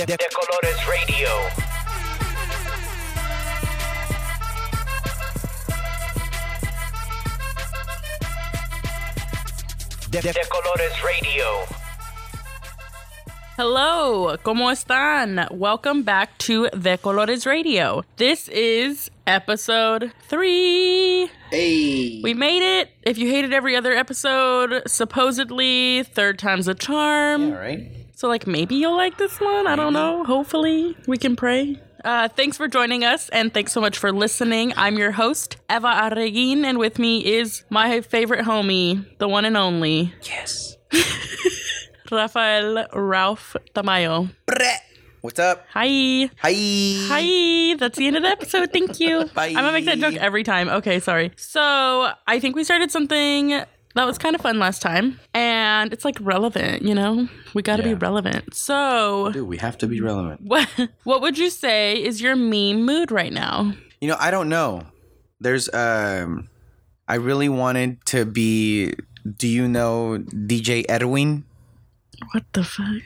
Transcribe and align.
De, 0.00 0.06
de 0.06 0.28
Colores 0.32 0.86
Radio. 0.86 1.28
De, 10.08 10.20
de 10.22 10.40
Colores 10.48 11.02
Radio. 11.02 11.44
Hello, 13.58 14.38
¿cómo 14.42 14.70
están? 14.70 15.46
Welcome 15.50 16.04
back 16.04 16.38
to 16.38 16.70
De 16.70 16.96
Colores 16.96 17.44
Radio. 17.44 18.02
This 18.16 18.48
is 18.48 19.10
episode 19.26 20.12
three. 20.28 21.30
Hey. 21.50 22.22
We 22.22 22.32
made 22.32 22.62
it. 22.62 22.88
If 23.02 23.18
you 23.18 23.28
hated 23.28 23.52
every 23.52 23.76
other 23.76 23.92
episode, 23.92 24.82
supposedly 24.86 26.04
third 26.04 26.38
time's 26.38 26.68
a 26.68 26.74
charm. 26.74 27.52
All 27.52 27.58
right. 27.58 27.99
So, 28.20 28.28
like, 28.28 28.46
maybe 28.46 28.74
you'll 28.74 28.98
like 28.98 29.16
this 29.16 29.40
one. 29.40 29.66
I 29.66 29.76
don't 29.76 29.94
know. 29.94 30.24
Hopefully, 30.24 30.94
we 31.06 31.16
can 31.16 31.36
pray. 31.36 31.80
Uh, 32.04 32.28
thanks 32.28 32.58
for 32.58 32.68
joining 32.68 33.02
us, 33.02 33.30
and 33.30 33.50
thanks 33.54 33.72
so 33.72 33.80
much 33.80 33.96
for 33.96 34.12
listening. 34.12 34.74
I'm 34.76 34.98
your 34.98 35.10
host, 35.10 35.56
Eva 35.70 35.88
Arreguin, 35.88 36.64
and 36.64 36.76
with 36.76 36.98
me 36.98 37.24
is 37.24 37.64
my 37.70 38.02
favorite 38.02 38.44
homie, 38.44 39.06
the 39.16 39.26
one 39.26 39.46
and 39.46 39.56
only, 39.56 40.12
Yes. 40.24 40.76
Rafael 42.10 42.88
Ralph 42.92 43.56
Tamayo. 43.74 44.28
What's 45.22 45.38
up? 45.38 45.64
Hi. 45.70 46.28
Hi. 46.42 46.52
Hi, 47.08 47.74
that's 47.78 47.96
the 47.96 48.06
end 48.06 48.16
of 48.16 48.22
the 48.22 48.28
episode. 48.28 48.70
Thank 48.70 49.00
you. 49.00 49.24
Bye. 49.34 49.46
I'm 49.46 49.54
gonna 49.54 49.72
make 49.72 49.86
that 49.86 49.98
joke 49.98 50.16
every 50.16 50.44
time. 50.44 50.68
Okay, 50.68 51.00
sorry. 51.00 51.32
So 51.36 52.12
I 52.26 52.38
think 52.38 52.54
we 52.54 52.64
started 52.64 52.90
something 52.90 53.62
that 53.94 54.04
was 54.06 54.18
kind 54.18 54.34
of 54.34 54.40
fun 54.40 54.58
last 54.58 54.82
time, 54.82 55.18
and 55.34 55.92
it's 55.92 56.04
like 56.04 56.16
relevant. 56.20 56.82
You 56.82 56.94
know, 56.94 57.28
we 57.54 57.62
got 57.62 57.76
to 57.76 57.82
be 57.82 57.94
relevant. 57.94 58.54
So, 58.54 59.30
Dude, 59.32 59.48
we 59.48 59.56
have 59.58 59.76
to 59.78 59.86
be 59.86 60.00
relevant. 60.00 60.42
what 60.42 60.68
what 61.04 61.20
would 61.22 61.38
you 61.38 61.50
say 61.50 61.94
is 61.94 62.20
your 62.20 62.36
meme 62.36 62.84
mood 62.84 63.10
right 63.10 63.32
now? 63.32 63.72
You 64.00 64.08
know, 64.08 64.16
I 64.18 64.30
don't 64.30 64.48
know. 64.48 64.82
There's 65.40 65.72
um 65.74 66.48
I 67.08 67.14
really 67.16 67.48
wanted 67.48 68.04
to 68.06 68.24
be 68.24 68.94
do 69.36 69.48
you 69.48 69.68
know 69.68 70.18
DJ 70.30 70.84
Edwin? 70.88 71.44
What 72.32 72.44
the 72.52 72.64
fuck? 72.64 73.02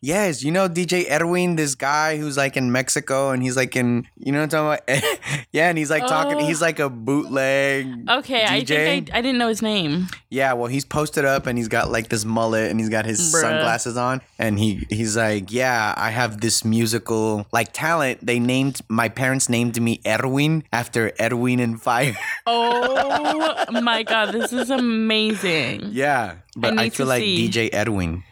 Yes, 0.00 0.44
you 0.44 0.52
know 0.52 0.68
DJ 0.68 1.06
Edwin, 1.08 1.56
this 1.56 1.74
guy 1.74 2.18
who's 2.18 2.36
like 2.36 2.56
in 2.56 2.70
Mexico 2.70 3.30
and 3.30 3.42
he's 3.42 3.56
like 3.56 3.74
in 3.74 4.06
you 4.16 4.30
know 4.30 4.38
what 4.40 4.54
I'm 4.54 4.78
talking 4.78 4.84
about? 4.96 5.18
yeah, 5.52 5.68
and 5.68 5.76
he's 5.76 5.90
like 5.90 6.06
talking 6.06 6.38
Oh. 6.38 6.46
he's 6.46 6.60
like 6.62 6.78
a 6.78 6.88
bootleg 6.88 8.08
Okay, 8.08 8.44
I 8.44 8.62
think 8.64 9.12
I, 9.12 9.18
I 9.18 9.22
didn't 9.22 9.38
know 9.38 9.48
his 9.48 9.60
name. 9.60 10.06
Yeah, 10.30 10.52
well, 10.52 10.66
he's 10.68 10.84
posted 10.84 11.24
up 11.24 11.46
and 11.46 11.58
he's 11.58 11.66
got 11.68 11.90
like 11.90 12.10
this 12.10 12.24
mullet 12.24 12.70
and 12.70 12.78
he's 12.78 12.88
got 12.90 13.06
his 13.06 13.18
Bruh. 13.34 13.40
sunglasses 13.40 13.96
on 13.96 14.20
and 14.38 14.58
he 14.58 14.86
he's 14.88 15.16
like, 15.16 15.50
"Yeah, 15.50 15.94
I 15.96 16.10
have 16.10 16.40
this 16.40 16.64
musical 16.64 17.46
like 17.52 17.72
talent. 17.72 18.24
They 18.24 18.38
named 18.38 18.80
my 18.88 19.08
parents 19.08 19.48
named 19.48 19.80
me 19.82 20.00
Erwin 20.06 20.62
after 20.72 21.10
Edwin 21.18 21.58
and 21.60 21.80
Fire." 21.80 22.16
Oh 22.46 23.80
my 23.82 24.02
god, 24.02 24.32
this 24.32 24.52
is 24.52 24.70
amazing. 24.70 25.90
yeah, 25.92 26.36
but 26.56 26.78
I, 26.78 26.84
need 26.84 26.94
feel 26.94 27.06
like 27.06 27.20
see. 27.22 27.48
DJ 27.48 27.68
Edwin. 27.72 28.22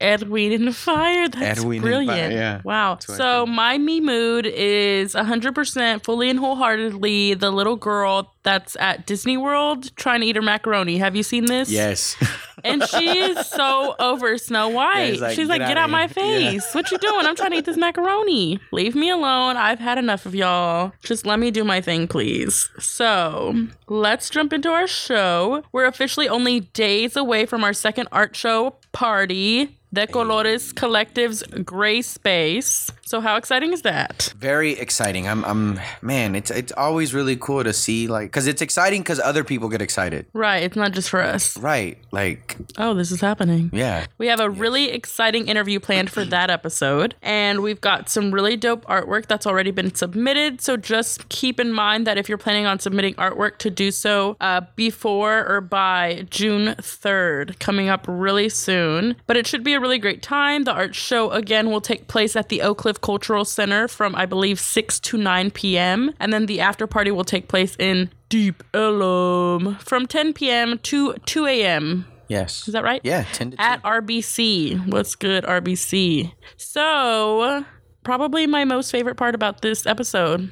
Edwin 0.00 0.52
in 0.52 0.64
the 0.64 0.72
fire. 0.72 1.28
That's 1.28 1.60
Edwin 1.60 1.76
in 1.78 1.82
brilliant. 1.82 2.08
Fire, 2.10 2.30
yeah. 2.30 2.60
Wow. 2.64 2.98
So 3.00 3.46
my 3.46 3.78
me 3.78 4.00
mood 4.00 4.46
is 4.46 5.14
100% 5.14 6.04
fully 6.04 6.30
and 6.30 6.38
wholeheartedly 6.38 7.34
the 7.34 7.50
little 7.50 7.76
girl 7.76 8.32
that's 8.44 8.76
at 8.76 9.06
Disney 9.06 9.36
World 9.36 9.94
trying 9.96 10.20
to 10.20 10.26
eat 10.26 10.36
her 10.36 10.42
macaroni. 10.42 10.98
Have 10.98 11.16
you 11.16 11.22
seen 11.22 11.46
this? 11.46 11.70
Yes. 11.70 12.16
And 12.64 12.82
she 12.88 13.16
is 13.16 13.46
so 13.46 13.94
over 14.00 14.36
Snow 14.36 14.68
White. 14.68 15.10
he's 15.12 15.20
like, 15.20 15.36
She's 15.36 15.48
like, 15.48 15.60
"Get 15.60 15.68
get 15.68 15.76
outta 15.76 15.84
out 15.84 15.90
my 15.90 16.06
here." 16.08 16.24
Yeah. 16.40 16.50
face. 16.50 16.74
What 16.74 16.90
you 16.90 16.98
doing? 16.98 17.24
I'm 17.24 17.36
trying 17.36 17.52
to 17.52 17.58
eat 17.58 17.64
this 17.66 17.76
macaroni. 17.76 18.58
Leave 18.72 18.96
me 18.96 19.10
alone. 19.10 19.56
I've 19.56 19.78
had 19.78 19.96
enough 19.96 20.26
of 20.26 20.34
y'all. 20.34 20.90
Just 21.04 21.24
let 21.24 21.38
me 21.38 21.52
do 21.52 21.62
my 21.62 21.80
thing, 21.80 22.08
please. 22.08 22.68
So 22.80 23.68
let's 23.86 24.28
jump 24.28 24.52
into 24.52 24.70
our 24.70 24.88
show. 24.88 25.62
We're 25.70 25.86
officially 25.86 26.28
only 26.28 26.58
days 26.58 27.14
away 27.14 27.46
from 27.46 27.62
our 27.62 27.72
second 27.72 28.08
art 28.10 28.34
show 28.34 28.74
party. 28.90 29.77
De 29.92 30.06
Colores 30.06 30.74
Collective's 30.74 31.42
Gray 31.64 32.02
Space. 32.02 32.90
So 33.06 33.20
how 33.20 33.36
exciting 33.36 33.72
is 33.72 33.82
that? 33.82 34.34
Very 34.36 34.72
exciting. 34.72 35.26
I'm 35.26 35.42
I'm 35.46 35.80
man, 36.02 36.34
it's 36.34 36.50
it's 36.50 36.72
always 36.76 37.14
really 37.14 37.36
cool 37.36 37.64
to 37.64 37.72
see 37.72 38.06
like 38.06 38.30
cuz 38.30 38.46
it's 38.46 38.60
exciting 38.60 39.02
cuz 39.02 39.18
other 39.18 39.44
people 39.44 39.70
get 39.70 39.80
excited. 39.80 40.26
Right, 40.34 40.62
it's 40.62 40.76
not 40.76 40.92
just 40.92 41.08
for 41.08 41.22
us. 41.22 41.56
Right. 41.56 41.96
Like, 42.12 42.56
Oh, 42.76 42.92
this 42.92 43.10
is 43.10 43.20
happening. 43.22 43.70
yeah. 43.72 44.04
We 44.18 44.26
have 44.26 44.40
a 44.40 44.50
really 44.50 44.90
exciting 44.90 45.48
interview 45.48 45.80
planned 45.80 46.10
for 46.10 46.24
that 46.26 46.50
episode, 46.50 47.14
and 47.22 47.60
we've 47.60 47.80
got 47.80 48.10
some 48.10 48.30
really 48.30 48.56
dope 48.56 48.84
artwork 48.86 49.26
that's 49.26 49.46
already 49.46 49.70
been 49.70 49.94
submitted. 49.94 50.60
So 50.60 50.76
just 50.76 51.28
keep 51.30 51.58
in 51.58 51.72
mind 51.72 52.06
that 52.06 52.18
if 52.18 52.28
you're 52.28 52.36
planning 52.38 52.66
on 52.66 52.78
submitting 52.78 53.14
artwork, 53.14 53.56
to 53.58 53.70
do 53.70 53.90
so 53.90 54.36
uh, 54.40 54.60
before 54.76 55.46
or 55.48 55.60
by 55.62 56.26
June 56.30 56.74
3rd, 56.78 57.58
coming 57.58 57.88
up 57.88 58.04
really 58.06 58.48
soon. 58.50 59.16
But 59.26 59.36
it 59.38 59.46
should 59.46 59.64
be 59.64 59.77
a 59.78 59.80
really 59.80 59.98
great 59.98 60.22
time. 60.22 60.64
The 60.64 60.72
art 60.72 60.94
show 60.94 61.30
again 61.30 61.70
will 61.70 61.80
take 61.80 62.08
place 62.08 62.36
at 62.36 62.48
the 62.48 62.62
Oak 62.62 62.78
Cliff 62.78 63.00
Cultural 63.00 63.44
Center 63.44 63.88
from 63.88 64.14
I 64.14 64.26
believe 64.26 64.60
6 64.60 65.00
to 65.00 65.16
9 65.16 65.50
p.m. 65.52 66.12
And 66.20 66.32
then 66.32 66.46
the 66.46 66.60
after 66.60 66.86
party 66.86 67.10
will 67.10 67.24
take 67.24 67.48
place 67.48 67.76
in 67.78 68.10
Deep 68.28 68.62
Ellum 68.74 69.76
from 69.76 70.06
10 70.06 70.34
p.m. 70.34 70.78
to 70.80 71.14
2 71.14 71.46
a.m. 71.46 72.06
Yes. 72.28 72.66
Is 72.68 72.74
that 72.74 72.84
right? 72.84 73.00
Yeah, 73.04 73.24
10 73.32 73.52
to 73.52 73.60
at 73.60 73.82
RBC. 73.82 74.88
What's 74.88 75.14
good, 75.14 75.44
RBC? 75.44 76.32
So, 76.56 77.64
probably 78.02 78.46
my 78.46 78.64
most 78.64 78.90
favorite 78.90 79.16
part 79.16 79.34
about 79.34 79.62
this 79.62 79.86
episode 79.86 80.50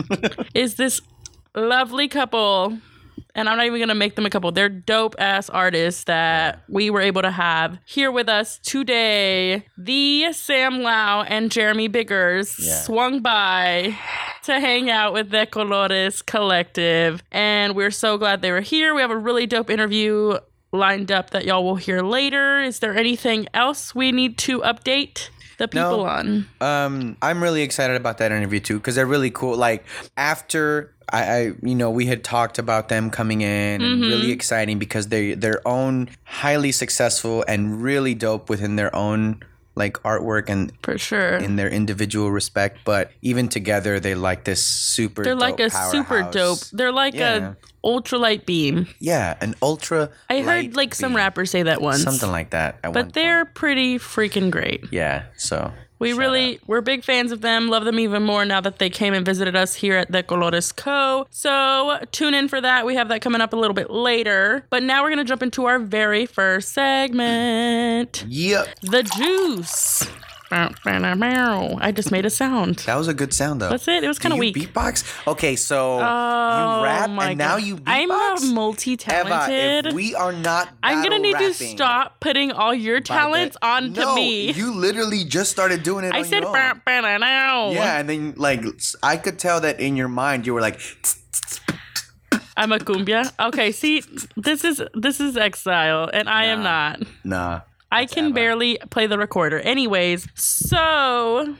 is 0.54 0.74
this 0.74 1.00
lovely 1.54 2.08
couple. 2.08 2.78
And 3.36 3.48
I'm 3.50 3.58
not 3.58 3.66
even 3.66 3.78
gonna 3.78 3.94
make 3.94 4.16
them 4.16 4.24
a 4.24 4.30
couple. 4.30 4.50
They're 4.50 4.70
dope 4.70 5.14
ass 5.18 5.50
artists 5.50 6.04
that 6.04 6.62
we 6.68 6.88
were 6.88 7.02
able 7.02 7.20
to 7.20 7.30
have 7.30 7.78
here 7.84 8.10
with 8.10 8.30
us 8.30 8.58
today. 8.62 9.66
The 9.76 10.32
Sam 10.32 10.80
Lao 10.82 11.22
and 11.22 11.50
Jeremy 11.52 11.88
Biggers 11.88 12.56
Yeah. 12.58 12.80
swung 12.80 13.20
by 13.20 13.94
to 14.44 14.58
hang 14.58 14.90
out 14.90 15.12
with 15.12 15.30
the 15.30 15.46
Colores 15.46 16.24
Collective. 16.24 17.22
And 17.30 17.76
we're 17.76 17.90
so 17.90 18.16
glad 18.16 18.40
they 18.40 18.52
were 18.52 18.62
here. 18.62 18.94
We 18.94 19.02
have 19.02 19.10
a 19.10 19.16
really 19.18 19.46
dope 19.46 19.68
interview 19.68 20.38
lined 20.72 21.12
up 21.12 21.30
that 21.30 21.44
y'all 21.44 21.62
will 21.62 21.76
hear 21.76 22.00
later. 22.00 22.60
Is 22.62 22.78
there 22.78 22.96
anything 22.96 23.48
else 23.52 23.94
we 23.94 24.12
need 24.12 24.38
to 24.38 24.60
update 24.62 25.28
the 25.58 25.68
people 25.68 26.04
No. 26.04 26.06
on? 26.06 26.48
Um, 26.62 27.16
I'm 27.20 27.42
really 27.42 27.60
excited 27.62 27.96
about 27.96 28.16
that 28.18 28.32
interview 28.32 28.60
too 28.60 28.78
because 28.78 28.94
they're 28.94 29.04
really 29.06 29.30
cool. 29.30 29.56
Like 29.56 29.84
after 30.16 30.92
I, 31.12 31.22
I, 31.22 31.38
you 31.62 31.74
know, 31.74 31.90
we 31.90 32.06
had 32.06 32.24
talked 32.24 32.58
about 32.58 32.88
them 32.88 33.10
coming 33.10 33.40
in, 33.42 33.80
Mm-hmm. 33.80 34.02
really 34.02 34.32
exciting 34.32 34.78
because 34.78 35.08
they 35.08 35.34
their 35.34 35.66
own 35.66 36.08
highly 36.24 36.72
successful 36.72 37.44
and 37.46 37.82
really 37.82 38.14
dope 38.14 38.48
within 38.50 38.76
their 38.76 38.94
own 38.94 39.40
like 39.76 39.98
artwork 40.04 40.48
and 40.48 40.72
For 40.82 40.96
sure. 40.96 41.36
in 41.36 41.56
their 41.56 41.68
individual 41.68 42.30
respect. 42.30 42.78
But 42.84 43.12
even 43.22 43.48
together, 43.48 44.00
they 44.00 44.14
like 44.14 44.44
this 44.44 44.64
super. 44.66 45.22
Dope. 45.22 45.38
They're 45.38 45.48
like 45.48 45.60
a 45.60 45.70
super 45.70 46.22
dope. 46.32 46.60
They're 46.72 46.92
like 46.92 47.14
Yeah. 47.14 47.52
a 47.52 47.86
ultralight 47.86 48.46
beam. 48.46 48.86
Yeah, 48.98 49.36
an 49.40 49.54
ultra. 49.62 50.10
I 50.30 50.40
heard 50.40 50.74
like 50.74 50.94
some 50.94 51.14
rappers 51.14 51.50
say 51.50 51.62
that 51.64 51.80
once. 51.82 52.02
something 52.02 52.30
like 52.30 52.50
that. 52.50 52.80
But 52.82 53.12
they're 53.12 53.44
point. 53.44 53.54
pretty 53.54 53.98
freaking 53.98 54.50
great. 54.50 54.84
yeah. 54.90 55.24
So 55.36 55.70
We 55.98 56.10
shout 56.10 56.18
really 56.18 56.54
out. 56.56 56.60
we're 56.66 56.80
big 56.80 57.04
fans 57.04 57.32
of 57.32 57.40
them. 57.40 57.68
Love 57.68 57.84
them 57.84 57.98
even 57.98 58.22
more 58.22 58.44
now 58.44 58.60
that 58.60 58.78
they 58.78 58.90
came 58.90 59.14
and 59.14 59.24
visited 59.24 59.56
us 59.56 59.74
here 59.74 59.96
at 59.96 60.12
the 60.12 60.22
Colores 60.22 60.74
Co. 60.74 61.26
So 61.30 61.98
tune 62.12 62.34
in 62.34 62.48
for 62.48 62.60
that. 62.60 62.84
We 62.86 62.94
have 62.96 63.08
that 63.08 63.20
coming 63.22 63.40
up 63.40 63.52
a 63.52 63.56
little 63.56 63.74
bit 63.74 63.90
later. 63.90 64.66
But 64.70 64.82
now 64.82 65.02
we're 65.02 65.10
gonna 65.10 65.24
jump 65.24 65.42
into 65.42 65.64
our 65.66 65.78
very 65.78 66.26
first 66.26 66.72
segment. 66.72 68.24
Yep. 68.28 68.68
The 68.82 69.02
juice. 69.02 70.06
I 70.50 71.92
just 71.94 72.10
made 72.10 72.24
a 72.24 72.30
sound. 72.30 72.76
That 72.80 72.96
was 72.96 73.08
a 73.08 73.14
good 73.14 73.32
sound 73.32 73.60
though. 73.60 73.70
That's 73.70 73.88
it. 73.88 74.04
It 74.04 74.08
was 74.08 74.18
kind 74.18 74.32
of 74.32 74.38
weak. 74.38 74.56
Beatbox. 74.56 75.26
Okay, 75.26 75.56
so 75.56 75.98
Oh 76.00 76.78
you 76.78 76.84
rap 76.84 77.08
and 77.08 77.38
now 77.38 77.56
you 77.56 77.76
beatbox. 77.76 77.82
I'm 77.86 78.10
a 78.10 78.54
multi-talented. 78.54 79.86
if 79.86 79.92
we 79.94 80.14
are 80.14 80.32
not. 80.32 80.68
I'm 80.82 81.02
gonna 81.02 81.18
need 81.18 81.38
to 81.38 81.52
stop 81.52 82.20
putting 82.20 82.52
all 82.52 82.74
your 82.74 83.00
talents 83.00 83.56
the- 83.60 83.66
onto 83.66 84.00
no, 84.00 84.14
me. 84.14 84.52
You 84.52 84.72
literally 84.72 85.24
just 85.24 85.50
started 85.50 85.82
doing 85.82 86.04
it. 86.04 86.14
I 86.14 86.22
said. 86.22 86.42
"Bah, 86.42 86.74
bah, 86.84 87.00
nah, 87.00 87.18
now. 87.18 87.70
Yeah, 87.70 87.98
and 87.98 88.08
then 88.08 88.34
like 88.36 88.64
I 89.02 89.16
could 89.16 89.38
tell 89.38 89.60
that 89.60 89.80
in 89.80 89.96
your 89.96 90.08
mind 90.08 90.46
you 90.46 90.54
were 90.54 90.60
like, 90.60 90.80
I'm 92.56 92.72
a 92.72 92.78
cumbia. 92.78 93.32
Okay, 93.38 93.72
see, 93.72 94.02
this 94.36 94.64
is 94.64 94.82
this 94.94 95.20
is 95.20 95.36
exile, 95.36 96.08
and 96.12 96.28
I 96.28 96.44
am 96.46 96.62
not. 96.62 97.02
nah. 97.24 97.60
I 97.90 98.06
can 98.06 98.32
barely 98.32 98.78
play 98.90 99.06
the 99.06 99.18
recorder. 99.18 99.60
Anyways, 99.60 100.28
so 100.34 101.56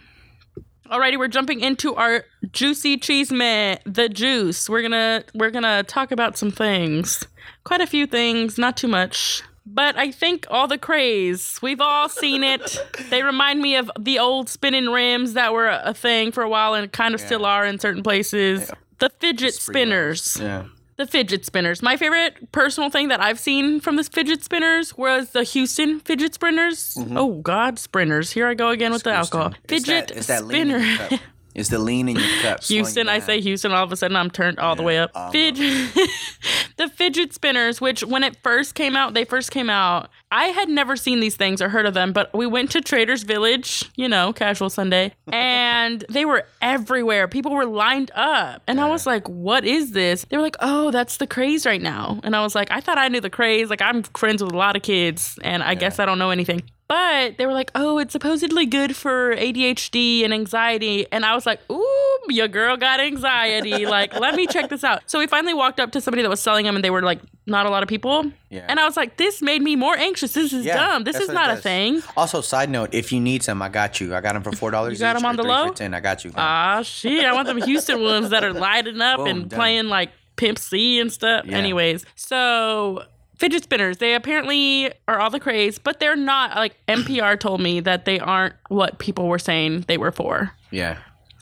alrighty, 0.90 1.18
we're 1.18 1.28
jumping 1.28 1.60
into 1.60 1.94
our 1.94 2.24
juicy 2.52 2.96
cheese 2.96 3.32
man, 3.32 3.78
the 3.84 4.08
juice. 4.08 4.68
We're 4.68 4.82
gonna 4.82 5.24
we're 5.34 5.50
gonna 5.50 5.82
talk 5.82 6.10
about 6.10 6.36
some 6.36 6.50
things. 6.50 7.24
Quite 7.64 7.80
a 7.80 7.86
few 7.86 8.06
things, 8.06 8.58
not 8.58 8.76
too 8.76 8.88
much. 8.88 9.42
But 9.68 9.96
I 9.98 10.12
think 10.12 10.46
all 10.48 10.68
the 10.68 10.78
craze, 10.78 11.58
we've 11.60 11.80
all 11.80 12.08
seen 12.08 12.44
it. 12.44 12.78
they 13.10 13.24
remind 13.24 13.60
me 13.60 13.74
of 13.74 13.90
the 13.98 14.18
old 14.20 14.48
spinning 14.48 14.86
rims 14.86 15.32
that 15.32 15.52
were 15.52 15.68
a 15.68 15.92
thing 15.92 16.30
for 16.30 16.44
a 16.44 16.48
while 16.48 16.74
and 16.74 16.90
kind 16.92 17.14
of 17.14 17.20
still 17.20 17.44
are 17.44 17.66
in 17.66 17.80
certain 17.80 18.04
places. 18.04 18.70
The 18.98 19.10
fidget 19.18 19.54
spinners. 19.54 20.38
Yeah. 20.40 20.66
The 20.96 21.06
fidget 21.06 21.44
spinners. 21.44 21.82
My 21.82 21.96
favorite 21.98 22.52
personal 22.52 22.88
thing 22.88 23.08
that 23.08 23.20
I've 23.20 23.38
seen 23.38 23.80
from 23.80 23.96
the 23.96 24.04
fidget 24.04 24.42
spinners 24.42 24.96
was 24.96 25.30
the 25.30 25.42
Houston 25.42 26.00
fidget 26.00 26.32
spinners. 26.34 26.94
Mm-hmm. 26.94 27.16
Oh 27.18 27.34
God, 27.42 27.78
sprinters! 27.78 28.30
Here 28.32 28.48
I 28.48 28.54
go 28.54 28.70
again 28.70 28.92
with 28.92 29.02
the 29.02 29.12
alcohol. 29.12 29.52
Fidget 29.68 30.08
that, 30.08 30.16
it's 30.16 30.26
that 30.28 30.46
lean 30.46 30.70
in 30.70 30.96
spinner. 30.96 31.22
It's 31.56 31.70
the 31.70 31.78
lean 31.78 32.10
in 32.10 32.16
your 32.16 32.42
cup. 32.42 32.62
Houston, 32.64 33.08
I 33.08 33.18
say 33.18 33.40
Houston. 33.40 33.72
All 33.72 33.82
of 33.82 33.90
a 33.90 33.96
sudden, 33.96 34.14
I'm 34.14 34.30
turned 34.30 34.58
all 34.58 34.76
the 34.76 34.82
way 34.82 34.98
up. 34.98 35.10
I'm 35.14 35.32
the 36.76 36.88
fidget 36.94 37.32
spinners, 37.32 37.80
which 37.80 38.04
when 38.04 38.22
it 38.22 38.36
first 38.42 38.74
came 38.74 38.94
out, 38.94 39.14
they 39.14 39.24
first 39.24 39.50
came 39.50 39.70
out. 39.70 40.10
I 40.30 40.48
had 40.48 40.68
never 40.68 40.96
seen 40.96 41.20
these 41.20 41.34
things 41.34 41.62
or 41.62 41.70
heard 41.70 41.86
of 41.86 41.94
them, 41.94 42.12
but 42.12 42.30
we 42.34 42.46
went 42.46 42.70
to 42.72 42.82
Trader's 42.82 43.22
Village, 43.22 43.90
you 43.96 44.06
know, 44.06 44.34
casual 44.34 44.68
Sunday, 44.68 45.14
and 45.32 46.04
they 46.10 46.26
were 46.26 46.46
everywhere. 46.60 47.26
People 47.26 47.52
were 47.52 47.64
lined 47.64 48.10
up, 48.14 48.62
and 48.66 48.78
I 48.78 48.90
was 48.90 49.06
like, 49.06 49.26
"What 49.26 49.64
is 49.64 49.92
this?" 49.92 50.26
They 50.28 50.36
were 50.36 50.42
like, 50.42 50.56
"Oh, 50.60 50.90
that's 50.90 51.16
the 51.16 51.26
craze 51.26 51.64
right 51.64 51.80
now," 51.80 52.20
and 52.22 52.36
I 52.36 52.42
was 52.42 52.54
like, 52.54 52.70
"I 52.70 52.82
thought 52.82 52.98
I 52.98 53.08
knew 53.08 53.22
the 53.22 53.30
craze. 53.30 53.70
Like, 53.70 53.80
I'm 53.80 54.02
friends 54.02 54.42
with 54.42 54.52
a 54.52 54.56
lot 54.56 54.76
of 54.76 54.82
kids, 54.82 55.38
and 55.42 55.62
I 55.62 55.74
guess 55.74 55.98
I 55.98 56.04
don't 56.04 56.18
know 56.18 56.30
anything." 56.30 56.62
But 56.88 57.36
they 57.36 57.46
were 57.46 57.52
like, 57.52 57.72
oh, 57.74 57.98
it's 57.98 58.12
supposedly 58.12 58.64
good 58.64 58.94
for 58.94 59.34
ADHD 59.34 60.22
and 60.24 60.32
anxiety. 60.32 61.06
And 61.10 61.24
I 61.24 61.34
was 61.34 61.44
like, 61.44 61.58
ooh, 61.68 62.18
your 62.28 62.46
girl 62.46 62.76
got 62.76 63.00
anxiety. 63.00 63.86
like, 63.86 64.14
let 64.18 64.36
me 64.36 64.46
check 64.46 64.68
this 64.70 64.84
out. 64.84 65.02
So 65.06 65.18
we 65.18 65.26
finally 65.26 65.52
walked 65.54 65.80
up 65.80 65.90
to 65.92 66.00
somebody 66.00 66.22
that 66.22 66.28
was 66.28 66.38
selling 66.40 66.64
them 66.64 66.76
and 66.76 66.84
they 66.84 66.90
were 66.90 67.02
like, 67.02 67.20
not 67.44 67.66
a 67.66 67.70
lot 67.70 67.82
of 67.82 67.88
people. 67.88 68.30
Yeah. 68.50 68.66
And 68.68 68.78
I 68.78 68.84
was 68.84 68.96
like, 68.96 69.16
this 69.16 69.42
made 69.42 69.62
me 69.62 69.74
more 69.74 69.96
anxious. 69.96 70.32
This 70.34 70.52
is 70.52 70.64
Yeah, 70.64 70.76
dumb. 70.76 71.04
This 71.04 71.16
is 71.16 71.28
not 71.28 71.50
a 71.50 71.56
thing. 71.60 72.02
Also, 72.16 72.40
side 72.40 72.70
note: 72.70 72.90
if 72.92 73.12
you 73.12 73.20
need 73.20 73.42
some, 73.44 73.62
I 73.62 73.68
got 73.68 74.00
you. 74.00 74.14
I 74.14 74.20
got 74.20 74.34
them 74.34 74.42
for 74.42 74.50
four 74.52 74.70
dollars. 74.72 74.94
You 74.94 74.98
got 74.98 75.14
them 75.14 75.24
on 75.24 75.36
the 75.36 75.44
low? 75.44 75.70
Ten, 75.70 75.94
I 75.94 76.00
got 76.00 76.24
you. 76.24 76.32
Ah, 76.36 76.82
shit. 76.82 77.24
I 77.24 77.32
want 77.32 77.46
them 77.46 77.62
Houston 77.62 78.02
ones 78.02 78.30
that 78.30 78.42
are 78.42 78.52
lighting 78.52 79.00
up 79.00 79.18
Boom, 79.18 79.26
and 79.28 79.48
done. 79.48 79.56
playing 79.58 79.86
like 79.86 80.10
Pimp 80.34 80.58
C 80.58 80.98
and 80.98 81.12
stuff. 81.12 81.46
Yeah. 81.46 81.56
Anyways, 81.56 82.04
so 82.16 83.04
fidget 83.38 83.62
spinners, 83.64 83.98
they 83.98 84.14
apparently 84.14 84.92
are 85.08 85.18
all 85.20 85.30
the 85.30 85.40
craze, 85.40 85.78
but 85.78 86.00
they're 86.00 86.16
not. 86.16 86.56
Like 86.56 86.76
NPR 86.88 87.38
told 87.38 87.60
me 87.60 87.80
that 87.80 88.04
they 88.04 88.18
aren't 88.18 88.54
what 88.68 88.98
people 88.98 89.28
were 89.28 89.38
saying 89.38 89.84
they 89.88 89.98
were 89.98 90.12
for. 90.12 90.52
yeah. 90.70 90.98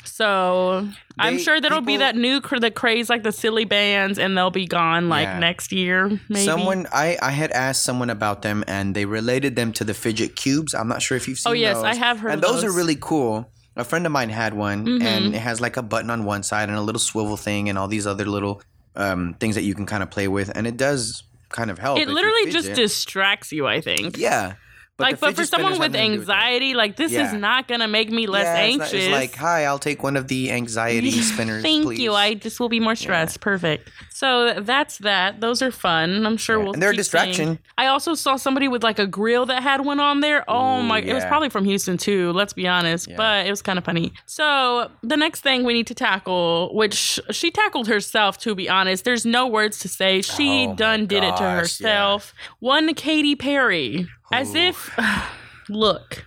So 0.06 0.86
I'm 1.18 1.36
They- 1.38 1.42
sure 1.42 1.60
there'll 1.62 1.80
be 1.80 1.96
that 1.96 2.14
new 2.14 2.40
cr- 2.42 2.58
the 2.58 2.70
craze 2.70 3.08
like 3.08 3.22
the 3.22 3.32
silly 3.32 3.64
bands, 3.64 4.18
and 4.18 4.36
they'll 4.36 4.50
be 4.50 4.66
gone 4.66 5.08
like 5.08 5.24
Yeah. 5.26 5.38
next 5.38 5.72
year. 5.72 6.20
Maybe 6.28 6.44
Someone 6.44 6.86
I 6.92 7.16
I 7.22 7.30
had 7.30 7.50
asked 7.52 7.82
someone 7.84 8.10
about 8.10 8.42
them 8.42 8.64
and 8.68 8.94
they 8.94 9.06
related 9.06 9.56
them 9.56 9.72
to 9.72 9.82
the 9.84 9.94
fidget 9.94 10.36
cubes. 10.36 10.74
I'm 10.74 10.88
not 10.88 11.00
sure 11.00 11.16
if 11.16 11.26
you've 11.26 11.38
seen. 11.38 11.50
Oh, 11.50 11.54
yes, 11.54 11.76
those. 11.76 11.84
I 11.84 11.94
have 11.94 12.20
heard 12.20 12.32
And 12.32 12.44
of 12.44 12.48
those, 12.50 12.58
are 12.58 12.66
those. 12.66 12.70
Mm-hmm. 12.72 12.76
really 12.78 12.96
cool. 13.00 13.50
A 13.76 13.82
friend 13.84 14.04
of 14.06 14.12
mine 14.12 14.28
had 14.28 14.52
one, 14.54 15.02
and 15.02 15.34
it 15.34 15.40
has 15.40 15.60
like 15.60 15.76
a 15.76 15.82
button 15.82 16.10
on 16.10 16.24
one 16.24 16.42
side 16.44 16.68
and 16.68 16.76
a 16.78 16.82
little 16.82 17.00
swivel 17.00 17.36
thing, 17.36 17.68
and 17.68 17.76
all 17.78 17.88
these 17.88 18.06
other 18.06 18.24
little 18.26 18.62
um, 18.94 19.34
things 19.40 19.56
that 19.56 19.62
you 19.62 19.74
can 19.74 19.84
kind 19.86 20.02
of 20.02 20.10
play 20.10 20.28
with, 20.28 20.52
and 20.54 20.66
it 20.68 20.76
does 20.76 21.24
kind 21.48 21.70
of 21.70 21.78
help. 21.78 21.98
it 21.98 22.08
literally 22.08 22.50
just 22.50 22.74
distracts 22.74 23.52
you. 23.52 23.66
I 23.66 23.80
think. 23.80 24.16
yeah. 24.18 24.54
Like, 24.98 25.18
but 25.18 25.34
for 25.34 25.44
someone 25.44 25.72
with 25.72 25.82
have 25.82 25.92
nothing 25.92 26.10
to 26.10 26.14
do 26.16 26.20
with 26.20 26.28
anxiety, 26.30 26.74
like 26.74 26.96
this 26.96 27.12
is 27.12 27.32
not 27.32 27.66
gonna 27.66 27.88
make 27.88 28.10
me 28.10 28.26
less 28.26 28.44
Yeah, 28.44 28.56
it's 28.62 28.76
not- 28.76 28.84
anxious. 28.84 29.04
It's 29.04 29.12
like, 29.12 29.34
hi, 29.34 29.64
I'll 29.64 29.78
take 29.78 30.02
one 30.02 30.16
of 30.16 30.28
the 30.28 30.52
anxiety 30.52 31.10
spinners. 31.22 31.62
Thank 31.62 31.84
please. 31.84 31.98
you. 32.00 32.14
I 32.14 32.34
just 32.34 32.60
will 32.60 32.68
be 32.68 32.78
more 32.80 32.94
stressed. 32.94 33.40
Perfect. 33.40 33.90
So 34.12 34.60
that's 34.60 34.98
that. 34.98 35.40
Those 35.40 35.62
are 35.62 35.72
fun. 35.72 36.24
I'm 36.26 36.36
sure 36.36 36.58
Yeah, 36.58 36.62
we'll. 36.64 36.72
and 36.74 36.82
they're 36.82 36.90
a 36.90 36.96
distraction. 36.96 37.34
seeing- 37.46 37.58
I 37.76 37.86
also 37.88 38.14
saw 38.14 38.36
somebody 38.36 38.68
with 38.68 38.84
like 38.84 38.98
a 39.00 39.06
grill 39.06 39.46
that 39.46 39.62
had 39.62 39.84
one 39.84 39.98
on 39.98 40.20
there. 40.20 40.44
Oh 40.46 40.78
Ooh, 40.78 40.82
my! 40.84 41.00
It 41.00 41.12
was 41.12 41.24
probably 41.24 41.48
from 41.48 41.64
Houston 41.64 41.96
too. 41.98 42.32
Let's 42.32 42.52
be 42.52 42.68
honest, 42.68 43.08
Yeah. 43.08 43.16
but 43.16 43.46
it 43.46 43.50
was 43.50 43.62
kind 43.62 43.78
of 43.78 43.84
funny. 43.84 44.12
So 44.26 44.90
the 45.02 45.16
next 45.16 45.40
thing 45.40 45.64
we 45.64 45.72
need 45.72 45.88
to 45.88 45.94
tackle, 45.94 46.70
which 46.74 47.18
she 47.32 47.50
tackled 47.50 47.88
herself. 47.88 48.38
To 48.38 48.54
be 48.54 48.68
honest, 48.68 49.04
there's 49.04 49.26
no 49.26 49.46
words 49.48 49.78
to 49.80 49.88
say. 49.88 50.22
She 50.22 50.66
Oh 50.68 50.74
done 50.76 51.06
did 51.06 51.24
it 51.24 51.36
to 51.36 51.42
herself. 51.42 52.32
One 52.60 52.94
Katy 52.94 53.34
Perry, 53.36 54.06
as 54.32 54.54
Ooh. 54.54 54.58
if. 54.58 54.90
Look. 55.68 56.24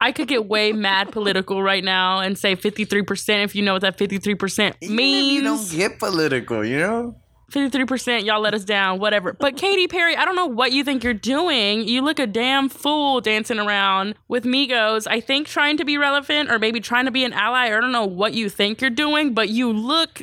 I 0.00 0.12
could 0.12 0.28
get 0.28 0.46
way 0.46 0.72
mad 0.72 1.10
political 1.10 1.60
right 1.62 1.82
now 1.82 2.20
and 2.20 2.38
say 2.38 2.54
53% 2.54 3.44
if 3.44 3.56
you 3.56 3.62
know 3.62 3.72
what 3.72 3.82
that 3.82 3.98
53% 3.98 4.28
Even 4.60 4.74
if 4.80 4.90
means. 4.90 5.32
you 5.34 5.42
don't 5.42 5.70
get 5.70 5.98
political, 5.98 6.64
you 6.64 6.78
know. 6.78 7.16
53% 7.50 8.24
y'all 8.24 8.40
let 8.40 8.54
us 8.54 8.64
down, 8.64 9.00
whatever. 9.00 9.32
But 9.32 9.56
Katy 9.56 9.88
Perry, 9.88 10.14
I 10.14 10.24
don't 10.24 10.36
know 10.36 10.46
what 10.46 10.70
you 10.72 10.84
think 10.84 11.02
you're 11.02 11.14
doing. 11.14 11.88
You 11.88 12.02
look 12.02 12.18
a 12.18 12.26
damn 12.26 12.68
fool 12.68 13.20
dancing 13.20 13.58
around 13.58 14.14
with 14.28 14.44
Migos. 14.44 15.06
I 15.10 15.20
think 15.20 15.48
trying 15.48 15.78
to 15.78 15.84
be 15.84 15.96
relevant 15.96 16.50
or 16.50 16.58
maybe 16.58 16.78
trying 16.78 17.06
to 17.06 17.10
be 17.10 17.24
an 17.24 17.32
ally. 17.32 17.66
I 17.66 17.70
don't 17.80 17.90
know 17.92 18.04
what 18.04 18.34
you 18.34 18.48
think 18.50 18.80
you're 18.80 18.90
doing, 18.90 19.32
but 19.32 19.48
you 19.48 19.72
look 19.72 20.22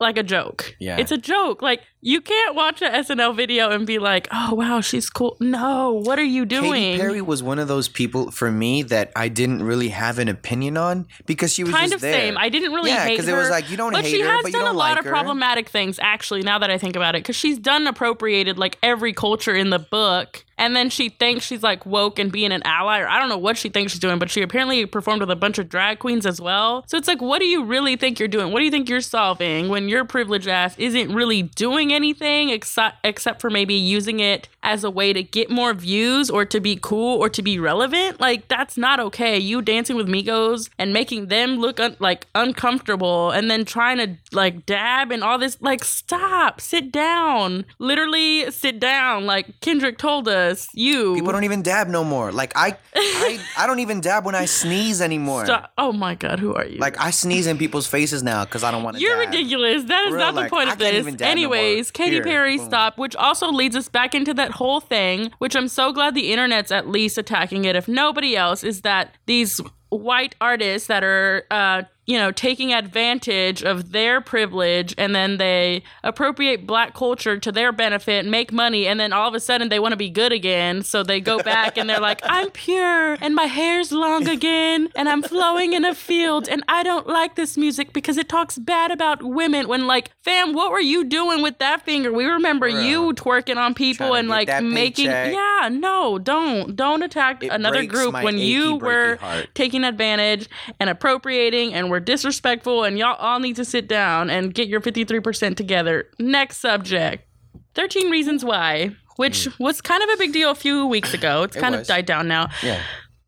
like 0.00 0.18
a 0.18 0.22
joke. 0.24 0.74
Yeah. 0.80 0.96
It's 0.98 1.12
a 1.12 1.18
joke. 1.18 1.62
Like 1.62 1.82
you 2.02 2.20
can't 2.20 2.54
watch 2.54 2.80
a 2.82 2.86
SNL 2.86 3.36
video 3.36 3.70
and 3.70 3.86
be 3.86 3.98
like, 3.98 4.26
"Oh 4.32 4.54
wow, 4.54 4.80
she's 4.80 5.10
cool." 5.10 5.36
No, 5.40 5.92
what 5.92 6.18
are 6.18 6.24
you 6.24 6.46
doing? 6.46 6.96
Katy 6.96 6.98
Perry 6.98 7.20
was 7.22 7.42
one 7.42 7.58
of 7.58 7.68
those 7.68 7.88
people 7.88 8.30
for 8.30 8.50
me 8.50 8.82
that 8.84 9.12
I 9.14 9.28
didn't 9.28 9.62
really 9.62 9.88
have 9.88 10.18
an 10.18 10.28
opinion 10.28 10.76
on 10.76 11.06
because 11.26 11.52
she 11.52 11.64
was 11.64 11.74
kind 11.74 11.84
just 11.90 11.96
of 11.96 12.00
there. 12.00 12.12
same. 12.14 12.38
I 12.38 12.48
didn't 12.48 12.72
really 12.72 12.90
yeah, 12.90 13.04
hate 13.04 13.12
because 13.18 13.26
her. 13.26 13.34
it 13.36 13.38
was 13.38 13.50
like 13.50 13.70
you 13.70 13.76
don't 13.76 13.92
but 13.92 14.04
hate 14.04 14.10
she 14.10 14.20
her, 14.20 14.28
has 14.30 14.42
but 14.44 14.52
done 14.52 14.62
a 14.62 14.72
lot 14.72 14.90
like 14.90 14.98
of 15.00 15.04
her. 15.04 15.10
problematic 15.10 15.68
things. 15.68 15.98
Actually, 16.00 16.42
now 16.42 16.58
that 16.58 16.70
I 16.70 16.78
think 16.78 16.96
about 16.96 17.14
it, 17.14 17.22
because 17.22 17.36
she's 17.36 17.58
done 17.58 17.86
appropriated 17.86 18.58
like 18.58 18.78
every 18.82 19.12
culture 19.12 19.54
in 19.54 19.70
the 19.70 19.78
book, 19.78 20.44
and 20.56 20.76
then 20.76 20.90
she 20.90 21.08
thinks 21.08 21.44
she's 21.44 21.62
like 21.62 21.84
woke 21.86 22.18
and 22.18 22.30
being 22.30 22.52
an 22.52 22.62
ally, 22.64 23.00
or 23.00 23.08
I 23.08 23.18
don't 23.18 23.28
know 23.28 23.38
what 23.38 23.56
she 23.58 23.68
thinks 23.68 23.92
she's 23.92 24.00
doing, 24.00 24.18
but 24.18 24.30
she 24.30 24.42
apparently 24.42 24.86
performed 24.86 25.20
with 25.20 25.30
a 25.30 25.36
bunch 25.36 25.58
of 25.58 25.68
drag 25.68 25.98
queens 25.98 26.26
as 26.26 26.40
well. 26.40 26.84
So 26.86 26.96
it's 26.96 27.08
like, 27.08 27.20
what 27.20 27.40
do 27.40 27.46
you 27.46 27.64
really 27.64 27.96
think 27.96 28.18
you're 28.18 28.28
doing? 28.28 28.52
What 28.52 28.60
do 28.60 28.64
you 28.64 28.70
think 28.70 28.88
you're 28.88 29.00
solving 29.00 29.68
when 29.68 29.88
your 29.88 30.04
privileged 30.04 30.48
ass 30.48 30.74
isn't 30.78 31.14
really 31.14 31.42
doing 31.42 31.89
anything 31.90 32.50
except 32.50 32.98
except 33.04 33.40
for 33.40 33.50
maybe 33.50 33.74
using 33.74 34.20
it 34.20 34.48
as 34.62 34.84
a 34.84 34.90
way 34.90 35.12
to 35.12 35.22
get 35.22 35.50
more 35.50 35.72
views 35.74 36.28
or 36.30 36.44
to 36.44 36.60
be 36.60 36.78
cool 36.80 37.18
or 37.18 37.28
to 37.28 37.42
be 37.42 37.58
relevant? 37.58 38.20
Like 38.20 38.48
that's 38.48 38.76
not 38.76 39.00
okay. 39.00 39.38
You 39.38 39.62
dancing 39.62 39.96
with 39.96 40.08
Migos 40.08 40.68
and 40.78 40.92
making 40.92 41.26
them 41.26 41.56
look 41.56 41.80
un- 41.80 41.96
like 41.98 42.26
uncomfortable 42.34 43.30
and 43.30 43.50
then 43.50 43.64
trying 43.64 43.98
to 43.98 44.16
like 44.36 44.66
dab 44.66 45.10
and 45.10 45.24
all 45.24 45.38
this 45.38 45.56
like 45.60 45.82
stop, 45.84 46.60
sit 46.60 46.92
down. 46.92 47.64
Literally 47.78 48.50
sit 48.50 48.78
down 48.80 49.26
like 49.26 49.60
Kendrick 49.60 49.98
told 49.98 50.28
us. 50.28 50.68
You 50.74 51.14
People 51.14 51.32
don't 51.32 51.44
even 51.44 51.62
dab 51.62 51.88
no 51.88 52.04
more. 52.04 52.30
Like 52.32 52.52
I, 52.56 52.76
I, 52.94 53.40
I 53.58 53.66
don't 53.66 53.80
even 53.80 54.00
dab 54.00 54.24
when 54.24 54.34
I 54.34 54.44
sneeze 54.44 55.00
anymore. 55.00 55.46
Stop. 55.46 55.72
Oh 55.78 55.92
my 55.92 56.14
god, 56.14 56.38
who 56.38 56.54
are 56.54 56.66
you? 56.66 56.78
Like 56.78 56.98
I 57.00 57.10
sneeze 57.10 57.46
in 57.46 57.58
people's 57.58 57.86
faces 57.86 58.22
now 58.22 58.44
because 58.44 58.62
I 58.62 58.70
don't 58.70 58.82
want 58.82 58.96
to. 58.96 59.02
You're 59.02 59.16
dab. 59.24 59.32
ridiculous. 59.32 59.84
That 59.84 60.04
is 60.06 60.10
For 60.12 60.18
not 60.18 60.24
real, 60.26 60.32
the 60.34 60.40
like, 60.42 60.50
point 60.50 60.70
of 60.70 60.78
this. 60.78 61.04
no 61.06 61.79
Anyways, 61.80 61.90
Katy 61.90 62.10
Here, 62.16 62.22
Perry 62.22 62.56
boom. 62.58 62.66
stop, 62.66 62.98
which 62.98 63.16
also 63.16 63.50
leads 63.50 63.74
us 63.74 63.88
back 63.88 64.14
into 64.14 64.34
that 64.34 64.52
whole 64.52 64.80
thing, 64.80 65.30
which 65.38 65.56
I'm 65.56 65.68
so 65.68 65.92
glad 65.92 66.14
the 66.14 66.32
internet's 66.32 66.70
at 66.70 66.88
least 66.88 67.16
attacking 67.18 67.64
it, 67.64 67.74
if 67.76 67.88
nobody 67.88 68.36
else, 68.36 68.62
is 68.62 68.82
that 68.82 69.14
these 69.26 69.60
white 69.88 70.36
artists 70.40 70.86
that 70.86 71.02
are 71.02 71.44
uh 71.50 71.82
you 72.06 72.16
know 72.18 72.32
taking 72.32 72.72
advantage 72.72 73.62
of 73.62 73.92
their 73.92 74.20
privilege 74.20 74.94
and 74.98 75.14
then 75.14 75.36
they 75.36 75.82
appropriate 76.02 76.66
black 76.66 76.94
culture 76.94 77.38
to 77.38 77.52
their 77.52 77.72
benefit 77.72 78.24
make 78.26 78.52
money 78.52 78.86
and 78.86 78.98
then 78.98 79.12
all 79.12 79.28
of 79.28 79.34
a 79.34 79.40
sudden 79.40 79.68
they 79.68 79.78
want 79.78 79.92
to 79.92 79.96
be 79.96 80.08
good 80.10 80.32
again 80.32 80.82
so 80.82 81.02
they 81.02 81.20
go 81.20 81.42
back 81.42 81.76
and 81.76 81.88
they're 81.88 82.00
like 82.00 82.20
i'm 82.24 82.50
pure 82.50 83.14
and 83.20 83.34
my 83.34 83.44
hair's 83.44 83.92
long 83.92 84.26
again 84.28 84.88
and 84.96 85.08
i'm 85.08 85.22
flowing 85.22 85.72
in 85.72 85.84
a 85.84 85.94
field 85.94 86.48
and 86.48 86.64
i 86.68 86.82
don't 86.82 87.06
like 87.06 87.36
this 87.36 87.56
music 87.56 87.92
because 87.92 88.16
it 88.16 88.28
talks 88.28 88.58
bad 88.58 88.90
about 88.90 89.22
women 89.22 89.68
when 89.68 89.86
like 89.86 90.10
fam 90.24 90.52
what 90.54 90.70
were 90.70 90.80
you 90.80 91.04
doing 91.04 91.42
with 91.42 91.58
that 91.58 91.82
finger 91.84 92.10
we 92.12 92.24
remember 92.24 92.66
you 92.66 93.12
twerking 93.12 93.56
on 93.56 93.74
people 93.74 94.14
and 94.14 94.28
like 94.28 94.48
making 94.62 95.06
paycheck. 95.06 95.32
yeah 95.34 95.68
no 95.70 96.18
don't 96.18 96.74
don't 96.76 97.02
attack 97.02 97.42
It 97.44 97.52
another 97.52 97.84
group 97.84 98.14
when 98.14 98.38
you 98.38 98.76
were 98.76 99.16
heart. 99.16 99.48
taking 99.54 99.84
advantage 99.84 100.48
and 100.80 100.88
appropriating 100.90 101.74
and 101.74 101.89
were 101.90 102.00
disrespectful 102.00 102.84
and 102.84 102.98
y'all 102.98 103.16
all 103.16 103.40
need 103.40 103.56
to 103.56 103.64
sit 103.64 103.88
down 103.88 104.30
and 104.30 104.54
get 104.54 104.68
your 104.68 104.80
53% 104.80 105.56
together. 105.56 106.08
Next 106.18 106.58
subject. 106.58 107.26
13 107.74 108.10
Reasons 108.10 108.44
Why, 108.44 108.96
which 109.16 109.48
was 109.58 109.80
kind 109.80 110.02
of 110.02 110.08
a 110.10 110.16
big 110.16 110.32
deal 110.32 110.50
a 110.50 110.54
few 110.54 110.86
weeks 110.86 111.14
ago. 111.14 111.42
It's 111.42 111.56
Mm. 111.56 111.58
It 111.58 111.62
kind 111.62 111.74
of 111.74 111.86
died 111.86 112.06
down 112.06 112.28
now. 112.28 112.48
Yeah. 112.62 112.80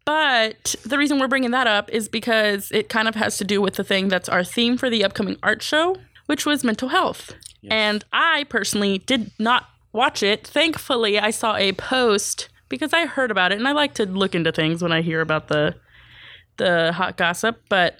But 0.04 0.74
the 0.84 0.98
reason 0.98 1.20
we're 1.20 1.28
bringing 1.28 1.52
that 1.52 1.66
up 1.66 1.88
is 1.90 2.08
because 2.08 2.72
it 2.72 2.88
kind 2.88 3.06
of 3.06 3.14
has 3.14 3.36
to 3.38 3.44
do 3.44 3.60
with 3.60 3.74
the 3.74 3.84
thing 3.84 4.08
that's 4.08 4.28
our 4.28 4.42
theme 4.42 4.76
for 4.76 4.90
the 4.90 5.04
upcoming 5.04 5.36
art 5.42 5.62
show, 5.62 5.96
which 6.26 6.44
was 6.44 6.64
mental 6.64 6.88
health. 6.88 7.34
And 7.70 8.04
I 8.12 8.44
personally 8.48 8.98
did 8.98 9.30
not 9.38 9.66
watch 9.92 10.22
it. 10.22 10.44
Thankfully, 10.46 11.20
I 11.20 11.30
saw 11.30 11.54
a 11.54 11.72
post 11.74 12.48
because 12.68 12.92
I 12.92 13.06
heard 13.06 13.30
about 13.30 13.52
it 13.52 13.58
and 13.58 13.68
I 13.68 13.72
like 13.72 13.94
to 13.94 14.06
look 14.06 14.34
into 14.34 14.50
things 14.50 14.82
when 14.82 14.90
I 14.90 15.02
hear 15.02 15.20
about 15.20 15.46
the 15.48 15.76
the 16.56 16.92
hot 16.92 17.16
gossip, 17.16 17.62
but 17.68 17.96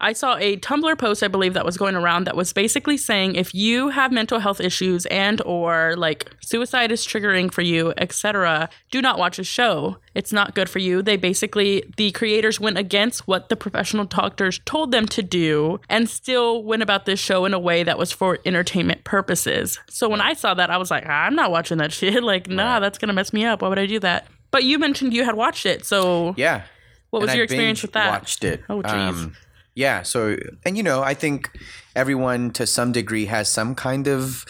I 0.00 0.12
saw 0.12 0.36
a 0.36 0.56
Tumblr 0.58 0.96
post, 0.98 1.24
I 1.24 1.28
believe, 1.28 1.54
that 1.54 1.64
was 1.64 1.76
going 1.76 1.96
around 1.96 2.24
that 2.28 2.36
was 2.36 2.52
basically 2.52 2.96
saying 2.96 3.34
if 3.34 3.52
you 3.52 3.88
have 3.88 4.12
mental 4.12 4.38
health 4.38 4.60
issues 4.60 5.06
and 5.06 5.42
or 5.44 5.94
like 5.96 6.30
suicide 6.40 6.92
is 6.92 7.04
triggering 7.04 7.52
for 7.52 7.62
you, 7.62 7.92
etc., 7.98 8.68
do 8.92 9.02
not 9.02 9.18
watch 9.18 9.40
a 9.40 9.44
show. 9.44 9.96
It's 10.14 10.32
not 10.32 10.54
good 10.54 10.70
for 10.70 10.78
you. 10.78 11.02
They 11.02 11.16
basically 11.16 11.82
the 11.96 12.12
creators 12.12 12.60
went 12.60 12.78
against 12.78 13.26
what 13.26 13.48
the 13.48 13.56
professional 13.56 14.04
doctors 14.04 14.60
told 14.64 14.92
them 14.92 15.06
to 15.06 15.22
do 15.22 15.80
and 15.88 16.08
still 16.08 16.62
went 16.62 16.82
about 16.82 17.04
this 17.04 17.18
show 17.18 17.44
in 17.44 17.52
a 17.52 17.58
way 17.58 17.82
that 17.82 17.98
was 17.98 18.12
for 18.12 18.38
entertainment 18.44 19.02
purposes. 19.02 19.80
So 19.88 20.08
when 20.08 20.20
I 20.20 20.34
saw 20.34 20.54
that, 20.54 20.70
I 20.70 20.76
was 20.76 20.92
like, 20.92 21.06
I'm 21.08 21.34
not 21.34 21.50
watching 21.50 21.78
that 21.78 21.92
shit. 21.98 22.22
Like, 22.22 22.46
nah, 22.48 22.78
that's 22.78 22.98
gonna 22.98 23.12
mess 23.14 23.32
me 23.32 23.44
up. 23.44 23.62
Why 23.62 23.68
would 23.68 23.78
I 23.80 23.86
do 23.86 23.98
that? 23.98 24.28
But 24.52 24.62
you 24.62 24.78
mentioned 24.78 25.12
you 25.12 25.24
had 25.24 25.34
watched 25.34 25.66
it, 25.66 25.84
so 25.84 26.34
Yeah. 26.36 26.62
what 27.10 27.20
was 27.20 27.30
And 27.30 27.36
your 27.36 27.42
I 27.42 27.46
experience 27.46 27.82
with 27.82 27.92
that? 27.94 28.10
Watched 28.10 28.44
it. 28.44 28.62
Oh, 28.68 28.80
jeez. 28.80 29.08
Um, 29.10 29.34
yeah. 29.78 30.02
So, 30.02 30.36
and 30.66 30.76
you 30.76 30.82
know, 30.82 31.02
I 31.02 31.14
think 31.14 31.50
everyone 31.94 32.50
to 32.58 32.66
some 32.66 32.90
degree 32.92 33.26
has 33.26 33.48
some 33.48 33.74
kind 33.74 34.08
of 34.08 34.44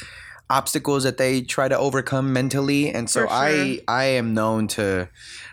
obstacles 0.51 1.03
that 1.05 1.19
they 1.19 1.43
try 1.43 1.69
to 1.69 1.79
overcome 1.79 2.33
mentally, 2.33 2.89
and 2.97 3.11
so 3.11 3.21
sure. 3.21 3.29
I 3.31 3.81
I 3.87 4.05
am 4.21 4.33
known 4.33 4.69
to 4.69 5.09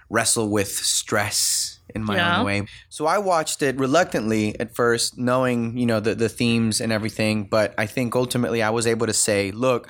wrestle 0.10 0.50
with 0.50 0.70
stress 0.70 1.80
in 1.96 2.04
my 2.04 2.16
Yeah. 2.16 2.40
own 2.40 2.46
way. 2.46 2.68
So 2.90 3.06
I 3.06 3.18
watched 3.18 3.62
it 3.62 3.78
reluctantly 3.78 4.58
at 4.60 4.76
first, 4.76 5.18
knowing 5.18 5.78
you 5.78 5.86
know 5.86 6.00
the 6.00 6.16
the 6.16 6.30
themes 6.30 6.80
and 6.82 6.92
everything, 6.92 7.36
but 7.50 7.74
I 7.78 7.86
think 7.86 8.16
ultimately 8.16 8.62
I 8.64 8.70
was 8.70 8.88
able 8.88 9.08
to 9.08 9.14
say, 9.28 9.52
look, 9.52 9.90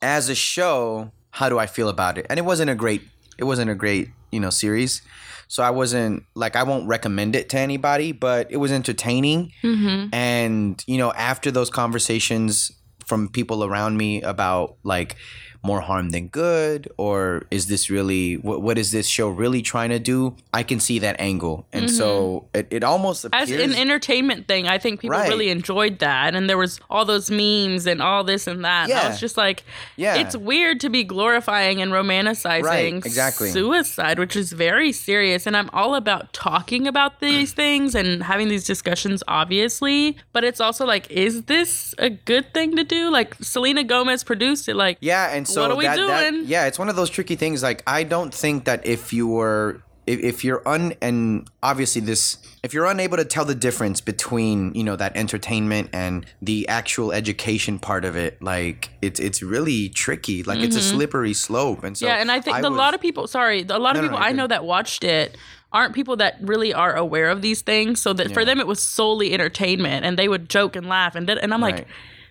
as 0.00 0.28
a 0.28 0.34
show, 0.34 1.10
how 1.30 1.48
do 1.48 1.58
I 1.58 1.66
feel 1.66 1.88
about 1.88 2.16
it? 2.18 2.26
And 2.30 2.38
it 2.38 2.44
wasn't 2.44 2.70
a 2.70 2.76
great 2.76 3.02
it 3.38 3.44
wasn't 3.44 3.70
a 3.70 3.74
great, 3.74 4.08
you 4.30 4.40
know, 4.40 4.50
series. 4.50 5.02
So 5.50 5.64
I 5.64 5.70
wasn't 5.70 6.22
like 6.36 6.54
I 6.54 6.62
won't 6.62 6.86
recommend 6.86 7.34
it 7.34 7.48
to 7.48 7.58
anybody, 7.58 8.12
but 8.12 8.52
it 8.52 8.58
was 8.58 8.70
entertaining. 8.70 9.52
Mm-hmm. 9.64 10.14
And, 10.14 10.84
you 10.86 10.96
know, 10.96 11.12
after 11.12 11.50
those 11.50 11.70
conversations 11.70 12.70
from 13.04 13.28
people 13.28 13.64
around 13.64 13.96
me 13.96 14.22
about 14.22 14.76
like 14.84 15.16
more 15.62 15.80
harm 15.80 16.10
than 16.10 16.28
good 16.28 16.88
or 16.96 17.46
is 17.50 17.66
this 17.66 17.90
really 17.90 18.34
what, 18.36 18.62
what 18.62 18.78
is 18.78 18.92
this 18.92 19.06
show 19.06 19.28
really 19.28 19.62
trying 19.62 19.90
to 19.90 19.98
do 19.98 20.34
i 20.52 20.62
can 20.62 20.80
see 20.80 20.98
that 20.98 21.16
angle 21.20 21.66
and 21.72 21.90
so 21.90 22.46
mm-hmm. 22.52 22.58
it, 22.58 22.68
it 22.70 22.84
almost 22.84 23.26
As 23.32 23.50
an 23.50 23.74
entertainment 23.74 24.48
thing, 24.48 24.66
I 24.68 24.78
think 24.78 25.00
people 25.00 25.18
Right. 25.18 25.28
really 25.28 25.50
enjoyed 25.50 25.98
that, 25.98 26.34
and 26.34 26.48
there 26.48 26.58
was 26.58 26.80
all 26.88 27.04
those 27.04 27.30
memes 27.30 27.86
and 27.86 28.00
all 28.00 28.24
this 28.24 28.46
and 28.46 28.64
that. 28.64 28.88
And 28.90 28.98
I 28.98 29.08
was 29.08 29.20
just 29.20 29.36
like, 29.36 29.64
Yeah. 29.96 30.16
it's 30.16 30.36
weird 30.36 30.80
to 30.80 30.88
be 30.88 31.04
glorifying 31.04 31.82
and 31.82 31.92
romanticizing 31.92 32.62
Right, 32.62 32.94
exactly. 32.94 33.50
suicide, 33.50 34.18
which 34.18 34.36
is 34.36 34.52
very 34.52 34.92
serious. 34.92 35.46
And 35.46 35.56
I'm 35.56 35.70
all 35.72 35.94
about 35.94 36.32
talking 36.32 36.86
about 36.86 37.20
these 37.20 37.52
things 37.52 37.94
and 37.94 38.22
having 38.22 38.48
these 38.48 38.64
discussions, 38.64 39.22
obviously. 39.28 40.16
But 40.32 40.44
it's 40.44 40.60
also 40.60 40.86
like, 40.86 41.10
is 41.10 41.42
this 41.44 41.94
a 41.98 42.10
good 42.10 42.54
thing 42.54 42.76
to 42.76 42.84
do? 42.84 43.10
Like 43.10 43.34
Selena 43.40 43.84
Gomez 43.84 44.24
produced 44.24 44.68
it. 44.68 44.76
Like, 44.76 44.98
Yeah, 45.00 45.30
and 45.34 45.46
so 45.50 45.62
What 45.62 45.70
are 45.72 45.76
we 45.76 45.84
that, 45.84 45.96
that- 45.96 46.34
yeah, 46.46 46.66
it's 46.66 46.78
one 46.78 46.88
of 46.88 46.96
those 46.96 47.10
tricky 47.10 47.36
things. 47.36 47.62
Like 47.62 47.82
I 47.86 48.02
don't 48.04 48.32
think 48.34 48.64
that 48.64 48.86
if 48.86 49.12
you 49.12 49.26
were 49.26 49.82
if, 50.06 50.18
if 50.20 50.44
you're 50.44 50.66
un 50.66 50.94
and 51.02 51.46
obviously 51.62 52.00
this 52.00 52.38
if 52.62 52.72
you're 52.74 52.86
unable 52.86 53.16
to 53.18 53.24
tell 53.24 53.44
the 53.44 53.54
difference 53.54 54.00
between 54.00 54.74
you 54.74 54.82
know 54.82 54.96
that 54.96 55.16
entertainment 55.16 55.90
and 55.92 56.26
the 56.42 56.66
actual 56.68 57.12
education 57.12 57.78
part 57.78 58.04
of 58.04 58.16
it, 58.16 58.42
like 58.42 58.90
it's 59.02 59.20
it's 59.20 59.42
really 59.42 59.88
tricky. 59.90 60.42
Like 60.42 60.60
it's 60.60 60.76
a 60.76 60.82
slippery 60.82 61.34
slope. 61.34 61.84
And 61.84 61.96
so 61.96 62.06
Mm-hmm. 62.06 62.14
yeah, 62.14 62.20
and 62.20 62.30
I 62.32 62.40
think 62.40 62.58
a 62.58 62.62
was- 62.68 62.76
lot 62.78 62.94
of 62.94 63.00
people, 63.00 63.26
sorry, 63.26 63.64
a 63.68 63.78
lot 63.78 63.96
of 63.96 64.02
No, 64.02 64.08
no, 64.08 64.08
people 64.08 64.18
no, 64.20 64.24
I 64.26 64.32
know 64.32 64.46
that 64.46 64.64
watched 64.64 65.04
it 65.04 65.36
aren't 65.72 65.94
people 65.94 66.16
that 66.16 66.34
really 66.40 66.74
are 66.74 66.96
aware 66.96 67.30
of 67.30 67.42
these 67.42 67.62
things. 67.62 68.02
So 68.02 68.12
that 68.14 68.32
for 68.32 68.44
them, 68.44 68.58
it 68.58 68.66
was 68.66 68.80
solely 68.82 69.32
entertainment 69.32 70.04
and 70.04 70.18
they 70.18 70.26
would 70.26 70.50
joke 70.50 70.74
and 70.74 70.88
laugh. 70.88 71.14
And, 71.14 71.30
and 71.30 71.54
I'm 71.54 71.60
like, 71.60 71.74
Right. 71.74 71.86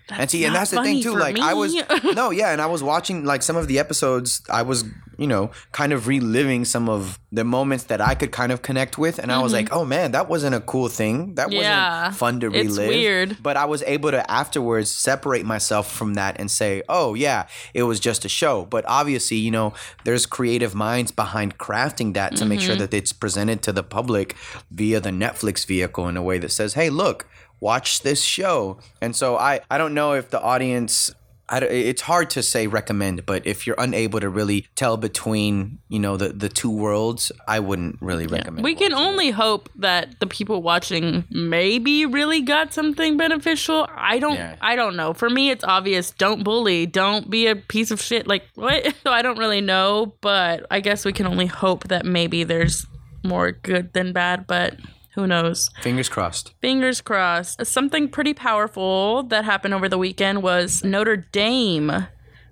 That's 0.09 0.19
and 0.21 0.31
see, 0.31 0.45
and 0.45 0.55
that's 0.55 0.71
the 0.71 0.81
thing 0.83 1.01
too. 1.01 1.15
Like 1.15 1.39
I 1.39 1.53
was 1.53 1.73
no, 2.15 2.31
yeah, 2.31 2.51
and 2.51 2.61
I 2.61 2.65
was 2.65 2.81
watching 2.83 3.25
like 3.25 3.43
some 3.43 3.55
of 3.55 3.67
the 3.67 3.79
episodes. 3.79 4.41
I 4.49 4.63
was, 4.63 4.83
you 5.17 5.27
know, 5.27 5.51
kind 5.71 5.93
of 5.93 6.07
reliving 6.07 6.65
some 6.65 6.89
of 6.89 7.19
the 7.31 7.43
moments 7.43 7.85
that 7.85 8.01
I 8.01 8.15
could 8.15 8.31
kind 8.31 8.51
of 8.51 8.61
connect 8.61 8.97
with, 8.97 9.19
and 9.19 9.31
I 9.31 9.41
was 9.41 9.53
like, 9.53 9.71
oh 9.71 9.85
man, 9.85 10.11
that 10.11 10.27
wasn't 10.29 10.55
a 10.55 10.61
cool 10.61 10.87
thing. 10.87 11.35
That 11.35 11.49
Mm-hmm. 11.49 11.61
Yeah. 11.61 11.99
wasn't 12.05 12.15
fun 12.17 12.39
to 12.41 12.49
relive. 12.49 12.67
It's 12.67 12.77
weird. 12.77 13.37
But 13.41 13.55
I 13.57 13.65
was 13.65 13.81
able 13.83 14.11
to 14.11 14.29
afterwards 14.31 14.91
separate 14.91 15.45
myself 15.45 15.91
from 15.91 16.15
that 16.15 16.39
and 16.39 16.49
say, 16.49 16.81
oh 16.89 17.13
yeah, 17.13 17.47
it 17.73 17.83
was 17.83 17.99
just 17.99 18.25
a 18.25 18.29
show. 18.29 18.65
But 18.65 18.85
obviously, 18.87 19.37
you 19.37 19.51
know, 19.51 19.73
there's 20.05 20.25
creative 20.25 20.73
minds 20.75 21.11
behind 21.11 21.57
crafting 21.57 22.13
that 22.15 22.35
to 22.37 22.45
make 22.45 22.59
sure 22.61 22.69
Mm-hmm. 22.75 22.79
that 22.81 22.93
it's 22.93 23.13
presented 23.13 23.61
to 23.63 23.71
the 23.71 23.83
public 23.83 24.35
via 24.71 24.99
the 24.99 25.09
Netflix 25.09 25.65
vehicle 25.65 26.07
in 26.07 26.15
a 26.17 26.21
way 26.23 26.37
that 26.37 26.51
says, 26.51 26.75
hey, 26.75 26.89
look 26.89 27.25
watch 27.59 28.01
this 28.01 28.23
show. 28.23 28.79
And 29.01 29.15
so 29.15 29.37
I, 29.37 29.61
I 29.69 29.77
don't 29.77 29.93
know 29.93 30.13
if 30.13 30.29
the 30.29 30.41
audience, 30.41 31.13
I, 31.49 31.59
it's 31.59 32.01
hard 32.01 32.29
to 32.31 32.43
say 32.43 32.67
recommend, 32.67 33.25
but 33.25 33.45
if 33.47 33.65
you're 33.65 33.75
unable 33.79 34.19
to 34.19 34.29
really 34.29 34.67
tell 34.75 34.97
between, 34.97 35.79
you 35.89 35.97
know, 35.99 36.15
the, 36.15 36.29
the 36.29 36.47
two 36.47 36.69
worlds, 36.69 37.31
I 37.47 37.59
wouldn't 37.59 37.97
really 38.01 38.27
recommend. 38.27 38.63
we 38.63 38.75
can 38.75 38.91
watching 38.91 39.03
it. 39.03 39.09
only 39.09 39.31
hope 39.31 39.69
that 39.77 40.19
the 40.19 40.27
people 40.27 40.61
watching 40.61 41.25
maybe 41.31 42.05
really 42.05 42.41
got 42.41 42.73
something 42.73 43.17
beneficial. 43.17 43.87
I 43.95 44.19
don't 44.19 44.35
Yeah. 44.35 44.55
I 44.61 44.75
don't 44.75 44.95
know. 44.95 45.13
For 45.13 45.29
me 45.29 45.49
it's 45.49 45.63
obvious 45.63 46.11
don't 46.11 46.43
bully, 46.43 46.85
don't 46.85 47.29
be 47.29 47.47
a 47.47 47.55
piece 47.55 47.89
of 47.91 48.01
shit 48.01 48.27
like 48.27 48.43
what? 48.55 48.95
So 49.03 49.11
I 49.11 49.21
don't 49.21 49.39
really 49.39 49.61
know, 49.61 50.13
but 50.21 50.67
I 50.69 50.81
guess 50.81 51.03
we 51.03 51.13
can 51.13 51.25
only 51.25 51.47
hope 51.47 51.87
that 51.87 52.05
maybe 52.05 52.43
there's 52.43 52.85
more 53.23 53.51
good 53.51 53.93
than 53.93 54.13
bad, 54.13 54.45
but 54.45 54.75
who 55.19 55.27
knows? 55.27 55.69
Fingers 55.81 56.09
crossed. 56.09 56.53
Fingers 56.61 57.01
crossed. 57.01 57.65
Something 57.65 58.09
pretty 58.09 58.33
powerful 58.33 59.23
that 59.23 59.45
happened 59.45 59.73
over 59.73 59.87
the 59.87 59.97
weekend 59.97 60.41
was 60.41 60.83
Notre 60.83 61.17
Dame 61.17 62.07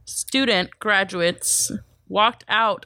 student 0.05 0.69
graduates 0.79 1.71
walked 2.07 2.45
out 2.47 2.85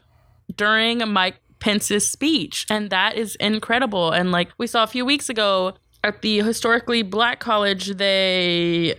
during 0.55 1.07
Mike 1.11 1.37
Pence's 1.59 2.09
speech. 2.09 2.65
And 2.69 2.89
that 2.89 3.15
is 3.15 3.35
incredible. 3.35 4.11
And 4.11 4.31
like 4.31 4.49
we 4.57 4.67
saw 4.67 4.83
a 4.83 4.87
few 4.87 5.05
weeks 5.05 5.29
ago 5.29 5.73
at 6.03 6.21
the 6.21 6.39
historically 6.41 7.03
black 7.03 7.39
college, 7.39 7.95
they 7.97 8.95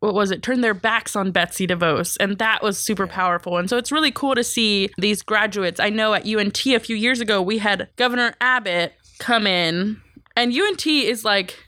what 0.00 0.14
was 0.14 0.32
it 0.32 0.42
turned 0.42 0.64
their 0.64 0.74
backs 0.74 1.14
on 1.14 1.30
betsy 1.30 1.64
devos 1.64 2.16
and 2.18 2.38
that 2.38 2.60
was 2.60 2.76
super 2.76 3.06
powerful 3.06 3.56
and 3.56 3.70
so 3.70 3.76
it's 3.76 3.92
really 3.92 4.10
cool 4.10 4.34
to 4.34 4.42
see 4.42 4.90
these 4.98 5.22
graduates 5.22 5.78
i 5.78 5.88
know 5.88 6.12
at 6.12 6.24
unt 6.24 6.74
a 6.74 6.80
few 6.80 6.96
years 6.96 7.20
ago 7.20 7.40
we 7.40 7.58
had 7.58 7.88
governor 7.94 8.34
abbott 8.40 8.94
come 9.18 9.46
in. 9.46 10.00
And 10.36 10.52
unt 10.52 10.86
is 10.86 11.24
like 11.24 11.58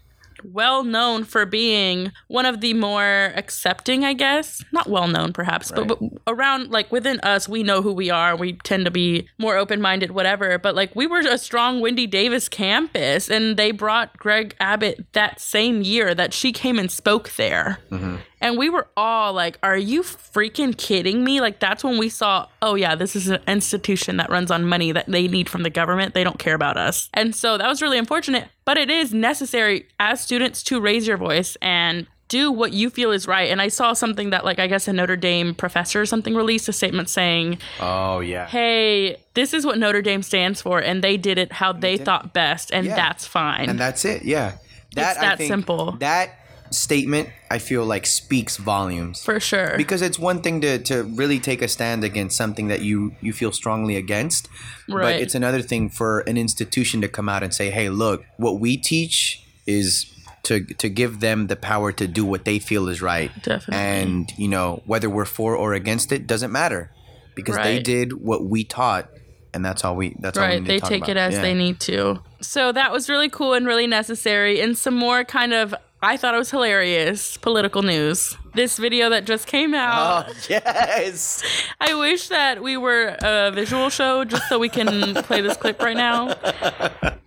well 0.45 0.85
known 0.85 1.25
for 1.25 1.47
being 1.47 2.13
one 2.29 2.45
of 2.45 2.61
the 2.61 2.75
more 2.75 3.33
accepting 3.35 4.05
i 4.05 4.13
guess. 4.13 4.63
Not 4.73 4.89
well 4.89 5.09
known 5.09 5.33
perhaps 5.33 5.73
but, 5.73 5.89
but 5.89 5.99
around 6.27 6.71
like 6.71 6.93
within 6.93 7.19
us 7.21 7.49
we 7.49 7.63
know 7.63 7.83
who 7.83 7.93
we 7.93 8.11
are. 8.11 8.37
We 8.37 8.55
tend 8.55 8.85
to 8.85 8.91
be 8.91 9.29
more 9.39 9.57
open-minded 9.57 10.11
whatever. 10.11 10.59
But 10.59 10.75
like 10.75 10.95
we 10.95 11.07
were 11.07 11.21
a 11.21 11.39
strong 11.39 11.81
wendy 11.81 12.07
davis 12.07 12.49
campus 12.49 13.31
and 13.31 13.57
they 13.57 13.71
brought 13.71 14.17
greg 14.19 14.55
abbott 14.61 15.07
that 15.13 15.41
same 15.41 15.83
year 15.83 16.15
that 16.15 16.35
she 16.35 16.53
came 16.53 16.79
and 16.79 16.91
spoke 16.91 17.31
there 17.37 17.79
mm-hmm. 17.91 18.17
And 18.45 18.59
we 18.59 18.69
were 18.69 18.87
all 18.97 19.33
like, 19.33 19.59
Are 19.63 19.77
you 19.77 20.03
freaking 20.03 20.77
kidding 20.77 21.25
me? 21.25 21.41
Like, 21.41 21.59
that's 21.59 21.83
when 21.83 21.99
we 21.99 22.09
saw, 22.11 22.47
oh, 22.63 22.75
yeah, 22.75 22.95
this 22.95 23.17
is 23.17 23.29
an 23.29 23.41
institution 23.49 24.19
that 24.19 24.29
runs 24.31 24.51
on 24.51 24.67
money 24.67 24.93
that 24.93 25.07
they 25.07 25.27
need 25.27 25.49
from 25.49 25.63
the 25.63 25.71
government. 25.71 26.13
They 26.15 26.23
don't 26.23 26.39
care 26.39 26.55
about 26.55 26.77
us. 26.77 27.09
And 27.15 27.35
so 27.35 27.57
that 27.59 27.67
was 27.67 27.81
really 27.81 27.99
unfortunate. 27.99 28.49
But 28.67 28.77
it 28.77 28.91
is 28.91 29.15
necessary 29.15 29.87
as 29.99 30.21
students 30.21 30.63
to 30.65 30.81
raise 30.81 31.07
your 31.07 31.17
voice 31.17 31.57
and 31.63 32.07
do 32.29 32.53
what 32.53 32.73
you 32.73 32.91
feel 32.91 33.13
is 33.13 33.27
right. 33.27 33.51
And 33.51 33.63
I 33.63 33.69
saw 33.69 33.93
something 33.95 34.31
that, 34.31 34.45
like, 34.45 34.59
I 34.59 34.67
guess 34.67 34.89
a 34.89 34.93
Notre 34.93 35.17
Dame 35.17 35.55
professor 35.55 36.03
or 36.03 36.07
something 36.07 36.35
released 36.35 36.69
a 36.69 36.73
statement 36.73 37.09
saying, 37.09 37.59
Oh 37.81 38.21
yeah. 38.21 38.47
Hey, 38.47 39.17
this 39.35 39.55
is 39.55 39.65
what 39.65 39.79
Notre 39.79 40.03
Dame 40.03 40.23
stands 40.23 40.61
for. 40.61 40.81
And 40.81 41.03
they 41.03 41.17
did 41.17 41.39
it 41.39 41.53
how 41.53 41.73
they 41.73 41.97
thought 41.97 42.35
best. 42.35 42.71
And 42.73 42.87
Yeah. 42.87 42.97
that's 42.97 43.27
fine. 43.27 43.71
And 43.71 43.79
that's 43.79 44.05
it. 44.05 44.25
Yeah. 44.25 44.57
That 44.97 45.19
I 45.19 45.21
that 45.21 45.39
think 45.39 45.49
simple. 45.49 45.93
That 46.01 46.39
statement 46.75 47.28
I 47.50 47.59
feel 47.59 47.85
like 47.87 48.04
speaks 48.07 48.57
volumes. 48.57 49.23
for 49.23 49.38
sure. 49.40 49.75
because 49.76 50.02
it's 50.02 50.19
one 50.19 50.43
thing 50.43 50.61
to, 50.62 50.78
to 50.81 51.04
really 51.04 51.38
take 51.38 51.62
a 51.62 51.69
stand 51.69 52.04
against 52.04 52.37
something 52.37 52.69
that 52.69 52.81
you 52.83 53.14
you 53.21 53.33
feel 53.33 53.52
strongly 53.52 53.97
against 53.97 54.49
but 54.88 55.14
it's 55.16 55.35
another 55.35 55.62
thing 55.62 55.88
for 55.88 56.21
an 56.21 56.37
institution 56.37 57.00
to 57.00 57.09
come 57.09 57.28
out 57.28 57.43
and 57.43 57.54
say 57.54 57.71
hey 57.71 57.88
look 57.88 58.25
what 58.37 58.59
we 58.61 58.76
teach 58.76 59.43
is 59.66 60.07
to 60.43 60.64
to 60.83 60.88
give 60.88 61.21
them 61.21 61.47
the 61.47 61.57
power 61.57 61.93
to 61.93 62.07
do 62.07 62.25
what 62.25 62.45
they 62.45 62.59
feel 62.59 62.88
is 62.88 63.00
right 63.00 63.31
Definitely. 63.43 63.75
and 63.76 64.33
you 64.37 64.49
know 64.49 64.83
whether 64.85 65.09
we're 65.09 65.25
for 65.25 65.57
or 65.57 65.73
against 65.75 66.12
it 66.12 66.26
doesn't 66.26 66.52
matter 66.52 66.90
because 67.35 67.57
they 67.57 67.81
did 67.81 68.12
what 68.12 68.45
we 68.45 68.64
taught 68.64 69.09
and 69.54 69.64
that's 69.64 69.85
all 69.85 69.97
we 69.97 70.14
that's 70.19 70.37
all 70.37 70.49
we 70.49 70.57
need 70.61 70.66
they 70.66 70.75
to 70.76 70.81
talk 70.81 70.88
take 70.90 71.02
about. 71.04 71.11
it 71.11 71.16
as 71.16 71.35
Yeah. 71.35 71.43
they 71.43 71.54
need 71.54 71.81
to 71.81 72.21
so 72.40 72.73
that 72.73 72.93
was 72.93 73.09
really 73.09 73.28
cool 73.31 73.54
and 73.54 73.66
really 73.66 73.87
necessary 73.87 74.61
and 74.61 74.76
some 74.76 74.95
more 74.95 75.25
kind 75.25 75.52
of 75.54 75.75
i 76.04 76.16
thought 76.16 76.34
it 76.34 76.38
was 76.38 76.50
hilarious 76.50 77.37
political 77.38 77.82
news 77.82 78.37
this 78.54 78.76
video 78.78 79.11
that 79.11 79.25
just 79.25 79.46
came 79.46 79.75
oh, 79.75 79.78
out 79.78 80.26
oh 80.28 80.32
yes 80.49 81.42
i 81.80 81.94
wish 81.94 82.28
that 82.28 82.62
we 82.62 82.76
were 82.76 83.16
a 83.23 83.50
visual 83.52 83.90
show 83.90 84.25
just 84.25 84.49
so 84.49 84.58
we 84.58 84.68
can 84.68 85.14
play 85.25 85.40
this 85.40 85.56
clip 85.56 85.80
right 85.82 85.96
now 85.96 86.28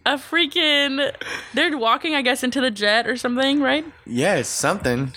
a 0.07 0.17
freaking. 0.17 1.13
They're 1.53 1.77
walking, 1.77 2.15
I 2.15 2.22
guess, 2.22 2.43
into 2.43 2.62
the 2.62 2.72
jet 2.72 3.07
or 3.07 3.17
something, 3.17 3.62
right? 3.62 3.86
Yes, 4.05 4.48
something. 4.48 5.12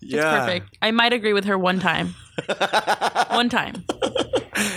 yeah. 0.00 0.40
Perfect. 0.40 0.78
I 0.80 0.92
might 0.92 1.12
agree 1.12 1.32
with 1.32 1.44
her 1.46 1.58
one 1.58 1.80
time. 1.80 2.14
one 3.30 3.48
time. 3.48 3.84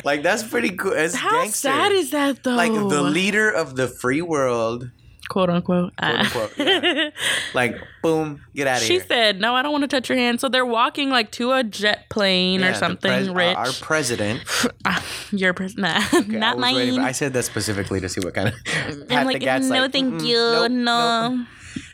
Like 0.03 0.23
that's 0.23 0.43
pretty 0.43 0.71
cool. 0.71 0.93
It's 0.93 1.15
How 1.15 1.43
gangster. 1.43 1.69
sad 1.69 1.91
is 1.91 2.11
that 2.11 2.43
though? 2.43 2.55
like 2.55 2.73
the 2.73 3.01
leader 3.01 3.49
of 3.49 3.75
the 3.75 3.87
free 3.87 4.21
world, 4.21 4.89
quote 5.31 5.49
unquote. 5.49 5.93
Ah. 5.99 6.27
quote 6.31 6.51
unquote. 6.59 6.67
yeah. 6.67 7.09
Like, 7.53 7.75
boom, 8.03 8.41
get 8.55 8.67
out 8.67 8.77
of 8.77 8.83
She 8.83 8.93
here. 8.93 9.01
She 9.01 9.07
said, 9.07 9.39
"No, 9.41 9.55
I 9.55 9.61
don't 9.61 9.71
want 9.71 9.83
to 9.83 9.87
touch 9.87 10.09
your 10.09 10.17
hand." 10.17 10.39
So 10.41 10.49
they're 10.49 10.65
walking 10.65 11.09
like 11.09 11.31
to 11.31 11.51
a 11.53 11.63
jet 11.63 12.09
plane 12.09 12.59
Yeah, 12.59 12.69
or 12.71 12.73
something 12.75 13.11
uh, 13.11 13.15
ah, 13.15 13.17
pres- 13.17 13.29
rich. 13.29 13.55
Our, 13.57 13.65
our 13.67 13.73
president. 13.81 14.43
Your 15.31 15.53
person, 15.53 15.81
nah, 15.81 16.01
Okay, 16.13 16.37
not 16.37 16.57
I 16.57 16.59
mine. 16.59 16.95
for- 16.95 17.01
I 17.01 17.11
said 17.13 17.33
that 17.33 17.43
specifically 17.43 17.99
to 18.01 18.09
see 18.09 18.19
what 18.21 18.33
kind 18.33 18.49
of. 18.49 18.53
I'm 19.09 19.25
like, 19.25 19.41
no, 19.41 19.57
like, 19.59 19.91
thank 19.91 20.13
"Mm-mm, 20.15 20.25
you, 20.27 20.35
nope, 20.37 20.71
no. 20.71 21.29
nope." 21.37 21.47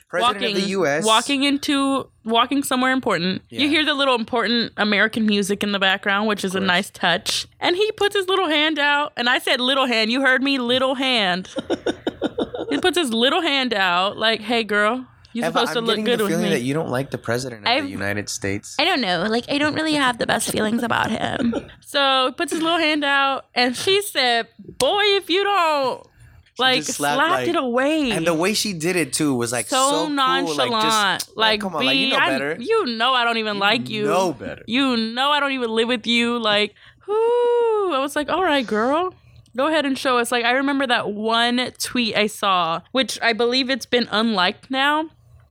President 0.10 0.36
walking, 0.42 0.56
of 0.56 0.62
the 0.64 0.70
U.S. 0.70 1.06
walking 1.06 1.44
into, 1.44 2.10
walking 2.24 2.64
somewhere 2.64 2.94
important. 2.94 3.42
You 3.50 3.68
hear 3.68 3.84
the 3.84 3.94
little 3.94 4.16
important 4.16 4.72
American 4.78 5.26
music 5.26 5.64
in 5.64 5.74
the 5.74 5.80
background, 5.80 6.30
which 6.30 6.46
is 6.46 6.56
a 6.56 6.62
nice 6.62 6.90
touch. 6.90 7.46
And 7.60 7.76
he 7.76 7.92
puts 7.92 8.16
his 8.16 8.26
little 8.30 8.48
hand 8.48 8.80
out, 8.80 9.12
and 9.18 9.28
I 9.28 9.40
said 9.40 9.60
little 9.60 9.86
hand. 9.86 10.10
You 10.10 10.22
heard 10.22 10.42
me, 10.42 10.60
little 10.60 10.96
hand. 10.96 11.50
he 12.76 12.80
puts 12.80 12.98
his 12.98 13.12
little 13.14 13.42
hand 13.42 13.74
out, 13.74 14.18
like, 14.18 14.42
"Hey, 14.42 14.64
girl, 14.64 15.06
you 15.34 15.42
Eva, 15.44 15.52
supposed 15.52 15.74
to 15.74 15.80
I'm 15.80 15.86
look 15.86 15.94
getting 15.96 16.06
good 16.06 16.20
the 16.20 16.24
with 16.24 16.32
feeling 16.34 16.46
me." 16.46 16.50
that 16.52 16.62
you 16.64 16.74
don't 16.74 16.90
like 16.90 17.12
the 17.12 17.18
president 17.18 17.64
of 17.64 17.68
I've- 17.68 17.86
the 17.86 17.92
United 17.92 18.30
States. 18.30 18.76
I 18.80 18.86
don't 18.86 19.02
know. 19.02 19.24
Like, 19.30 19.46
I 19.50 19.58
don't 19.58 19.74
really 19.76 19.94
have 19.94 20.18
the 20.18 20.28
best 20.28 20.52
feelings 20.52 20.84
about 20.84 21.12
him. 21.12 21.54
So 21.88 22.26
he 22.28 22.34
puts 22.34 22.52
his 22.52 22.62
little 22.62 22.80
hand 22.80 23.06
out, 23.06 23.46
and 23.56 23.76
she 23.76 24.02
said, 24.02 24.50
Boy, 24.60 25.02
if 25.16 25.30
you 25.30 25.42
don't, 25.46 26.06
like, 26.60 26.80
just 26.84 26.98
slapped, 26.98 27.16
slapped, 27.16 27.32
like- 27.32 27.48
it 27.48 27.56
away. 27.56 28.12
And 28.12 28.28
the 28.28 28.34
way 28.34 28.54
she 28.54 28.74
did 28.74 28.98
it 28.98 29.14
too 29.14 29.34
was 29.34 29.54
like 29.54 29.68
so, 29.68 29.90
so, 29.90 29.96
cool. 30.06 30.10
nonchalant. 30.10 30.72
Like, 30.74 30.82
just, 30.84 31.38
like, 31.38 31.62
come 31.62 31.76
on, 31.76 31.80
B, 31.82 31.86
like 31.88 31.98
you 31.98 32.10
know 32.10 32.18
I- 32.18 32.30
better. 32.30 32.58
you 32.60 32.86
know 32.98 33.14
I 33.14 33.24
don't 33.24 33.38
even 33.38 33.58
like 33.58 33.90
you. 33.90 34.04
know 34.04 34.34
better. 34.34 34.64
You 34.68 34.98
know 34.98 35.32
I 35.32 35.40
don't 35.40 35.54
even 35.54 35.70
live 35.70 35.88
with 35.88 36.06
you. 36.06 36.38
Like, 36.40 36.74
whoo. 37.08 37.94
I 37.94 38.00
was 38.02 38.16
like, 38.18 38.28
all 38.30 38.44
right, 38.44 38.68
girl. 38.68 39.14
Go 39.58 39.68
ahead 39.68 39.86
and 39.86 39.98
show 39.98 40.20
us. 40.20 40.32
Like, 40.32 40.46
I 40.46 40.52
remember 40.52 40.86
that 40.88 41.12
one 41.12 41.72
tweet 41.80 42.16
I 42.16 42.28
saw, 42.28 42.82
which 42.92 43.20
I 43.22 43.34
believe 43.34 43.70
it's 43.70 43.88
been 43.88 44.08
unliked 44.12 44.70
now. 44.70 45.10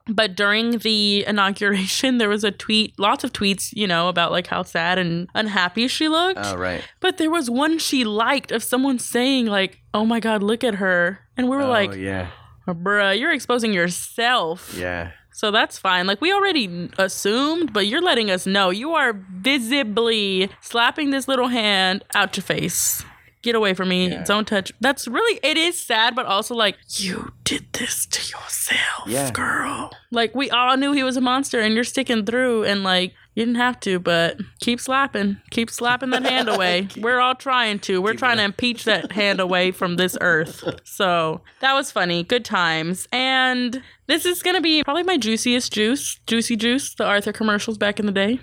But 0.09 0.37
during 0.37 0.79
the 0.79 1.25
inauguration, 1.27 2.19
there 2.19 2.29
was 2.29 2.45
a 2.45 2.53
tweet, 2.53 2.97
lots 2.99 3.25
of 3.25 3.33
tweets, 3.33 3.73
you 3.75 3.89
know, 3.89 4.09
about 4.09 4.31
like 4.31 4.47
how 4.47 4.63
sad 4.63 4.99
and 4.99 5.29
unhappy 5.35 5.89
she 5.89 6.09
looked. 6.09 6.39
Oh 6.41 6.57
right. 6.57 6.83
But 7.01 7.19
there 7.19 7.31
was 7.31 7.51
one 7.51 7.79
she 7.79 8.05
liked 8.05 8.53
of 8.53 8.63
someone 8.63 9.01
saying, 9.01 9.47
like, 9.47 9.81
oh 9.93 10.07
my 10.07 10.21
God, 10.21 10.45
look 10.45 10.63
at 10.63 10.77
her. 10.77 11.19
And 11.37 11.49
we 11.49 11.57
were 11.57 11.65
like, 11.65 11.89
oh 11.89 11.93
like, 11.93 12.01
yeah, 12.01 12.31
bruh, 12.69 13.19
you're 13.19 13.33
exposing 13.33 13.73
yourself. 13.73 14.73
yeah. 14.79 15.11
So 15.33 15.51
that's 15.51 15.77
fine. 15.77 16.07
Like 16.07 16.23
we 16.23 16.33
already 16.33 16.89
assumed, 16.97 17.75
but 17.75 17.87
you're 17.87 18.01
letting 18.01 18.31
us 18.31 18.47
know 18.47 18.71
you 18.71 18.95
are 18.95 19.13
visibly 19.13 20.49
slapping 20.63 21.11
this 21.11 21.29
little 21.29 21.49
hand 21.49 22.05
out 22.15 22.35
your 22.39 22.45
face. 22.45 23.05
Get 23.47 23.55
away 23.55 23.75
from 23.75 23.91
me. 23.91 24.09
Yeah. 24.11 24.25
Don't 24.25 24.45
touch. 24.45 24.73
That's 24.81 25.07
really 25.07 25.39
it 25.41 25.57
is 25.57 25.79
sad, 25.79 26.17
but 26.17 26.27
also 26.27 26.53
like 26.57 26.77
you 26.97 27.31
did 27.45 27.73
this 27.75 28.05
to 28.07 28.21
yourself, 28.21 29.07
Yeah. 29.07 29.31
girl. 29.31 29.93
Like 30.11 30.35
we 30.35 30.51
all 30.51 30.77
knew 30.77 30.91
he 30.91 31.05
was 31.05 31.17
a 31.17 31.21
monster 31.21 31.61
and 31.61 31.73
you're 31.73 31.85
sticking 31.85 32.27
through 32.27 32.65
and 32.65 32.83
like 32.83 33.13
you 33.37 33.45
didn't 33.45 33.61
have 33.61 33.79
to, 33.81 34.01
but 34.01 34.39
keep 34.59 34.81
slapping. 34.81 35.37
Keep 35.51 35.71
slapping 35.71 36.11
that 36.11 36.25
hand 36.25 36.49
away. 36.49 36.89
We're 36.99 37.21
all 37.21 37.37
trying 37.37 37.79
to. 37.81 38.03
We're 38.03 38.15
trying 38.15 38.39
to 38.39 38.43
impeach 38.43 38.83
that 38.83 39.13
hand 39.13 39.39
away 39.39 39.71
from 39.71 39.95
this 39.95 40.19
earth. 40.21 40.65
So 40.83 41.43
that 41.61 41.75
was 41.75 41.93
funny. 41.93 42.25
Good 42.25 42.45
times. 42.45 43.07
And 43.13 43.81
this 44.09 44.27
is 44.27 44.43
going 44.43 44.57
to 44.57 44.61
be 44.63 44.83
probably 44.83 45.05
my 45.05 45.19
juiciest 45.19 45.73
juice. 45.73 46.19
Juicy 46.27 46.57
Juice, 46.57 46.95
the 46.97 47.05
Arthur 47.05 47.33
commercials 47.33 47.79
back 47.79 48.01
in 48.01 48.07
the 48.07 48.13
day. 48.13 48.41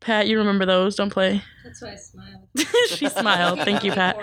Pat, 0.00 0.26
you 0.28 0.38
remember 0.38 0.64
those? 0.64 0.96
Don't 0.96 1.10
play. 1.10 1.42
That's 1.62 1.82
why 1.82 1.92
I 1.92 1.94
smiled. 1.96 2.48
she 2.88 3.06
smiled. 3.10 3.58
Thank 3.60 3.84
you, 3.84 3.92
Pat. 3.92 4.18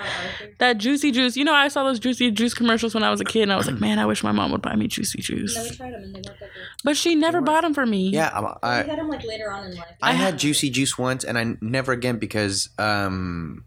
That 0.57 0.79
juicy 0.79 1.11
juice. 1.11 1.37
You 1.37 1.45
know, 1.45 1.53
I 1.53 1.67
saw 1.67 1.83
those 1.83 1.99
juicy 1.99 2.31
juice 2.31 2.55
commercials 2.55 2.95
when 2.95 3.03
I 3.03 3.11
was 3.11 3.21
a 3.21 3.23
kid, 3.23 3.43
and 3.43 3.53
I 3.53 3.57
was 3.57 3.67
like, 3.67 3.79
man, 3.79 3.99
I 3.99 4.07
wish 4.07 4.23
my 4.23 4.31
mom 4.31 4.51
would 4.53 4.63
buy 4.63 4.75
me 4.75 4.87
juicy 4.87 5.19
No, 5.19 5.35
we 5.35 5.41
juice. 5.41 5.77
tried 5.77 5.93
them 5.93 6.01
and 6.01 6.15
they 6.15 6.21
weren't 6.27 6.39
good. 6.39 6.49
But 6.83 6.97
she 6.97 7.13
never 7.13 7.41
bought 7.41 7.61
them 7.61 7.75
for 7.75 7.85
me. 7.85 8.09
Yeah, 8.09 8.29
I'm- 8.29 8.57
I 8.63 8.75
had 8.77 8.97
them 8.97 9.07
like 9.07 9.23
later 9.23 9.51
on 9.51 9.65
in 9.67 9.75
life. 9.75 9.85
I 10.01 10.13
had 10.13 10.39
juicy 10.39 10.71
juice 10.71 10.97
once, 10.97 11.23
and 11.23 11.37
I 11.37 11.55
never 11.61 11.91
again 11.91 12.17
because 12.17 12.69
um, 12.79 13.63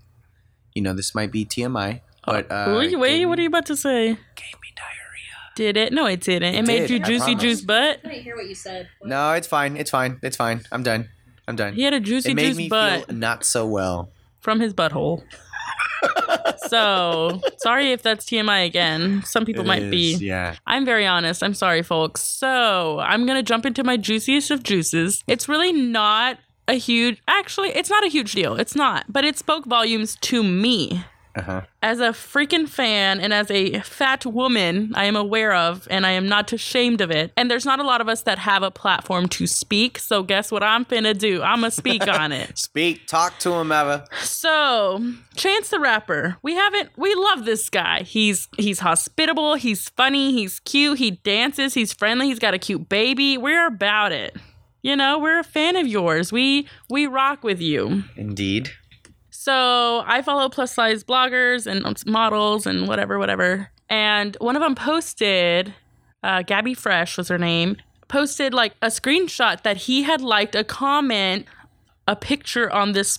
you 0.75 0.83
know 0.83 0.93
this 0.93 1.15
might 1.15 1.31
be 1.31 1.45
TMI, 1.45 2.01
but 2.27 2.51
uh, 2.51 2.75
wait, 2.77 2.99
wait, 2.99 3.19
gave 3.19 3.29
what 3.29 3.39
are 3.39 3.43
you 3.43 3.49
about 3.49 3.67
to 3.67 3.77
say? 3.77 4.09
Gave 4.09 4.17
me 4.61 4.73
diarrhea. 4.75 5.55
Did 5.55 5.77
it? 5.77 5.93
No, 5.93 6.07
it 6.07 6.21
didn't. 6.21 6.55
It, 6.55 6.59
It 6.59 6.67
made 6.67 6.79
did, 6.89 6.91
you 6.91 6.99
juicy 6.99 7.37
juice 7.37 7.61
butt. 7.61 8.01
I 8.05 8.09
didn't 8.09 8.25
hear 8.25 8.35
what 8.37 8.49
you 8.49 8.55
said. 8.57 8.89
What? 8.99 9.09
No, 9.11 9.33
it's 9.35 9.47
fine. 9.47 9.77
It's 9.77 9.91
fine. 9.93 10.19
It's 10.25 10.37
fine. 10.37 10.63
I'm 10.73 10.83
done. 10.83 11.09
I'm 11.51 11.57
done. 11.57 11.75
He 11.75 11.83
had 11.83 11.93
a 11.95 12.01
juicy 12.01 12.31
it 12.31 12.35
made 12.35 12.47
juice 12.49 12.57
me 12.57 12.69
butt 12.69 13.07
feel 13.07 13.17
not 13.17 13.45
so 13.45 13.67
well. 13.67 14.11
from 14.41 14.61
his 14.61 14.73
butthole. 14.73 15.23
so 16.69 17.41
sorry 17.59 17.93
if 17.93 18.03
that's 18.03 18.25
TMI 18.25 18.65
again. 18.67 19.23
Some 19.25 19.45
people 19.45 19.65
It 19.65 19.69
might 19.69 19.91
be. 19.91 20.13
is, 20.15 20.23
Yeah. 20.23 20.55
I'm 20.67 20.85
very 20.85 21.07
honest. 21.07 21.43
I'm 21.43 21.55
sorry, 21.55 21.83
folks. 21.83 22.23
So 22.23 22.99
I'm 23.01 23.27
gonna 23.27 23.43
jump 23.43 23.67
into 23.67 23.85
my 23.85 23.97
juiciest 23.97 24.51
of 24.51 24.63
juices. 24.63 25.23
It's 25.27 25.49
really 25.49 25.73
not 25.73 26.39
a 26.69 26.75
huge. 26.75 27.21
Actually, 27.29 27.71
it's 27.71 27.91
not 27.91 28.05
a 28.05 28.09
huge 28.09 28.33
deal. 28.33 28.55
It's 28.59 28.75
not, 28.75 29.05
but 29.09 29.25
it 29.25 29.37
spoke 29.39 29.67
volumes 29.67 30.17
to 30.23 30.43
me. 30.43 31.05
Uh 31.37 31.43
huh. 31.43 31.61
As 31.83 32.01
a 32.01 32.09
freaking 32.09 32.69
fan 32.69 33.21
and 33.21 33.33
as 33.33 33.51
a 33.51 33.81
fat 33.81 34.27
woman, 34.27 34.93
I 34.95 35.05
am 35.05 35.17
aware 35.17 35.55
of 35.55 35.87
and 35.91 36.05
I 36.05 36.11
am 36.11 36.29
not 36.29 36.53
ashamed 36.53 37.01
of 37.01 37.11
it. 37.11 37.33
And 37.37 37.51
there's 37.51 37.65
not 37.65 37.79
a 37.79 37.85
lot 37.85 38.01
of 38.01 38.09
us 38.09 38.23
that 38.23 38.39
have 38.39 38.63
a 38.63 38.71
platform 38.71 39.29
to 39.29 39.47
speak. 39.47 39.99
So, 39.99 40.23
guess 40.23 40.51
what 40.51 40.63
I'm 40.63 40.85
finna 40.85 41.17
do? 41.17 41.43
I'm 41.43 41.61
gonna 41.61 41.71
speak 41.71 42.07
on 42.09 42.33
it. 42.33 42.59
Speak. 42.59 43.07
Talk 43.07 43.39
to 43.41 43.53
him, 43.53 43.71
Eva. 43.73 44.07
So, 44.23 45.05
Chance 45.37 45.69
the 45.71 45.79
Rapper. 45.79 46.37
We 46.43 46.55
haven't 46.55 46.91
we 46.97 47.15
love 47.15 47.45
this 47.45 47.71
guy. 47.71 48.03
He's 48.03 48.49
he's 48.57 48.81
hospitable, 48.81 49.55
he's 49.55 49.89
funny, 49.91 50.33
he's 50.33 50.61
cute, 50.61 50.99
he 50.99 51.13
dances, 51.13 51.75
he's 51.75 51.93
friendly, 51.93 52.27
he's 52.27 52.39
got 52.39 52.55
a 52.55 52.59
cute 52.59 52.89
baby. 52.89 53.39
We're 53.39 53.67
about 53.67 54.13
it. 54.13 54.37
You 54.83 54.97
know, 54.97 55.19
we're 55.19 55.41
a 55.41 55.45
fan 55.45 55.77
of 55.77 55.87
yours. 55.87 56.33
We 56.33 56.67
we 56.89 57.07
rock 57.07 57.45
with 57.45 57.61
you. 57.61 58.05
Indeed. 58.17 58.71
So 59.41 60.05
I 60.07 60.21
follow 60.21 60.51
plus 60.51 60.75
size 60.75 61.03
bloggers 61.03 61.67
and 61.67 61.87
um, 61.87 61.95
models 62.05 62.67
and 62.67 62.87
whatever, 62.87 63.19
whatever. 63.19 63.71
And 63.89 64.37
one 64.39 64.55
of 64.55 64.61
them 64.61 64.75
posted, 64.75 65.73
uh, 66.23 66.43
GabiFresh 66.43 67.17
was 67.17 67.29
her 67.29 67.39
name, 67.39 67.79
posted 68.09 68.53
like 68.53 68.75
a 68.83 68.89
screenshot 68.89 69.63
that 69.63 69.79
he 69.79 70.03
had 70.03 70.21
liked 70.21 70.55
a 70.55 70.63
comment, 70.63 71.47
a 72.07 72.15
picture 72.17 72.71
on 72.71 72.93
this. 72.93 73.19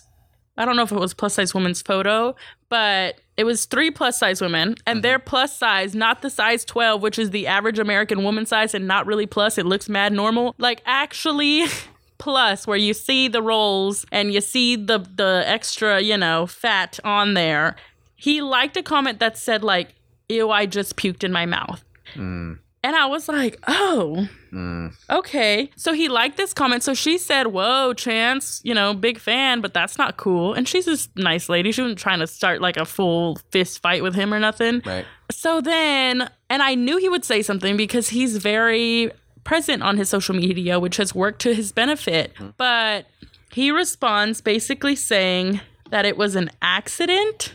I 0.57 0.65
don't 0.65 0.75
know 0.75 0.83
if 0.83 0.91
it 0.91 0.99
was 0.99 1.15
plus 1.15 1.33
size 1.33 1.55
woman's 1.55 1.81
photo, 1.81 2.35
but 2.69 3.19
it 3.35 3.43
was 3.43 3.65
three 3.65 3.89
plus 3.89 4.19
size 4.19 4.41
women, 4.41 4.75
and 4.85 5.01
they're 5.01 5.17
plus 5.17 5.57
size, 5.57 5.95
not 5.95 6.21
the 6.21 6.29
size 6.29 6.63
12, 6.65 7.01
which 7.01 7.17
is 7.17 7.31
the 7.31 7.47
average 7.47 7.79
American 7.79 8.23
woman 8.23 8.45
size 8.45 8.75
and 8.75 8.87
not 8.87 9.07
really 9.07 9.25
plus. 9.25 9.57
It 9.57 9.65
looks 9.65 9.89
mad 9.89 10.13
normal. 10.13 10.53
Like, 10.59 10.83
actually. 10.85 11.65
plus 12.21 12.67
where 12.67 12.77
you 12.77 12.93
see 12.93 13.27
the 13.27 13.41
rolls 13.41 14.05
and 14.11 14.31
you 14.31 14.39
see 14.39 14.75
the 14.75 14.99
the 14.99 15.43
extra 15.45 15.99
you 15.99 16.15
know 16.15 16.45
fat 16.45 16.99
on 17.03 17.33
there. 17.33 17.75
He 18.15 18.41
liked 18.41 18.77
a 18.77 18.83
comment 18.83 19.19
that 19.19 19.37
said 19.37 19.63
like 19.63 19.95
ew 20.29 20.51
i 20.51 20.65
just 20.65 20.95
puked 20.95 21.23
in 21.23 21.31
my 21.31 21.45
mouth. 21.45 21.83
Mm. 22.13 22.59
And 22.83 22.95
i 22.95 23.07
was 23.07 23.27
like 23.27 23.57
oh 23.67 24.27
mm. 24.53 24.93
okay. 25.09 25.71
So 25.75 25.93
he 25.93 26.09
liked 26.09 26.37
this 26.37 26.53
comment. 26.53 26.83
So 26.83 26.93
she 26.93 27.17
said 27.17 27.47
whoa 27.47 27.93
chance 27.95 28.61
you 28.63 28.75
know 28.75 28.93
big 28.93 29.17
fan 29.17 29.59
but 29.59 29.73
that's 29.73 29.97
not 29.97 30.17
cool. 30.17 30.53
And 30.53 30.67
she's 30.67 30.85
this 30.85 31.09
nice 31.15 31.49
lady. 31.49 31.71
She 31.71 31.81
wasn't 31.81 31.97
trying 31.97 32.19
to 32.19 32.27
start 32.27 32.61
like 32.61 32.77
a 32.77 32.85
full 32.85 33.39
fist 33.49 33.81
fight 33.81 34.03
with 34.03 34.13
him 34.13 34.31
or 34.31 34.39
nothing. 34.39 34.83
Right. 34.85 35.05
so 35.31 35.59
then, 35.59 36.29
and 36.51 36.61
I 36.61 36.75
knew 36.75 36.97
he 36.97 37.09
would 37.09 37.25
say 37.25 37.41
something 37.41 37.77
because 37.77 38.09
he's 38.09 38.37
very 38.37 39.11
present 39.43 39.83
on 39.83 39.97
his 39.97 40.09
social 40.09 40.35
media, 40.35 40.79
which 40.79 40.97
has 40.97 41.15
worked 41.15 41.41
to 41.41 41.53
his 41.53 41.71
benefit. 41.71 42.33
Hmm. 42.37 42.49
But 42.57 43.05
he 43.51 43.71
responds 43.71 44.41
basically 44.41 44.95
saying 44.95 45.61
that 45.89 46.05
it 46.05 46.17
was 46.17 46.35
an 46.35 46.49
accident 46.61 47.53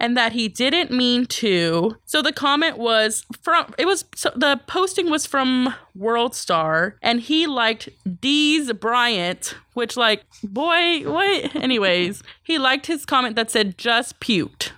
and 0.00 0.16
that 0.16 0.32
he 0.32 0.48
didn't 0.48 0.90
mean 0.90 1.26
to. 1.26 1.96
So 2.06 2.22
the 2.22 2.32
comment 2.32 2.78
was 2.78 3.24
from 3.42 3.74
it 3.78 3.84
was 3.86 4.06
so 4.14 4.32
the 4.34 4.58
posting 4.66 5.10
was 5.10 5.26
from 5.26 5.74
World 5.94 6.34
Star 6.34 6.96
and 7.02 7.20
he 7.20 7.46
liked 7.46 7.90
Dee's 8.20 8.72
Bryant, 8.72 9.54
which 9.74 9.96
like 9.96 10.24
boy, 10.42 11.02
what 11.02 11.54
anyways, 11.54 12.22
he 12.42 12.58
liked 12.58 12.86
his 12.86 13.04
comment 13.04 13.36
that 13.36 13.50
said 13.50 13.76
just 13.76 14.18
puked. 14.20 14.70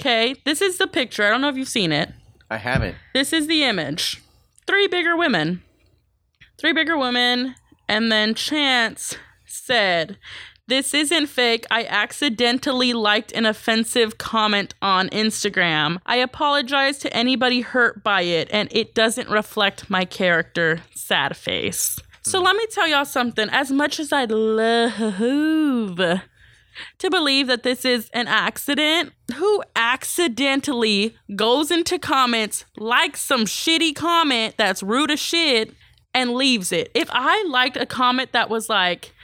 Okay, 0.00 0.34
this 0.44 0.60
is 0.60 0.78
the 0.78 0.86
picture. 0.86 1.24
I 1.24 1.30
don't 1.30 1.40
know 1.40 1.48
if 1.48 1.56
you've 1.56 1.68
seen 1.68 1.92
it. 1.92 2.12
I 2.50 2.58
haven't. 2.58 2.96
This 3.14 3.32
is 3.32 3.46
the 3.46 3.64
image. 3.64 4.21
Three 4.66 4.86
bigger 4.86 5.16
women. 5.16 5.62
Three 6.58 6.72
bigger 6.72 6.96
women. 6.96 7.54
And 7.88 8.10
then 8.10 8.34
Chance 8.34 9.16
said, 9.44 10.18
This 10.68 10.94
isn't 10.94 11.26
fake. 11.26 11.66
I 11.70 11.84
accidentally 11.84 12.92
liked 12.92 13.32
an 13.32 13.46
offensive 13.46 14.18
comment 14.18 14.74
on 14.80 15.08
Instagram. 15.10 15.98
I 16.06 16.16
apologize 16.16 16.98
to 16.98 17.14
anybody 17.14 17.60
hurt 17.60 18.02
by 18.02 18.22
it, 18.22 18.48
and 18.52 18.68
it 18.72 18.94
doesn't 18.94 19.28
reflect 19.28 19.90
my 19.90 20.04
character. 20.04 20.80
Sad 20.94 21.36
face. 21.36 21.98
So 22.24 22.40
let 22.40 22.54
me 22.56 22.66
tell 22.70 22.86
y'all 22.86 23.04
something. 23.04 23.48
As 23.50 23.72
much 23.72 23.98
as 23.98 24.12
I'd 24.12 24.30
love 24.30 26.22
to 26.98 27.10
believe 27.10 27.46
that 27.46 27.62
this 27.62 27.84
is 27.84 28.10
an 28.12 28.28
accident, 28.28 29.12
who 29.36 29.62
accidentally 29.76 31.16
goes 31.34 31.70
into 31.70 31.98
comments, 31.98 32.64
likes 32.76 33.20
some 33.20 33.44
shitty 33.44 33.94
comment 33.94 34.54
that's 34.56 34.82
rude 34.82 35.10
as 35.10 35.20
shit, 35.20 35.74
and 36.14 36.34
leaves 36.34 36.72
it? 36.72 36.90
If 36.94 37.08
I 37.10 37.44
liked 37.48 37.76
a 37.76 37.86
comment 37.86 38.32
that 38.32 38.50
was 38.50 38.68
like, 38.68 39.14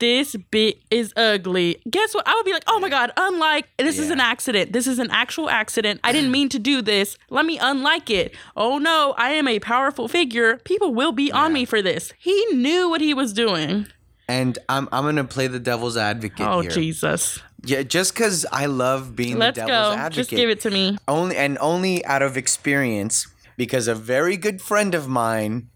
this 0.00 0.34
bit 0.50 0.78
is 0.90 1.12
ugly. 1.14 1.80
Guess 1.88 2.14
what? 2.14 2.26
I 2.26 2.34
would 2.34 2.46
be 2.46 2.54
like, 2.54 2.64
oh 2.66 2.80
my 2.80 2.88
God, 2.88 3.12
unlike, 3.16 3.68
this 3.78 3.98
is 3.98 4.10
an 4.10 4.18
accident. 4.18 4.72
This 4.72 4.86
is 4.86 4.98
an 4.98 5.10
actual 5.10 5.50
accident. 5.50 6.00
I 6.02 6.12
didn't 6.12 6.32
mean 6.32 6.48
to 6.48 6.58
do 6.58 6.80
this. 6.82 7.18
Let 7.28 7.44
me 7.44 7.58
unlike 7.58 8.08
it. 8.08 8.34
Oh 8.56 8.78
no, 8.78 9.14
I 9.18 9.32
am 9.32 9.46
a 9.46 9.60
powerful 9.60 10.08
figure. 10.08 10.56
People 10.64 10.94
will 10.94 11.12
be 11.12 11.30
on 11.30 11.52
me 11.52 11.66
for 11.66 11.82
this. 11.82 12.14
He 12.18 12.46
knew 12.52 12.88
what 12.88 13.02
he 13.02 13.12
was 13.12 13.34
doing. 13.34 13.86
And 14.30 14.58
I'm 14.68 14.88
I'm 14.92 15.04
gonna 15.04 15.24
play 15.24 15.48
the 15.48 15.58
devil's 15.58 15.96
advocate 15.96 16.46
Oh, 16.46 16.60
here. 16.60 16.70
Jesus. 16.70 17.40
Yeah, 17.64 17.82
just 17.82 18.14
because 18.14 18.46
I 18.52 18.66
love 18.66 19.14
being 19.16 19.38
Let's 19.38 19.56
the 19.58 19.62
go. 19.62 19.66
devil's 19.68 19.96
advocate. 19.96 20.14
Just 20.14 20.30
give 20.30 20.48
it 20.50 20.60
to 20.62 20.70
me. 20.70 20.96
only 21.08 21.36
and 21.36 21.58
only 21.60 22.04
out 22.06 22.22
of 22.22 22.36
experience 22.36 23.26
because 23.56 23.88
a 23.88 23.94
very 23.94 24.36
good 24.36 24.62
friend 24.62 24.94
of 24.94 25.08
mine 25.08 25.68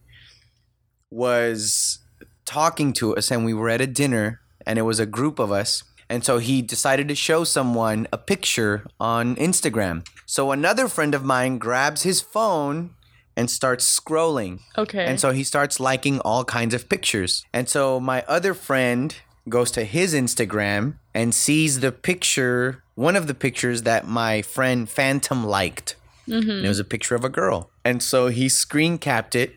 was 1.11 1.99
talking 2.47 2.93
to 2.95 3.17
us 3.17 3.31
and 3.31 3.45
we 3.45 3.55
were 3.55 3.69
at 3.71 3.81
a 3.81 3.87
dinner 3.87 4.41
and 4.67 4.79
it 4.79 4.83
was 4.83 4.99
a 5.01 5.07
group 5.07 5.39
of 5.39 5.51
us 5.53 5.83
and 6.09 6.25
so 6.25 6.39
he 6.39 6.61
decided 6.63 7.09
to 7.09 7.15
show 7.15 7.45
someone 7.45 8.07
a 8.13 8.19
picture 8.19 8.87
on 9.01 9.37
Instagram. 9.37 10.07
So 10.27 10.53
another 10.53 10.87
friend 10.87 11.15
of 11.15 11.25
mine 11.25 11.59
grabs 11.59 12.03
his 12.03 12.21
phone 12.21 12.91
and 13.37 13.51
starts 13.51 14.01
scrolling. 14.01 14.61
Okay. 14.79 15.05
And 15.05 15.21
so 15.21 15.33
he 15.33 15.45
starts 15.45 15.81
liking 15.81 16.21
all 16.21 16.45
kinds 16.45 16.75
of 16.75 16.89
pictures. 16.89 17.45
And 17.53 17.69
so 17.69 17.99
my 18.01 18.25
other 18.29 18.55
friend 18.55 19.15
goes 19.49 19.71
to 19.73 19.85
his 19.85 20.15
Instagram 20.15 20.95
and 21.13 21.35
sees 21.35 21.81
the 21.81 21.93
picture, 21.93 22.83
one 22.95 23.17
of 23.17 23.27
the 23.27 23.35
pictures 23.35 23.83
that 23.83 24.07
my 24.07 24.43
friend 24.43 24.89
Phantom 24.89 25.45
liked. 25.45 25.97
Mm-hmm. 26.29 26.51
And 26.51 26.65
it 26.65 26.69
was 26.69 26.79
a 26.79 26.85
picture 26.85 27.15
of 27.15 27.25
a 27.25 27.29
girl. 27.29 27.71
And 27.85 28.03
so 28.03 28.29
he 28.29 28.49
screen 28.49 28.99
capped 28.99 29.35
it 29.35 29.57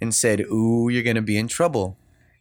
and 0.00 0.14
said, 0.14 0.40
Ooh, 0.40 0.88
you're 0.90 1.02
going 1.02 1.16
to 1.16 1.22
be 1.22 1.36
in 1.36 1.48
trouble. 1.48 1.98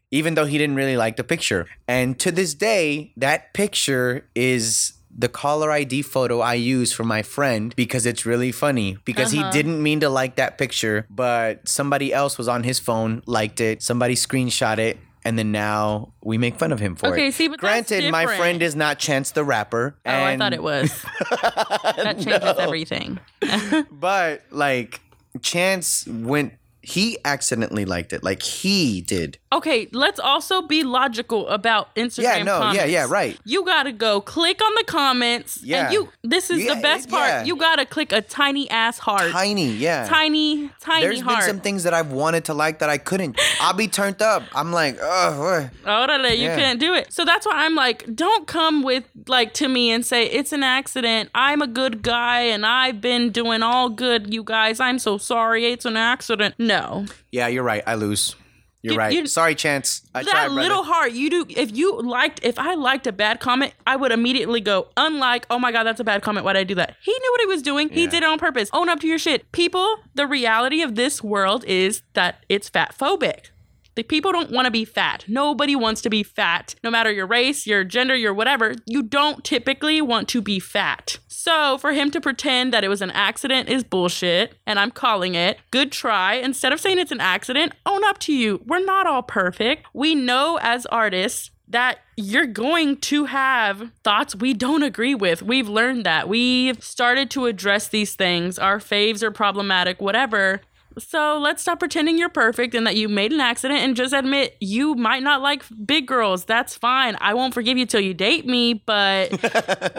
Even 0.10 0.36
though 0.36 0.46
he 0.46 0.58
didn't 0.58 0.78
really 0.78 0.96
like 0.96 1.18
the 1.18 1.24
picture. 1.24 1.68
And 1.86 2.18
to 2.20 2.32
this 2.32 2.54
day, 2.54 3.12
that 3.18 3.54
picture 3.54 4.26
is 4.36 4.94
the 5.18 5.28
caller 5.28 5.72
ID 5.72 6.04
photo 6.04 6.40
I 6.40 6.54
use 6.54 6.94
for 6.94 7.04
my 7.04 7.24
friend 7.24 7.74
because 7.76 8.06
it's 8.06 8.26
really 8.26 8.52
funny. 8.52 8.98
Because 9.04 9.32
he 9.32 9.40
uh-huh. 9.40 9.52
didn't 9.52 9.82
mean 9.82 10.00
to 10.02 10.10
like 10.10 10.36
that 10.36 10.58
picture, 10.58 11.08
but 11.10 11.68
somebody 11.68 12.14
else 12.14 12.38
was 12.38 12.48
on 12.48 12.64
his 12.64 12.80
phone, 12.80 13.24
liked 13.26 13.60
it, 13.60 13.82
somebody 13.82 14.16
screenshot 14.16 14.78
it. 14.78 15.00
And 15.26 15.38
then 15.38 15.52
now 15.52 16.14
we 16.24 16.38
make 16.38 16.58
fun 16.58 16.72
of 16.72 16.80
him 16.80 16.96
for 16.96 17.08
it. 17.08 17.12
Okay, 17.14 17.32
see, 17.32 17.50
but 17.50 17.60
granted, 17.60 18.10
my 18.12 18.26
friend 18.38 18.62
is 18.62 18.78
not 18.78 18.98
Chance 18.98 19.32
the 19.32 19.44
Rapper. 19.44 19.98
oh, 20.06 20.10
I 20.10 20.38
thought 20.38 20.54
it 20.54 20.64
was. 20.64 21.06
that 21.42 22.16
changes 22.22 22.58
everything. 22.58 23.20
But 23.92 24.44
like 24.52 25.02
Chance 25.42 26.08
went 26.08 26.54
he 26.88 27.18
accidentally 27.26 27.84
liked 27.84 28.14
it. 28.14 28.24
Like 28.24 28.42
he 28.42 29.02
did. 29.02 29.38
Okay, 29.50 29.88
let's 29.94 30.20
also 30.20 30.62
be 30.62 30.84
logical 30.84 31.48
about 31.48 31.96
Instagram 31.96 32.24
Yeah, 32.24 32.44
no, 32.44 32.54
yeah, 32.58 32.60
comments. 32.60 32.92
yeah, 32.92 33.06
right. 33.10 33.40
You 33.46 33.64
gotta 33.64 33.94
go 33.94 34.20
click 34.20 34.62
on 34.62 34.74
the 34.76 34.84
comments. 34.84 35.60
Yeah. 35.64 35.86
And 35.86 35.94
you 35.94 36.10
this 36.22 36.50
is 36.50 36.64
Yeah, 36.66 36.76
the 36.76 36.82
best 36.82 37.10
part. 37.10 37.30
yeah. 37.30 37.44
You 37.46 37.56
gotta 37.56 37.86
click 37.86 38.12
a 38.12 38.22
tiny 38.22 38.70
ass 38.70 38.98
heart. 39.00 39.32
Tiny, 39.32 39.72
yeah. 39.72 40.06
Tiny, 40.06 40.70
tiny 40.82 41.06
There's 41.06 41.22
heart. 41.22 41.40
been 41.40 41.48
some 41.48 41.60
things 41.62 41.84
that 41.84 41.94
I've 41.94 42.12
wanted 42.12 42.44
to 42.46 42.54
like 42.54 42.80
that 42.80 42.90
I 42.90 42.98
couldn't. 42.98 43.40
I'll 43.62 43.74
be 43.74 43.88
turned 43.88 44.22
up. 44.22 44.44
I'm 44.54 44.74
like, 44.74 44.98
oh, 45.02 45.70
Orale, 45.86 46.32
you 46.38 46.44
Yeah. 46.48 46.56
can't 46.58 46.80
do 46.80 46.94
it. 46.94 47.14
So 47.14 47.24
that's 47.24 47.46
why 47.46 47.54
I'm 47.66 47.74
like, 47.76 48.04
don't 48.14 48.48
come 48.48 48.84
with 48.84 49.06
like 49.28 49.54
to 49.56 49.70
me 49.70 49.92
and 49.92 50.06
say 50.06 50.26
it's 50.26 50.52
an 50.52 50.64
accident. 50.64 51.30
I'm 51.34 51.62
a 51.62 51.68
good 51.68 52.02
guy 52.02 52.42
and 52.42 52.66
I've 52.66 53.00
been 53.00 53.32
doing 53.32 53.64
all 53.64 53.88
good, 53.90 54.34
you 54.34 54.44
guys. 54.44 54.82
I'm 54.82 55.00
so 55.00 55.18
sorry. 55.18 55.68
It's 55.72 55.86
an 55.86 55.96
accident. 55.96 56.56
No. 56.58 57.06
yeah, 57.32 57.48
you're 57.48 57.64
right. 57.64 57.84
I 57.88 57.96
lose. 57.96 58.36
You're 58.84 58.94
You- 58.94 59.00
right. 59.00 59.14
you- 59.14 59.28
Sorry, 59.28 59.56
Chance. 59.56 60.04
I 60.14 60.24
that 60.24 60.30
tried, 60.30 60.52
little 60.52 60.84
heart 60.84 61.12
you 61.12 61.30
do 61.30 61.46
if 61.50 61.76
you 61.76 62.00
liked 62.02 62.40
if 62.44 62.58
i 62.60 62.74
liked 62.76 63.08
a 63.08 63.12
bad 63.12 63.40
comment 63.40 63.74
i 63.86 63.96
would 63.96 64.12
immediately 64.12 64.62
go 64.62 64.88
unlike 64.96 65.46
oh 65.50 65.60
my 65.60 65.72
god 65.72 65.84
that's 65.84 66.00
a 66.00 66.04
bad 66.04 66.22
comment. 66.22 66.46
Why'd 66.46 66.58
i 66.58 66.64
do 66.64 66.76
that? 66.76 66.96
He 67.02 67.12
knew 67.12 67.32
what 67.32 67.42
he 67.42 67.48
was 67.48 67.62
doing. 67.62 67.90
He 67.90 68.06
did 68.08 68.24
it 68.24 68.24
on 68.24 68.38
purpose. 68.40 68.70
Own 68.74 68.90
up 68.90 69.00
to 69.02 69.08
your 69.08 69.18
shit. 69.20 69.52
People 69.52 69.98
the 70.16 70.28
reality 70.28 70.82
of 70.82 70.96
this 70.96 71.24
world 71.24 71.64
is 71.66 72.02
that 72.14 72.46
it's 72.50 72.70
fat 72.70 72.96
phobic 72.98 73.50
the 73.98 74.04
people 74.04 74.32
don't 74.32 74.52
want 74.52 74.66
to 74.66 74.72
be 74.72 74.86
fat. 74.86 75.26
Nobody 75.28 75.76
wants 75.76 76.02
to 76.04 76.10
be 76.10 76.22
fat. 76.22 76.76
No 76.84 76.92
matter 76.92 77.12
your 77.12 77.26
race, 77.26 77.66
your 77.66 77.84
gender, 77.84 78.16
your 78.16 78.32
whatever, 78.32 78.76
you 78.86 79.02
don't 79.02 79.44
typically 79.44 80.02
want 80.02 80.30
to 80.30 80.42
be 80.42 80.60
fat. 80.60 81.18
So 81.28 81.80
for 81.80 81.94
him 81.94 82.12
to 82.12 82.22
pretend 82.22 82.72
that 82.74 82.84
it 82.84 82.90
was 82.90 83.02
an 83.02 83.10
accident 83.10 83.70
is 83.70 83.84
bullshit, 83.84 84.54
and 84.68 84.78
I'm 84.78 84.92
calling 84.92 85.34
it. 85.34 85.58
Good 85.72 85.92
try. 85.92 86.36
Instead 86.36 86.74
of 86.74 86.80
saying 86.80 87.00
it's 87.00 87.12
an 87.12 87.20
accident, 87.20 87.74
own 87.88 88.04
up 88.06 88.20
to 88.20 88.34
you. 88.34 88.62
We're 88.68 88.86
not 88.86 89.08
all 89.08 89.24
perfect. 89.24 89.88
We 89.94 90.14
know 90.14 90.60
as 90.62 90.86
artists 90.86 91.50
that 91.70 92.00
you're 92.16 92.46
going 92.46 92.98
to 92.98 93.26
have 93.26 93.92
thoughts 94.04 94.36
we 94.36 94.54
don't 94.54 94.84
agree 94.84 95.16
with. 95.16 95.42
We've 95.42 95.68
learned 95.68 96.06
that. 96.06 96.30
We've 96.30 96.82
started 96.84 97.30
to 97.32 97.46
address 97.46 97.90
these 97.90 98.16
things. 98.16 98.58
Our 98.58 98.80
faves 98.80 99.22
are 99.22 99.32
problematic, 99.32 100.02
whatever. 100.02 100.62
So 100.98 101.38
let's 101.40 101.62
stop 101.62 101.80
pretending 101.80 102.18
you're 102.18 102.30
perfect 102.30 102.74
and 102.76 102.86
that 102.88 102.96
you 102.96 103.08
made 103.10 103.32
an 103.32 103.40
accident 103.40 103.82
and 103.82 103.96
just 103.96 104.14
admit 104.14 104.56
you 104.60 104.96
might 104.96 105.24
not 105.24 105.42
like 105.42 105.64
big 105.86 106.08
girls. 106.08 106.46
That's 106.46 106.76
fine. 106.76 107.16
I 107.22 107.34
won't 107.34 107.54
forgive 107.54 107.78
you 107.78 107.86
till 107.86 108.02
you 108.02 108.14
date 108.14 108.46
me, 108.46 108.74
but 108.74 109.30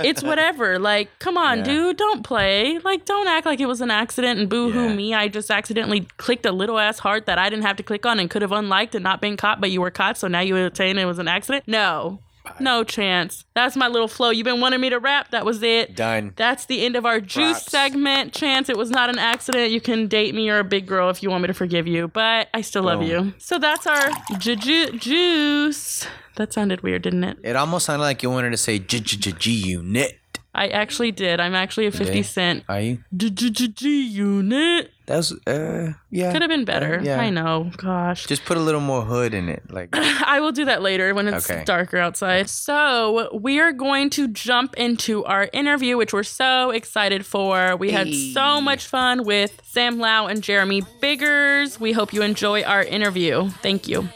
it's 0.05 0.23
whatever. 0.23 0.79
Like, 0.79 1.09
come 1.19 1.37
on, 1.37 1.59
Yeah. 1.59 1.65
dude, 1.65 1.97
don't 1.97 2.25
play. 2.25 2.79
Like, 2.79 3.05
don't 3.05 3.29
act 3.29 3.47
like 3.47 3.61
it 3.61 3.67
was 3.67 3.81
an 3.81 3.91
accident 3.91 4.41
and 4.41 4.49
boo 4.49 4.71
hoo 4.71 4.89
Yeah. 4.89 4.95
me. 4.95 5.15
I 5.15 5.29
just 5.29 5.51
accidentally 5.51 6.07
clicked 6.17 6.47
a 6.47 6.53
little 6.53 6.79
ass 6.79 6.99
heart 6.99 7.27
that 7.27 7.39
I 7.39 7.49
didn't 7.49 7.65
have 7.65 7.77
to 7.77 7.83
click 7.83 8.05
on 8.07 8.19
and 8.19 8.29
could 8.29 8.43
have 8.43 8.53
unliked 8.53 8.95
and 8.95 9.03
not 9.05 9.21
been 9.21 9.37
caught, 9.37 9.61
but 9.61 9.71
you 9.71 9.81
were 9.81 9.91
caught. 9.91 10.19
So 10.19 10.29
now 10.29 10.41
you 10.41 10.55
were 10.55 10.71
saying 10.75 10.99
it 10.99 11.05
was 11.05 11.19
an 11.19 11.29
accident? 11.29 11.65
No. 11.67 12.21
No 12.61 12.85
chance. 12.85 13.45
That's 13.55 13.77
my 13.77 13.89
little 13.89 14.09
flow. 14.09 14.31
You've 14.31 14.45
been 14.45 14.61
wanting 14.61 14.81
me 14.81 14.91
to 14.91 14.99
rap. 14.99 15.31
That 15.31 15.45
was 15.45 15.63
it. 15.63 15.95
Done. 15.97 16.33
That's 16.37 16.67
the 16.67 16.85
end 16.85 16.97
of 16.97 17.05
our 17.07 17.21
juice 17.21 17.53
Props. 17.61 17.71
segment. 17.71 18.33
Chance, 18.33 18.69
it 18.69 18.77
was 18.77 18.91
not 18.91 19.11
an 19.11 19.19
accident. 19.19 19.71
You 19.71 19.81
can 19.81 20.07
date 20.09 20.35
me 20.35 20.47
You're 20.47 20.59
a 20.61 20.65
big 20.65 20.87
girl 20.87 21.11
if 21.11 21.23
you 21.23 21.31
want 21.31 21.43
me 21.43 21.47
to 21.49 21.55
forgive 21.55 21.87
you, 21.87 22.09
but 22.09 22.49
I 22.55 22.61
still 22.63 22.83
love 22.85 23.01
Boom. 23.01 23.09
you. 23.09 23.35
So 23.39 23.59
that's 23.59 23.87
our 23.87 24.11
ju- 24.39 24.57
ju- 24.57 24.99
juice. 24.99 26.07
That 26.37 26.53
sounded 26.53 26.83
weird, 26.83 27.03
didn't 27.03 27.25
it? 27.25 27.39
It 27.43 27.57
almost 27.57 27.87
sounded 27.87 28.03
like 28.05 28.23
you 28.23 28.31
wanted 28.31 28.51
to 28.51 28.57
say 28.57 28.79
G 28.79 29.01
G 29.01 29.17
G 29.17 29.33
G 29.33 29.51
unit. 29.71 30.19
I 30.55 30.69
actually 30.69 31.13
did. 31.13 31.41
I'm 31.41 31.55
actually 31.55 31.87
a 31.87 31.91
50 31.93 32.11
Okay. 32.11 32.23
cent 32.23 32.65
Are 32.69 32.81
you? 32.81 32.99
G 33.17 34.03
unit. 34.07 34.91
That 35.09 35.16
was 35.16 35.33
uh 35.47 35.92
yeah. 36.11 36.33
Could 36.33 36.42
have 36.42 36.51
been 36.51 36.64
better. 36.66 36.99
Uh, 37.01 37.03
yeah. 37.03 37.18
I 37.21 37.31
know. 37.31 37.71
Gosh. 37.79 38.27
Just 38.27 38.44
put 38.44 38.57
a 38.59 38.61
little 38.61 38.81
more 38.83 39.03
hood 39.03 39.33
in 39.33 39.49
it. 39.49 39.62
Like 39.71 39.88
I 39.94 40.38
will 40.40 40.53
do 40.53 40.66
that 40.66 40.83
later 40.83 41.14
when 41.14 41.27
it's 41.29 41.49
Okay. 41.51 41.64
darker 41.64 41.97
outside. 41.97 42.51
So, 42.51 43.31
we 43.35 43.59
are 43.59 43.73
going 43.73 44.11
to 44.11 44.29
jump 44.29 44.75
into 44.77 45.25
our 45.25 45.49
interview, 45.53 45.97
which 45.97 46.12
we're 46.12 46.23
so 46.23 46.71
excited 46.71 47.25
for. 47.25 47.75
We 47.77 47.90
had 47.90 48.09
so 48.35 48.61
much 48.61 48.87
fun 48.87 49.25
with 49.25 49.61
Sam 49.64 49.99
Lao 49.99 50.27
and 50.27 50.42
Jeremy 50.42 50.83
Biggers. 51.01 51.81
We 51.81 51.92
hope 51.92 52.12
you 52.12 52.21
enjoy 52.23 52.62
our 52.62 52.83
interview. 52.85 53.49
Thank 53.62 53.88
you. 53.88 54.09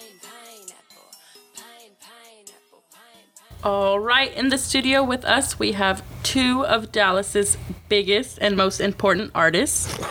All 3.64 4.00
right, 4.00 4.34
in 4.34 4.48
the 4.48 4.58
studio 4.58 5.04
with 5.04 5.24
us, 5.24 5.56
we 5.56 5.72
have 5.72 6.02
two 6.24 6.66
of 6.66 6.90
Dallas's 6.90 7.56
biggest 7.88 8.38
and 8.40 8.56
most 8.56 8.80
important 8.80 9.30
artists. 9.36 9.86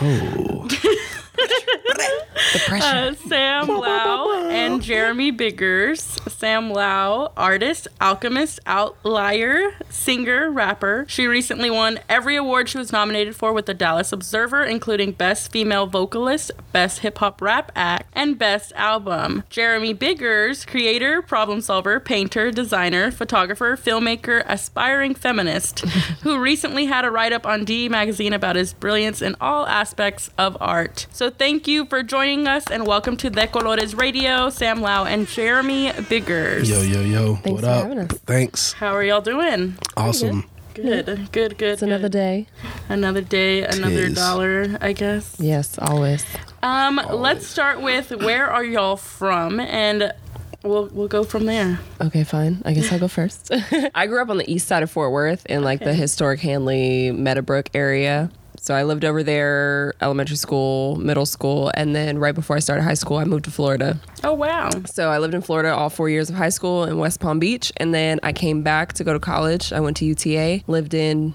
Uh, 2.70 3.14
Sam 3.28 3.68
Lao 3.68 4.48
and 4.48 4.82
Jeremy 4.82 5.30
Biggers. 5.30 6.18
Sam 6.28 6.70
Lao, 6.70 7.32
artist, 7.36 7.88
alchemist, 8.00 8.60
outlier, 8.66 9.74
singer, 9.88 10.50
rapper. 10.50 11.04
She 11.08 11.26
recently 11.26 11.70
won 11.70 12.00
every 12.08 12.36
award 12.36 12.68
she 12.68 12.78
was 12.78 12.92
nominated 12.92 13.36
for 13.36 13.52
with 13.52 13.66
the 13.66 13.74
Dallas 13.74 14.12
Observer, 14.12 14.64
including 14.64 15.12
Best 15.12 15.52
Female 15.52 15.86
Vocalist, 15.86 16.50
Best 16.72 17.00
Hip 17.00 17.18
Hop 17.18 17.40
Rap 17.40 17.72
Act, 17.74 18.10
and 18.12 18.38
Best 18.38 18.72
Album. 18.74 19.44
Jeremy 19.48 19.92
Biggers, 19.92 20.64
creator, 20.64 21.22
problem 21.22 21.60
solver, 21.60 22.00
painter, 22.00 22.50
designer, 22.50 23.10
photographer, 23.10 23.76
filmmaker, 23.76 24.44
aspiring 24.46 25.14
feminist, 25.14 25.80
who 26.22 26.38
recently 26.38 26.86
had 26.86 27.04
a 27.04 27.10
write 27.10 27.32
up 27.32 27.46
on 27.46 27.64
D 27.64 27.88
Magazine 27.88 28.32
about 28.32 28.56
his 28.56 28.72
brilliance 28.72 29.22
in 29.22 29.36
all 29.40 29.66
aspects 29.66 30.30
of 30.36 30.56
art. 30.60 31.06
So 31.12 31.30
thank 31.30 31.66
you 31.66 31.84
for 31.92 32.02
joining 32.02 32.46
us 32.46 32.64
and 32.70 32.86
welcome 32.86 33.18
to 33.18 33.28
De 33.28 33.46
Colores 33.46 33.94
Radio, 33.94 34.48
Sam 34.48 34.80
Lao 34.80 35.04
and 35.04 35.28
Jeremy 35.28 35.92
Biggers. 36.08 36.70
Yo, 36.70 36.80
yo, 36.80 37.02
yo. 37.02 37.34
Thanks 37.34 37.50
what 37.50 37.64
for 37.64 37.68
up? 37.68 37.82
having 37.82 37.98
us. 37.98 38.10
Thanks. 38.20 38.72
How 38.72 38.94
are 38.94 39.04
y'all 39.04 39.20
doing? 39.20 39.76
Awesome. 39.94 40.48
Good, 40.72 41.30
good, 41.32 41.58
good. 41.58 41.72
It's 41.74 41.82
another 41.82 42.08
day. 42.08 42.46
Another 42.88 43.20
day, 43.20 43.62
another 43.62 44.06
Tis. 44.06 44.14
dollar, 44.14 44.78
I 44.80 44.94
guess. 44.94 45.36
Yes, 45.38 45.78
always. 45.78 46.24
Um, 46.62 46.98
let's 47.10 47.46
start 47.46 47.82
with 47.82 48.10
where 48.10 48.50
are 48.50 48.64
y'all 48.64 48.96
from, 48.96 49.60
and 49.60 50.14
we'll 50.62 50.86
we'll 50.94 51.08
go 51.08 51.24
from 51.24 51.44
there. 51.44 51.78
Okay, 52.00 52.24
fine. 52.24 52.62
I 52.64 52.72
guess 52.72 52.90
I'll 52.90 53.00
go 53.00 53.08
first. 53.08 53.50
I 53.94 54.06
grew 54.06 54.22
up 54.22 54.30
on 54.30 54.38
the 54.38 54.50
east 54.50 54.66
side 54.66 54.82
of 54.82 54.90
Fort 54.90 55.12
Worth 55.12 55.44
in 55.44 55.62
like 55.62 55.80
the 55.80 55.92
historic 55.92 56.40
Handley 56.40 57.12
Meadowbrook 57.12 57.68
area. 57.74 58.30
So 58.62 58.74
I 58.74 58.84
lived 58.84 59.04
over 59.04 59.24
there, 59.24 59.92
elementary 60.00 60.36
school, 60.36 60.94
middle 60.94 61.26
school, 61.26 61.72
and 61.74 61.96
then 61.96 62.18
right 62.18 62.32
before 62.32 62.54
I 62.54 62.60
started 62.60 62.82
high 62.82 62.94
school, 62.94 63.16
I 63.16 63.24
moved 63.24 63.44
to 63.46 63.50
Florida. 63.50 63.98
Oh 64.22 64.34
wow, 64.34 64.70
So 64.84 65.10
I 65.10 65.18
lived 65.18 65.34
in 65.34 65.42
Florida 65.42 65.74
all 65.74 65.90
four 65.90 66.08
years 66.08 66.30
of 66.30 66.36
high 66.36 66.48
school 66.50 66.84
in 66.84 66.96
West 66.98 67.18
Palm 67.18 67.40
Beach, 67.40 67.72
and 67.78 67.92
then 67.92 68.20
I 68.22 68.32
came 68.32 68.62
back 68.62 68.92
to 68.92 69.02
go 69.02 69.12
to 69.12 69.18
college. 69.18 69.72
I 69.72 69.80
went 69.80 69.96
to 69.96 70.04
UTA, 70.04 70.62
lived 70.68 70.94
in 70.94 71.34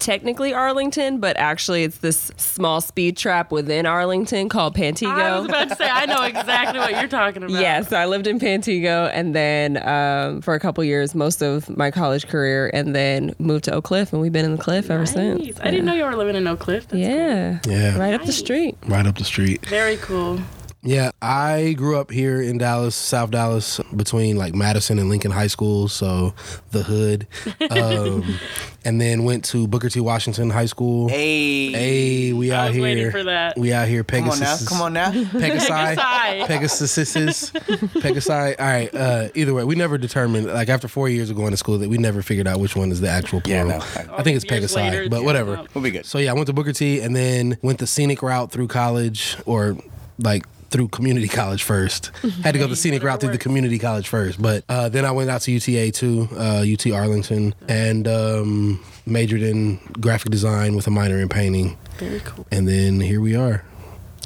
technically 0.00 0.52
Arlington, 0.52 1.20
but 1.20 1.36
actually 1.36 1.84
it's 1.84 1.98
this 1.98 2.32
small 2.36 2.80
speed 2.80 3.16
trap 3.16 3.52
within 3.52 3.86
Arlington 3.86 4.48
called 4.48 4.74
Pantego. 4.74 5.08
I 5.12 5.38
was 5.38 5.48
about 5.48 5.68
to 5.68 5.76
say 5.76 5.88
I 5.88 6.06
know 6.06 6.22
exactly 6.24 6.78
what 6.78 6.92
you're 6.92 7.08
talking 7.08 7.42
about. 7.42 7.60
Yeah, 7.60 7.82
so 7.82 7.96
I 7.96 8.06
lived 8.06 8.26
in 8.26 8.38
Pantego 8.40 9.10
and 9.12 9.34
then 9.34 9.76
um, 9.86 10.40
for 10.40 10.54
a 10.54 10.60
couple 10.60 10.82
years, 10.84 11.14
most 11.14 11.42
of 11.42 11.68
my 11.76 11.90
college 11.90 12.26
career, 12.28 12.70
and 12.74 12.94
then 12.94 13.34
moved 13.38 13.64
to 13.64 13.72
Oak 13.72 13.84
Cliff, 13.84 14.12
and 14.12 14.20
we've 14.22 14.32
been 14.32 14.44
in 14.44 14.56
the 14.56 14.62
Cliff 14.62 14.90
ever 14.90 15.00
Nice. 15.04 15.12
since. 15.12 15.60
I 15.60 15.70
didn't 15.70 15.84
know 15.84 15.94
you 15.94 16.04
were 16.04 16.16
living 16.16 16.36
in 16.36 16.46
Oak 16.46 16.60
Cliff. 16.60 16.88
That's 16.88 17.00
Yeah, 17.00 17.58
Yeah. 17.66 17.98
right 17.98 18.14
up 18.14 18.24
the 18.24 18.32
street. 18.32 18.76
Right 18.86 19.06
up 19.06 19.16
the 19.18 19.24
street. 19.24 19.64
Very 19.66 19.96
cool. 19.98 20.40
Yeah, 20.82 21.10
I 21.20 21.74
grew 21.76 21.98
up 22.00 22.10
here 22.10 22.40
in 22.40 22.56
Dallas, 22.56 22.94
South 22.94 23.30
Dallas, 23.30 23.80
between 23.94 24.36
like 24.38 24.54
Madison 24.54 24.98
and 24.98 25.10
Lincoln 25.10 25.30
High 25.30 25.48
School, 25.48 25.88
so 25.88 26.32
the 26.70 26.82
hood. 26.82 27.26
Um, 27.70 28.38
and 28.86 28.98
then 28.98 29.24
went 29.24 29.44
to 29.46 29.68
Booker 29.68 29.90
T. 29.90 30.00
Washington 30.00 30.48
High 30.48 30.64
School. 30.64 31.10
Hey, 31.10 31.70
Hey, 31.72 32.32
we 32.32 32.50
I 32.50 32.56
out 32.60 32.66
was 32.68 32.74
here. 32.76 32.82
waiting 32.82 33.10
for 33.10 33.24
that. 33.24 33.58
We 33.58 33.74
out 33.74 33.88
here, 33.88 34.02
Pegasus. 34.04 34.66
come 34.66 34.80
on 34.80 34.94
now, 34.94 35.10
Pegasus. 35.10 35.28
come 35.28 35.36
on 35.36 35.96
now. 35.96 35.96
Pegasi. 35.96 35.96
Pegasi. 35.96 36.46
Pegasuses. 36.46 37.52
Pegasi. 38.00 38.58
All 38.58 38.66
right. 38.66 38.94
Uh, 38.94 39.28
either 39.34 39.52
way, 39.52 39.64
we 39.64 39.74
never 39.74 39.98
determined, 39.98 40.46
like 40.46 40.70
after 40.70 40.88
four 40.88 41.10
years 41.10 41.28
of 41.28 41.36
going 41.36 41.50
to 41.50 41.58
school, 41.58 41.76
that 41.76 41.90
we 41.90 41.98
never 41.98 42.22
figured 42.22 42.46
out 42.46 42.58
which 42.58 42.74
one 42.74 42.90
is 42.90 43.02
the 43.02 43.08
actual 43.10 43.42
Yeah, 43.44 43.64
no, 43.64 43.76
I 44.16 44.22
think 44.22 44.36
it's 44.36 44.50
Years 44.50 44.74
later, 44.74 45.10
but 45.10 45.24
whatever. 45.24 45.56
come 45.56 45.64
up. 45.66 45.74
We'll 45.74 45.84
be 45.84 45.90
good. 45.90 46.06
So 46.06 46.16
yeah, 46.18 46.30
I 46.30 46.32
went 46.32 46.46
to 46.46 46.54
Booker 46.54 46.72
T 46.72 47.00
and 47.02 47.14
then 47.14 47.58
went 47.60 47.80
the 47.80 47.86
scenic 47.86 48.22
route 48.22 48.50
through 48.50 48.68
college 48.68 49.36
or 49.44 49.76
like 50.18 50.46
through 50.70 50.88
community 50.88 51.28
college 51.28 51.62
first. 51.62 52.10
Had 52.42 52.52
to 52.52 52.58
go 52.58 52.66
the 52.66 52.76
scenic 52.76 53.02
route 53.02 53.20
through 53.20 53.32
the 53.32 53.38
community 53.38 53.78
college 53.78 54.08
first, 54.08 54.40
but 54.40 54.64
uh, 54.68 54.88
then 54.88 55.04
I 55.04 55.10
went 55.10 55.30
out 55.30 55.40
to 55.42 55.52
UTA 55.52 55.90
too, 55.92 56.28
uh, 56.36 56.64
UT 56.70 56.86
Arlington, 56.92 57.54
and 57.68 58.06
um, 58.08 58.84
majored 59.06 59.42
in 59.42 59.76
graphic 60.00 60.30
design 60.30 60.76
with 60.76 60.86
a 60.86 60.90
minor 60.90 61.18
in 61.18 61.28
painting. 61.28 61.76
Very 61.98 62.20
cool. 62.20 62.46
And 62.50 62.66
then 62.68 63.00
here 63.00 63.20
we 63.20 63.34
are. 63.36 63.64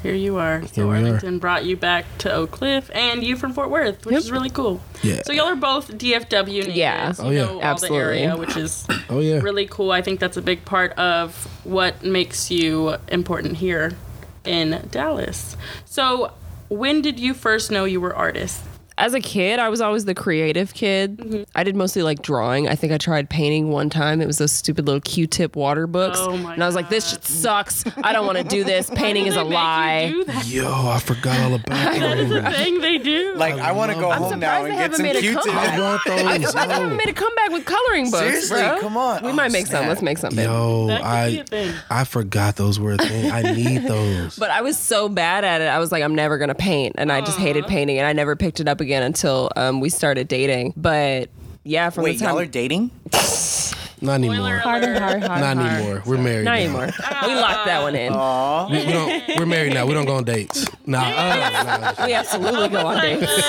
Here 0.03 0.15
you 0.15 0.37
are. 0.37 0.59
Here 0.59 0.69
So 0.69 0.87
we 0.89 0.93
are. 0.93 0.97
Arlington 0.99 1.39
brought 1.39 1.65
you 1.65 1.79
back 1.79 2.05
to 2.19 2.31
Oak 2.31 2.51
Cliff, 2.51 2.91
and 2.95 3.25
you 3.25 3.37
from 3.37 3.55
Fort 3.55 3.71
Worth, 3.71 4.05
which 4.05 4.13
Yep. 4.13 4.19
is 4.23 4.31
really 4.31 4.51
cool. 4.51 4.83
Yeah. 5.03 5.23
So 5.25 5.33
y'all 5.33 5.47
are 5.47 5.57
both 5.57 5.97
DFW 5.97 6.47
natives. 6.59 6.77
Yeah. 6.77 7.09
You 7.09 7.15
Oh, 7.21 7.31
yeah. 7.31 7.45
know 7.45 7.55
all 7.55 7.63
Absolutely. 7.63 7.99
the 7.99 8.05
area, 8.05 8.37
which 8.37 8.55
is 8.55 8.87
Oh 9.09 9.21
yeah. 9.21 9.41
really 9.41 9.67
cool. 9.67 9.93
I 9.93 10.03
think 10.03 10.21
that's 10.21 10.37
a 10.37 10.43
big 10.43 10.63
part 10.67 10.93
of 10.99 11.35
what 11.65 12.05
makes 12.05 12.51
you 12.51 12.97
important 13.09 13.57
here 13.57 13.93
in 14.45 14.89
Dallas. 14.91 15.57
So, 15.85 16.33
when 16.69 17.03
did 17.03 17.21
you 17.21 17.35
first 17.35 17.71
know 17.71 17.85
you 17.85 18.01
were 18.01 18.15
artists? 18.15 18.63
As 18.97 19.13
a 19.13 19.19
kid, 19.21 19.59
I 19.59 19.69
was 19.71 19.81
always 19.81 20.05
the 20.05 20.15
creative 20.15 20.73
kid. 20.73 21.17
Mm-hmm. 21.19 21.43
I 21.57 21.65
did 21.65 21.75
mostly 21.75 22.03
like 22.03 22.23
drawing. 22.23 22.69
I 22.69 22.77
think 22.77 22.93
I 22.93 22.97
tried 22.99 23.29
painting 23.29 23.71
one 23.71 23.91
time. 23.91 24.21
It 24.21 24.27
was 24.27 24.39
those 24.39 24.53
stupid 24.53 24.87
little 24.87 25.01
Q-tip 25.01 25.57
water 25.57 25.89
books, 25.89 26.17
Oh 26.21 26.37
my 26.37 26.55
and 26.55 26.63
I 26.63 26.67
was 26.67 26.77
like, 26.77 26.91
"This 26.91 27.11
shit 27.11 27.25
sucks. 27.25 27.85
I 28.05 28.13
don't 28.13 28.25
want 28.25 28.39
to 28.39 28.45
do 28.45 28.63
this. 28.63 28.89
Painting 28.95 29.27
is 29.27 29.35
a 29.35 29.43
lie." 29.43 30.15
Yo, 30.45 30.71
I 30.89 31.01
forgot 31.01 31.41
all 31.41 31.55
about 31.55 31.67
that. 31.71 31.99
That 31.99 32.19
is 32.19 32.31
a 32.31 32.51
thing 32.53 32.81
they 32.81 32.99
do. 32.99 33.35
Like 33.35 33.55
I 33.55 33.73
want 33.73 33.91
to 33.93 33.99
go 33.99 34.13
I'm 34.13 34.23
home 34.23 34.39
now 34.39 34.65
and 34.65 34.75
get 34.75 34.95
some 34.95 35.03
made 35.03 35.17
a 35.17 35.21
Q-tips. 35.21 35.47
I 35.49 35.81
want 35.81 36.03
those. 36.07 36.21
I'm 36.21 36.43
surprised 36.45 36.71
they 36.71 36.75
yo. 36.75 36.81
haven't 36.81 36.97
made 36.97 37.09
a 37.09 37.13
comeback 37.15 37.51
with 37.51 37.65
coloring 37.65 38.11
books. 38.13 38.23
Seriously, 38.25 38.61
bro. 38.63 38.79
come 38.81 38.97
on. 38.97 39.25
We 39.25 39.31
Oh, 39.31 39.35
might 39.35 39.51
make 39.51 39.67
some. 39.67 39.89
Let's 39.89 40.03
make 40.03 40.19
something. 40.19 40.45
Yo, 40.45 40.87
That 40.87 41.01
could 41.01 41.05
be 41.05 41.09
I 41.09 41.27
a 41.41 41.45
thing. 41.45 41.75
I 41.91 42.05
forgot 42.05 42.55
those 42.57 42.79
were 42.79 42.93
a 42.93 42.99
thing. 42.99 43.33
I 43.33 43.43
need 43.55 43.83
those. 43.89 44.39
But 44.39 44.51
I 44.53 44.61
was 44.61 44.79
so 44.79 45.09
bad 45.09 45.43
at 45.45 45.61
it. 45.61 45.65
I 45.67 45.81
was 45.81 45.91
like, 45.91 46.05
I'm 46.05 46.15
never 46.15 46.39
gonna 46.39 46.55
paint, 46.55 46.95
and 46.97 47.11
I 47.11 47.23
just 47.23 47.39
hated 47.39 47.67
painting, 47.67 47.99
and 47.99 48.07
I 48.07 48.13
never 48.13 48.37
picked 48.37 48.61
it 48.61 48.69
up 48.69 48.81
again 48.85 49.03
until 49.03 49.51
um, 49.57 49.81
we 49.81 49.89
started 49.89 50.29
dating. 50.29 50.75
But 50.77 51.31
yeah, 51.65 51.91
from 51.91 52.05
Wait, 52.05 52.19
the 52.19 52.25
time 52.25 52.35
y'all 52.35 52.43
are 52.43 52.47
dating? 52.47 52.91
Not 54.01 54.15
anymore. 54.15 54.37
Spoiler 54.37 54.57
hard 54.59 54.85
and 54.85 54.99
hard, 54.99 55.25
hard, 55.25 55.41
Not 55.41 55.57
anymore. 55.57 56.03
We're 56.05 56.19
married. 56.19 56.45
Not 56.45 56.53
now. 56.53 56.57
anymore. 56.57 56.87
we 57.27 57.35
locked 57.35 57.67
that 57.67 57.83
one 57.83 57.97
in. 57.97 58.13
We, 58.71 58.87
we 58.87 58.93
don't. 58.93 59.39
We're 59.39 59.47
married 59.47 59.73
now. 59.73 59.87
We 59.87 59.95
don't 59.95 60.05
go 60.05 60.17
on 60.17 60.25
dates. 60.25 60.67
Nah. 60.87 61.01
uh, 61.01 61.95
nah. 61.97 62.07
We 62.07 62.13
absolutely 62.13 62.69
go 62.69 62.87
on 62.87 63.01
dates. 63.01 63.43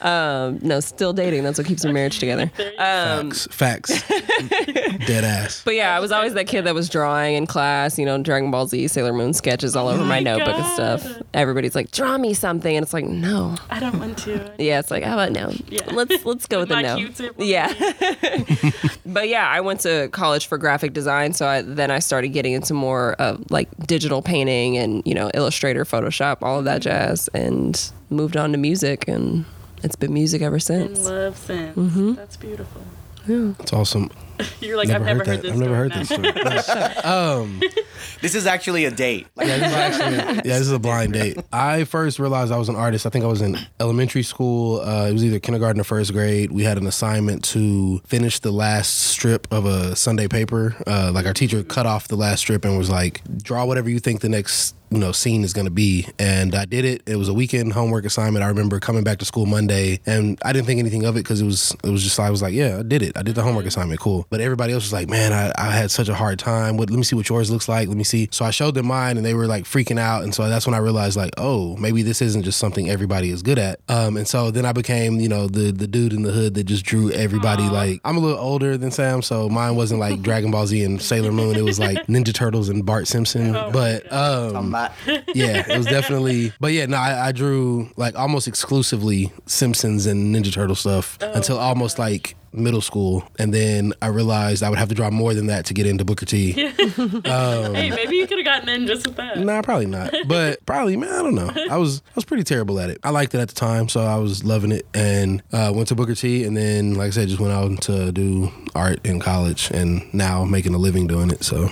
Um, 0.00 0.58
no, 0.62 0.80
still 0.80 1.12
dating. 1.12 1.42
That's 1.44 1.58
what 1.58 1.66
keeps 1.66 1.84
our 1.84 1.92
marriage 1.92 2.18
together. 2.18 2.50
Um, 2.78 3.30
Facts. 3.30 3.46
Facts. 3.50 4.08
Dead 5.06 5.24
ass. 5.24 5.62
but 5.64 5.74
yeah, 5.74 5.96
I 5.96 6.00
was 6.00 6.12
always 6.12 6.34
that 6.34 6.46
kid 6.46 6.62
that 6.62 6.74
was 6.74 6.88
drawing 6.88 7.34
in 7.34 7.46
class. 7.46 7.98
You 7.98 8.06
know, 8.06 8.22
Dragon 8.22 8.50
Ball 8.50 8.66
Z, 8.66 8.88
Sailor 8.88 9.12
Moon 9.12 9.32
sketches 9.32 9.74
all 9.74 9.88
over 9.88 10.02
my, 10.02 10.08
my 10.08 10.20
notebook 10.20 10.54
and 10.54 10.66
stuff. 10.66 11.22
Everybody's 11.34 11.74
like, 11.74 11.90
"Draw 11.90 12.18
me 12.18 12.34
something," 12.34 12.76
and 12.76 12.84
it's 12.84 12.92
like, 12.92 13.06
"No." 13.06 13.56
I 13.70 13.80
don't 13.80 13.98
want 13.98 14.18
to. 14.18 14.52
Yeah, 14.58 14.78
it's 14.78 14.90
like, 14.90 15.02
how 15.02 15.14
about 15.14 15.32
no? 15.32 15.52
Yeah. 15.68 15.82
Let's 15.92 16.24
let's 16.24 16.46
go 16.46 16.60
with, 16.60 16.68
With 16.68 16.78
a 16.78 16.82
no. 16.82 16.96
Q-tip. 16.96 17.34
Yeah. 17.38 17.72
but 19.06 19.28
yeah, 19.28 19.48
I 19.48 19.60
went 19.60 19.80
to 19.80 20.08
college 20.12 20.46
for 20.46 20.58
graphic 20.58 20.92
design, 20.92 21.32
so 21.32 21.46
I, 21.46 21.62
then 21.62 21.90
I 21.90 21.98
started 21.98 22.28
getting 22.28 22.52
into 22.52 22.74
more 22.74 23.14
of 23.14 23.50
like 23.50 23.68
digital 23.86 24.22
painting 24.22 24.76
and 24.76 25.02
you 25.04 25.14
know 25.14 25.30
Illustrator, 25.34 25.84
Photoshop, 25.84 26.38
all 26.42 26.58
of 26.60 26.64
that 26.66 26.82
jazz, 26.82 27.28
and 27.34 27.90
moved 28.10 28.36
on 28.36 28.52
to 28.52 28.58
music, 28.58 29.06
and 29.08 29.44
it's 29.82 29.96
been 29.96 30.12
music 30.12 30.42
ever 30.42 30.56
In 30.56 30.60
since. 30.60 31.04
love 31.04 31.36
sense. 31.36 31.76
Mm-hmm. 31.76 32.14
That's 32.14 32.36
beautiful. 32.36 32.82
Yeah. 33.26 33.52
It's 33.60 33.72
awesome. 33.74 34.10
You're 34.60 34.76
like, 34.78 34.88
Never 34.88 35.04
I've 35.04 35.16
never 35.18 35.18
heard 35.18 35.26
heard, 35.26 35.36
that. 35.36 35.42
this. 35.42 35.52
I've 35.52 35.58
never 35.58 35.76
heard 35.76 35.90
No. 35.90 35.98
this 35.98 36.64
story. 36.64 36.78
um, 37.04 37.60
This 38.20 38.34
is 38.34 38.46
actually 38.46 38.84
a 38.84 38.90
date. 38.90 39.26
yeah, 39.36 39.44
this 39.44 39.56
is 39.68 39.74
actually 39.74 40.16
yeah, 40.36 40.42
this 40.42 40.60
is 40.62 40.72
a 40.72 40.78
blind 40.78 41.12
date. 41.12 41.38
I 41.52 41.84
first 41.84 42.18
realized 42.18 42.50
I 42.52 42.56
was 42.56 42.68
an 42.68 42.74
artist. 42.76 43.06
I 43.06 43.10
think 43.10 43.24
I 43.24 43.28
was 43.28 43.42
in 43.42 43.56
elementary 43.78 44.22
school. 44.24 44.80
Uh, 44.80 45.06
it 45.08 45.12
was 45.12 45.24
either 45.24 45.38
kindergarten 45.38 45.80
or 45.80 45.84
first 45.84 46.12
grade. 46.12 46.50
We 46.50 46.62
had 46.64 46.78
an 46.78 46.86
assignment 46.86 47.44
to 47.46 47.98
finish 48.06 48.38
the 48.40 48.50
last 48.50 48.94
strip 48.94 49.46
of 49.52 49.66
a 49.66 49.94
Sunday 49.94 50.26
paper. 50.26 50.74
Uh, 50.86 51.10
like 51.14 51.26
our 51.26 51.34
teacher 51.34 51.62
cut 51.62 51.86
off 51.86 52.08
the 52.08 52.16
last 52.16 52.40
strip 52.40 52.64
and 52.64 52.76
was 52.78 52.90
like, 52.90 53.20
"Draw 53.42 53.64
whatever 53.66 53.88
you 53.90 53.98
think 54.00 54.20
the 54.20 54.28
next." 54.28 54.74
You 54.90 54.98
know, 54.98 55.12
scene 55.12 55.44
is 55.44 55.52
going 55.52 55.66
to 55.66 55.70
be, 55.70 56.06
and 56.18 56.54
I 56.54 56.64
did 56.64 56.84
it. 56.84 57.02
It 57.06 57.16
was 57.16 57.28
a 57.28 57.34
weekend 57.34 57.72
homework 57.72 58.04
assignment. 58.04 58.44
I 58.44 58.48
remember 58.48 58.80
coming 58.80 59.04
back 59.04 59.18
to 59.18 59.24
school 59.24 59.46
Monday, 59.46 60.00
and 60.06 60.38
I 60.44 60.52
didn't 60.52 60.66
think 60.66 60.80
anything 60.80 61.04
of 61.04 61.16
it 61.16 61.20
because 61.20 61.40
it 61.40 61.44
was 61.44 61.76
it 61.84 61.90
was 61.90 62.02
just 62.02 62.18
I 62.18 62.30
was 62.30 62.42
like, 62.42 62.54
yeah, 62.54 62.78
I 62.78 62.82
did 62.82 63.02
it. 63.02 63.16
I 63.16 63.22
did 63.22 63.34
the 63.34 63.42
homework 63.42 63.66
assignment, 63.66 64.00
cool. 64.00 64.26
But 64.30 64.40
everybody 64.40 64.72
else 64.72 64.84
was 64.84 64.92
like, 64.92 65.08
man, 65.08 65.32
I, 65.32 65.52
I 65.58 65.70
had 65.70 65.90
such 65.90 66.08
a 66.08 66.14
hard 66.14 66.38
time. 66.38 66.76
What? 66.76 66.90
Let 66.90 66.96
me 66.96 67.02
see 67.02 67.16
what 67.16 67.28
yours 67.28 67.50
looks 67.50 67.68
like. 67.68 67.88
Let 67.88 67.96
me 67.96 68.04
see. 68.04 68.28
So 68.30 68.44
I 68.44 68.50
showed 68.50 68.74
them 68.74 68.86
mine, 68.86 69.16
and 69.16 69.26
they 69.26 69.34
were 69.34 69.46
like 69.46 69.64
freaking 69.64 69.98
out. 69.98 70.22
And 70.24 70.34
so 70.34 70.48
that's 70.48 70.66
when 70.66 70.74
I 70.74 70.78
realized, 70.78 71.16
like, 71.16 71.32
oh, 71.36 71.76
maybe 71.76 72.02
this 72.02 72.22
isn't 72.22 72.42
just 72.44 72.58
something 72.58 72.88
everybody 72.88 73.30
is 73.30 73.42
good 73.42 73.58
at. 73.58 73.80
Um, 73.88 74.16
and 74.16 74.26
so 74.26 74.50
then 74.50 74.64
I 74.64 74.72
became, 74.72 75.20
you 75.20 75.28
know, 75.28 75.46
the 75.48 75.70
the 75.70 75.86
dude 75.86 76.12
in 76.12 76.22
the 76.22 76.32
hood 76.32 76.54
that 76.54 76.64
just 76.64 76.84
drew 76.84 77.10
everybody. 77.12 77.64
Like, 77.68 78.00
I'm 78.04 78.16
a 78.16 78.20
little 78.20 78.38
older 78.38 78.76
than 78.78 78.90
Sam, 78.90 79.22
so 79.22 79.48
mine 79.48 79.76
wasn't 79.76 80.00
like 80.00 80.22
Dragon 80.28 80.50
Ball 80.50 80.66
Z 80.66 80.82
and 80.82 81.00
Sailor 81.00 81.32
Moon. 81.32 81.56
It 81.56 81.64
was 81.64 81.78
like 81.78 82.06
Ninja 82.06 82.32
Turtles 82.32 82.68
and 82.68 82.84
Bart 82.86 83.06
Simpson. 83.06 83.52
but 83.52 84.10
um, 84.12 84.74
Yeah, 85.34 85.64
it 85.68 85.76
was 85.76 85.86
definitely. 85.86 86.52
But 86.60 86.72
yeah, 86.72 86.86
no, 86.86 86.96
I, 86.96 87.28
I 87.28 87.32
drew 87.32 87.90
like 87.96 88.18
almost 88.18 88.48
exclusively 88.48 89.32
Simpsons 89.46 90.06
and 90.06 90.34
Ninja 90.34 90.52
Turtle 90.52 90.74
stuff 90.76 91.18
until 91.20 91.58
almost 91.58 91.98
like 91.98 92.34
middle 92.52 92.80
school, 92.80 93.28
and 93.38 93.52
then 93.52 93.92
I 94.00 94.06
realized 94.08 94.62
I 94.62 94.70
would 94.70 94.78
have 94.78 94.88
to 94.88 94.94
draw 94.94 95.10
more 95.10 95.34
than 95.34 95.46
that 95.48 95.66
to 95.66 95.74
get 95.74 95.86
into 95.86 96.04
Booker 96.04 96.26
T. 96.26 96.52
Hey, 96.78 97.90
maybe 97.90 98.16
you 98.16 98.26
could 98.26 98.38
have 98.38 98.44
gotten 98.44 98.68
in 98.68 98.86
just 98.86 99.06
with 99.06 99.16
that. 99.16 99.38
Nah, 99.38 99.62
probably 99.62 99.86
not. 99.86 100.14
But 100.26 100.64
probably, 100.66 100.96
man, 100.96 101.10
I 101.12 101.22
don't 101.22 101.34
know. 101.34 101.50
I 101.70 101.76
was 101.76 102.02
I 102.06 102.12
was 102.14 102.24
pretty 102.24 102.44
terrible 102.44 102.78
at 102.80 102.90
it. 102.90 102.98
I 103.02 103.10
liked 103.10 103.34
it 103.34 103.38
at 103.38 103.48
the 103.48 103.54
time, 103.54 103.88
so 103.88 104.00
I 104.00 104.16
was 104.16 104.44
loving 104.44 104.72
it, 104.72 104.86
and 104.94 105.42
uh, 105.52 105.72
went 105.74 105.88
to 105.88 105.94
Booker 105.94 106.14
T, 106.14 106.44
and 106.44 106.56
then 106.56 106.94
like 106.94 107.08
I 107.08 107.10
said, 107.10 107.28
just 107.28 107.40
went 107.40 107.52
out 107.52 107.80
to 107.82 108.12
do 108.12 108.50
art 108.74 109.04
in 109.06 109.20
college, 109.20 109.70
and 109.70 110.12
now 110.12 110.44
making 110.44 110.74
a 110.74 110.78
living 110.78 111.06
doing 111.06 111.30
it. 111.30 111.44
So 111.44 111.68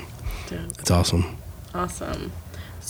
Dope. 0.48 0.60
it's 0.78 0.90
awesome. 0.90 1.36
Awesome. 1.74 2.32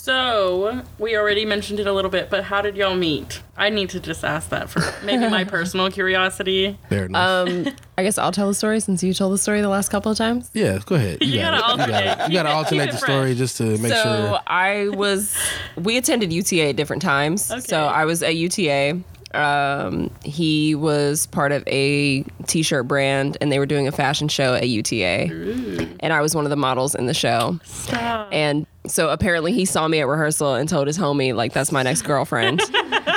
So 0.07 0.85
we 1.01 1.17
already 1.17 1.45
mentioned 1.45 1.81
it 1.81 1.89
a 1.89 1.93
little 1.93 2.13
bit, 2.13 2.31
but 2.31 2.45
how 2.45 2.63
did 2.63 2.77
y'all 2.77 2.95
meet? 2.95 3.43
I 3.57 3.71
need 3.71 3.91
to 3.91 3.99
just 3.99 4.25
ask 4.25 4.51
that 4.51 4.71
for 4.71 4.81
maybe 5.05 5.29
my 5.29 5.43
personal 5.57 5.91
curiosity. 5.91 6.79
Fair 6.89 7.07
enough. 7.07 7.49
Um, 7.49 7.67
I 7.99 8.05
guess 8.05 8.17
I'll 8.17 8.31
tell 8.31 8.47
the 8.47 8.55
story 8.55 8.79
since 8.79 9.03
you 9.03 9.13
told 9.13 9.33
the 9.33 9.39
story 9.39 9.63
the 9.63 9.69
last 9.69 9.89
couple 9.89 10.13
of 10.13 10.17
times. 10.17 10.49
yeah, 10.55 10.79
go 10.87 10.95
ahead. 10.95 11.19
You, 11.23 11.33
You 11.33 11.39
got 11.41 11.77
gotta 11.77 11.91
it. 11.91 11.91
You 11.91 11.99
got 11.99 12.07
alternate. 12.07 12.29
You 12.29 12.35
got 12.35 12.43
to 12.49 12.51
alternate 12.51 12.91
the 12.91 12.97
it 12.99 13.01
story 13.01 13.35
just 13.35 13.57
to 13.57 13.65
make 13.79 13.91
so 13.91 13.95
sure. 13.95 14.03
So 14.05 14.39
I 14.47 14.91
was, 14.91 15.37
we 15.75 15.97
attended 15.97 16.33
UTA 16.33 16.69
at 16.69 16.77
different 16.77 17.03
times. 17.03 17.51
Okay. 17.51 17.59
So 17.63 17.87
I 17.87 18.05
was 18.05 18.23
at 18.23 18.37
UTA. 18.37 19.03
Um, 19.35 20.13
he 20.25 20.77
was 20.77 21.27
part 21.27 21.51
of 21.51 21.65
a 21.67 22.23
t-shirt 22.47 22.87
brand, 22.87 23.39
and 23.41 23.51
they 23.51 23.59
were 23.59 23.67
doing 23.67 23.89
a 23.89 23.93
fashion 23.93 24.29
show 24.29 24.55
at 24.55 24.69
UTA, 24.69 25.89
and 26.01 26.13
I 26.13 26.21
was 26.21 26.35
one 26.37 26.47
of 26.47 26.51
the 26.51 26.57
models 26.57 26.95
in 26.95 27.07
the 27.07 27.13
show. 27.13 27.59
Stop. 27.65 28.29
And 28.33 28.67
so 28.89 29.11
apparently 29.11 29.53
he 29.53 29.65
saw 29.65 29.87
me 29.89 30.01
at 30.01 30.07
rehearsal 30.07 30.55
and 30.55 30.69
told 30.69 30.87
his 30.87 30.99
homie 30.99 31.35
like 31.35 31.53
that's 31.53 31.73
my 31.73 31.83
next 31.83 32.03
girlfriend. 32.03 32.61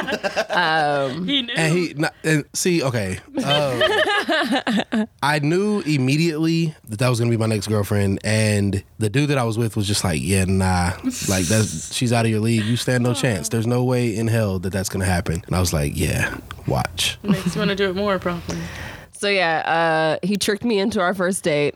He 0.10 1.42
knew. 1.44 1.54
And 1.56 1.74
he 1.74 1.94
not, 1.94 2.14
and 2.24 2.44
see, 2.54 2.84
okay. 2.84 3.20
um, 3.38 5.06
I 5.24 5.40
knew 5.42 5.82
immediately 5.82 6.76
that 6.88 7.00
that 7.00 7.10
was 7.10 7.20
gonna 7.20 7.32
be 7.32 7.38
my 7.38 7.46
next 7.46 7.68
girlfriend, 7.68 8.20
and 8.24 8.84
the 8.98 9.10
dude 9.10 9.30
that 9.30 9.38
I 9.38 9.44
was 9.44 9.58
with 9.58 9.76
was 9.78 9.88
just 9.88 10.04
like, 10.04 10.20
"Yeah, 10.22 10.46
nah, 10.46 10.94
like 11.28 11.46
that's 11.46 11.94
she's 11.94 12.12
out 12.12 12.26
of 12.26 12.32
your 12.32 12.40
league. 12.40 12.64
You 12.66 12.76
stand 12.76 13.04
no 13.04 13.14
chance. 13.14 13.50
There's 13.50 13.68
no 13.68 13.84
way 13.84 14.16
in 14.16 14.28
hell 14.28 14.60
that 14.60 14.72
that's 14.72 14.90
gonna 14.90 15.06
happen." 15.06 15.44
And 15.46 15.56
I 15.56 15.60
was 15.60 15.74
like, 15.74 15.94
"Yeah, 15.96 16.38
watch." 16.68 17.18
Makes 17.24 17.56
you 17.56 17.60
want 17.60 17.70
to 17.70 17.76
do 17.76 17.90
it 17.90 17.96
more, 17.96 18.20
probably. 18.20 18.58
so 19.12 19.30
yeah, 19.30 20.18
uh, 20.22 20.26
he 20.26 20.38
tricked 20.38 20.64
me 20.64 20.80
into 20.80 21.00
our 21.00 21.14
first 21.14 21.44
date. 21.44 21.76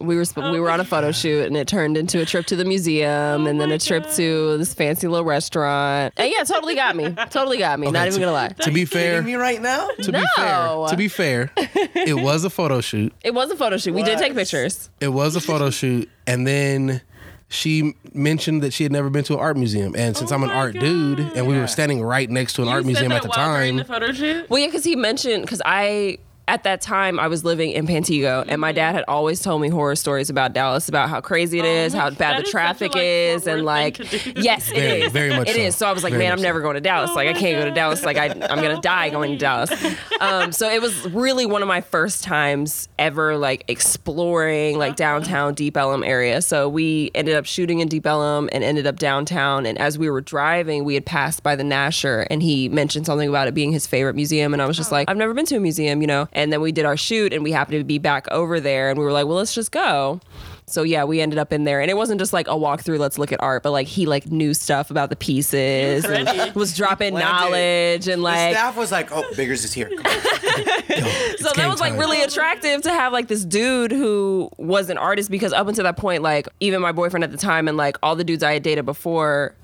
We 0.00 0.16
were 0.16 0.24
sp- 0.26 0.38
we 0.50 0.58
oh 0.58 0.60
were 0.60 0.70
on 0.70 0.80
a 0.80 0.84
photo 0.84 1.12
shoot 1.12 1.46
and 1.46 1.56
it 1.56 1.68
turned 1.68 1.96
into 1.96 2.20
a 2.20 2.24
trip 2.24 2.46
to 2.46 2.56
the 2.56 2.64
museum 2.64 3.44
oh 3.44 3.46
and 3.46 3.60
then 3.60 3.70
a 3.70 3.78
trip 3.78 4.04
God. 4.04 4.12
to 4.16 4.58
this 4.58 4.74
fancy 4.74 5.06
little 5.06 5.24
restaurant. 5.24 6.12
And 6.16 6.32
yeah, 6.36 6.42
totally 6.44 6.74
got 6.74 6.96
me. 6.96 7.10
Totally 7.30 7.58
got 7.58 7.78
me. 7.78 7.86
Not 7.90 8.00
Okay, 8.00 8.06
even 8.08 8.14
to- 8.14 8.20
gonna 8.20 8.32
lie. 8.32 8.48
To 8.48 8.72
be 8.72 8.84
fair, 8.84 9.22
me 9.22 9.34
right 9.36 9.62
now? 9.62 9.88
to 10.02 10.12
be 10.12 10.24
fair, 10.36 10.46
No. 10.66 10.86
to 10.90 10.96
be 10.96 11.08
fair, 11.08 11.50
it 11.56 12.14
was 12.20 12.44
a 12.44 12.50
photo 12.50 12.80
shoot. 12.80 13.12
It 13.24 13.34
was 13.34 13.50
a 13.50 13.56
photo 13.56 13.76
shoot. 13.76 13.94
We 13.94 14.02
did 14.02 14.18
take 14.18 14.34
pictures. 14.34 14.90
It 15.00 15.08
was 15.08 15.36
a 15.36 15.40
photo 15.40 15.70
shoot, 15.70 16.08
and 16.26 16.46
then 16.46 17.00
she 17.48 17.94
mentioned 18.12 18.62
that 18.62 18.72
she 18.72 18.82
had 18.82 18.90
never 18.90 19.10
been 19.10 19.22
to 19.24 19.34
an 19.34 19.40
art 19.40 19.56
museum. 19.56 19.94
And 19.96 20.16
since 20.16 20.32
Oh 20.32 20.34
I'm 20.34 20.42
an 20.42 20.48
my 20.48 20.54
art 20.54 20.74
dude, 20.74 21.20
and 21.20 21.46
we 21.46 21.56
were 21.56 21.66
standing 21.68 22.02
right 22.02 22.28
next 22.28 22.54
to 22.54 22.62
an 22.62 22.68
You 22.68 22.74
art 22.74 22.84
museum 22.84 23.12
at 23.12 23.22
the 23.22 23.28
time, 23.28 23.76
the 23.76 23.84
photo 23.84 24.12
shoot. 24.12 24.50
Well, 24.50 24.58
yeah, 24.58 24.66
because 24.66 24.82
he 24.84 24.96
mentioned 24.96 25.42
because 25.42 25.62
I 25.64 26.18
at 26.46 26.64
that 26.64 26.80
time 26.80 27.18
I 27.18 27.28
was 27.28 27.44
living 27.44 27.70
in 27.70 27.86
Pantego, 27.86 28.44
and 28.46 28.60
my 28.60 28.72
dad 28.72 28.94
had 28.94 29.04
always 29.08 29.40
told 29.40 29.62
me 29.62 29.68
horror 29.68 29.96
stories 29.96 30.30
about 30.30 30.52
Dallas, 30.52 30.88
about 30.88 31.08
how 31.08 31.20
crazy 31.20 31.58
it 31.58 31.64
is, 31.64 31.92
how 31.92 32.10
bad 32.10 32.38
the 32.38 32.42
is 32.42 32.46
such 32.46 32.48
a, 32.48 32.50
traffic 32.50 32.94
like, 32.94 33.02
is, 33.02 33.46
and 33.46 33.64
like 33.64 33.96
thing 33.96 34.06
to 34.08 34.32
do. 34.32 34.40
yes, 34.42 34.70
it 34.70 34.74
Very- 34.74 35.00
is, 35.02 35.12
very 35.12 35.30
much 35.30 35.48
It 35.48 35.56
so. 35.56 35.60
is. 35.62 35.76
So 35.76 35.86
I 35.86 35.92
was 35.92 36.02
like, 36.04 36.12
Very 36.12 36.24
man, 36.24 36.32
I'm 36.32 36.42
never 36.42 36.60
going 36.60 36.74
to 36.74 36.80
Dallas. 36.80 37.10
Oh 37.10 37.14
like 37.14 37.28
I 37.28 37.32
can't 37.32 37.58
go 37.60 37.64
to 37.68 37.74
Dallas. 37.74 38.04
Like 38.04 38.16
I, 38.16 38.26
I'm 38.26 38.62
gonna 38.62 38.80
die 38.80 39.10
going 39.10 39.32
to 39.32 39.38
Dallas. 39.38 39.70
Um, 40.20 40.52
so 40.52 40.70
it 40.70 40.80
was 40.80 41.06
really 41.10 41.44
one 41.44 41.60
of 41.60 41.68
my 41.68 41.80
first 41.80 42.22
times 42.22 42.88
ever 42.98 43.36
like 43.36 43.64
exploring 43.68 44.78
like 44.78 44.96
downtown 44.96 45.54
Deep 45.54 45.76
Ellum 45.76 46.02
area. 46.04 46.40
So 46.40 46.68
we 46.68 47.10
ended 47.14 47.34
up 47.34 47.46
shooting 47.46 47.80
in 47.80 47.88
Deep 47.88 48.06
Ellum 48.06 48.48
and 48.52 48.62
ended 48.62 48.86
up 48.86 48.96
downtown. 48.96 49.66
And 49.66 49.76
as 49.78 49.98
we 49.98 50.08
were 50.08 50.20
driving, 50.20 50.84
we 50.84 50.94
had 50.94 51.04
passed 51.04 51.42
by 51.42 51.56
the 51.56 51.62
Nasher, 51.64 52.26
and 52.30 52.42
he 52.42 52.68
mentioned 52.68 53.06
something 53.06 53.28
about 53.28 53.48
it 53.48 53.54
being 53.54 53.72
his 53.72 53.86
favorite 53.86 54.14
museum. 54.14 54.52
And 54.52 54.62
I 54.62 54.66
was 54.66 54.76
just 54.76 54.92
like, 54.92 55.10
I've 55.10 55.16
never 55.16 55.34
been 55.34 55.46
to 55.46 55.56
a 55.56 55.60
museum, 55.60 56.00
you 56.00 56.06
know. 56.06 56.28
And 56.34 56.52
then 56.52 56.60
we 56.60 56.72
did 56.72 56.84
our 56.84 56.96
shoot, 56.96 57.32
and 57.32 57.44
we 57.44 57.52
happened 57.52 57.78
to 57.78 57.84
be 57.84 57.98
back 57.98 58.26
over 58.30 58.60
there, 58.60 58.90
and 58.90 58.98
we 58.98 59.04
were 59.04 59.12
like, 59.12 59.26
well, 59.26 59.36
let's 59.36 59.54
just 59.54 59.70
go. 59.70 60.20
So 60.66 60.82
yeah, 60.82 61.04
we 61.04 61.20
ended 61.20 61.38
up 61.38 61.52
in 61.52 61.64
there, 61.64 61.80
and 61.80 61.90
it 61.90 61.94
wasn't 61.94 62.18
just 62.18 62.32
like 62.32 62.48
a 62.48 62.52
walkthrough. 62.52 62.98
Let's 62.98 63.18
look 63.18 63.32
at 63.32 63.40
art, 63.42 63.62
but 63.62 63.70
like 63.70 63.86
he 63.86 64.06
like 64.06 64.30
knew 64.30 64.54
stuff 64.54 64.90
about 64.90 65.10
the 65.10 65.16
pieces, 65.16 66.04
and 66.06 66.54
was 66.54 66.74
dropping 66.74 67.12
Planned 67.12 67.28
knowledge, 67.28 68.08
and 68.08 68.20
The 68.20 68.24
like 68.24 68.54
staff 68.54 68.76
was 68.76 68.90
like, 68.90 69.10
"Oh, 69.12 69.24
Biggers 69.36 69.64
is 69.64 69.74
here." 69.74 69.88
Come 69.88 69.98
on. 69.98 70.12
so 70.14 71.44
that 71.44 71.52
game 71.54 71.68
was 71.68 71.80
like 71.80 71.92
time. 71.92 72.00
really 72.00 72.22
attractive 72.22 72.80
to 72.82 72.90
have 72.90 73.12
like 73.12 73.28
this 73.28 73.44
dude 73.44 73.92
who 73.92 74.48
was 74.56 74.88
an 74.88 74.96
artist 74.96 75.30
because 75.30 75.52
up 75.52 75.68
until 75.68 75.84
that 75.84 75.98
point, 75.98 76.22
like 76.22 76.48
even 76.60 76.80
my 76.80 76.92
boyfriend 76.92 77.24
at 77.24 77.30
the 77.30 77.36
time 77.36 77.68
and 77.68 77.76
like 77.76 77.98
all 78.02 78.16
the 78.16 78.24
dudes 78.24 78.42
I 78.42 78.54
had 78.54 78.62
dated 78.62 78.86
before 78.86 79.54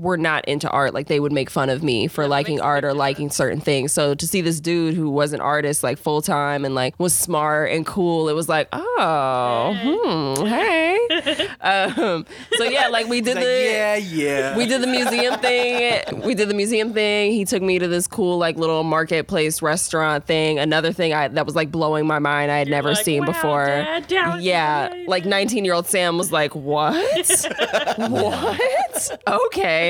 were 0.00 0.16
not 0.16 0.44
into 0.46 0.68
art. 0.70 0.94
Like 0.94 1.06
they 1.08 1.20
would 1.20 1.32
make 1.32 1.50
fun 1.50 1.68
of 1.70 1.82
me 1.82 2.08
for 2.08 2.26
liking 2.26 2.60
art 2.60 2.84
or 2.84 2.94
liking 2.94 3.30
certain 3.30 3.60
things. 3.60 3.92
So 3.92 4.14
to 4.14 4.26
see 4.26 4.40
this 4.40 4.60
dude 4.60 4.94
who 4.94 5.10
was 5.10 5.32
an 5.32 5.40
artist 5.40 5.82
like 5.82 5.98
full 5.98 6.22
time 6.22 6.64
and 6.64 6.74
like 6.74 6.98
was 6.98 7.14
smart 7.14 7.70
and 7.70 7.84
cool, 7.86 8.28
it 8.28 8.34
was 8.34 8.48
like, 8.48 8.68
oh, 8.72 10.36
hmm, 10.38 10.46
hey. 10.46 11.48
um, 11.60 12.26
so 12.56 12.64
yeah, 12.64 12.88
like 12.88 13.08
we 13.08 13.20
did 13.20 13.36
Like, 13.36 13.44
the 13.44 13.68
yeah, 13.70 13.96
yeah. 13.96 14.56
we 14.56 14.66
did 14.66 14.82
the 14.82 14.86
museum 14.86 15.38
thing. 15.40 16.20
We 16.22 16.34
did 16.34 16.48
the 16.48 16.54
museum 16.54 16.92
thing. 16.92 17.32
He 17.32 17.44
took 17.44 17.62
me 17.62 17.78
to 17.78 17.88
this 17.88 18.06
cool 18.06 18.38
like 18.38 18.56
little 18.56 18.84
marketplace 18.84 19.62
restaurant 19.62 20.26
thing. 20.26 20.58
Another 20.58 20.92
thing 20.92 21.12
I 21.12 21.28
that 21.28 21.46
was 21.46 21.54
like 21.54 21.70
blowing 21.70 22.06
my 22.06 22.18
mind. 22.18 22.50
I 22.50 22.58
had 22.58 22.68
never 22.68 22.90
like, 22.90 23.04
seen 23.04 23.20
"Wow, 23.20 23.26
before. 23.26 23.66
Dad, 23.66 24.10
yeah, 24.40 24.86
amazing." 24.88 25.06
like 25.08 25.24
19 25.24 25.64
year 25.64 25.74
old 25.74 25.86
Sam 25.86 26.18
was 26.18 26.32
like, 26.32 26.54
"What? 26.54 26.94
what? 27.96 29.22
Okay." 29.26 29.87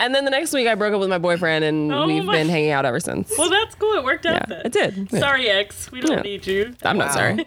And 0.00 0.14
then 0.14 0.24
the 0.24 0.30
next 0.30 0.52
week 0.52 0.66
I 0.68 0.74
broke 0.74 0.92
up 0.94 1.00
with 1.00 1.08
my 1.08 1.18
boyfriend 1.18 1.64
and 1.64 1.92
Oh 1.92 2.06
we've 2.06 2.24
my- 2.24 2.32
been 2.34 2.48
hanging 2.48 2.70
out 2.70 2.84
ever 2.84 3.00
since. 3.00 3.32
Well, 3.38 3.50
that's 3.50 3.74
cool. 3.74 3.94
It 3.96 4.04
worked 4.04 4.26
out 4.26 4.34
yeah, 4.34 4.46
then. 4.48 4.62
it 4.66 4.72
did. 4.72 5.10
Sorry, 5.10 5.48
ex. 5.48 5.90
We 5.90 6.00
don't 6.00 6.18
Yeah. 6.18 6.22
need 6.22 6.46
you. 6.46 6.74
I'm 6.82 6.98
not 6.98 7.08
Wow. 7.08 7.14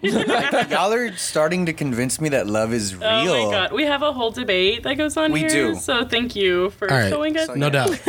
Y'all 0.70 0.92
are 0.92 1.12
starting 1.16 1.66
to 1.66 1.72
convince 1.72 2.20
me 2.20 2.28
that 2.30 2.46
love 2.46 2.72
is 2.72 2.94
real. 2.94 3.04
Oh 3.08 3.46
my 3.46 3.52
god, 3.52 3.72
we 3.72 3.84
have 3.84 4.02
a 4.02 4.12
whole 4.12 4.30
debate 4.30 4.82
that 4.84 4.94
goes 4.94 5.16
on 5.16 5.32
We 5.32 5.40
here. 5.40 5.48
do. 5.48 5.74
So 5.76 6.04
thank 6.04 6.34
you 6.36 6.70
for 6.70 6.90
All 6.90 6.96
right. 6.98 7.08
showing 7.10 7.36
us. 7.36 7.46
So, 7.46 7.54
no 7.54 7.66
yeah. 7.66 7.72
doubt. 7.72 8.00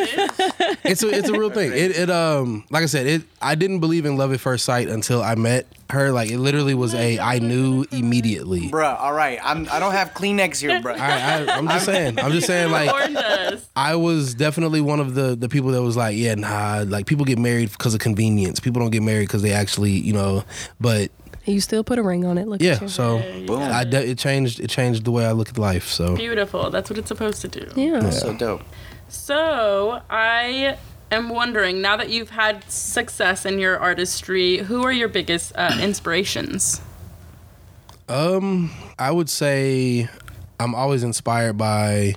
it's 0.83 1.03
a 1.03 1.09
it's 1.09 1.29
a 1.29 1.33
real 1.33 1.49
thing. 1.49 1.71
It 1.71 1.91
it 1.97 2.09
um 2.09 2.63
like 2.69 2.83
I 2.83 2.87
said, 2.87 3.07
it 3.07 3.21
I 3.41 3.55
didn't 3.55 3.79
believe 3.79 4.05
in 4.05 4.17
love 4.17 4.33
at 4.33 4.39
first 4.39 4.65
sight 4.65 4.87
until 4.87 5.21
I 5.21 5.35
met 5.35 5.67
her. 5.91 6.11
Like 6.11 6.29
it 6.29 6.39
literally 6.39 6.73
was 6.73 6.93
a 6.93 7.19
I 7.19 7.39
knew 7.39 7.85
immediately. 7.91 8.69
Bruh, 8.69 8.99
all 8.99 9.13
right. 9.13 9.39
I'm. 9.43 9.67
I 9.71 9.79
don't 9.79 9.93
have 9.93 10.13
Kleenex 10.13 10.59
here, 10.59 10.81
bruh. 10.81 10.97
I, 10.99 11.43
I 11.45 11.57
I'm 11.57 11.67
just 11.67 11.85
saying. 11.85 12.19
I'm 12.19 12.31
just 12.31 12.47
saying 12.47 12.71
like 12.71 13.59
I 13.75 13.95
was 13.95 14.33
definitely 14.33 14.81
one 14.81 14.99
of 14.99 15.13
the 15.13 15.35
the 15.35 15.49
people 15.49 15.71
that 15.71 15.81
was 15.81 15.95
like, 15.95 16.17
yeah, 16.17 16.35
nah, 16.35 16.83
like 16.87 17.05
people 17.05 17.25
get 17.25 17.39
married 17.39 17.71
because 17.71 17.93
of 17.93 17.99
convenience. 17.99 18.59
People 18.59 18.81
don't 18.81 18.91
get 18.91 19.03
married 19.03 19.27
because 19.27 19.41
they 19.41 19.51
actually, 19.51 19.91
you 19.91 20.13
know, 20.13 20.43
but 20.79 21.11
you 21.45 21.59
still 21.59 21.83
put 21.83 21.97
a 21.97 22.03
ring 22.03 22.25
on 22.25 22.37
it. 22.37 22.47
Look 22.47 22.61
yeah, 22.61 22.73
at 22.73 22.81
you. 22.83 22.87
so 22.87 23.19
Boom. 23.47 23.61
I 23.61 23.83
de- 23.83 24.11
it 24.11 24.17
changed 24.17 24.59
it 24.59 24.69
changed 24.69 25.05
the 25.05 25.11
way 25.11 25.25
I 25.25 25.31
look 25.31 25.49
at 25.49 25.57
life. 25.57 25.87
So 25.87 26.15
Beautiful. 26.15 26.69
That's 26.69 26.89
what 26.89 26.99
it's 26.99 27.07
supposed 27.07 27.41
to 27.41 27.47
do. 27.47 27.67
yeah. 27.75 28.09
So 28.09 28.33
dope. 28.33 28.63
So 29.07 30.01
I 30.09 30.77
am 31.11 31.29
wondering 31.29 31.81
now 31.81 31.97
that 31.97 32.09
you've 32.09 32.31
had 32.31 32.69
success 32.71 33.45
in 33.45 33.59
your 33.59 33.77
artistry, 33.77 34.57
who 34.57 34.83
are 34.83 34.91
your 34.91 35.07
biggest 35.07 35.51
uh, 35.55 35.77
inspirations? 35.81 36.81
Um, 38.09 38.71
I 38.99 39.11
would 39.11 39.29
say 39.29 40.09
I'm 40.59 40.75
always 40.75 41.03
inspired 41.03 41.57
by 41.57 42.15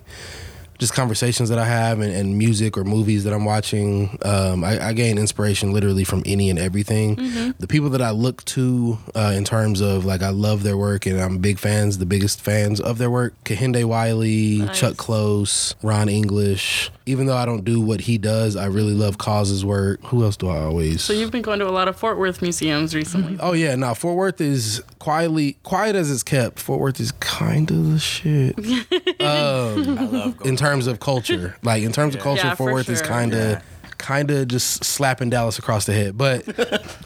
just 0.78 0.92
conversations 0.94 1.48
that 1.48 1.58
I 1.58 1.64
have 1.64 2.00
and, 2.00 2.12
and 2.12 2.36
music 2.36 2.76
or 2.76 2.84
movies 2.84 3.24
that 3.24 3.32
I'm 3.32 3.44
watching. 3.44 4.18
Um, 4.24 4.64
I, 4.64 4.88
I 4.88 4.92
gain 4.92 5.18
inspiration 5.18 5.72
literally 5.72 6.04
from 6.04 6.22
any 6.26 6.50
and 6.50 6.58
everything. 6.58 7.14
The 7.58 7.66
people 7.68 7.90
that 7.90 8.02
I 8.02 8.10
look 8.10 8.44
to 8.46 8.98
uh, 9.14 9.32
in 9.36 9.44
terms 9.44 9.80
of 9.80 10.04
like 10.04 10.22
I 10.22 10.30
love 10.30 10.62
their 10.62 10.76
work 10.76 11.06
and 11.06 11.20
I'm 11.20 11.38
big 11.38 11.58
fans, 11.58 11.98
the 11.98 12.06
biggest 12.06 12.40
fans 12.40 12.80
of 12.80 12.98
their 12.98 13.10
work. 13.10 13.34
Kehinde 13.44 13.84
Wiley, 13.84 14.58
Nice. 14.58 14.78
Chuck 14.78 14.96
Close, 14.96 15.74
Ron 15.82 16.08
English. 16.08 16.90
Even 17.06 17.26
though 17.26 17.36
I 17.36 17.44
don't 17.44 17.64
do 17.64 17.80
what 17.80 18.00
he 18.02 18.16
does, 18.18 18.56
I 18.56 18.64
really 18.66 18.94
love 18.94 19.18
KAWS's 19.18 19.64
work. 19.64 20.02
Who 20.06 20.24
else 20.24 20.36
do 20.36 20.48
I 20.48 20.58
always? 20.58 21.02
So 21.02 21.12
you've 21.12 21.30
been 21.30 21.42
going 21.42 21.58
to 21.60 21.68
a 21.68 21.70
lot 21.70 21.86
of 21.86 21.96
Fort 21.96 22.18
Worth 22.18 22.40
museums 22.42 22.94
recently. 22.94 23.36
Oh 23.40 23.52
yeah, 23.52 23.74
no. 23.76 23.94
Fort 23.94 24.16
Worth 24.16 24.40
is 24.40 24.82
quietly 24.98 25.56
quiet 25.62 25.96
as 25.96 26.10
it's 26.10 26.22
kept. 26.22 26.58
Fort 26.58 26.80
Worth 26.80 26.98
is 27.00 27.12
kind 27.12 27.70
of 27.70 27.92
the 27.92 27.98
shit 27.98 28.58
um, 29.20 29.98
I 29.98 30.04
love. 30.04 30.40
in 30.46 30.56
terms 30.56 30.64
of 30.86 31.00
culture. 31.00 31.56
Like 31.62 31.82
in 31.82 31.92
terms 31.92 32.14
of 32.14 32.20
culture, 32.20 32.46
Yeah, 32.46 32.54
Fort 32.54 32.70
for 32.70 32.74
Worth 32.74 32.88
is 32.88 32.98
sure. 32.98 33.06
kind 33.08 33.32
of. 33.34 33.50
Yeah. 33.52 33.60
Kind 33.96 34.30
of 34.30 34.48
just 34.48 34.84
slapping 34.84 35.30
Dallas 35.30 35.58
across 35.58 35.86
the 35.86 35.94
head, 35.94 36.18
but 36.18 36.42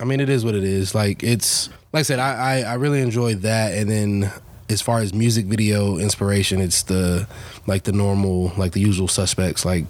I 0.01 0.05
mean 0.05 0.19
it 0.21 0.29
is 0.29 0.45
what 0.45 0.55
it 0.57 0.65
is. 0.65 0.95
Like 0.97 1.23
it's 1.23 1.69
like 1.93 2.01
I 2.01 2.03
said, 2.03 2.19
I, 2.19 2.33
I 2.33 2.61
I 2.63 2.75
really 2.75 3.01
enjoy 3.03 3.35
that, 3.37 3.75
and 3.75 3.89
then 3.89 4.33
as 4.69 4.81
far 4.83 4.99
as 4.99 5.15
music 5.15 5.47
video 5.47 5.99
inspiration, 5.99 6.61
it's 6.61 6.83
the 6.85 7.29
like 7.69 7.85
the 7.85 7.93
normal 7.93 8.53
like 8.57 8.73
the 8.73 8.81
usual 8.81 9.07
suspects. 9.07 9.65
Like 9.65 9.85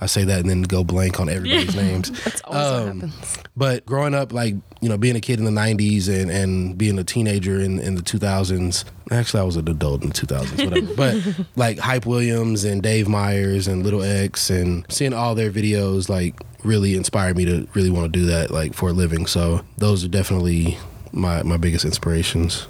I 0.00 0.06
say 0.06 0.24
that 0.24 0.40
and 0.40 0.48
then 0.48 0.62
go 0.62 0.84
blank 0.84 1.18
on 1.18 1.28
everybody's 1.28 1.74
names. 1.74 2.10
That's 2.24 2.40
always 2.42 2.64
what 2.70 2.74
Um, 2.90 3.00
happens. 3.00 3.38
But 3.56 3.84
growing 3.86 4.14
up, 4.14 4.32
like 4.32 4.54
you 4.80 4.88
know, 4.88 4.96
being 4.96 5.16
a 5.16 5.20
kid 5.20 5.38
in 5.40 5.44
the 5.44 5.50
'90s 5.50 6.08
and 6.08 6.30
and 6.30 6.78
being 6.78 6.98
a 6.98 7.04
teenager 7.04 7.60
in 7.60 7.78
in 7.80 7.94
the 7.96 8.02
2000s. 8.02 8.84
Actually, 9.10 9.40
I 9.40 9.44
was 9.44 9.56
an 9.56 9.68
adult 9.68 10.02
in 10.02 10.10
the 10.10 10.14
2000s, 10.14 10.64
whatever. 10.64 10.94
but 10.96 11.46
like 11.56 11.78
Hype 11.78 12.06
Williams 12.06 12.64
and 12.64 12.82
Dave 12.82 13.08
Meyers 13.08 13.66
and 13.66 13.82
Little 13.82 14.02
X 14.02 14.50
and 14.50 14.84
seeing 14.90 15.12
all 15.14 15.34
their 15.34 15.50
videos, 15.50 16.08
like 16.08 16.34
really 16.62 16.94
inspired 16.94 17.36
me 17.36 17.44
to 17.46 17.66
really 17.74 17.90
want 17.90 18.12
to 18.12 18.18
do 18.18 18.26
that, 18.26 18.50
like 18.50 18.74
for 18.74 18.90
a 18.90 18.92
living. 18.92 19.26
So 19.26 19.62
those 19.78 20.04
are 20.04 20.08
definitely 20.08 20.78
my 21.12 21.42
my 21.42 21.56
biggest 21.56 21.84
inspirations. 21.84 22.68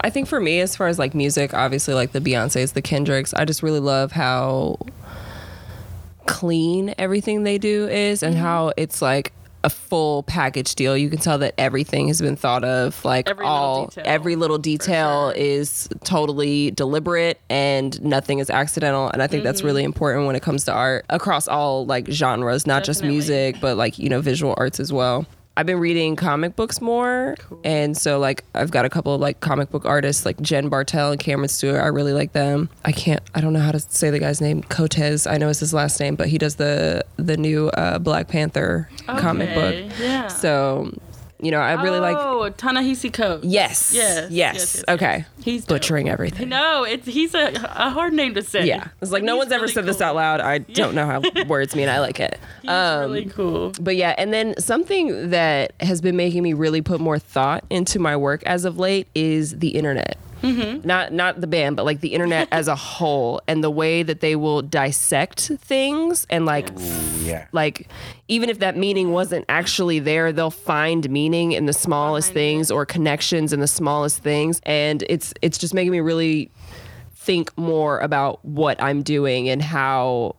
I 0.00 0.10
think 0.10 0.28
for 0.28 0.40
me, 0.40 0.60
as 0.60 0.76
far 0.76 0.86
as 0.88 0.98
like 0.98 1.14
music, 1.14 1.54
obviously 1.54 1.94
like 1.94 2.12
the 2.12 2.20
Beyonces, 2.20 2.72
the 2.74 2.82
Kendricks, 2.82 3.32
I 3.34 3.44
just 3.44 3.62
really 3.62 3.80
love 3.80 4.12
how 4.12 4.78
clean 6.28 6.94
everything 6.98 7.42
they 7.42 7.58
do 7.58 7.88
is 7.88 8.22
and 8.22 8.36
how 8.36 8.72
it's 8.76 9.02
like 9.02 9.32
a 9.64 9.70
full 9.70 10.22
package 10.22 10.76
deal. 10.76 10.96
You 10.96 11.10
can 11.10 11.18
tell 11.18 11.38
that 11.38 11.52
everything 11.58 12.06
has 12.06 12.20
been 12.20 12.36
thought 12.36 12.62
of. 12.62 13.04
Like 13.04 13.28
Every 13.28 13.44
little 13.44 13.58
all 13.58 13.86
detail, 13.86 14.04
every 14.06 14.36
little 14.36 14.58
detail 14.58 15.32
sure. 15.32 15.36
is 15.36 15.88
totally 16.04 16.70
deliberate 16.70 17.40
and 17.50 18.00
nothing 18.04 18.38
is 18.38 18.50
accidental. 18.50 19.10
And 19.10 19.20
I 19.20 19.26
think 19.26 19.42
that's 19.42 19.58
Mm-hmm. 19.58 19.66
really 19.66 19.82
important 19.84 20.26
when 20.28 20.36
it 20.36 20.42
comes 20.42 20.64
to 20.66 20.72
art 20.72 21.06
across 21.10 21.48
all 21.48 21.84
like 21.86 22.06
genres, 22.08 22.68
not 22.68 22.84
just 22.84 23.02
music, 23.02 23.56
but 23.60 23.76
like, 23.76 23.98
you 23.98 24.08
know, 24.08 24.20
visual 24.20 24.54
arts 24.58 24.78
as 24.78 24.92
well. 24.92 25.26
I've 25.58 25.66
been 25.66 25.80
reading 25.80 26.14
comic 26.14 26.54
books 26.54 26.80
more. 26.80 27.34
And 27.64 27.96
so 27.96 28.20
like 28.20 28.44
I've 28.54 28.70
got 28.70 28.84
a 28.84 28.88
couple 28.88 29.12
of 29.12 29.20
like 29.20 29.40
comic 29.40 29.70
book 29.70 29.84
artists 29.84 30.24
like 30.24 30.40
Jen 30.40 30.68
Bartel 30.68 31.10
and 31.10 31.20
Cameron 31.20 31.48
Stewart. 31.48 31.80
I 31.80 31.88
really 31.88 32.12
like 32.12 32.30
them. 32.32 32.70
I 32.84 32.92
can't 32.92 33.20
I 33.34 33.40
don't 33.40 33.52
know 33.52 33.58
how 33.58 33.72
to 33.72 33.80
say 33.80 34.10
the 34.10 34.20
guy's 34.20 34.40
name. 34.40 34.62
Coates, 34.62 35.26
I 35.26 35.36
know 35.36 35.48
is 35.48 35.58
his 35.58 35.74
last 35.74 35.98
name, 35.98 36.14
but 36.14 36.28
he 36.28 36.38
does 36.38 36.54
the 36.54 37.04
the 37.16 37.36
new 37.36 37.70
uh, 37.70 37.98
Black 37.98 38.28
Panther 38.28 38.88
comic 39.06 39.50
Okay, 39.50 39.82
book. 39.88 39.98
Yeah. 39.98 40.28
So, 40.28 40.92
you 41.40 41.50
know, 41.50 41.58
I 41.60 41.80
really 41.82 42.00
like 42.00 42.16
Oh, 42.18 42.48
Ta-Nehisi 42.50 43.12
Coates. 43.12 43.44
Yes. 43.44 43.92
Yes. 43.94 44.30
Yes. 44.30 44.30
yes, 44.30 44.74
yes, 44.76 44.84
okay. 44.88 45.24
He's 45.44 45.62
dope. 45.62 45.76
butchering 45.76 46.08
everything. 46.08 46.48
No, 46.48 46.84
it's 46.84 47.06
he's 47.06 47.34
a, 47.34 47.52
a 47.54 47.90
hard 47.90 48.12
name 48.12 48.34
to 48.34 48.42
say. 48.42 48.64
Yeah. 48.66 48.88
It's 49.00 49.10
like 49.12 49.22
no 49.22 49.34
He's 49.34 49.38
one's 49.42 49.52
ever 49.52 49.62
really 49.62 49.72
said 49.72 49.86
this 49.86 50.00
out 50.00 50.14
loud. 50.16 50.40
I 50.40 50.58
don't 50.58 50.94
know 50.94 51.06
how 51.06 51.22
words 51.46 51.76
mean. 51.76 51.88
I 51.88 52.00
like 52.00 52.18
it. 52.20 52.38
He's 52.62 52.70
Um, 52.70 53.10
really 53.12 53.26
cool. 53.26 53.72
But 53.80 53.96
yeah, 53.96 54.14
and 54.18 54.32
then 54.32 54.54
something 54.58 55.30
that 55.30 55.72
has 55.80 56.00
been 56.00 56.16
making 56.16 56.42
me 56.42 56.52
really 56.54 56.82
put 56.82 57.00
more 57.00 57.18
thought 57.18 57.64
into 57.70 57.98
my 57.98 58.16
work 58.16 58.42
as 58.44 58.64
of 58.64 58.78
late 58.78 59.06
is 59.14 59.58
the 59.58 59.68
internet. 59.68 60.18
Mm-hmm. 60.42 60.86
Not 60.86 61.12
not 61.12 61.40
the 61.40 61.46
band, 61.46 61.76
but 61.76 61.84
like 61.84 62.00
the 62.00 62.14
internet 62.14 62.48
as 62.52 62.68
a 62.68 62.76
whole, 62.76 63.40
and 63.48 63.62
the 63.64 63.70
way 63.70 64.02
that 64.02 64.20
they 64.20 64.36
will 64.36 64.62
dissect 64.62 65.40
things 65.60 66.26
and 66.30 66.46
like 66.46 66.68
Yeah. 67.22 67.46
like 67.52 67.88
even 68.28 68.48
if 68.50 68.58
that 68.60 68.76
meaning 68.76 69.12
wasn't 69.12 69.44
actually 69.48 69.98
there 69.98 70.32
they'll 70.32 70.50
find 70.50 71.08
meaning 71.10 71.52
in 71.52 71.66
the 71.66 71.72
smallest 71.72 72.32
things 72.32 72.70
or 72.70 72.86
connections 72.86 73.52
in 73.52 73.60
the 73.60 73.66
smallest 73.66 74.18
things 74.22 74.60
and 74.64 75.04
it's 75.08 75.34
it's 75.42 75.58
just 75.58 75.74
making 75.74 75.92
me 75.92 76.00
really 76.00 76.50
think 77.14 77.56
more 77.58 77.98
about 77.98 78.42
what 78.44 78.80
i'm 78.82 79.02
doing 79.02 79.48
and 79.48 79.60
how 79.60 80.34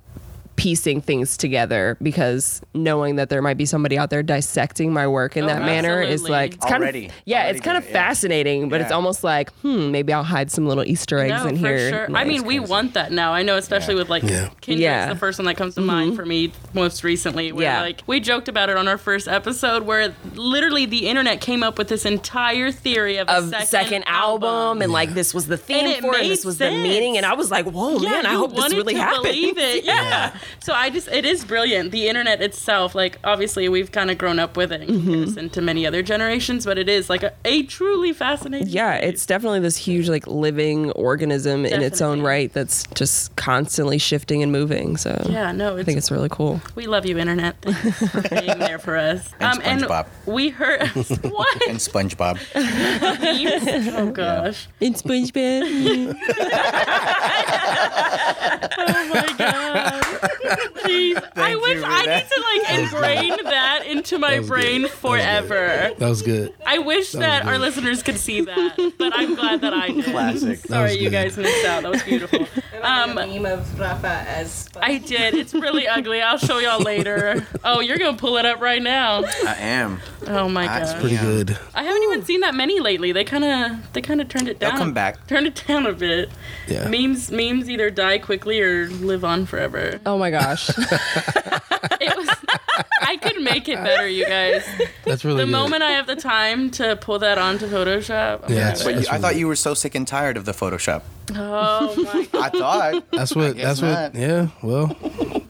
piecing 0.60 1.00
things 1.02 1.38
together 1.38 1.98
because 2.02 2.62
knowing 2.74 3.16
that 3.16 3.30
there 3.30 3.42
might 3.42 3.58
be 3.58 3.66
somebody 3.66 3.98
out 3.98 4.10
there 4.10 4.22
dissecting 4.22 4.92
my 4.94 5.08
work 5.08 5.38
in 5.38 5.46
Oh, 5.46 5.48
that 5.48 5.62
manner 5.62 6.02
is 6.02 6.28
like 6.28 6.56
it's 6.56 6.66
kind 6.66 6.84
Already. 6.84 7.06
of 7.08 7.12
yeah 7.26 7.44
Already 7.44 7.58
it's 7.58 7.66
kind 7.66 7.78
of 7.78 7.84
doing 7.84 7.96
it, 7.96 7.98
yeah. 7.98 8.08
fascinating 8.08 8.70
but 8.70 8.82
it's 8.82 8.92
almost 8.92 9.24
like 9.24 9.52
hmm 9.62 9.90
maybe 9.92 10.12
i'll 10.14 10.24
hide 10.24 10.52
some 10.52 10.68
little 10.68 10.84
easter 10.84 11.18
eggs 11.20 11.32
No, 11.44 11.48
in 11.50 11.58
for 11.58 11.68
here 11.68 11.90
sure. 11.90 12.16
I 12.16 12.24
mean, 12.26 12.44
we 12.44 12.60
want 12.60 12.94
that 12.96 13.12
now. 13.12 13.34
I 13.34 13.42
know, 13.44 13.56
especially 13.58 13.96
with 13.96 14.10
like 14.10 14.24
Yeah. 14.24 14.50
Kendrick's 14.62 14.82
Yeah. 14.82 15.02
Mm-hmm. 15.04 15.14
the 15.14 15.20
first 15.20 15.40
one 15.40 15.46
that 15.46 15.56
comes 15.56 15.76
to 15.76 15.82
mind 15.82 16.16
for 16.16 16.26
me 16.26 16.52
most 16.74 17.04
recently. 17.04 17.52
Where 17.52 17.64
Yeah. 17.64 17.82
like 17.82 18.02
we 18.08 18.20
joked 18.20 18.48
about 18.50 18.70
it 18.70 18.76
on 18.78 18.88
our 18.88 18.98
first 18.98 19.28
episode, 19.28 19.84
where 19.84 20.14
literally 20.36 20.86
the 20.86 21.08
internet 21.08 21.40
came 21.42 21.64
up 21.64 21.78
with 21.78 21.88
this 21.88 22.06
entire 22.06 22.72
theory 22.72 23.18
of 23.18 23.30
a 23.30 23.38
of 23.38 23.56
second, 23.66 24.04
album, 24.08 24.82
and 24.82 24.92
like 24.92 25.14
this 25.14 25.34
was 25.34 25.48
the 25.48 25.58
theme 25.58 25.86
it 25.86 26.02
for 26.02 26.16
it 26.16 26.22
and 26.24 26.32
this 26.32 26.44
was 26.46 26.58
the 26.58 26.66
sense. 26.66 26.84
meaning 26.84 27.16
and 27.18 27.26
i 27.26 27.34
was 27.34 27.50
like 27.52 27.66
whoa 27.66 27.98
man 28.00 28.26
i 28.26 28.34
hope 28.34 28.52
this 28.52 28.60
wanted 28.60 28.76
really 28.78 28.94
to 28.96 29.00
happens 29.00 29.24
Believe 29.24 29.58
it, 29.58 29.84
yeah. 29.86 30.36
So 30.60 30.74
I 30.74 30.90
just, 30.90 31.08
it 31.10 31.26
is 31.26 31.46
brilliant. 31.46 31.92
The 31.92 32.08
internet 32.08 32.42
itself, 32.42 32.96
like 32.96 33.18
obviously 33.24 33.70
we've 33.70 33.92
kind 33.92 34.10
of 34.12 34.18
grown 34.18 34.40
up 34.40 34.58
with 34.58 34.72
it 34.72 34.82
in 34.84 35.00
Mm-hmm. 35.00 35.48
to 35.50 35.62
many 35.62 35.86
other 35.88 36.02
generations, 36.04 36.66
but 36.66 36.78
it 36.78 36.88
is 36.90 37.10
like 37.10 37.24
a, 37.24 37.34
a 37.46 37.64
truly 37.64 38.14
fascinating. 38.14 38.68
Yeah, 38.68 38.98
place. 39.00 39.10
it's 39.14 39.26
definitely 39.26 39.60
this 39.62 39.78
huge 39.78 40.10
like 40.10 40.28
living 40.28 40.92
organism 40.92 41.66
in 41.66 41.82
its 41.82 42.02
own 42.02 42.22
right 42.22 42.52
that's 42.54 42.84
just 42.96 43.36
constantly 43.36 43.98
shifting 43.98 44.44
and 44.44 44.52
moving. 44.52 44.98
So 44.98 45.26
Yeah, 45.30 45.52
no, 45.52 45.78
I 45.78 45.84
think 45.84 45.98
it's 45.98 46.12
really 46.12 46.30
cool. 46.30 46.62
we 46.76 46.88
love 46.88 47.06
you, 47.06 47.18
internet. 47.18 47.56
Thanks 47.62 48.12
for 48.12 48.22
being 48.42 48.60
there 48.60 48.80
for 48.80 48.98
us. 48.98 49.30
Um, 49.40 49.60
And 49.64 49.82
SpongeBob. 49.82 50.08
we 50.26 50.50
heard 50.50 50.88
what? 51.24 51.68
And 51.70 51.78
SpongeBob. 51.80 52.40
oh 53.98 54.12
gosh. 54.12 54.68
In 54.80 54.94
SpongeBob. 54.94 56.16
Oh 58.82 59.12
my 59.14 59.36
god. 59.38 59.99
I 61.36 61.56
wish 61.56 61.78
you, 61.78 61.84
I 61.86 62.06
need 62.06 62.28
to 62.30 62.42
like 62.42 62.80
ingrain 62.80 63.44
that 63.46 63.86
into 63.86 64.18
my 64.18 64.40
was 64.40 64.48
brain 64.48 64.82
good. 64.84 64.92
forever. 64.92 65.92
That 65.98 66.10
was 66.10 66.22
good. 66.22 66.54
I 66.66 66.80
wish 66.80 67.12
that 67.14 67.46
our 67.46 67.58
listeners 67.58 68.04
could 68.04 68.18
see 68.18 68.42
that, 68.42 68.94
but 68.98 69.14
I'm 69.16 69.36
glad 69.36 69.62
that 69.62 69.74
I 69.74 69.88
did. 69.90 70.06
Classic. 70.06 70.60
Sorry, 70.60 70.94
you 70.98 71.10
guys 71.10 71.38
missed 71.38 71.66
out. 71.66 71.84
That 71.84 71.92
was 71.92 72.04
beautiful. 72.04 72.48
Um, 72.84 73.16
meme 73.16 73.46
of 73.46 73.80
Rafa 73.80 74.08
as 74.08 74.70
I 74.82 74.98
did. 74.98 75.34
It's 75.36 75.54
really 75.54 75.88
ugly. 75.98 76.22
I'll 76.22 76.38
show 76.38 76.60
y'all 76.60 76.82
later. 76.82 77.46
Oh, 77.64 77.80
you're 77.80 77.98
gonna 77.98 78.18
pull 78.18 78.38
it 78.38 78.46
up 78.46 78.60
right 78.62 78.82
now. 78.82 79.24
I 79.24 79.56
am. 79.60 80.00
Oh 80.28 80.48
my 80.50 80.66
god, 80.66 80.80
That's 80.82 80.92
god. 80.94 81.02
Pretty 81.02 81.18
good. 81.18 81.58
I 81.76 81.84
haven't 81.84 82.04
even 82.04 82.24
seen 82.24 82.42
that 82.42 82.56
many 82.56 82.80
lately. 82.80 83.12
They 83.12 83.24
kind 83.24 83.44
of 83.44 83.94
they 83.94 84.02
kind 84.02 84.22
of 84.22 84.30
turned 84.30 84.48
it 84.48 84.60
down. 84.60 84.70
They'll 84.70 84.78
down. 84.78 84.80
come 84.80 84.94
back. 84.94 85.28
Turned 85.28 85.48
it 85.48 85.64
down 85.68 85.86
a 85.86 85.94
bit. 85.94 86.30
Yeah. 86.68 86.88
Memes 86.88 87.32
memes 87.32 87.70
either 87.70 87.90
die 87.90 88.18
quickly 88.20 88.62
or 88.62 88.88
live 88.90 89.24
on 89.26 89.46
forever. 89.46 90.00
oh 90.06 90.18
my 90.18 90.32
gosh. 90.32 90.70
It 92.02 92.16
was. 92.16 92.30
I 93.02 93.18
could 93.18 93.42
make 93.42 93.68
it 93.68 93.76
better, 93.78 94.08
you 94.08 94.26
guys. 94.26 94.66
That's 95.06 95.24
really 95.26 95.38
The 95.40 95.46
good. 95.46 95.52
moment 95.52 95.84
I 95.84 95.92
have 95.92 96.08
the 96.08 96.16
time 96.16 96.72
to 96.72 96.96
pull 96.96 97.20
that 97.20 97.38
onto 97.38 97.68
Photoshop. 97.68 98.44
I'm 98.46 98.54
Yeah, 98.54 98.72
gonna 98.74 98.84
But 98.84 98.90
you, 98.94 98.96
That's 99.02 99.10
I 99.10 99.18
thought 99.18 99.36
you 99.36 99.48
were 99.48 99.56
so 99.56 99.74
sick 99.74 99.96
and 99.96 100.08
tired 100.08 100.38
of 100.38 100.46
the 100.46 100.52
Photoshop. 100.52 101.02
Oh 101.36 101.94
my. 101.98 102.28
I 102.40 102.50
thought. 102.50 103.12
That's 103.12 103.36
what. 103.36 103.56
guess 103.56 103.80
That's 103.80 104.14
what. 104.14 104.20
Yeah. 104.20 104.48
Well, 104.64 104.96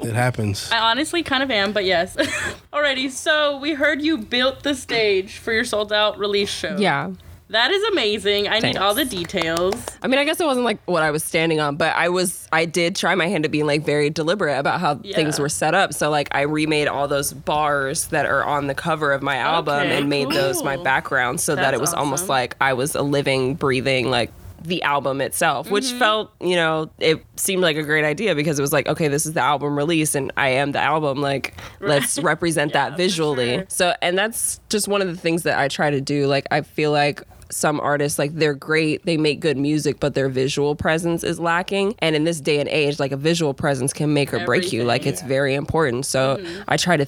it 0.02 0.14
happens. 0.14 0.70
I 0.72 0.80
honestly 0.80 1.24
kind 1.24 1.42
of 1.44 1.52
am, 1.52 1.72
but 1.72 1.86
yes. 1.86 2.16
Alrighty, 2.74 3.10
so 3.10 3.58
we 3.60 3.74
heard 3.74 4.02
you 4.02 4.18
built 4.18 4.64
the 4.64 4.76
stage 4.76 5.38
for 5.38 5.54
your 5.54 5.64
sold 5.64 5.94
out 5.94 6.18
release 6.20 6.50
show. 6.50 6.76
yeah. 6.78 7.12
That 7.50 7.72
is 7.72 7.84
amazing. 7.86 8.48
I 8.48 8.60
need 8.60 8.78
all 8.78 8.94
the 8.94 9.06
details. 9.06 9.74
I 10.04 10.08
mean, 10.08 10.20
I 10.20 10.24
guess 10.24 10.40
it 10.40 10.46
wasn't 10.46 10.66
like 10.66 10.78
what 10.86 11.02
I 11.02 11.10
was 11.10 11.24
standing 11.24 11.60
on, 11.60 11.78
but 11.78 11.96
I 11.96 12.10
was, 12.10 12.48
I 12.52 12.66
did 12.66 12.96
try 12.96 13.16
my 13.16 13.28
hand 13.28 13.44
at 13.44 13.50
being 13.50 13.66
like 13.66 13.84
very 13.84 14.12
deliberate 14.12 14.60
about 14.60 14.80
how 14.80 15.00
Yeah. 15.04 15.16
things 15.16 15.40
were 15.40 15.50
set 15.50 15.74
up. 15.74 15.94
So, 15.94 16.12
like, 16.12 16.28
I 16.32 16.42
remade 16.42 16.88
all 16.88 17.08
those 17.08 17.34
bars 17.34 18.08
that 18.10 18.28
are 18.28 18.44
on 18.44 18.68
the 18.68 18.76
cover 18.76 19.12
of 19.14 19.24
my 19.24 19.38
album 19.38 19.80
Okay, 19.88 19.98
and 19.98 20.10
made 20.10 20.30
those 20.30 20.64
my 20.64 20.78
background 20.78 21.42
so 21.42 21.56
that 21.56 21.74
it 21.74 21.82
was 21.82 21.94
almost 21.94 22.30
like 22.30 22.56
I 22.62 22.74
was 22.74 22.94
a 22.94 23.02
living, 23.02 23.56
breathing, 23.56 24.12
like, 24.12 24.32
the 24.62 24.84
album 24.84 25.22
itself, 25.22 25.72
which 25.72 25.86
Mm-hmm. 25.86 26.00
felt, 26.00 26.32
you 26.42 26.56
know, 26.58 26.90
it 27.00 27.26
seemed 27.38 27.62
like 27.64 27.78
a 27.78 27.84
great 27.84 28.04
idea 28.06 28.36
because 28.36 28.60
it 28.60 28.62
was 28.62 28.74
like, 28.74 28.88
okay, 28.90 29.08
this 29.08 29.26
is 29.26 29.32
the 29.34 29.40
album 29.42 29.76
release 29.78 30.16
and 30.16 30.32
I 30.38 30.50
am 30.50 30.74
the 30.74 30.82
album. 30.82 31.20
Like, 31.22 31.56
let's 31.80 32.20
represent 32.20 32.72
Yeah, 32.76 32.90
that 32.90 32.98
visually. 32.98 33.56
sure. 33.56 33.66
So, 33.70 33.96
and 34.02 34.18
that's 34.18 34.60
just 34.70 34.88
one 34.90 35.02
of 35.02 35.08
the 35.08 35.16
things 35.16 35.44
that 35.44 35.58
I 35.58 35.68
try 35.70 35.90
to 35.90 36.02
do. 36.02 36.28
Like, 36.28 36.46
I 36.52 36.62
feel 36.62 36.92
like 36.92 37.24
some 37.52 37.80
artists, 37.80 38.20
like, 38.20 38.34
they're 38.36 38.54
great, 38.54 39.06
they 39.06 39.18
make 39.18 39.40
good 39.40 39.58
music, 39.58 40.00
but 40.00 40.14
their 40.14 40.30
visual 40.30 40.76
presence 40.76 41.24
is 41.24 41.40
lacking. 41.40 41.96
And 42.00 42.16
in 42.16 42.24
this 42.24 42.40
day 42.40 42.60
and 42.60 42.70
age, 42.70 43.00
like, 43.00 43.12
a 43.12 43.18
visual 43.18 43.54
presence 43.54 43.92
can 43.94 44.14
make 44.14 44.34
or 44.34 44.46
break 44.46 44.72
you. 44.72 44.84
Like, 44.84 45.06
it's 45.06 45.22
very 45.22 45.56
important. 45.56 46.06
So, 46.06 46.38
Mm-hmm. 46.40 46.62
I 46.68 46.78
try 46.78 46.96
to 46.96 47.06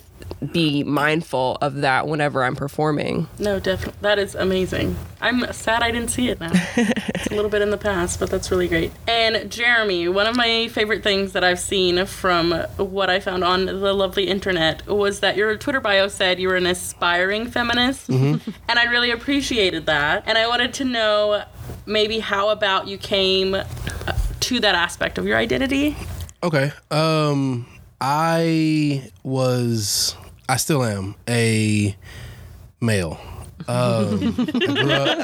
be 0.52 0.84
mindful 0.84 1.58
of 1.62 1.76
that 1.82 2.08
whenever 2.08 2.44
I'm 2.44 2.56
performing. 2.56 3.28
No, 3.40 3.60
definitely. 3.60 3.98
That 4.02 4.20
is 4.20 4.36
amazing. 4.36 4.96
I'm 5.20 5.52
sad 5.54 5.84
I 5.84 5.92
didn't 5.92 6.10
see 6.10 6.30
it 6.30 6.40
now. 6.40 6.52
it's 6.54 7.28
a 7.28 7.36
little 7.36 7.50
bit 7.52 7.62
in 7.62 7.70
the 7.70 7.78
past, 7.78 8.20
but 8.20 8.30
that's 8.30 8.50
really 8.52 8.68
great. 8.68 8.92
And 9.08 9.52
Jeremy, 9.52 10.08
one 10.08 10.28
of 10.28 10.36
my 10.36 10.68
favorite 10.70 11.04
things 11.04 11.34
that 11.34 11.44
I've 11.44 11.60
seen 11.60 12.06
from 12.06 12.52
what 12.78 13.10
I 13.10 13.20
found 13.20 13.44
on 13.44 13.66
the 13.66 13.94
lovely 13.94 14.28
internet 14.28 14.86
was 14.88 15.20
that 15.20 15.38
your 15.38 15.56
Twitter 15.58 15.80
bio 15.80 16.08
said 16.08 16.40
you 16.40 16.48
were 16.48 16.56
an 16.56 16.66
aspiring 16.66 17.48
feminist. 17.48 18.10
and 18.10 18.42
I 18.68 18.86
really 18.86 19.12
appreciated 19.12 19.86
that. 19.86 20.24
And 20.26 20.38
I 20.38 20.48
wanted 20.48 20.74
to 20.76 20.86
know 20.86 21.44
maybe 21.86 22.20
how 22.20 22.50
about 22.50 22.88
you 22.88 22.98
came 22.98 23.54
uh, 23.56 23.64
to 24.42 24.60
that 24.60 24.76
aspect 24.76 25.18
of 25.18 25.26
your 25.26 25.38
identity. 25.38 25.96
Okay. 26.44 26.72
Um, 26.90 27.68
I 28.02 29.12
was, 29.24 30.16
I 30.50 30.58
still 30.58 30.84
am 30.84 31.16
a 31.30 31.96
male. 32.82 33.20
Um, 33.68 34.36
I, 34.40 34.46
grew 34.74 34.92
up, 34.92 35.20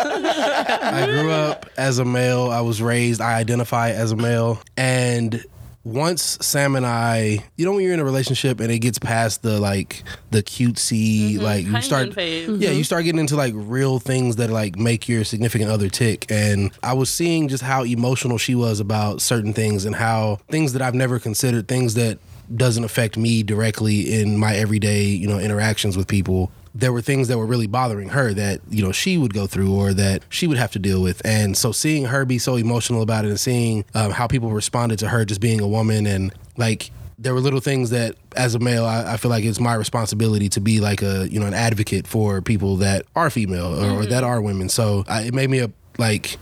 I 0.84 1.06
grew 1.08 1.32
up 1.32 1.66
as 1.76 1.98
a 1.98 2.06
male. 2.06 2.52
I 2.52 2.62
was 2.62 2.82
raised. 2.82 3.20
I 3.20 3.34
identify 3.34 3.90
as 3.90 4.12
a 4.12 4.16
male, 4.16 4.62
and 4.78 5.44
once 5.84 6.38
Sam 6.42 6.76
and 6.76 6.86
I, 6.86 7.44
you 7.56 7.66
know, 7.66 7.72
when 7.72 7.84
you're 7.84 7.94
in 7.94 8.00
a 8.00 8.06
relationship 8.06 8.60
and 8.60 8.70
it 8.72 8.80
gets 8.80 9.00
past 9.00 9.42
the 9.42 9.60
like 9.60 10.04
the 10.32 10.44
cutesy, 10.44 11.42
like 11.42 11.66
you 11.66 11.82
start, 11.82 12.16
yeah, 12.16 12.72
you 12.72 12.84
start 12.84 13.06
getting 13.06 13.20
into 13.20 13.36
like 13.38 13.54
real 13.56 13.98
things 13.98 14.36
that 14.36 14.50
like 14.50 14.78
make 14.78 15.08
your 15.08 15.24
significant 15.24 15.72
other 15.72 15.90
tick. 15.90 16.30
And 16.30 16.72
I 16.84 16.94
was 16.94 17.10
seeing 17.10 17.48
just 17.48 17.64
how 17.64 17.84
emotional 17.86 18.38
she 18.38 18.54
was 18.54 18.80
about 18.80 19.22
certain 19.22 19.54
things 19.54 19.86
and 19.86 19.96
how 19.96 20.40
things 20.50 20.74
that 20.74 20.82
I've 20.82 20.96
never 20.96 21.20
considered, 21.20 21.68
things 21.68 21.94
that 21.94 22.20
doesn't 22.56 22.84
affect 22.84 23.18
me 23.18 23.44
directly 23.44 24.22
in 24.22 24.38
my 24.38 24.56
everyday, 24.56 25.04
you 25.04 25.28
know, 25.28 25.40
interactions 25.40 25.98
with 25.98 26.08
people. 26.08 26.52
There 26.74 26.94
were 26.94 27.02
things 27.02 27.28
that 27.28 27.38
were 27.38 27.46
really 27.46 27.68
bothering 27.68 28.10
her 28.10 28.34
that, 28.34 28.62
you 28.70 28.84
know, 28.84 28.92
she 28.92 29.18
would 29.18 29.34
go 29.34 29.48
through 29.48 29.74
or 29.74 29.94
that 29.94 30.24
she 30.30 30.46
would 30.48 30.58
have 30.58 30.72
to 30.74 30.80
deal 30.80 31.02
with. 31.02 31.22
And 31.26 31.58
so 31.58 31.72
seeing 31.72 32.06
her 32.06 32.24
be 32.24 32.38
so 32.38 32.56
emotional 32.56 33.02
about 33.02 33.26
it 33.26 33.30
and 33.30 33.40
seeing 33.40 33.84
um, 33.96 34.12
how 34.12 34.28
people 34.28 34.52
responded 34.52 35.00
to 35.00 35.10
her 35.10 35.26
just 35.26 35.42
being 35.42 35.60
a 35.60 35.68
woman 35.68 36.06
and 36.06 36.32
like 36.56 36.92
there 37.20 37.34
were 37.34 37.40
little 37.40 37.60
things 37.60 37.90
that 37.90 38.16
as 38.36 38.54
a 38.54 38.60
male 38.60 38.86
I, 38.86 39.14
I 39.14 39.18
feel 39.18 39.32
like 39.32 39.44
it's 39.44 39.60
my 39.60 39.74
responsibility 39.74 40.50
to 40.50 40.62
be 40.62 40.80
like 40.80 41.02
a 41.02 41.28
you 41.30 41.40
know 41.40 41.48
an 41.48 41.54
advocate 41.56 42.06
for 42.06 42.42
people 42.44 42.76
that 42.78 43.06
are 43.16 43.32
female 43.32 43.74
or, 43.84 44.04
or 44.04 44.06
that 44.06 44.24
are 44.24 44.40
women 44.40 44.70
so 44.70 45.04
I, 45.08 45.24
it 45.24 45.34
made 45.34 45.50
me 45.50 45.60
a 45.60 45.72
like 45.98 46.38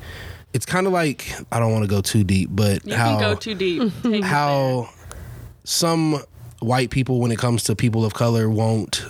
it's 0.52 0.66
kind 0.66 0.86
of 0.86 0.92
like 0.92 1.34
i 1.52 1.60
don't 1.60 1.72
want 1.72 1.84
to 1.86 1.90
go 1.90 2.02
too 2.02 2.26
deep 2.26 2.50
but 2.52 2.86
You 2.86 2.94
how 2.94 3.12
can 3.12 3.20
go 3.22 3.36
too 3.36 3.56
deep. 3.56 3.90
How 4.24 4.90
some 5.66 6.22
white 6.60 6.90
people 6.90 7.20
when 7.20 7.32
it 7.32 7.40
comes 7.40 7.64
to 7.64 7.76
people 7.76 8.06
of 8.06 8.14
color 8.14 8.50
won't 8.50 9.06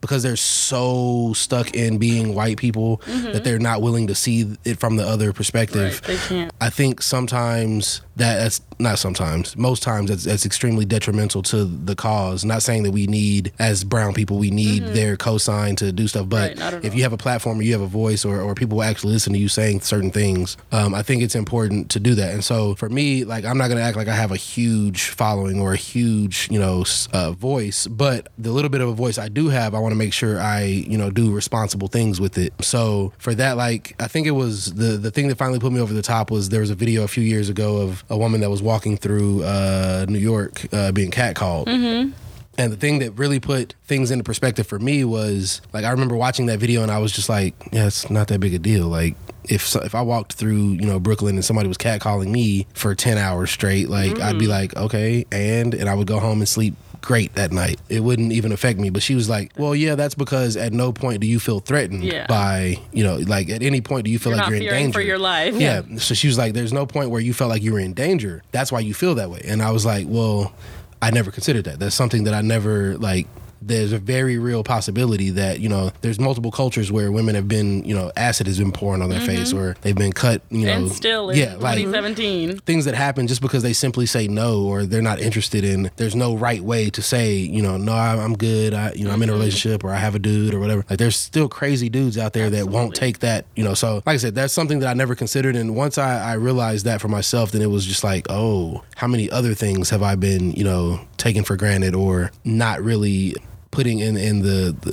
because 0.00 0.22
they're 0.22 0.36
so 0.36 1.32
stuck 1.34 1.74
in 1.74 1.98
being 1.98 2.34
white 2.34 2.56
people 2.56 3.02
that 3.06 3.44
they're 3.44 3.58
not 3.58 3.82
willing 3.82 4.06
to 4.06 4.14
see 4.14 4.56
it 4.64 4.78
from 4.78 4.96
the 4.96 5.06
other 5.06 5.32
perspective 5.32 6.00
Right, 6.02 6.02
they 6.04 6.16
can't. 6.16 6.52
I 6.60 6.70
think 6.70 7.02
sometimes 7.02 8.00
that 8.16 8.38
that's 8.38 8.60
not 8.80 8.98
sometimes 8.98 9.56
most 9.56 9.82
times 9.82 10.10
that's, 10.10 10.24
that's 10.24 10.44
extremely 10.46 10.84
detrimental 10.84 11.42
to 11.42 11.64
the 11.64 11.94
cause. 11.94 12.44
Not 12.44 12.62
saying 12.62 12.82
that 12.84 12.90
we 12.92 13.06
need 13.06 13.52
as 13.58 13.84
brown 13.84 14.14
people 14.14 14.38
we 14.38 14.50
need 14.50 14.84
their 14.86 15.16
cosign 15.16 15.76
to 15.78 15.92
do 15.92 16.08
stuff, 16.08 16.28
but 16.28 16.38
Mm-hmm. 16.38 16.74
Right, 16.74 16.84
if 16.84 16.94
you 16.94 17.02
have 17.02 17.12
a 17.12 17.16
platform 17.16 17.58
or 17.58 17.62
you 17.62 17.72
have 17.72 17.80
a 17.80 17.86
voice 17.86 18.24
or, 18.24 18.40
or 18.40 18.54
people 18.54 18.78
will 18.78 18.84
actually 18.84 19.12
listen 19.12 19.32
to 19.32 19.38
you 19.38 19.48
saying 19.48 19.80
certain 19.80 20.10
things, 20.10 20.56
um, 20.72 20.94
I 20.94 21.02
think 21.02 21.22
it's 21.22 21.34
important 21.34 21.90
to 21.90 22.00
do 22.00 22.14
that. 22.14 22.32
And 22.32 22.44
so 22.44 22.74
for 22.76 22.88
me, 22.88 23.24
like 23.24 23.44
I'm 23.44 23.58
not 23.58 23.68
gonna 23.68 23.80
act 23.80 23.96
like 23.96 24.08
I 24.08 24.14
have 24.14 24.30
a 24.32 24.36
huge 24.36 25.08
following 25.10 25.60
or 25.60 25.72
a 25.72 25.76
huge 25.76 26.48
you 26.50 26.58
know 26.58 26.84
uh, 27.12 27.32
voice, 27.32 27.86
but 27.86 28.28
the 28.38 28.50
little 28.50 28.70
bit 28.70 28.80
of 28.80 28.88
a 28.88 28.92
voice 28.92 29.18
I 29.18 29.28
do 29.28 29.48
have, 29.48 29.74
I 29.74 29.78
want 29.78 29.87
to 29.92 29.96
make 29.96 30.12
sure 30.12 30.40
I 30.40 30.62
you 30.62 30.98
know 30.98 31.10
do 31.10 31.32
responsible 31.32 31.88
things 31.88 32.20
with 32.20 32.38
it. 32.38 32.52
So 32.60 33.12
for 33.18 33.34
that, 33.34 33.56
like 33.56 33.94
I 34.00 34.08
think 34.08 34.26
it 34.26 34.32
was 34.32 34.74
the 34.74 34.96
the 34.96 35.10
thing 35.10 35.28
that 35.28 35.36
finally 35.36 35.58
put 35.58 35.72
me 35.72 35.80
over 35.80 35.92
the 35.92 36.02
top 36.02 36.30
was 36.30 36.48
there 36.48 36.60
was 36.60 36.70
a 36.70 36.74
video 36.74 37.04
a 37.04 37.08
few 37.08 37.22
years 37.22 37.48
ago 37.48 37.78
of 37.78 38.04
a 38.08 38.16
woman 38.16 38.40
that 38.40 38.50
was 38.50 38.62
walking 38.62 38.96
through 38.96 39.44
uh, 39.44 40.06
New 40.08 40.18
York 40.18 40.66
uh, 40.72 40.92
being 40.92 41.10
catcalled. 41.10 41.66
Mm-hmm. 41.66 42.12
And 42.58 42.72
the 42.72 42.76
thing 42.76 42.98
that 42.98 43.12
really 43.12 43.38
put 43.38 43.74
things 43.84 44.10
into 44.10 44.24
perspective 44.24 44.66
for 44.66 44.80
me 44.80 45.04
was 45.04 45.60
like 45.72 45.84
I 45.84 45.90
remember 45.90 46.16
watching 46.16 46.46
that 46.46 46.58
video 46.58 46.82
and 46.82 46.90
I 46.90 46.98
was 46.98 47.12
just 47.12 47.28
like, 47.28 47.54
yeah, 47.72 47.86
it's 47.86 48.10
not 48.10 48.26
that 48.28 48.40
big 48.40 48.52
a 48.52 48.58
deal. 48.58 48.88
Like 48.88 49.14
if 49.44 49.74
if 49.76 49.94
I 49.94 50.02
walked 50.02 50.34
through 50.34 50.72
you 50.72 50.86
know 50.86 50.98
Brooklyn 50.98 51.36
and 51.36 51.44
somebody 51.44 51.68
was 51.68 51.78
catcalling 51.78 52.30
me 52.30 52.66
for 52.74 52.94
ten 52.94 53.16
hours 53.16 53.50
straight, 53.50 53.88
like 53.88 54.20
I'd 54.20 54.38
be 54.38 54.48
like, 54.48 54.76
okay, 54.76 55.24
and 55.30 55.72
and 55.72 55.88
I 55.88 55.94
would 55.94 56.08
go 56.08 56.18
home 56.18 56.40
and 56.40 56.48
sleep 56.48 56.74
great 57.00 57.34
that 57.34 57.52
night. 57.52 57.80
It 57.88 58.00
wouldn't 58.00 58.32
even 58.32 58.52
affect 58.52 58.78
me. 58.78 58.90
But 58.90 59.02
she 59.02 59.14
was 59.14 59.28
like, 59.28 59.52
well, 59.56 59.74
yeah, 59.74 59.94
that's 59.94 60.14
because 60.14 60.56
at 60.56 60.72
no 60.72 60.92
point 60.92 61.20
do 61.20 61.26
you 61.26 61.38
feel 61.40 61.60
threatened 61.60 62.04
Yeah. 62.04 62.26
by 62.26 62.78
you 62.92 63.04
know 63.04 63.16
like 63.16 63.48
at 63.50 63.62
any 63.62 63.80
point 63.80 64.04
do 64.04 64.10
you 64.10 64.18
feel 64.18 64.32
You're 64.32 64.40
like 64.42 64.48
you're 64.50 64.56
in 64.62 64.68
danger 64.68 64.92
for 64.92 65.00
your 65.00 65.18
life. 65.18 65.54
yeah. 65.54 65.82
So 65.98 66.14
she 66.14 66.26
was 66.26 66.38
like, 66.38 66.54
there's 66.54 66.72
no 66.72 66.86
point 66.86 67.10
where 67.10 67.20
you 67.20 67.32
felt 67.32 67.50
like 67.50 67.62
you 67.62 67.72
were 67.72 67.80
in 67.80 67.94
danger. 67.94 68.42
That's 68.52 68.70
why 68.72 68.80
you 68.80 68.94
feel 68.94 69.14
that 69.16 69.30
way. 69.30 69.42
And 69.44 69.62
I 69.62 69.70
was 69.70 69.84
like, 69.86 70.06
well, 70.08 70.52
I 71.00 71.10
never 71.10 71.30
considered 71.30 71.64
that. 71.66 71.78
That's 71.78 71.94
something 71.94 72.24
that 72.24 72.34
I 72.34 72.40
never 72.40 72.96
like. 72.98 73.26
There's 73.60 73.92
a 73.92 73.98
very 73.98 74.38
real 74.38 74.62
possibility 74.64 75.30
that 75.30 75.60
you 75.60 75.68
know 75.68 75.90
there's 76.00 76.18
multiple 76.20 76.50
cultures 76.50 76.92
where 76.92 77.10
women 77.12 77.34
have 77.34 77.48
been 77.48 77.84
you 77.84 77.94
know 77.94 78.12
acid 78.16 78.46
has 78.46 78.58
been 78.58 78.72
pouring 78.72 79.02
on 79.02 79.10
their 79.10 79.20
face 79.20 79.52
or 79.52 79.76
they've 79.82 79.96
been 79.96 80.12
cut 80.12 80.42
you 80.50 80.66
know 80.66 80.72
Mm-hmm. 80.72 80.84
and 80.84 80.92
still 80.92 81.30
in 81.30 81.38
yeah 81.38 81.54
like 81.56 81.78
2017. 81.78 82.58
things 82.60 82.84
that 82.84 82.94
happen 82.94 83.26
just 83.26 83.40
because 83.40 83.62
they 83.62 83.72
simply 83.72 84.06
say 84.06 84.28
no 84.28 84.62
or 84.64 84.84
they're 84.84 85.02
not 85.02 85.18
interested 85.20 85.64
in 85.64 85.90
there's 85.96 86.14
no 86.14 86.36
right 86.36 86.60
way 86.62 86.90
to 86.90 87.02
say 87.02 87.34
you 87.34 87.62
know 87.62 87.76
no 87.76 87.92
i'm 87.94 88.36
good 88.36 88.74
i 88.74 88.92
you 88.92 89.04
know 89.04 89.10
i'm 89.10 89.22
in 89.22 89.28
a 89.28 89.32
Mm-hmm. 89.32 89.40
relationship 89.40 89.84
or 89.84 89.90
i 89.90 89.96
have 89.96 90.14
a 90.14 90.18
dude 90.18 90.54
or 90.54 90.60
whatever 90.60 90.84
like 90.90 90.98
there's 90.98 91.16
still 91.16 91.48
crazy 91.48 91.88
dudes 91.88 92.16
out 92.18 92.32
there 92.32 92.50
that 92.50 92.66
won't 92.68 92.94
take 92.94 93.18
that 93.20 93.44
you 93.56 93.64
know 93.64 93.74
so 93.74 93.96
like 94.06 94.14
i 94.14 94.16
said 94.16 94.34
that's 94.34 94.52
something 94.52 94.78
that 94.80 94.88
i 94.88 94.94
never 94.94 95.14
considered 95.14 95.56
and 95.56 95.74
once 95.76 95.98
i, 95.98 96.30
I 96.30 96.34
realized 96.34 96.84
that 96.86 97.00
for 97.00 97.08
myself 97.08 97.50
then 97.52 97.62
it 97.62 97.70
was 97.70 97.84
just 97.86 98.04
like 98.04 98.26
oh 98.28 98.84
how 98.96 99.06
many 99.06 99.30
other 99.30 99.54
things 99.54 99.90
have 99.90 100.02
i 100.02 100.14
been 100.14 100.52
you 100.52 100.64
know 100.64 101.00
taken 101.16 101.44
for 101.44 101.56
granted 101.56 101.94
or 101.94 102.30
not 102.44 102.82
really 102.82 103.34
putting 103.78 104.00
in 104.00 104.16
in 104.16 104.42
the, 104.42 104.74
the 104.82 104.92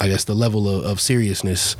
I 0.00 0.08
guess 0.08 0.24
the 0.24 0.34
level 0.34 0.66
of, 0.66 0.84
of 0.84 0.98
seriousness 1.00 1.76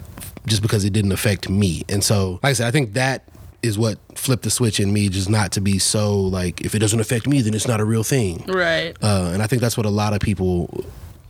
just 0.46 0.60
because 0.60 0.84
it 0.84 0.92
didn't 0.92 1.12
affect 1.12 1.48
me. 1.48 1.84
And 1.88 2.04
so, 2.04 2.32
like 2.42 2.50
I 2.50 2.52
said, 2.52 2.66
I 2.68 2.70
think 2.70 2.92
that 2.92 3.24
is 3.62 3.78
what 3.78 3.98
flipped 4.14 4.42
the 4.42 4.50
switch 4.50 4.78
in 4.78 4.92
me, 4.92 5.08
just 5.08 5.30
not 5.30 5.52
to 5.52 5.60
be 5.62 5.78
so 5.78 6.20
like, 6.20 6.60
if 6.60 6.74
it 6.74 6.80
doesn't 6.80 7.00
affect 7.00 7.26
me, 7.26 7.40
then 7.40 7.54
it's 7.54 7.66
not 7.66 7.80
a 7.80 7.84
real 7.84 8.04
thing. 8.04 8.44
Right. 8.46 8.94
Uh, 9.02 9.30
and 9.32 9.42
I 9.42 9.46
think 9.46 9.62
that's 9.62 9.78
what 9.78 9.86
a 9.86 9.90
lot 9.90 10.12
of 10.12 10.20
people 10.20 10.68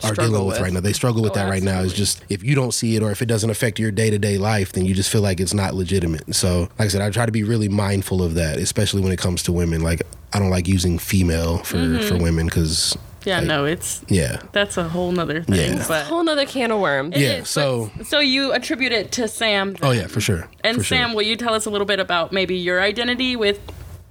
are 0.03 0.13
Struggle 0.13 0.25
dealing 0.33 0.47
with, 0.49 0.55
with. 0.57 0.63
right 0.63 0.73
now. 0.73 0.81
They 0.81 0.93
struggle 0.93 1.23
with 1.23 1.31
Oh, 1.33 1.35
that 1.37 1.49
right 1.49 1.63
now. 1.63 1.81
It's 1.83 1.93
just 1.95 2.25
if 2.29 2.43
you 2.43 2.57
don't 2.57 2.75
see 2.75 2.97
it 2.97 3.03
or 3.05 3.13
if 3.13 3.23
it 3.23 3.27
doesn't 3.27 3.49
affect 3.51 3.79
your 3.79 3.93
day 3.93 4.11
to 4.11 4.19
day 4.19 4.37
life, 4.37 4.73
then 4.73 4.85
you 4.85 4.95
just 4.95 5.11
feel 5.13 5.23
like 5.23 5.39
it's 5.39 5.55
not 5.55 5.75
legitimate. 5.75 6.35
So, 6.35 6.63
like 6.77 6.87
I 6.87 6.89
said, 6.89 7.03
I 7.03 7.11
try 7.11 7.25
to 7.25 7.33
be 7.33 7.45
really 7.45 7.69
mindful 7.69 8.21
of 8.21 8.35
that, 8.35 8.59
especially 8.59 9.01
when 9.01 9.13
it 9.13 9.21
comes 9.21 9.45
to 9.45 9.53
women. 9.53 9.81
Like, 9.83 10.03
I 10.33 10.41
don't 10.41 10.51
like 10.51 10.67
using 10.67 10.99
female 10.99 11.59
for, 11.59 11.77
Mm-hmm. 11.77 12.09
for 12.09 12.17
women 12.21 12.47
because, 12.47 12.99
Yeah, 13.25 13.39
like, 13.39 13.47
no, 13.49 13.65
it's 13.65 14.03
yeah. 14.09 14.43
that's 14.53 14.77
a 14.77 14.89
whole 14.89 15.11
nother 15.13 15.43
thing. 15.43 15.79
Yeah. 15.79 15.85
But 15.89 16.07
Whole 16.07 16.23
nother 16.25 16.45
can 16.47 16.71
of 16.71 16.81
worms. 16.81 17.17
It 17.17 17.21
Yeah, 17.21 17.33
is, 17.39 17.49
so- 17.49 17.91
so 18.05 18.19
you 18.21 18.53
attribute 18.53 18.93
it 18.93 19.13
to 19.13 19.29
Sam. 19.29 19.77
Oh, 19.83 19.93
yeah, 19.93 20.07
for 20.07 20.21
sure. 20.21 20.49
And 20.63 20.77
for 20.79 20.83
sure. 20.85 20.99
Sam, 20.99 21.15
will 21.15 21.23
you 21.23 21.37
tell 21.37 21.55
us 21.55 21.67
a 21.67 21.71
little 21.71 21.87
bit 21.87 22.01
about 22.01 22.33
maybe 22.33 22.55
your 22.57 22.81
identity 22.83 23.37
with, 23.37 23.61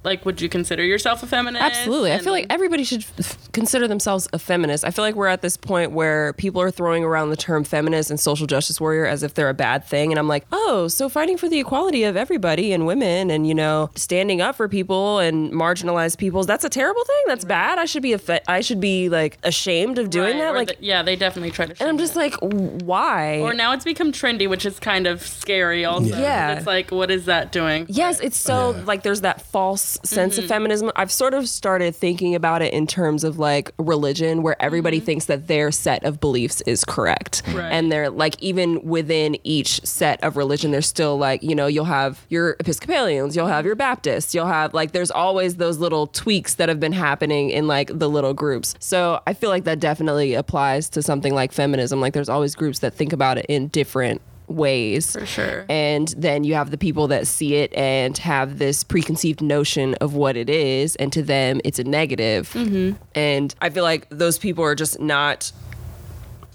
like, 0.04 0.24
would 0.24 0.40
you 0.40 0.48
consider 0.48 0.84
yourself 0.84 1.22
a 1.22 1.26
feminist? 1.26 1.62
Absolutely. 1.64 2.12
I 2.12 2.18
feel 2.18 2.32
like 2.32 2.46
everybody 2.50 2.84
should 2.84 3.04
f- 3.18 3.38
consider 3.52 3.88
themselves 3.88 4.28
a 4.32 4.38
feminist. 4.38 4.84
I 4.84 4.90
feel 4.90 5.04
like 5.04 5.14
we're 5.14 5.26
at 5.28 5.42
this 5.42 5.56
point 5.56 5.92
where 5.92 6.32
people 6.34 6.60
are 6.60 6.70
throwing 6.70 7.02
around 7.04 7.30
the 7.30 7.36
term 7.36 7.64
feminist 7.64 8.10
and 8.10 8.20
social 8.20 8.46
justice 8.46 8.80
warrior 8.80 9.06
as 9.06 9.22
if 9.22 9.34
they're 9.34 9.48
a 9.48 9.54
bad 9.54 9.84
thing. 9.84 10.12
And 10.12 10.18
I'm 10.18 10.28
like, 10.28 10.44
oh, 10.52 10.88
so 10.88 11.08
fighting 11.08 11.36
for 11.38 11.48
the 11.48 11.58
equality 11.58 12.04
of 12.04 12.16
everybody 12.16 12.72
and 12.72 12.86
women 12.86 13.30
and, 13.30 13.46
you 13.46 13.54
know, 13.54 13.90
standing 13.96 14.40
up 14.40 14.56
for 14.56 14.68
people 14.68 15.18
and 15.18 15.52
marginalized 15.52 16.18
peoples, 16.18 16.46
that's 16.46 16.64
a 16.64 16.68
terrible 16.70 17.02
thing. 17.04 17.22
That's 17.26 17.44
bad. 17.44 17.78
I 17.78 17.86
should 17.86 18.02
be, 18.02 18.12
a 18.12 18.18
fe- 18.18 18.40
I 18.46 18.60
should 18.60 18.80
be 18.80 19.08
like 19.08 19.38
ashamed 19.42 19.98
of 19.98 20.10
doing 20.10 20.34
Right, 20.36 20.42
that. 20.42 20.52
or 20.54 20.56
Like, 20.58 20.68
the- 20.78 20.84
yeah, 20.84 21.02
they 21.02 21.16
definitely 21.16 21.50
try 21.50 21.66
to. 21.66 21.74
and 21.80 21.88
I'm 21.88 21.98
just 21.98 22.14
like, 22.16 22.34
why? 22.40 23.40
Or 23.40 23.54
now 23.54 23.72
it's 23.72 23.84
become 23.84 24.12
trendy, 24.12 24.48
which 24.48 24.66
is 24.66 24.78
kind 24.78 25.06
of 25.06 25.22
scary. 25.26 25.84
Also, 25.84 26.16
Yeah. 26.16 26.56
It's 26.56 26.66
like, 26.66 26.90
what 26.90 27.10
is 27.10 27.26
that 27.26 27.52
doing? 27.52 27.86
Yes, 27.88 28.20
it's 28.20 28.36
so 28.36 28.74
Yeah. 28.76 28.82
like 28.84 29.02
there's 29.02 29.22
that 29.22 29.40
false 29.42 29.93
sense 30.02 30.34
Mm-hmm. 30.34 30.42
of 30.44 30.48
feminism. 30.48 30.92
I've 30.96 31.12
sort 31.12 31.34
of 31.34 31.48
started 31.48 31.94
thinking 31.94 32.34
about 32.34 32.62
it 32.62 32.72
in 32.72 32.86
terms 32.86 33.24
of 33.24 33.38
like 33.38 33.70
religion, 33.78 34.42
where 34.42 34.60
everybody 34.60 35.00
thinks 35.00 35.26
that 35.26 35.46
their 35.46 35.70
set 35.70 36.04
of 36.04 36.20
beliefs 36.20 36.60
is 36.62 36.84
correct. 36.84 37.42
Mm-hmm. 37.44 37.58
Right. 37.58 37.70
And 37.72 37.92
they're 37.92 38.10
like, 38.10 38.40
even 38.42 38.82
within 38.82 39.36
each 39.44 39.84
set 39.84 40.22
of 40.24 40.36
religion, 40.36 40.70
there's 40.70 40.86
still 40.86 41.16
like, 41.18 41.42
you 41.42 41.54
know, 41.54 41.66
you'll 41.66 41.84
have 41.84 42.24
your 42.28 42.56
Episcopalians, 42.60 43.36
you'll 43.36 43.46
have 43.46 43.64
your 43.64 43.74
Baptists, 43.74 44.34
you'll 44.34 44.46
have 44.46 44.74
like, 44.74 44.92
there's 44.92 45.10
always 45.10 45.56
those 45.56 45.78
little 45.78 46.06
tweaks 46.06 46.54
that 46.54 46.68
have 46.68 46.80
been 46.80 46.92
happening 46.92 47.50
in 47.50 47.66
like 47.66 47.90
the 47.96 48.08
little 48.08 48.34
groups. 48.34 48.74
So 48.78 49.20
I 49.26 49.34
feel 49.34 49.50
like 49.50 49.64
that 49.64 49.80
definitely 49.80 50.34
applies 50.34 50.88
to 50.90 51.02
something 51.02 51.34
like 51.34 51.52
feminism. 51.52 52.00
Like, 52.00 52.12
there's 52.14 52.28
always 52.28 52.54
groups 52.54 52.80
that 52.80 52.94
think 52.94 53.12
about 53.12 53.38
it 53.38 53.46
in 53.48 53.68
different 53.68 54.20
ways 54.46 55.12
For 55.12 55.24
sure. 55.26 55.64
and 55.68 56.08
then 56.16 56.44
you 56.44 56.54
have 56.54 56.70
the 56.70 56.78
people 56.78 57.08
that 57.08 57.26
see 57.26 57.54
it 57.56 57.72
and 57.74 58.16
have 58.18 58.58
this 58.58 58.84
preconceived 58.84 59.40
notion 59.42 59.94
of 59.96 60.14
what 60.14 60.36
it 60.36 60.50
is 60.50 60.96
and 60.96 61.12
to 61.12 61.22
them 61.22 61.60
it's 61.64 61.78
a 61.78 61.84
negative 61.84 62.50
Mm-hmm. 62.52 62.96
and 63.14 63.54
i 63.60 63.70
feel 63.70 63.84
like 63.84 64.06
those 64.10 64.38
people 64.38 64.62
are 64.64 64.74
just 64.74 65.00
not 65.00 65.50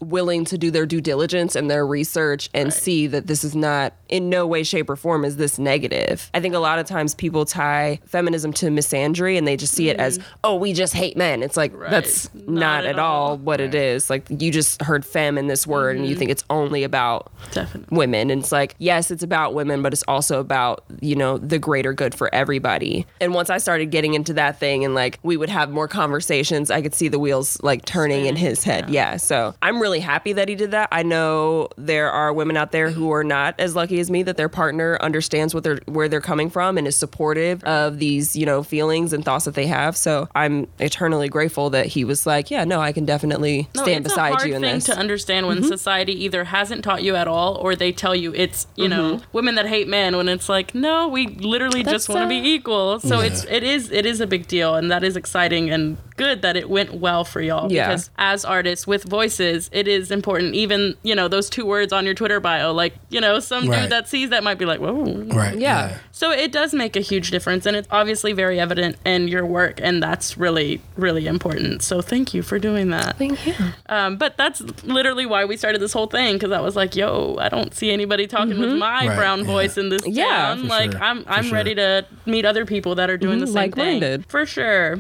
willing 0.02 0.46
to 0.46 0.58
do 0.58 0.72
their 0.72 0.86
due 0.86 1.02
diligence 1.02 1.56
and 1.56 1.70
their 1.70 1.86
research 1.86 2.50
and 2.54 2.74
see 2.74 3.08
that 3.08 3.28
this 3.28 3.44
is 3.44 3.56
not 3.56 3.94
in 4.10 4.30
no 4.30 4.46
way 4.48 4.64
shape 4.64 4.90
or 4.90 4.96
form 4.96 5.24
is 5.26 5.38
this 5.38 5.60
negative 5.60 6.30
i 6.34 6.40
think 6.40 6.54
a 6.56 6.60
lot 6.60 6.80
of 6.80 6.86
times 6.86 7.14
people 7.16 7.46
tie 7.46 8.00
feminism 8.06 8.52
to 8.54 8.68
misandry 8.68 9.38
and 9.38 9.48
they 9.48 9.56
just 9.58 9.74
see 9.74 9.90
it 9.90 9.98
as 10.00 10.20
oh 10.44 10.56
we 10.56 10.74
just 10.74 10.94
hate 10.94 11.16
men 11.18 11.42
it's 11.44 11.56
like 11.58 11.70
Mm-hmm. 11.72 11.82
Right. 11.82 11.92
that's 11.92 12.34
Not 12.34 12.48
not, 12.48 12.84
at 12.86 12.92
at 12.92 13.00
all 13.00 13.30
all. 13.30 13.38
what 13.38 13.62
it 13.62 13.76
is 13.76 14.10
like 14.10 14.26
you 14.30 14.52
just 14.52 14.82
heard 14.82 15.06
fem 15.06 15.38
in 15.38 15.48
this 15.48 15.66
word 15.68 15.96
and 15.96 16.06
you 16.06 16.12
Mm-hmm. 16.14 16.20
think 16.20 16.32
it's 16.32 16.44
only 16.50 16.84
about 16.84 17.32
Definitely. 17.52 17.96
women 17.96 18.30
and 18.32 18.42
it's 18.42 18.52
like 18.52 18.76
yes 18.80 19.12
it's 19.12 19.24
about 19.24 19.54
women 19.54 19.82
but 19.82 19.94
it's 19.94 20.04
also 20.08 20.40
about 20.40 20.84
you 21.02 21.16
know 21.16 21.38
the 21.38 21.60
greater 21.60 21.94
good 21.94 22.14
for 22.16 22.34
everybody 22.34 23.06
and 23.22 23.34
once 23.34 23.50
i 23.50 23.58
started 23.58 23.92
getting 23.92 24.14
into 24.16 24.34
that 24.34 24.60
thing 24.60 24.84
and 24.84 24.96
like 24.96 25.20
we 25.24 25.38
would 25.38 25.50
have 25.50 25.70
more 25.70 25.88
conversations 25.88 26.70
i 26.72 26.82
could 26.82 26.94
see 26.96 27.08
the 27.08 27.20
wheels 27.20 27.62
like 27.64 27.86
turning 27.86 28.26
in 28.26 28.36
his 28.36 28.64
head 28.64 28.90
yeah. 28.90 29.16
so 29.18 29.54
i'm 29.62 29.80
really 29.82 29.89
happy 29.98 30.34
that 30.34 30.48
he 30.48 30.54
did 30.54 30.70
that. 30.72 30.90
I 30.92 31.02
know 31.02 31.70
there 31.76 32.12
are 32.12 32.32
women 32.32 32.56
out 32.56 32.72
there 32.72 32.92
who 32.92 33.12
are 33.12 33.24
not 33.24 33.56
as 33.60 33.76
lucky 33.76 34.00
as 34.00 34.12
me 34.12 34.22
that 34.22 34.38
their 34.38 34.48
partner 34.50 34.96
understands 35.02 35.56
what 35.56 35.64
they're 35.64 35.80
where 35.88 36.08
they're 36.08 36.22
coming 36.22 36.52
from 36.52 36.78
and 36.78 36.86
is 36.86 36.96
supportive 36.96 37.64
of 37.64 37.98
these 37.98 38.36
you 38.36 38.46
know 38.46 38.62
feelings 38.62 39.12
and 39.14 39.26
thoughts 39.26 39.46
that 39.46 39.56
they 39.56 39.66
have. 39.66 39.98
So 39.98 40.28
i'm 40.36 40.68
eternally 40.80 41.30
grateful 41.30 41.72
that 41.72 41.88
he 41.88 42.04
was 42.06 42.28
like 42.28 42.52
yeah 42.52 42.64
no 42.66 42.80
i 42.80 42.92
can 42.92 43.06
definitely 43.06 43.68
No, 43.76 43.82
stand 43.84 44.04
beside 44.04 44.34
a 44.34 44.36
hard 44.36 44.48
you 44.50 44.56
in 44.56 44.62
thing 44.62 44.76
this. 44.76 44.86
to 44.86 44.96
understand 44.96 45.48
when 45.48 45.64
society 45.64 46.26
either 46.26 46.44
hasn't 46.44 46.84
taught 46.84 47.02
you 47.02 47.16
at 47.16 47.28
all 47.28 47.56
or 47.56 47.76
they 47.76 47.92
tell 47.92 48.16
you 48.16 48.34
it's 48.36 48.68
you 48.76 48.88
know 48.88 49.22
women 49.34 49.56
that 49.56 49.66
hate 49.66 49.88
men 49.88 50.16
when 50.18 50.30
it's 50.30 50.50
like 50.50 50.76
no 50.76 51.08
we 51.08 51.28
literally 51.28 51.82
just 51.84 52.08
That's, 52.08 52.10
want 52.10 52.20
to 52.20 52.26
uh, 52.26 52.42
be 52.42 52.50
equal. 52.50 53.00
So 53.00 53.22
it's 53.22 53.46
it 53.46 53.64
is 53.64 53.92
it 53.92 54.06
is 54.06 54.20
a 54.22 54.28
big 54.28 54.48
deal 54.48 54.76
and 54.76 54.92
that 54.92 55.04
is 55.04 55.16
exciting 55.16 55.70
and 55.70 55.98
good 56.20 56.42
that 56.44 56.56
it 56.56 56.70
went 56.70 56.94
well 56.94 57.24
for 57.24 57.42
y'all 57.42 57.72
Yeah. 57.72 57.88
because 57.88 58.10
as 58.18 58.44
artists 58.46 58.86
with 58.86 59.04
voices, 59.04 59.70
it 59.74 59.88
is 59.88 60.12
important. 60.12 60.54
Even 60.54 60.96
you 61.02 61.16
know 61.16 61.28
those 61.28 61.50
two 61.50 61.66
words 61.66 61.92
on 61.94 62.06
your 62.06 62.14
Twitter 62.14 62.40
bio, 62.40 62.72
like 62.74 62.94
you 63.10 63.20
know 63.22 63.40
some 63.40 63.68
Right. 63.68 63.82
dude 63.84 63.92
that 63.92 64.08
sees 64.08 64.30
that 64.30 64.44
might 64.44 64.58
be 64.60 64.66
like, 64.66 64.80
whoa. 64.80 65.24
Right. 65.42 65.58
Yeah. 65.58 65.98
So 66.12 66.32
it 66.32 66.52
does 66.52 66.74
make 66.74 66.96
a 66.96 67.02
huge 67.02 67.32
difference, 67.32 67.66
and 67.66 67.76
it's 67.78 67.88
obviously 67.92 68.34
very 68.34 68.60
evident 68.60 68.98
in 69.06 69.28
your 69.30 69.46
work, 69.46 69.80
and 69.82 70.04
that's 70.04 70.38
really, 70.38 70.82
really 70.98 71.26
important. 71.28 71.82
So 71.82 72.02
thank 72.02 72.34
you 72.34 72.42
for 72.44 72.60
doing 72.60 72.90
that. 72.90 73.18
Thank 73.18 73.48
you. 73.48 73.54
Um, 73.88 74.18
but 74.18 74.36
that's 74.38 74.60
literally 74.84 75.26
why 75.26 75.46
we 75.46 75.56
started 75.58 75.80
this 75.82 75.94
whole 75.94 76.08
thing 76.08 76.36
because 76.36 76.52
I 76.52 76.60
was 76.60 76.76
like, 76.76 76.96
"Yo, 76.96 77.38
I 77.40 77.48
don't 77.50 77.74
see 77.74 77.90
anybody 77.92 78.28
talking 78.28 78.60
with 78.60 78.74
my 78.76 79.08
Right, 79.08 79.16
brown 79.16 79.40
yeah. 79.40 79.46
voice 79.46 79.78
in 79.78 79.88
this 79.90 80.02
Mm-hmm. 80.02 80.18
Yeah, 80.18 80.26
town. 80.26 80.62
for 80.62 80.68
like, 80.68 80.92
sure, 80.92 81.02
I'm, 81.04 81.24
for 81.24 81.30
I'm 81.32 81.44
sure. 81.46 81.54
ready 81.54 81.76
to 81.76 82.06
meet 82.26 82.44
other 82.46 82.66
people 82.66 82.96
that 82.96 83.10
are 83.10 83.18
doing 83.18 83.40
the 83.40 83.46
Mhm, 83.46 83.54
same 83.54 83.72
thing 83.72 83.84
like-minded. 84.02 84.26
for 84.28 84.46
sure." 84.46 85.00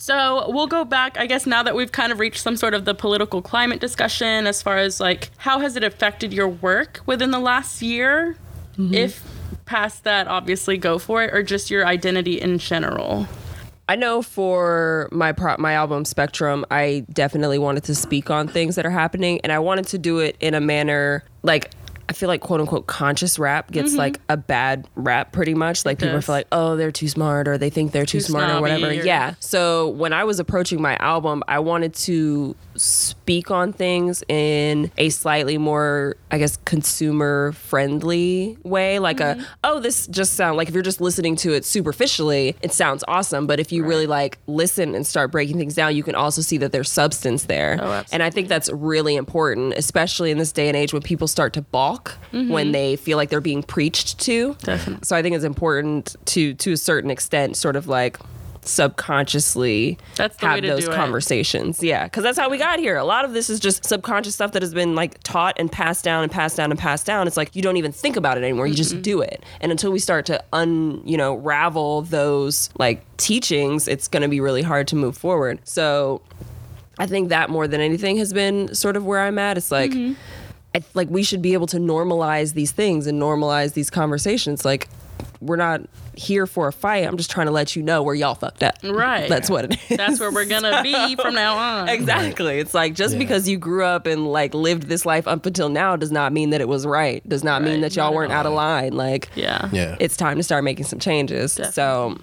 So 0.00 0.50
we'll 0.50 0.66
go 0.66 0.86
back, 0.86 1.18
I 1.18 1.26
guess, 1.26 1.44
now 1.44 1.62
that 1.62 1.76
we've 1.76 1.92
kind 1.92 2.10
of 2.10 2.20
reached 2.20 2.42
some 2.42 2.56
sort 2.56 2.72
of 2.72 2.86
the 2.86 2.94
political 2.94 3.42
climate 3.42 3.80
discussion, 3.80 4.46
as 4.46 4.62
far 4.62 4.78
as 4.78 4.98
like 4.98 5.30
how 5.36 5.58
has 5.58 5.76
it 5.76 5.84
affected 5.84 6.32
your 6.32 6.48
work 6.48 7.02
within 7.04 7.32
the 7.32 7.38
last 7.38 7.82
year? 7.82 8.38
Mm-hmm. 8.78 8.94
If 8.94 9.22
past 9.66 10.04
that, 10.04 10.26
obviously 10.26 10.78
go 10.78 10.98
for 10.98 11.22
it, 11.22 11.34
or 11.34 11.42
just 11.42 11.70
your 11.70 11.86
identity 11.86 12.40
in 12.40 12.56
general. 12.56 13.28
I 13.90 13.96
know 13.96 14.22
for 14.22 15.10
my 15.12 15.32
pro- 15.32 15.58
my 15.58 15.74
album 15.74 16.06
Spectrum, 16.06 16.64
I 16.70 17.04
definitely 17.12 17.58
wanted 17.58 17.84
to 17.84 17.94
speak 17.94 18.30
on 18.30 18.48
things 18.48 18.76
that 18.76 18.86
are 18.86 18.90
happening, 18.90 19.38
and 19.42 19.52
I 19.52 19.58
wanted 19.58 19.86
to 19.88 19.98
do 19.98 20.20
it 20.20 20.34
in 20.40 20.54
a 20.54 20.62
manner 20.62 21.24
like 21.42 21.72
I 22.10 22.12
feel 22.12 22.26
like 22.26 22.40
quote 22.40 22.60
unquote 22.60 22.88
conscious 22.88 23.38
rap 23.38 23.70
gets 23.70 23.90
mm-hmm. 23.90 23.98
like 23.98 24.20
a 24.28 24.36
bad 24.36 24.88
rap 24.96 25.30
pretty 25.30 25.54
much. 25.54 25.84
Like 25.86 26.00
people 26.00 26.14
does. 26.16 26.26
feel 26.26 26.34
like 26.34 26.48
oh 26.50 26.74
they're 26.74 26.90
too 26.90 27.06
smart 27.06 27.46
or 27.46 27.56
they 27.56 27.70
think 27.70 27.92
they're 27.92 28.04
too, 28.04 28.18
Too 28.18 28.24
smart 28.24 28.50
or 28.50 28.60
whatever. 28.60 28.88
or- 28.88 28.92
Yeah. 28.92 29.34
So 29.38 29.90
when 29.90 30.12
I 30.12 30.24
was 30.24 30.40
approaching 30.40 30.82
my 30.82 30.96
album, 30.96 31.44
I 31.46 31.60
wanted 31.60 31.94
to 31.94 32.56
speak 32.80 33.50
on 33.50 33.72
things 33.72 34.22
in 34.28 34.90
a 34.96 35.10
slightly 35.10 35.58
more 35.58 36.16
I 36.30 36.38
guess 36.38 36.56
consumer 36.64 37.52
friendly 37.52 38.56
way. 38.62 38.98
Like 38.98 39.20
a 39.20 39.34
mm-hmm. 39.34 39.44
oh 39.64 39.80
this 39.80 40.06
just 40.06 40.34
sound 40.34 40.56
like 40.56 40.68
if 40.68 40.74
you're 40.74 40.82
just 40.82 41.00
listening 41.00 41.36
to 41.36 41.52
it 41.52 41.64
superficially, 41.64 42.56
it 42.62 42.72
sounds 42.72 43.04
awesome. 43.06 43.46
But 43.46 43.60
if 43.60 43.70
you 43.70 43.84
really 43.84 44.06
like 44.06 44.38
listen 44.46 44.94
and 44.94 45.06
start 45.06 45.30
breaking 45.30 45.58
things 45.58 45.74
down, 45.74 45.94
you 45.94 46.02
can 46.02 46.14
also 46.14 46.40
see 46.40 46.56
that 46.58 46.72
there's 46.72 46.90
substance 46.90 47.44
there. 47.44 47.78
Oh, 47.80 47.84
absolutely. 47.84 48.14
and 48.14 48.22
I 48.22 48.30
think 48.30 48.48
that's 48.48 48.70
really 48.70 49.16
important, 49.16 49.74
especially 49.74 50.30
in 50.30 50.38
this 50.38 50.52
day 50.52 50.68
and 50.68 50.76
age 50.76 50.92
when 50.92 51.02
people 51.02 51.28
start 51.28 51.52
to 51.54 51.62
balk 51.62 52.16
when 52.32 52.48
mm-hmm. 52.48 52.72
they 52.72 52.96
feel 52.96 53.16
like 53.16 53.28
they're 53.28 53.40
being 53.40 53.62
preached 53.62 54.18
to. 54.20 54.54
Definitely. 54.60 55.04
So 55.04 55.16
I 55.16 55.22
think 55.22 55.36
it's 55.36 55.44
important 55.44 56.16
to 56.26 56.54
to 56.54 56.72
a 56.72 56.76
certain 56.76 57.10
extent, 57.10 57.56
sort 57.56 57.76
of 57.76 57.86
like 57.88 58.18
subconsciously 58.62 59.98
That's 60.16 60.36
the 60.36 60.46
have 60.46 60.62
those 60.62 60.84
do 60.84 60.90
it. 60.90 60.94
conversations. 60.94 61.82
Yeah, 61.82 62.04
because 62.04 62.22
that's 62.22 62.38
how 62.38 62.48
we 62.50 62.58
got 62.58 62.78
here. 62.78 62.96
A 62.96 63.04
lot 63.04 63.24
of 63.24 63.32
this 63.32 63.50
is 63.50 63.60
just 63.60 63.84
subconscious 63.84 64.34
stuff 64.34 64.52
that 64.52 64.62
has 64.62 64.74
been 64.74 64.94
like 64.94 65.22
taught 65.22 65.56
and 65.58 65.70
passed 65.70 66.04
down 66.04 66.22
and 66.22 66.30
passed 66.30 66.56
down 66.56 66.70
and 66.70 66.78
passed 66.78 67.06
down. 67.06 67.26
It's 67.26 67.36
like 67.36 67.54
you 67.56 67.62
don't 67.62 67.76
even 67.76 67.92
think 67.92 68.16
about 68.16 68.36
it 68.38 68.44
anymore. 68.44 68.66
You 68.66 68.74
just 68.74 69.00
do 69.02 69.20
it. 69.20 69.42
And 69.60 69.72
until 69.72 69.90
we 69.92 69.98
start 69.98 70.26
to 70.26 70.42
un, 70.52 71.02
you 71.04 71.16
know, 71.16 71.34
ravel 71.36 72.02
those 72.02 72.70
like 72.78 73.04
teachings, 73.16 73.88
it's 73.88 74.08
going 74.08 74.22
to 74.22 74.28
be 74.28 74.40
really 74.40 74.62
hard 74.62 74.88
to 74.88 74.96
move 74.96 75.16
forward. 75.16 75.60
So 75.64 76.22
I 76.98 77.06
think 77.06 77.30
that 77.30 77.48
more 77.50 77.66
than 77.66 77.80
anything 77.80 78.18
has 78.18 78.32
been 78.32 78.74
sort 78.74 78.96
of 78.96 79.06
where 79.06 79.20
I'm 79.20 79.38
at. 79.38 79.56
It's 79.56 79.70
like, 79.70 79.90
mm-hmm. 79.90 80.14
I, 80.74 80.82
like 80.94 81.08
we 81.08 81.22
should 81.22 81.42
be 81.42 81.54
able 81.54 81.66
to 81.68 81.78
normalize 81.78 82.54
these 82.54 82.72
things 82.72 83.06
and 83.06 83.20
normalize 83.20 83.72
these 83.72 83.90
conversations. 83.90 84.64
Like 84.64 84.88
we're 85.40 85.56
not 85.56 85.82
here 86.20 86.46
for 86.46 86.68
a 86.68 86.72
fight. 86.72 87.06
I'm 87.06 87.16
just 87.16 87.30
trying 87.30 87.46
to 87.46 87.50
let 87.52 87.74
you 87.74 87.82
know 87.82 88.02
where 88.02 88.14
y'all 88.14 88.34
fucked 88.34 88.62
up. 88.62 88.74
Right. 88.84 89.28
That's 89.28 89.48
what 89.48 89.64
it 89.64 89.78
is. 89.90 89.96
That's 89.96 90.20
where 90.20 90.30
we're 90.30 90.44
gonna 90.44 90.82
be 90.82 91.16
from 91.20 91.34
now 91.34 91.56
on. 91.56 91.88
Exactly. 91.88 92.58
It's 92.58 92.74
like 92.74 92.94
just 92.94 93.14
Yeah. 93.14 93.18
because 93.20 93.48
you 93.48 93.56
grew 93.58 93.84
up 93.84 94.06
and 94.06 94.30
like 94.30 94.52
lived 94.54 94.84
this 94.84 95.06
life 95.06 95.26
up 95.26 95.46
until 95.46 95.68
now 95.70 95.96
does 95.96 96.12
not 96.12 96.32
mean 96.32 96.50
that 96.50 96.60
it 96.60 96.68
was 96.68 96.86
right. 96.86 97.26
Does 97.28 97.42
not 97.42 97.62
mean 97.62 97.80
that 97.80 97.96
y'all 97.96 98.06
Not 98.10 98.14
weren't 98.14 98.32
out 98.32 98.46
of 98.46 98.52
line. 98.52 98.92
Like 98.92 99.30
Yeah. 99.34 99.68
Yeah. 99.72 99.96
it's 99.98 100.16
time 100.16 100.36
to 100.36 100.42
start 100.42 100.62
making 100.62 100.84
some 100.84 100.98
changes. 100.98 101.58
So 101.72 102.18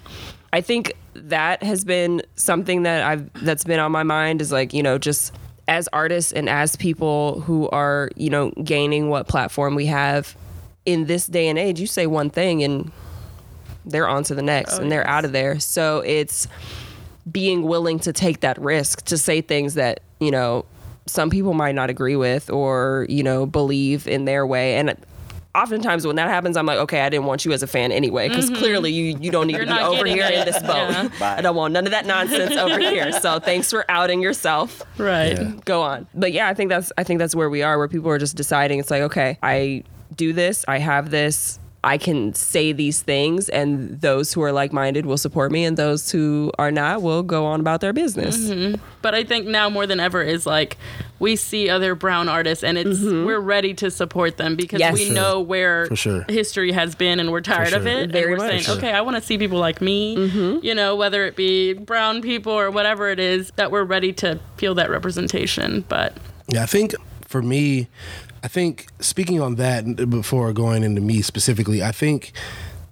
I 0.52 0.60
think 0.60 0.92
that 1.14 1.62
has 1.64 1.84
been 1.84 2.22
something 2.36 2.84
that 2.84 3.02
I've 3.02 3.32
that's 3.42 3.64
been 3.64 3.80
on 3.80 3.90
my 3.92 4.04
mind 4.04 4.40
is 4.40 4.52
like, 4.52 4.72
you 4.72 4.82
know, 4.82 4.96
just 4.98 5.34
as 5.66 5.88
artists 5.92 6.32
and 6.32 6.48
as 6.48 6.76
people 6.76 7.40
who 7.40 7.68
are, 7.70 8.10
you 8.16 8.30
know, 8.30 8.52
gaining 8.62 9.08
what 9.10 9.26
platform 9.28 9.74
we 9.74 9.86
have 9.86 10.36
in 10.86 11.04
this 11.06 11.26
day 11.26 11.48
and 11.48 11.58
age, 11.58 11.80
you 11.80 11.86
say 11.86 12.06
one 12.06 12.30
thing 12.30 12.62
and 12.62 12.90
they're 13.88 14.08
on 14.08 14.22
to 14.24 14.34
the 14.34 14.42
next 14.42 14.78
oh, 14.78 14.82
and 14.82 14.92
they're 14.92 15.06
out 15.06 15.24
of 15.24 15.32
there. 15.32 15.58
So 15.60 16.00
it's 16.00 16.46
being 17.30 17.62
willing 17.62 17.98
to 18.00 18.12
take 18.12 18.40
that 18.40 18.58
risk 18.60 19.02
to 19.06 19.18
say 19.18 19.40
things 19.40 19.74
that, 19.74 20.00
you 20.20 20.30
know, 20.30 20.64
some 21.06 21.30
people 21.30 21.54
might 21.54 21.74
not 21.74 21.90
agree 21.90 22.16
with 22.16 22.50
or, 22.50 23.06
you 23.08 23.22
know, 23.22 23.46
believe 23.46 24.06
in 24.06 24.24
their 24.24 24.46
way. 24.46 24.76
And 24.76 24.94
oftentimes 25.54 26.06
when 26.06 26.16
that 26.16 26.28
happens, 26.28 26.56
I'm 26.56 26.66
like, 26.66 26.78
okay, 26.78 27.00
I 27.00 27.08
didn't 27.08 27.26
want 27.26 27.44
you 27.44 27.52
as 27.52 27.62
a 27.62 27.66
fan 27.66 27.92
anyway, 27.92 28.28
because 28.28 28.46
mm-hmm. 28.46 28.56
clearly 28.56 28.92
you, 28.92 29.16
you 29.18 29.30
don't 29.30 29.46
need 29.46 29.56
You're 29.56 29.64
to 29.64 29.74
be 29.74 29.80
over 29.80 30.04
getting 30.04 30.14
here 30.14 30.26
in 30.26 30.44
this 30.44 30.60
boat. 30.60 30.90
Yeah. 30.90 31.36
I 31.36 31.40
don't 31.40 31.56
want 31.56 31.72
none 31.72 31.86
of 31.86 31.90
that 31.92 32.06
nonsense 32.06 32.56
over 32.56 32.78
here. 32.78 33.10
So 33.18 33.40
thanks 33.40 33.70
for 33.70 33.84
outing 33.88 34.20
yourself. 34.20 34.82
Right. 34.96 35.36
Yeah. 35.36 35.52
Go 35.64 35.82
on. 35.82 36.06
But 36.14 36.32
yeah, 36.32 36.48
I 36.48 36.54
think 36.54 36.68
that's 36.68 36.92
I 36.96 37.04
think 37.04 37.18
that's 37.18 37.34
where 37.34 37.50
we 37.50 37.62
are, 37.62 37.78
where 37.78 37.88
people 37.88 38.10
are 38.10 38.18
just 38.18 38.36
deciding 38.36 38.78
it's 38.78 38.90
like, 38.90 39.02
okay, 39.02 39.38
I 39.42 39.82
do 40.14 40.32
this, 40.32 40.64
I 40.68 40.78
have 40.78 41.10
this. 41.10 41.58
I 41.88 41.96
can 41.96 42.34
say 42.34 42.72
these 42.72 43.00
things, 43.00 43.48
and 43.48 43.98
those 44.02 44.34
who 44.34 44.42
are 44.42 44.52
like 44.52 44.74
minded 44.74 45.06
will 45.06 45.16
support 45.16 45.50
me, 45.50 45.64
and 45.64 45.74
those 45.76 46.10
who 46.10 46.52
are 46.58 46.70
not 46.70 47.00
will 47.00 47.22
go 47.22 47.46
on 47.46 47.60
about 47.60 47.80
their 47.80 47.94
business. 47.94 48.36
Mm-hmm. 48.36 48.80
But 49.00 49.14
I 49.14 49.24
think 49.24 49.46
now 49.46 49.70
more 49.70 49.86
than 49.86 49.98
ever 49.98 50.20
is 50.22 50.44
like 50.44 50.76
we 51.18 51.34
see 51.34 51.70
other 51.70 51.94
brown 51.94 52.28
artists 52.28 52.62
and 52.62 52.76
it's 52.76 52.98
mm-hmm. 53.00 53.24
we're 53.24 53.40
ready 53.40 53.72
to 53.74 53.90
support 53.90 54.36
them 54.36 54.54
because 54.54 54.80
Yes. 54.80 54.94
we 54.94 55.06
Sure. 55.06 55.14
know 55.14 55.40
where 55.40 55.94
sure. 55.96 56.24
history 56.28 56.72
has 56.72 56.94
been 56.94 57.18
and 57.20 57.32
we're 57.32 57.40
tired 57.40 57.72
of 57.72 57.86
it. 57.86 58.10
Very 58.10 58.32
and 58.32 58.32
we're 58.32 58.36
much. 58.36 58.50
saying, 58.50 58.62
sure. 58.64 58.76
okay, 58.76 58.92
I 58.92 59.00
want 59.00 59.16
to 59.16 59.22
see 59.22 59.38
people 59.38 59.58
like 59.58 59.80
me, 59.80 60.16
mm-hmm. 60.16 60.64
you 60.64 60.74
know, 60.74 60.94
whether 60.94 61.24
it 61.24 61.36
be 61.36 61.72
brown 61.72 62.20
people 62.22 62.52
or 62.52 62.70
whatever 62.70 63.08
it 63.08 63.18
is, 63.18 63.50
that 63.56 63.70
we're 63.70 63.84
ready 63.84 64.12
to 64.14 64.38
feel 64.58 64.74
that 64.74 64.90
representation. 64.90 65.84
But 65.88 66.16
Yeah, 66.48 66.64
I 66.64 66.66
think 66.66 66.94
for 67.26 67.42
me, 67.42 67.88
I 68.42 68.48
think 68.48 68.86
speaking 69.00 69.40
on 69.40 69.56
that 69.56 70.10
before 70.10 70.52
going 70.52 70.82
into 70.82 71.00
me 71.00 71.22
specifically, 71.22 71.82
I 71.82 71.92
think 71.92 72.32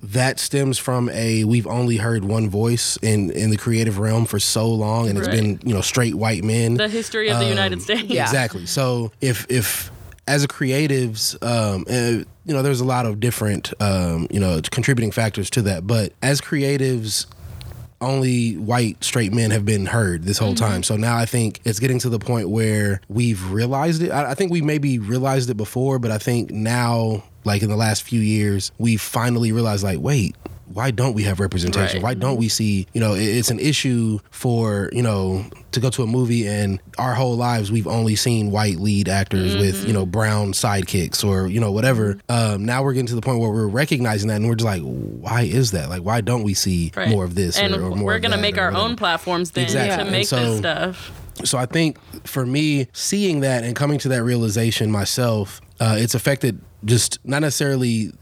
that 0.02 0.38
stems 0.38 0.78
from 0.78 1.08
a 1.10 1.44
we've 1.44 1.66
only 1.66 1.96
heard 1.96 2.24
one 2.24 2.48
voice 2.48 2.96
in 2.98 3.30
in 3.30 3.50
the 3.50 3.56
creative 3.56 3.98
realm 3.98 4.24
for 4.24 4.38
so 4.38 4.68
long, 4.68 5.08
and 5.08 5.18
it's 5.18 5.28
been 5.28 5.60
you 5.64 5.74
know 5.74 5.80
straight 5.80 6.14
white 6.14 6.44
men. 6.44 6.74
the 6.74 6.88
history 6.88 7.28
of 7.28 7.38
the 7.38 7.48
United 7.48 7.82
States. 7.82 8.04
yeah. 8.04 8.22
Exactly. 8.22 8.66
So 8.66 9.12
if 9.20 9.46
if 9.50 9.90
as 10.28 10.42
a 10.42 10.48
creatives, 10.48 11.40
um, 11.42 11.84
uh, 11.88 12.24
you 12.44 12.52
know, 12.52 12.62
there's 12.62 12.80
a 12.80 12.84
lot 12.84 13.06
of 13.06 13.20
different 13.20 13.72
um, 13.80 14.26
you 14.30 14.40
know 14.40 14.60
contributing 14.70 15.10
factors 15.10 15.50
to 15.50 15.62
that, 15.62 15.86
but 15.86 16.12
as 16.22 16.40
creatives. 16.40 17.26
Only 18.00 18.54
white 18.56 19.02
straight 19.02 19.32
men 19.32 19.50
have 19.52 19.64
been 19.64 19.86
heard 19.86 20.24
this 20.24 20.38
whole 20.38 20.54
time. 20.54 20.82
Mm-hmm. 20.82 20.82
So 20.82 20.96
now 20.96 21.16
I 21.16 21.24
think 21.24 21.60
it's 21.64 21.78
getting 21.78 21.98
to 22.00 22.10
the 22.10 22.18
point 22.18 22.50
where 22.50 23.00
we've 23.08 23.50
realized 23.50 24.02
it. 24.02 24.10
I, 24.10 24.32
I 24.32 24.34
think 24.34 24.52
we 24.52 24.60
maybe 24.60 24.98
realized 24.98 25.48
it 25.48 25.56
before, 25.56 25.98
but 25.98 26.10
I 26.10 26.18
think 26.18 26.50
now, 26.50 27.24
like 27.44 27.62
in 27.62 27.70
the 27.70 27.76
last 27.76 28.02
few 28.02 28.20
years, 28.20 28.70
we've 28.78 29.00
finally 29.00 29.50
realized, 29.50 29.82
like, 29.82 29.98
wait, 29.98 30.36
why 30.72 30.90
don't 30.90 31.14
we 31.14 31.22
have 31.22 31.38
representation? 31.40 32.02
Right. 32.02 32.02
Why 32.02 32.14
don't 32.14 32.36
we 32.36 32.48
see, 32.48 32.86
you 32.92 33.00
know, 33.00 33.14
it's 33.14 33.50
an 33.50 33.58
issue 33.60 34.18
for, 34.30 34.90
you 34.92 35.02
know, 35.02 35.44
to 35.72 35.80
go 35.80 35.90
to 35.90 36.02
a 36.02 36.06
movie 36.06 36.46
and 36.46 36.80
our 36.98 37.14
whole 37.14 37.36
lives 37.36 37.70
we've 37.70 37.86
only 37.86 38.16
seen 38.16 38.50
white 38.50 38.76
lead 38.76 39.08
actors 39.08 39.54
with, 39.54 39.86
you 39.86 39.92
know, 39.92 40.04
brown 40.06 40.52
sidekicks 40.52 41.24
or, 41.24 41.46
you 41.48 41.60
know, 41.60 41.70
whatever. 41.70 42.18
Um, 42.28 42.64
now 42.64 42.82
we're 42.82 42.94
getting 42.94 43.06
to 43.06 43.14
the 43.14 43.20
point 43.20 43.38
where 43.40 43.50
we're 43.50 43.66
recognizing 43.68 44.28
that 44.28 44.36
and 44.36 44.48
we're 44.48 44.54
just 44.56 44.64
like, 44.66 44.82
why 44.82 45.42
is 45.42 45.70
that? 45.72 45.88
Like, 45.88 46.02
why 46.02 46.20
don't 46.20 46.42
we 46.42 46.54
see 46.54 46.92
Right. 46.96 47.08
more 47.10 47.24
of 47.24 47.34
this 47.34 47.58
and 47.58 47.74
or, 47.74 47.82
or 47.82 47.90
more 47.90 48.04
we're 48.06 48.18
gonna 48.18 48.36
that 48.36 48.42
make 48.42 48.58
our 48.58 48.72
own 48.72 48.96
platforms 48.96 49.52
then 49.52 49.64
Exactly. 49.64 50.04
to 50.04 50.10
make 50.10 50.26
so- 50.26 50.36
this 50.36 50.58
stuff. 50.58 51.12
so 51.44 51.58
I 51.58 51.66
think 51.66 51.98
for 52.26 52.44
me, 52.46 52.88
seeing 52.92 53.40
that 53.40 53.62
and 53.64 53.76
coming 53.76 53.98
to 54.00 54.08
that 54.08 54.22
realization 54.24 54.90
myself, 54.90 55.60
uh, 55.78 55.96
it's 55.98 56.14
affected 56.14 56.60
just 56.84 57.18
not 57.24 57.40
necessarily. 57.42 58.12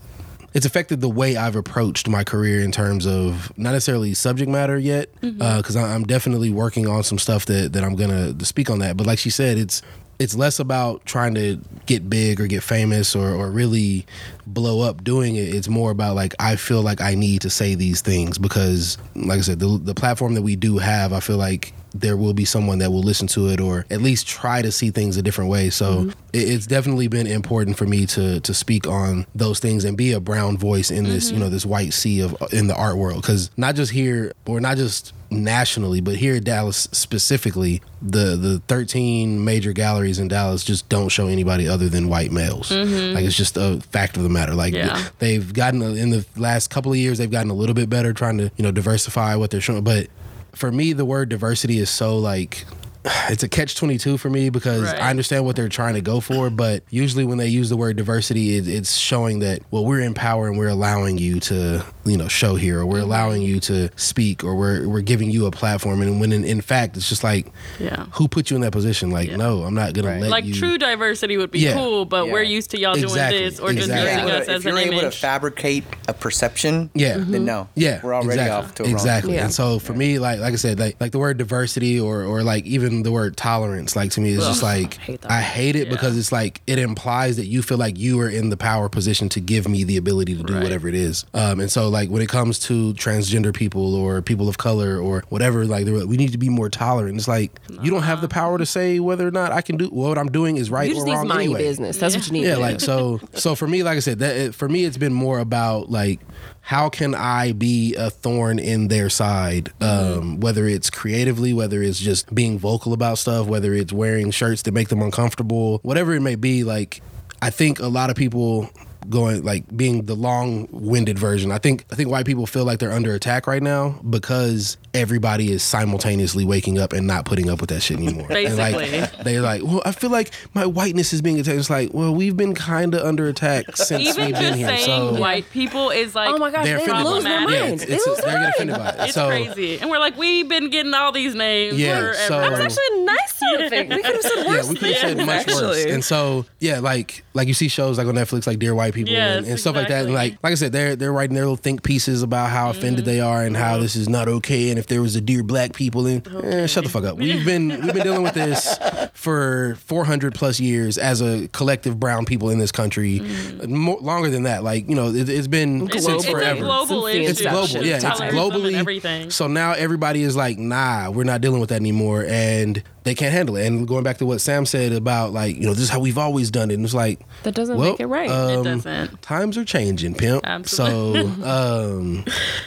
It's 0.54 0.64
affected 0.64 1.00
the 1.00 1.08
way 1.08 1.36
I've 1.36 1.56
approached 1.56 2.08
my 2.08 2.22
career 2.24 2.60
in 2.60 2.70
terms 2.70 3.06
of 3.06 3.52
not 3.58 3.72
necessarily 3.72 4.14
subject 4.14 4.48
matter 4.50 4.78
yet, 4.78 5.10
uh, 5.16 5.26
mm-hmm. 5.26 5.56
because 5.58 5.76
I'm 5.76 6.04
definitely 6.04 6.50
working 6.50 6.86
on 6.86 7.02
some 7.02 7.18
stuff 7.18 7.46
that, 7.46 7.72
that 7.72 7.82
I'm 7.82 7.96
gonna 7.96 8.32
to 8.32 8.44
speak 8.44 8.70
on 8.70 8.78
that. 8.78 8.96
But 8.96 9.06
like 9.06 9.18
she 9.18 9.30
said, 9.30 9.58
it's 9.58 9.82
it's 10.18 10.34
less 10.34 10.60
about 10.60 11.04
trying 11.04 11.34
to 11.34 11.60
get 11.86 12.08
big 12.08 12.40
or 12.40 12.46
get 12.46 12.62
famous 12.62 13.16
or, 13.16 13.30
or 13.30 13.50
really 13.50 14.06
blow 14.46 14.80
up 14.80 15.02
doing 15.02 15.36
it. 15.36 15.54
It's 15.54 15.68
more 15.68 15.90
about 15.90 16.14
like 16.14 16.34
I 16.38 16.56
feel 16.56 16.82
like 16.82 17.00
I 17.00 17.14
need 17.14 17.42
to 17.42 17.50
say 17.50 17.74
these 17.74 18.00
things 18.00 18.38
because, 18.38 18.98
like 19.14 19.38
I 19.38 19.42
said, 19.42 19.58
the 19.58 19.78
the 19.78 19.94
platform 19.94 20.34
that 20.34 20.42
we 20.42 20.56
do 20.56 20.78
have, 20.78 21.12
I 21.12 21.20
feel 21.20 21.36
like 21.36 21.72
there 21.94 22.16
will 22.16 22.34
be 22.34 22.44
someone 22.44 22.78
that 22.78 22.90
will 22.90 23.02
listen 23.02 23.28
to 23.28 23.48
it 23.48 23.60
or 23.60 23.86
at 23.88 24.02
least 24.02 24.26
try 24.26 24.60
to 24.60 24.72
see 24.72 24.90
things 24.90 25.16
a 25.16 25.22
different 25.22 25.48
way. 25.48 25.70
So 25.70 25.98
mm-hmm. 25.98 26.10
it, 26.32 26.50
it's 26.50 26.66
definitely 26.66 27.06
been 27.06 27.28
important 27.28 27.78
for 27.78 27.86
me 27.86 28.04
to 28.06 28.40
to 28.40 28.52
speak 28.52 28.86
on 28.88 29.26
those 29.34 29.60
things 29.60 29.84
and 29.84 29.96
be 29.96 30.12
a 30.12 30.20
brown 30.20 30.58
voice 30.58 30.90
in 30.90 31.04
this 31.04 31.26
mm-hmm. 31.26 31.34
you 31.34 31.40
know 31.40 31.48
this 31.48 31.64
white 31.64 31.94
sea 31.94 32.20
of 32.20 32.40
uh, 32.42 32.48
in 32.52 32.66
the 32.66 32.74
art 32.74 32.96
world. 32.96 33.22
Because 33.22 33.50
not 33.56 33.76
just 33.76 33.92
here 33.92 34.32
or 34.46 34.60
not 34.60 34.76
just 34.76 35.12
nationally 35.30 36.00
but 36.00 36.14
here 36.14 36.36
in 36.36 36.44
Dallas 36.44 36.88
specifically 36.92 37.82
the 38.00 38.36
the 38.36 38.62
13 38.68 39.44
major 39.44 39.72
galleries 39.72 40.18
in 40.18 40.28
Dallas 40.28 40.62
just 40.62 40.88
don't 40.88 41.08
show 41.08 41.26
anybody 41.28 41.68
other 41.68 41.88
than 41.88 42.08
white 42.08 42.32
males. 42.32 42.70
Mm-hmm. 42.70 43.14
Like 43.14 43.24
it's 43.24 43.36
just 43.36 43.56
a 43.56 43.80
fact 43.90 44.16
of 44.16 44.24
the 44.24 44.28
matter. 44.28 44.54
Like 44.54 44.74
Yeah. 44.74 45.02
they've 45.20 45.52
gotten 45.52 45.80
in 45.82 46.10
the 46.10 46.26
last 46.36 46.70
couple 46.70 46.90
of 46.90 46.98
years 46.98 47.18
they've 47.18 47.30
gotten 47.30 47.50
a 47.50 47.54
little 47.54 47.74
bit 47.74 47.88
better 47.88 48.12
trying 48.12 48.38
to 48.38 48.50
you 48.56 48.64
know 48.64 48.72
diversify 48.72 49.36
what 49.36 49.50
they're 49.50 49.60
showing 49.60 49.84
but 49.84 50.08
for 50.54 50.70
me 50.72 50.92
the 50.92 51.04
word 51.04 51.28
diversity 51.28 51.78
is 51.78 51.90
so 51.90 52.18
like 52.18 52.64
it's 53.28 53.42
a 53.42 53.48
catch 53.50 53.76
22 53.76 54.16
for 54.16 54.30
me 54.30 54.48
because 54.48 54.82
Right. 54.84 54.98
I 54.98 55.10
understand 55.10 55.44
what 55.44 55.56
they're 55.56 55.68
trying 55.68 55.92
to 55.92 56.00
go 56.00 56.20
for, 56.20 56.48
but 56.48 56.82
usually 56.88 57.26
when 57.26 57.36
they 57.36 57.48
use 57.48 57.68
the 57.68 57.76
word 57.76 57.96
diversity, 57.98 58.56
it, 58.56 58.66
it's 58.66 58.96
showing 58.96 59.40
that, 59.40 59.60
well, 59.70 59.84
we're 59.84 60.00
in 60.00 60.14
power 60.14 60.48
and 60.48 60.56
we're 60.56 60.68
allowing 60.70 61.18
you 61.18 61.38
to, 61.40 61.84
you 62.06 62.16
know, 62.16 62.28
show 62.28 62.54
here, 62.54 62.80
or 62.80 62.86
we're 62.86 62.94
Mm-hmm. 63.00 63.04
allowing 63.04 63.42
you 63.42 63.60
to 63.60 63.90
speak, 63.96 64.42
or 64.42 64.54
we're, 64.54 64.88
we're 64.88 65.02
giving 65.02 65.28
you 65.30 65.44
a 65.44 65.50
platform. 65.50 66.00
And 66.00 66.18
when 66.18 66.32
in, 66.32 66.44
in 66.44 66.62
fact, 66.62 66.96
it's 66.96 67.06
just 67.10 67.22
like, 67.22 67.52
Yeah. 67.78 68.06
who 68.12 68.26
put 68.26 68.48
you 68.48 68.56
in 68.56 68.62
that 68.62 68.72
position? 68.72 69.10
Like, 69.10 69.28
Yeah. 69.28 69.36
no, 69.36 69.64
I'm 69.64 69.74
not 69.74 69.92
going 69.92 70.06
to 70.06 70.20
let 70.22 70.30
Like 70.30 70.44
you. 70.46 70.52
Like, 70.52 70.58
true 70.60 70.78
diversity 70.78 71.36
would 71.36 71.50
be 71.50 71.58
Yeah. 71.58 71.74
cool, 71.74 72.06
but 72.06 72.24
Yeah. 72.26 72.32
we're 72.32 72.42
used 72.42 72.70
to 72.70 72.78
y'all 72.80 72.94
Exactly. 72.94 73.38
doing 73.38 73.50
this 73.50 73.60
or 73.60 73.72
just 73.74 73.88
using 73.88 73.98
Able 73.98 74.30
us 74.30 74.46
to- 74.46 74.52
as 74.52 74.60
if 74.60 74.66
an 74.66 74.76
you're 74.78 74.78
able 74.78 75.00
to 75.02 75.10
fabricate 75.10 75.84
a 76.08 76.12
perception, 76.12 76.90
Yeah. 76.94 77.16
then 77.18 77.44
no, 77.44 77.68
Yeah, 77.74 78.00
we're 78.02 78.14
already 78.14 78.40
exactly. 78.40 78.50
off 78.56 78.74
to 78.76 78.82
a 78.82 78.86
wrong 78.86 78.92
exactly. 78.94 79.34
Yeah. 79.34 79.44
And 79.44 79.54
so 79.54 79.78
for 79.78 79.92
me, 79.94 80.18
like 80.18 80.40
like 80.40 80.52
I 80.52 80.56
said, 80.56 80.78
like 80.78 80.96
like 81.00 81.12
the 81.12 81.18
word 81.18 81.38
diversity 81.38 81.98
or 82.00 82.22
or 82.24 82.42
like 82.42 82.64
even 82.66 83.02
the 83.02 83.12
word 83.12 83.36
tolerance, 83.36 83.96
like 83.96 84.10
to 84.12 84.20
me 84.20 84.30
is 84.30 84.44
just 84.44 84.62
like 84.62 84.94
hate 84.94 85.24
I 85.28 85.40
hate 85.40 85.76
it 85.76 85.86
Yeah. 85.86 85.92
because 85.94 86.16
it's 86.18 86.32
like 86.32 86.60
it 86.66 86.78
implies 86.78 87.36
that 87.36 87.46
you 87.46 87.62
feel 87.62 87.78
like 87.78 87.98
you 87.98 88.20
are 88.20 88.28
in 88.28 88.50
the 88.50 88.56
power 88.56 88.88
position 88.88 89.28
to 89.30 89.40
give 89.40 89.68
me 89.68 89.84
the 89.84 89.96
ability 89.96 90.34
to 90.36 90.42
do 90.42 90.54
Right. 90.54 90.62
whatever 90.62 90.88
it 90.88 90.94
is. 90.94 91.24
Um, 91.34 91.60
and 91.60 91.70
so 91.70 91.88
like 91.88 92.08
when 92.10 92.22
it 92.22 92.28
comes 92.28 92.58
to 92.60 92.94
transgender 92.94 93.54
people 93.54 93.94
or 93.94 94.20
people 94.22 94.48
of 94.48 94.58
color 94.58 94.98
or 94.98 95.24
whatever, 95.28 95.64
like 95.66 95.86
like, 95.86 96.06
we 96.06 96.16
need 96.16 96.32
to 96.32 96.38
be 96.38 96.48
more 96.48 96.68
tolerant. 96.70 97.16
It's 97.16 97.28
like 97.28 97.50
you 97.82 97.90
don't 97.90 98.02
have 98.02 98.20
the 98.20 98.28
power 98.28 98.58
to 98.58 98.66
say 98.66 99.00
whether 99.00 99.26
or 99.26 99.30
not 99.30 99.52
I 99.52 99.60
can 99.62 99.76
do 99.76 99.90
well, 99.92 100.08
what 100.10 100.18
I'm 100.18 100.30
doing 100.30 100.56
is 100.56 100.70
right 100.70 100.88
You 100.88 100.94
or 100.94 100.96
just 100.96 101.06
need 101.06 101.14
wrong 101.14 101.28
mind 101.28 101.40
anyway. 101.42 101.62
business. 101.62 101.98
That's 101.98 102.14
what 102.16 102.26
you 102.26 102.32
need. 102.32 102.44
Yeah, 102.44 102.54
to 102.56 102.60
like 102.60 102.78
do. 102.78 102.84
so. 102.84 103.20
So 103.34 103.54
for 103.54 103.66
me, 103.66 103.82
like 103.82 103.96
I 103.96 104.00
said, 104.00 104.18
that 104.20 104.36
it, 104.36 104.54
for 104.54 104.68
me, 104.68 104.84
it's 104.84 104.96
been 104.96 105.12
more 105.12 105.38
about 105.38 105.90
like 105.94 106.20
how 106.60 106.90
can 106.90 107.14
I 107.14 107.52
be 107.52 107.94
a 107.94 108.10
thorn 108.10 108.58
in 108.58 108.88
their 108.88 109.08
side, 109.08 109.72
um, 109.80 110.40
whether 110.40 110.66
it's 110.66 110.90
creatively, 110.90 111.52
whether 111.52 111.82
it's 111.82 111.98
just 111.98 112.34
being 112.34 112.58
vocal 112.58 112.92
about 112.92 113.18
stuff, 113.18 113.46
whether 113.46 113.72
it's 113.72 113.92
wearing 113.92 114.30
shirts 114.30 114.62
that 114.62 114.72
make 114.72 114.88
them 114.88 115.00
uncomfortable, 115.00 115.78
whatever 115.82 116.14
it 116.14 116.20
may 116.20 116.36
be. 116.36 116.64
Like 116.64 117.00
I 117.40 117.50
think 117.50 117.80
a 117.80 117.88
lot 117.88 118.10
of 118.10 118.16
people 118.16 118.68
going 119.08 119.42
like 119.42 119.64
being 119.76 120.06
the 120.06 120.14
long-winded 120.14 121.18
version. 121.18 121.52
I 121.52 121.58
think 121.58 121.84
I 121.92 121.94
think 121.94 122.10
white 122.10 122.26
people 122.26 122.46
feel 122.46 122.64
like 122.64 122.78
they're 122.78 122.92
under 122.92 123.14
attack 123.14 123.46
right 123.46 123.62
now 123.62 124.00
because 124.08 124.76
everybody 124.94 125.50
is 125.50 125.62
simultaneously 125.62 126.44
waking 126.44 126.78
up 126.78 126.92
and 126.92 127.06
not 127.06 127.24
putting 127.24 127.50
up 127.50 127.60
with 127.60 127.70
that 127.70 127.80
shit 127.82 127.98
anymore. 127.98 128.30
And, 128.30 128.56
like, 128.56 128.76
Basically. 128.76 129.24
they're 129.24 129.42
like, 129.42 129.62
well, 129.62 129.82
I 129.84 129.92
feel 129.92 130.10
like 130.10 130.30
my 130.54 130.64
whiteness 130.64 131.12
is 131.12 131.20
being 131.20 131.38
attacked. 131.40 131.58
It's 131.58 131.68
like, 131.68 131.92
well, 131.92 132.14
we've 132.14 132.36
been 132.36 132.54
kind 132.54 132.94
of 132.94 133.04
under 133.04 133.26
attack 133.26 133.64
since 133.76 134.08
Even 134.08 134.26
we've 134.26 134.34
been 134.34 134.54
here. 134.54 134.68
Even 134.68 134.76
just 134.76 134.84
saying 134.86 135.14
So 135.14 135.20
white 135.20 135.50
people 135.50 135.90
is 135.90 136.14
like 136.14 136.30
oh 136.30 136.38
my 136.38 136.50
gosh, 136.50 136.64
they're 136.64 136.78
they 136.78 136.84
offended 136.84 137.04
by 137.04 137.10
lose 137.10 137.24
their 137.24 137.38
problematic. 137.38 137.60
Yeah, 137.60 137.68
minds. 137.68 137.82
it's, 137.82 137.90
They 137.90 137.96
it's, 137.96 138.06
lose 138.06 138.16
they're 138.18 138.32
their 138.32 138.52
getting 138.52 138.68
mind. 138.68 138.80
offended 138.80 138.96
by 138.96 139.04
it. 139.04 139.08
It's 139.08 139.14
so 139.14 139.28
crazy. 139.28 139.78
And 139.80 139.90
we're 139.90 139.98
like, 139.98 140.16
we've 140.16 140.48
been 140.48 140.70
getting 140.70 140.94
all 140.94 141.12
these 141.12 141.34
names 141.34 141.78
Yeah, 141.78 142.12
so- 142.12 142.40
That 142.40 142.50
was 142.52 142.60
actually 142.60 143.00
a 143.00 143.04
nice 143.04 143.34
sound 143.34 143.62
effect. 143.62 143.90
We 143.90 144.02
could 144.02 144.14
have 144.14 144.22
said 144.22 144.46
worse 144.46 144.64
yeah, 144.64 144.70
we 144.70 144.76
could 144.76 144.88
have 144.88 144.96
said 144.96 145.16
things, 145.16 145.26
much 145.26 145.46
worse. 145.46 145.84
And 145.86 146.04
so, 146.04 146.46
yeah, 146.60 146.78
like 146.78 147.24
like 147.34 147.48
you 147.48 147.54
see 147.54 147.68
shows 147.68 147.98
like 147.98 148.06
on 148.06 148.14
Netflix, 148.14 148.46
like 148.46 148.58
Dear 148.58 148.74
White 148.74 148.94
People 148.94 149.12
Yes, 149.12 149.38
and, 149.38 149.46
and 149.46 149.60
stuff 149.60 149.74
like 149.74 149.88
that. 149.88 150.04
And 150.04 150.14
like 150.14 150.38
like 150.42 150.52
I 150.52 150.54
said, 150.54 150.72
they're 150.72 150.96
they're 150.96 151.12
writing 151.12 151.34
their 151.34 151.44
little 151.44 151.56
think 151.56 151.82
pieces 151.82 152.22
about 152.22 152.50
how 152.50 152.70
offended 152.70 153.04
mm-hmm. 153.04 153.12
they 153.12 153.20
are 153.20 153.42
and 153.42 153.56
how 153.56 153.78
this 153.78 153.96
is 153.96 154.08
not 154.08 154.28
okay. 154.28 154.70
And 154.70 154.78
if 154.84 154.88
there 154.88 155.00
was 155.00 155.16
a 155.16 155.20
Dear 155.20 155.42
Black 155.42 155.72
People, 155.72 156.06
and 156.06 156.26
eh, 156.44 156.66
shut 156.66 156.84
the 156.84 156.90
fuck 156.90 157.04
up. 157.04 157.16
We've 157.16 157.44
been 157.44 157.68
we've 157.68 157.94
been 157.94 158.02
dealing 158.02 158.22
with 158.22 158.34
this 158.34 158.78
for 159.14 159.76
400 159.86 160.34
plus 160.34 160.60
years 160.60 160.98
as 160.98 161.22
a 161.22 161.48
collective 161.48 161.98
brown 161.98 162.26
people 162.26 162.50
in 162.50 162.58
this 162.58 162.70
country, 162.70 163.20
more, 163.66 163.98
longer 164.00 164.28
than 164.28 164.42
that. 164.42 164.62
Like 164.62 164.86
you 164.88 164.94
know, 164.94 165.08
it, 165.08 165.28
it's 165.28 165.46
been 165.46 165.86
It's, 165.86 166.04
since 166.04 166.24
it's 166.24 166.26
a 166.26 166.30
forever. 166.30 166.60
global 166.60 167.06
Since 167.06 167.40
issue. 167.40 167.48
It's 167.48 167.70
global, 167.72 167.86
yeah. 167.86 167.96
It's 167.96 168.04
globally 168.04 168.74
everything. 168.74 169.30
So 169.30 169.46
now 169.46 169.72
everybody 169.72 170.22
is 170.22 170.36
like, 170.36 170.58
nah, 170.58 171.10
we're 171.10 171.24
not 171.24 171.40
dealing 171.40 171.60
with 171.60 171.70
that 171.70 171.80
anymore, 171.80 172.26
and 172.28 172.82
they 173.04 173.14
can't 173.14 173.32
handle 173.32 173.56
it. 173.56 173.66
And 173.66 173.86
going 173.86 174.02
back 174.02 174.16
to 174.18 174.26
what 174.26 174.40
Sam 174.40 174.64
said 174.66 174.92
about 174.92 175.32
like, 175.32 175.56
you 175.56 175.62
know, 175.66 175.74
this 175.74 175.84
is 175.84 175.90
how 175.90 176.00
we've 176.00 176.18
always 176.18 176.50
done 176.50 176.70
it. 176.70 176.74
And 176.74 176.84
it's 176.84 176.94
like, 176.94 177.20
That 177.42 177.54
doesn't 177.54 177.76
well, 177.76 177.92
make 177.92 178.00
it 178.00 178.06
right. 178.06 178.28
it 178.30 178.32
um, 178.32 178.64
doesn't. 178.64 179.20
times 179.22 179.56
are 179.58 179.64
changing, 179.64 180.14
pimp. 180.14 180.42
Absolutely. 180.46 181.30
So 181.42 181.46
um, 181.48 182.24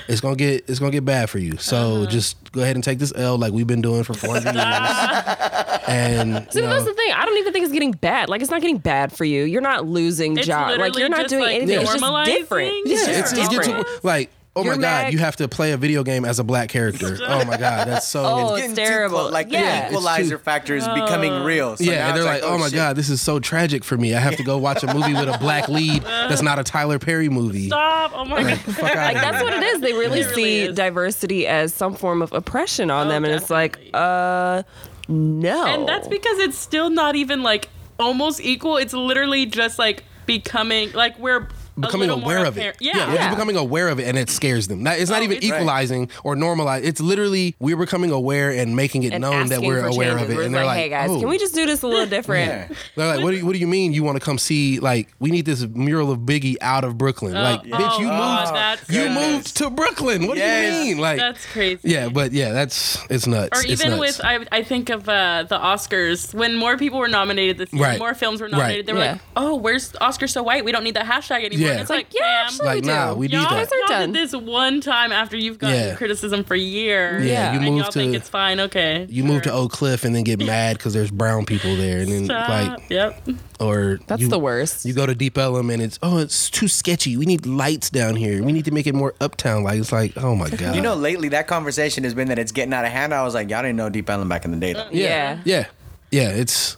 it's 0.08 0.22
gonna 0.22 0.36
get 0.36 0.70
it's 0.70 0.80
gonna 0.80 0.92
get 0.92 1.06
bad 1.06 1.30
for 1.30 1.40
you. 1.40 1.58
So 1.58 1.78
Uh-huh. 2.04 2.06
just 2.12 2.52
go 2.52 2.62
ahead 2.62 2.76
and 2.76 2.84
take 2.84 3.00
this 3.00 3.12
L 3.16 3.38
like 3.38 3.52
we've 3.54 3.68
been 3.68 3.82
doing 3.82 4.04
for 4.04 4.14
400 4.14 4.54
years. 4.54 5.78
and 5.88 6.48
See, 6.52 6.60
you 6.60 6.66
but 6.66 6.74
that's 6.74 6.86
the 6.86 6.94
thing. 6.94 7.12
I 7.14 7.26
don't 7.26 7.38
even 7.38 7.54
think 7.54 7.64
it's 7.64 7.74
getting 7.74 7.92
bad. 7.94 8.30
Like, 8.30 8.42
it's 8.42 8.52
not 8.52 8.62
getting 8.62 8.78
bad 8.78 9.12
for 9.14 9.26
you. 9.26 9.44
You're 9.44 9.62
not 9.62 9.86
losing 9.88 10.38
It's 10.38 10.46
job. 10.46 10.78
Like, 10.80 10.98
you're 10.98 11.10
not 11.10 11.28
doing 11.28 11.44
like, 11.44 11.56
anything. 11.56 11.82
It's 11.82 11.94
just 12.00 12.26
different. 12.26 12.74
Yeah, 12.86 12.94
It's 12.96 13.08
it's, 13.08 13.34
it's 13.34 13.50
different. 13.50 13.88
to 13.88 14.00
like. 14.04 14.30
Oh 14.58 14.64
my 14.64 14.72
You're 14.74 14.78
God! 14.82 15.14
You 15.14 15.20
have 15.20 15.36
to 15.38 15.48
play 15.48 15.72
a 15.72 15.78
video 15.78 16.04
game 16.04 16.26
as 16.26 16.40
a 16.40 16.44
black 16.44 16.70
character. 16.70 17.18
Oh 17.28 17.46
my 17.46 17.58
God! 17.58 17.88
That's 17.88 18.08
so. 18.08 18.24
Oh, 18.26 18.56
Getting 18.56 18.72
it's 18.72 18.80
too 18.80 18.86
terrible. 18.86 19.20
close, 19.20 19.32
like 19.34 19.52
Yeah. 19.52 19.82
the 19.82 19.88
equalizer 19.90 20.40
factor 20.40 20.76
is 20.76 20.88
becoming 20.88 21.44
real. 21.44 21.78
So 21.78 21.84
yeah, 21.84 22.08
and 22.08 22.18
they're 22.18 22.24
it's 22.36 22.44
like, 22.44 22.52
"Oh, 22.52 22.58
my 22.58 22.70
god, 22.70 22.96
this 22.96 23.10
is 23.10 23.22
so 23.22 23.40
tragic 23.40 23.84
for 23.84 23.96
me. 23.98 24.16
I 24.16 24.20
have 24.20 24.36
to 24.38 24.44
go 24.44 24.58
watch 24.58 24.82
a 24.84 24.94
movie 24.94 25.14
with 25.14 25.30
a 25.30 25.38
black 25.38 25.68
lead 25.70 26.02
that's 26.04 26.42
not 26.42 26.58
a 26.58 26.64
Tyler 26.64 26.98
Perry 27.00 27.30
movie." 27.30 27.68
Stop. 27.68 28.12
Oh 28.16 28.26
my 28.26 28.42
God. 28.44 28.68
Like 28.82 29.16
that's 29.16 29.44
what 29.44 29.54
it 29.54 29.62
is. 29.64 29.82
They 29.82 29.94
really 29.94 30.22
It 30.22 30.26
really 30.28 30.34
see 30.36 30.60
is. 30.62 30.76
diversity 30.76 31.46
as 31.46 31.74
some 31.74 31.94
form 31.94 32.22
of 32.22 32.34
oppression 32.34 32.90
on 32.90 33.08
Oh, 33.08 33.10
them, 33.10 33.26
and 33.26 33.34
it's 33.36 33.50
like, 33.52 33.78
uh, 33.94 34.64
no. 35.08 35.66
And 35.68 35.88
that's 35.88 36.08
because 36.08 36.40
it's 36.40 36.58
still 36.58 36.90
not 36.90 37.16
even 37.16 37.44
like 37.44 37.70
almost 38.00 38.40
equal. 38.42 38.78
It's 38.78 38.94
literally 38.94 39.46
just 39.46 39.78
like 39.78 40.04
becoming 40.26 40.92
like 40.94 41.18
we're 41.20 41.38
a 41.44 41.48
becoming 41.80 42.10
aware 42.10 42.40
of 42.46 42.58
it. 42.58 42.62
apparent- 42.62 42.78
Yeah. 42.82 43.10
we're 43.10 43.18
just 43.18 43.30
becoming 43.32 43.56
aware 43.56 43.90
of 43.90 44.00
it, 44.00 44.08
and 44.08 44.18
it 44.18 44.30
scares 44.30 44.68
them. 44.68 44.84
Not, 44.84 45.00
it's 45.00 45.10
not 45.12 45.22
Oh, 45.22 45.24
even 45.24 45.38
it's- 45.38 45.52
Right. 45.52 45.58
equalizing 45.62 46.10
or 46.24 46.36
normalizing. 46.36 46.84
It's 46.86 47.00
literally 47.02 47.56
we're 47.60 47.78
becoming 47.78 48.12
aware 48.12 48.52
and 48.52 48.76
making 48.76 49.04
it 49.04 49.14
and 49.14 49.22
known 49.22 49.48
that 49.48 49.62
we're 49.62 49.86
aware 49.86 50.10
changes. 50.18 50.24
of 50.24 50.30
it. 50.32 50.36
Where 50.38 50.46
And 50.46 50.54
they're 50.56 50.66
like, 50.66 50.76
like, 50.76 50.84
hey 50.84 50.90
guys, 50.90 51.10
oh. 51.12 51.20
can 51.20 51.30
we 51.30 51.38
just 51.38 51.54
do 51.56 51.66
this 51.66 51.82
a 51.84 51.88
little 51.88 52.06
different? 52.18 52.48
Yeah. 52.72 52.76
They're 52.96 53.08
like, 53.16 53.24
what 53.24 53.32
do 53.32 53.38
you, 53.38 53.46
what 53.46 53.54
do 53.54 53.60
you 53.60 53.68
mean 53.68 53.94
you 53.94 54.04
want 54.04 54.18
to 54.20 54.24
come 54.26 54.38
see? 54.38 54.80
Like, 54.80 55.10
we 55.20 55.30
need 55.32 55.46
this 55.46 55.66
mural 55.68 56.12
of 56.12 56.20
Biggie 56.20 56.56
out 56.62 56.84
of 56.84 56.98
Brooklyn. 56.98 57.34
like, 57.34 57.62
oh, 57.62 57.78
bitch, 57.78 58.00
you 58.00 58.08
God, 58.08 58.80
moved. 58.80 58.92
You 58.92 59.04
goodness. 59.04 59.32
moved 59.32 59.58
to 59.58 59.70
Brooklyn. 59.70 60.28
What 60.28 60.38
Yes. 60.38 60.74
do 60.74 60.80
you 60.80 60.86
mean? 60.96 60.98
Like, 61.02 61.20
That's 61.20 61.46
crazy. 61.48 61.80
yeah, 61.84 62.10
but 62.10 62.32
yeah, 62.32 62.52
that's 62.54 62.98
it's 63.10 63.28
nuts. 63.28 63.58
Or 63.58 63.62
It's 63.62 63.82
even 63.82 63.98
nuts. 63.98 64.18
with 64.18 64.22
I, 64.26 64.40
I 64.52 64.64
think 64.64 64.90
of 64.90 65.08
uh, 65.08 65.44
the 65.48 65.58
Oscars 65.58 66.34
when 66.34 66.56
more 66.56 66.78
people 66.78 67.00
were 67.00 67.08
nominated 67.08 67.58
this 67.58 67.72
year, 67.74 67.82
Right. 67.84 68.00
more 68.00 68.14
films 68.14 68.42
were 68.42 68.48
Right. 68.48 68.52
nominated. 68.58 68.86
They 68.88 68.94
were 68.94 69.00
Yeah. 69.00 69.12
like, 69.14 69.22
"Oh, 69.36 69.56
where's 69.56 69.94
Oscar 70.02 70.28
so 70.28 70.44
white? 70.44 70.64
We 70.66 70.72
don't 70.72 70.84
need 70.84 70.96
that 70.96 71.06
hashtag 71.06 71.46
anymore." 71.46 71.67
Yeah. 71.67 71.67
And 71.72 71.82
It's 71.82 71.82
it's 71.82 71.90
like, 71.90 72.14
yeah, 72.14 72.22
fam, 72.22 72.46
actually- 72.46 72.66
like, 72.66 72.76
we 72.76 72.82
do. 72.82 72.88
nah, 72.88 73.14
we 73.14 73.28
y'all, 73.28 73.42
that. 73.50 73.72
are 73.72 73.78
y'all 73.78 73.88
done. 73.88 74.12
did 74.14 74.24
this 74.24 74.34
one 74.36 74.82
time 74.82 75.12
after 75.12 75.38
you've 75.38 75.60
gotten 75.60 75.76
Yeah. 75.78 75.96
criticism 75.96 76.44
for 76.44 76.56
years. 76.56 77.26
Yeah, 77.26 77.54
you 77.54 77.60
and 77.60 77.66
moved 77.70 77.84
y'all 77.84 77.92
think 77.92 78.12
to- 78.14 78.18
it's 78.18 78.30
fine. 78.30 78.60
Okay, 78.60 79.06
You 79.10 79.24
move 79.24 79.42
to 79.44 79.52
Oak 79.52 79.72
Cliff 79.72 80.04
and 80.04 80.16
then 80.16 80.24
get 80.24 80.40
mad 80.40 80.78
because 80.78 80.94
there's 80.94 81.12
brown 81.12 81.46
people 81.46 81.76
there, 81.76 82.00
and 82.00 82.12
then 82.12 82.26
Stop. 82.26 82.50
like, 82.50 82.90
yep. 82.90 83.22
or 83.60 84.00
That's 84.08 84.22
you- 84.22 84.28
the 84.30 84.40
worst. 84.40 84.86
You 84.86 84.94
go 84.94 85.06
to 85.06 85.16
Deep 85.16 85.38
Ellum 85.38 85.70
and 85.70 85.82
it's 85.82 85.98
oh, 86.04 86.18
it's 86.20 86.50
too 86.50 86.68
sketchy. 86.68 87.18
We 87.18 87.26
need 87.26 87.46
lights 87.46 87.90
down 87.90 88.16
here. 88.16 88.44
We 88.44 88.52
need 88.52 88.66
to 88.66 88.72
make 88.72 88.88
it 88.88 88.94
more 88.96 89.14
uptown. 89.20 89.64
Like 89.64 89.80
it's 89.80 89.92
like 89.92 90.14
oh 90.18 90.36
my 90.36 90.50
god. 90.50 90.76
You 90.76 90.82
know, 90.82 90.96
lately 90.96 91.30
that 91.30 91.48
conversation 91.48 92.04
has 92.04 92.14
been 92.14 92.28
that 92.30 92.38
it's 92.40 92.52
getting 92.52 92.74
out 92.74 92.86
of 92.86 92.92
hand. 92.92 93.14
I 93.14 93.24
was 93.24 93.34
like, 93.34 93.50
y'all 93.50 93.62
didn't 93.64 93.78
know 93.78 93.90
Deep 93.90 94.10
Ellum 94.10 94.30
back 94.30 94.46
in 94.46 94.52
the 94.52 94.58
day. 94.58 94.74
Though. 94.74 94.88
yeah. 94.92 95.40
yeah, 95.46 95.66
yeah. 96.12 96.30
It's 96.30 96.78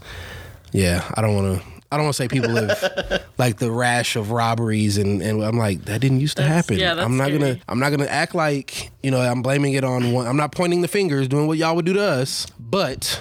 yeah. 0.71 1.03
I 1.15 1.21
don't 1.21 1.35
want 1.35 1.61
to. 1.61 1.67
I 1.91 1.97
don't 1.97 2.05
want 2.05 2.15
to 2.17 2.23
say 2.23 2.27
people 2.27 2.51
live 2.51 3.23
like 3.39 3.57
the 3.57 3.71
rash 3.71 4.15
of 4.15 4.29
robberies 4.31 4.97
and 4.97 5.21
and 5.23 5.43
I'm 5.43 5.57
like 5.57 5.85
that 5.85 6.01
didn't 6.01 6.19
used 6.19 6.37
to 6.37 6.43
That's- 6.43 6.65
happen. 6.65 6.77
yeah, 6.79 6.93
that's 6.93 7.05
I'm 7.05 7.17
not 7.17 7.31
gonna. 7.31 7.57
I'm 7.67 7.79
not 7.79 7.89
gonna 7.89 8.05
act 8.05 8.35
like 8.35 8.91
you 9.01 9.09
know 9.11 9.19
I'm 9.19 9.41
blaming 9.41 9.73
it 9.73 9.83
on 9.83 10.11
one. 10.11 10.27
I'm 10.27 10.37
not 10.37 10.51
pointing 10.51 10.81
the 10.81 10.87
fingers, 10.87 11.27
doing 11.27 11.47
what 11.47 11.57
y'all 11.57 11.75
would 11.75 11.85
do 11.85 11.93
to 11.93 12.01
us, 12.03 12.45
but. 12.59 13.19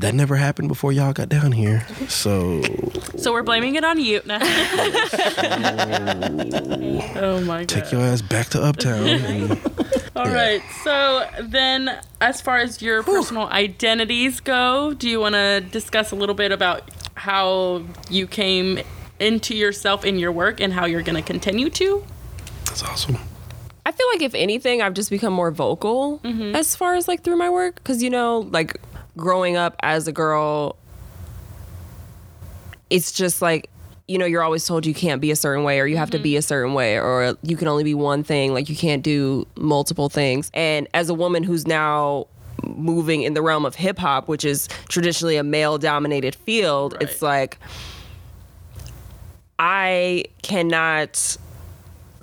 That 0.00 0.14
never 0.14 0.36
happened 0.36 0.68
before 0.68 0.92
y'all 0.92 1.12
got 1.12 1.28
down 1.28 1.50
here. 1.50 1.84
So 2.06 2.62
So 3.16 3.32
we're 3.32 3.42
blaming 3.42 3.74
it 3.74 3.82
on 3.82 3.98
you. 3.98 4.20
Nah. 4.24 4.38
oh 7.20 7.40
my 7.44 7.60
god. 7.64 7.68
take 7.68 7.90
your 7.90 8.00
ass 8.02 8.22
back 8.22 8.46
to 8.50 8.62
Uptown. 8.62 9.06
and- 9.08 9.50
All 10.16 10.26
Yeah. 10.26 10.34
right. 10.34 10.62
So 10.84 11.26
then, 11.42 11.98
as 12.20 12.40
far 12.40 12.58
as 12.58 12.80
your 12.82 13.02
personal 13.02 13.48
identities 13.48 14.38
go, 14.40 14.94
do 14.94 15.08
you 15.08 15.18
want 15.20 15.34
to 15.34 15.60
discuss 15.60 16.12
a 16.12 16.16
little 16.16 16.34
bit 16.34 16.52
about 16.52 16.82
how 17.18 17.82
you 18.08 18.26
came 18.26 18.80
into 19.20 19.54
yourself 19.54 20.04
in 20.04 20.18
your 20.18 20.32
work 20.32 20.60
and 20.60 20.72
how 20.72 20.86
you're 20.86 21.02
going 21.02 21.16
to 21.16 21.22
continue 21.22 21.68
to? 21.70 22.04
That's 22.66 22.82
awesome. 22.82 23.18
I 23.84 23.92
feel 23.92 24.06
like 24.12 24.22
if 24.22 24.34
anything, 24.34 24.82
I've 24.82 24.94
just 24.94 25.10
become 25.10 25.32
more 25.32 25.50
vocal 25.50 26.20
mm-hmm. 26.20 26.54
as 26.54 26.76
far 26.76 26.94
as 26.94 27.08
like 27.08 27.22
through 27.22 27.36
my 27.36 27.50
work. 27.50 27.76
Because, 27.76 28.02
you 28.02 28.10
know, 28.10 28.48
like 28.50 28.80
growing 29.16 29.56
up 29.56 29.76
as 29.80 30.06
a 30.06 30.12
girl, 30.12 30.76
it's 32.90 33.12
just 33.12 33.42
like, 33.42 33.70
you 34.06 34.16
know, 34.16 34.26
you're 34.26 34.42
always 34.42 34.64
told 34.66 34.86
you 34.86 34.94
can't 34.94 35.20
be 35.20 35.30
a 35.30 35.36
certain 35.36 35.64
way 35.64 35.80
or 35.80 35.86
you 35.86 35.96
have 35.96 36.10
to 36.10 36.18
mm-hmm. 36.18 36.22
be 36.22 36.36
a 36.36 36.42
certain 36.42 36.74
way 36.74 36.98
or 36.98 37.36
you 37.42 37.56
can 37.56 37.68
only 37.68 37.84
be 37.84 37.94
one 37.94 38.22
thing. 38.22 38.54
Like 38.54 38.68
you 38.68 38.76
can't 38.76 39.02
do 39.02 39.46
multiple 39.56 40.08
things. 40.08 40.50
And 40.54 40.86
as 40.94 41.08
a 41.08 41.14
woman 41.14 41.42
who's 41.42 41.66
now 41.66 42.26
moving 42.64 43.22
in 43.22 43.34
the 43.34 43.42
realm 43.42 43.64
of 43.64 43.74
hip 43.74 43.98
hop, 43.98 44.28
which 44.28 44.44
is 44.44 44.68
traditionally 44.88 45.36
a 45.36 45.42
male 45.42 45.78
dominated 45.78 46.34
field, 46.34 46.96
it's 47.00 47.22
like, 47.22 47.58
I 49.58 50.24
cannot 50.42 51.36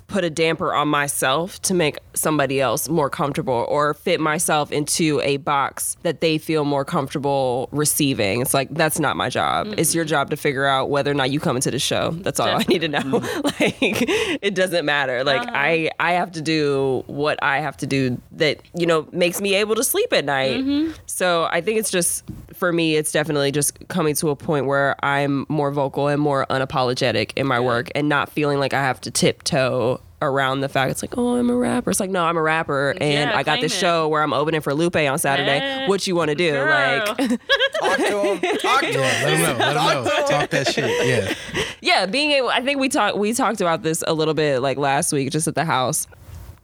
put 0.08 0.24
a 0.24 0.30
damper 0.30 0.72
on 0.72 0.88
myself 0.88 1.60
to 1.62 1.74
make 1.74 1.98
somebody 2.14 2.60
else 2.60 2.88
more 2.88 3.10
comfortable 3.10 3.66
or 3.68 3.94
fit 3.94 4.20
myself 4.20 4.70
into 4.70 5.20
a 5.22 5.36
box 5.38 5.96
that 6.02 6.20
they 6.20 6.38
feel 6.38 6.64
more 6.64 6.84
comfortable 6.84 7.68
receiving. 7.72 8.40
It's 8.40 8.54
like 8.54 8.68
that's 8.70 8.98
not 9.00 9.16
my 9.16 9.28
job. 9.28 9.66
Mm-hmm. 9.66 9.78
It's 9.78 9.94
your 9.94 10.04
job 10.04 10.30
to 10.30 10.36
figure 10.36 10.66
out 10.66 10.90
whether 10.90 11.10
or 11.10 11.14
not 11.14 11.30
you 11.30 11.40
come 11.40 11.56
into 11.56 11.70
the 11.70 11.78
show. 11.78 12.10
Mm-hmm. 12.10 12.22
That's 12.22 12.40
all 12.40 12.48
I 12.48 12.64
need 12.68 12.80
to 12.80 12.88
know. 12.88 13.00
like 13.44 13.76
it 13.80 14.54
doesn't 14.54 14.84
matter. 14.84 15.24
Like 15.24 15.42
uh-huh. 15.42 15.52
I 15.54 15.90
I 15.98 16.12
have 16.12 16.32
to 16.32 16.40
do 16.40 17.02
what 17.06 17.42
I 17.42 17.58
have 17.58 17.76
to 17.78 17.86
do 17.86 18.20
that, 18.32 18.60
you 18.74 18.86
know, 18.86 19.08
makes 19.12 19.40
me 19.40 19.54
able 19.56 19.74
to 19.74 19.84
sleep 19.84 20.12
at 20.12 20.24
night. 20.24 20.58
Mm-hmm. 20.58 20.92
So 21.06 21.48
I 21.50 21.60
think 21.60 21.78
it's 21.78 21.90
just 21.90 22.24
for 22.54 22.72
me 22.72 22.96
it's 22.96 23.12
definitely 23.12 23.52
just 23.52 23.88
coming 23.88 24.14
to 24.16 24.30
a 24.30 24.36
point 24.36 24.66
where 24.66 24.96
I'm 25.04 25.46
more 25.48 25.70
vocal 25.70 26.08
and 26.08 26.20
more 26.20 26.46
unapologetic 26.48 27.32
in 27.36 27.46
my 27.46 27.60
work 27.60 27.90
and 27.94 28.08
not 28.08 28.30
feeling 28.30 28.58
like 28.58 28.72
I 28.72 28.82
have 28.82 29.00
to 29.02 29.10
tiptoe 29.10 29.95
around 30.22 30.60
the 30.62 30.68
fact 30.68 30.90
it's 30.90 31.02
like 31.02 31.18
oh 31.18 31.36
I'm 31.36 31.50
a 31.50 31.54
rapper 31.54 31.90
it's 31.90 32.00
like 32.00 32.08
no 32.08 32.24
I'm 32.24 32.36
a 32.38 32.42
rapper 32.42 32.92
and 33.00 33.30
Yeah, 33.30 33.36
I 33.36 33.42
got 33.42 33.60
this 33.60 33.74
it. 33.74 33.78
show 33.78 34.08
where 34.08 34.22
I'm 34.22 34.32
opening 34.32 34.62
for 34.62 34.72
Lupe 34.72 34.96
on 34.96 35.18
Saturday 35.18 35.58
Yeah. 35.58 35.88
what 35.88 36.06
you 36.06 36.14
want 36.16 36.30
to 36.30 36.34
do 36.34 36.52
Girl. 36.52 36.66
like 36.68 37.06
Talk 37.18 37.96
to 37.98 38.22
him. 38.22 38.56
Talk 38.58 38.80
to 38.80 38.86
him. 38.86 39.00
Let 39.00 39.32
him 39.34 39.58
know. 39.58 39.64
Let 39.64 39.96
him 39.98 40.04
know. 40.04 40.26
Talk 40.26 40.50
that 40.50 40.68
shit. 40.68 41.06
Yeah. 41.06 41.62
yeah 41.82 42.06
being 42.06 42.30
able 42.32 42.48
I 42.48 42.62
think 42.62 42.80
we 42.80 42.88
talked 42.88 43.18
we 43.18 43.34
talked 43.34 43.60
about 43.60 43.82
this 43.82 44.02
a 44.06 44.14
little 44.14 44.32
bit 44.34 44.60
like 44.60 44.78
last 44.78 45.12
week 45.12 45.30
just 45.30 45.46
at 45.46 45.54
the 45.54 45.66
house 45.66 46.06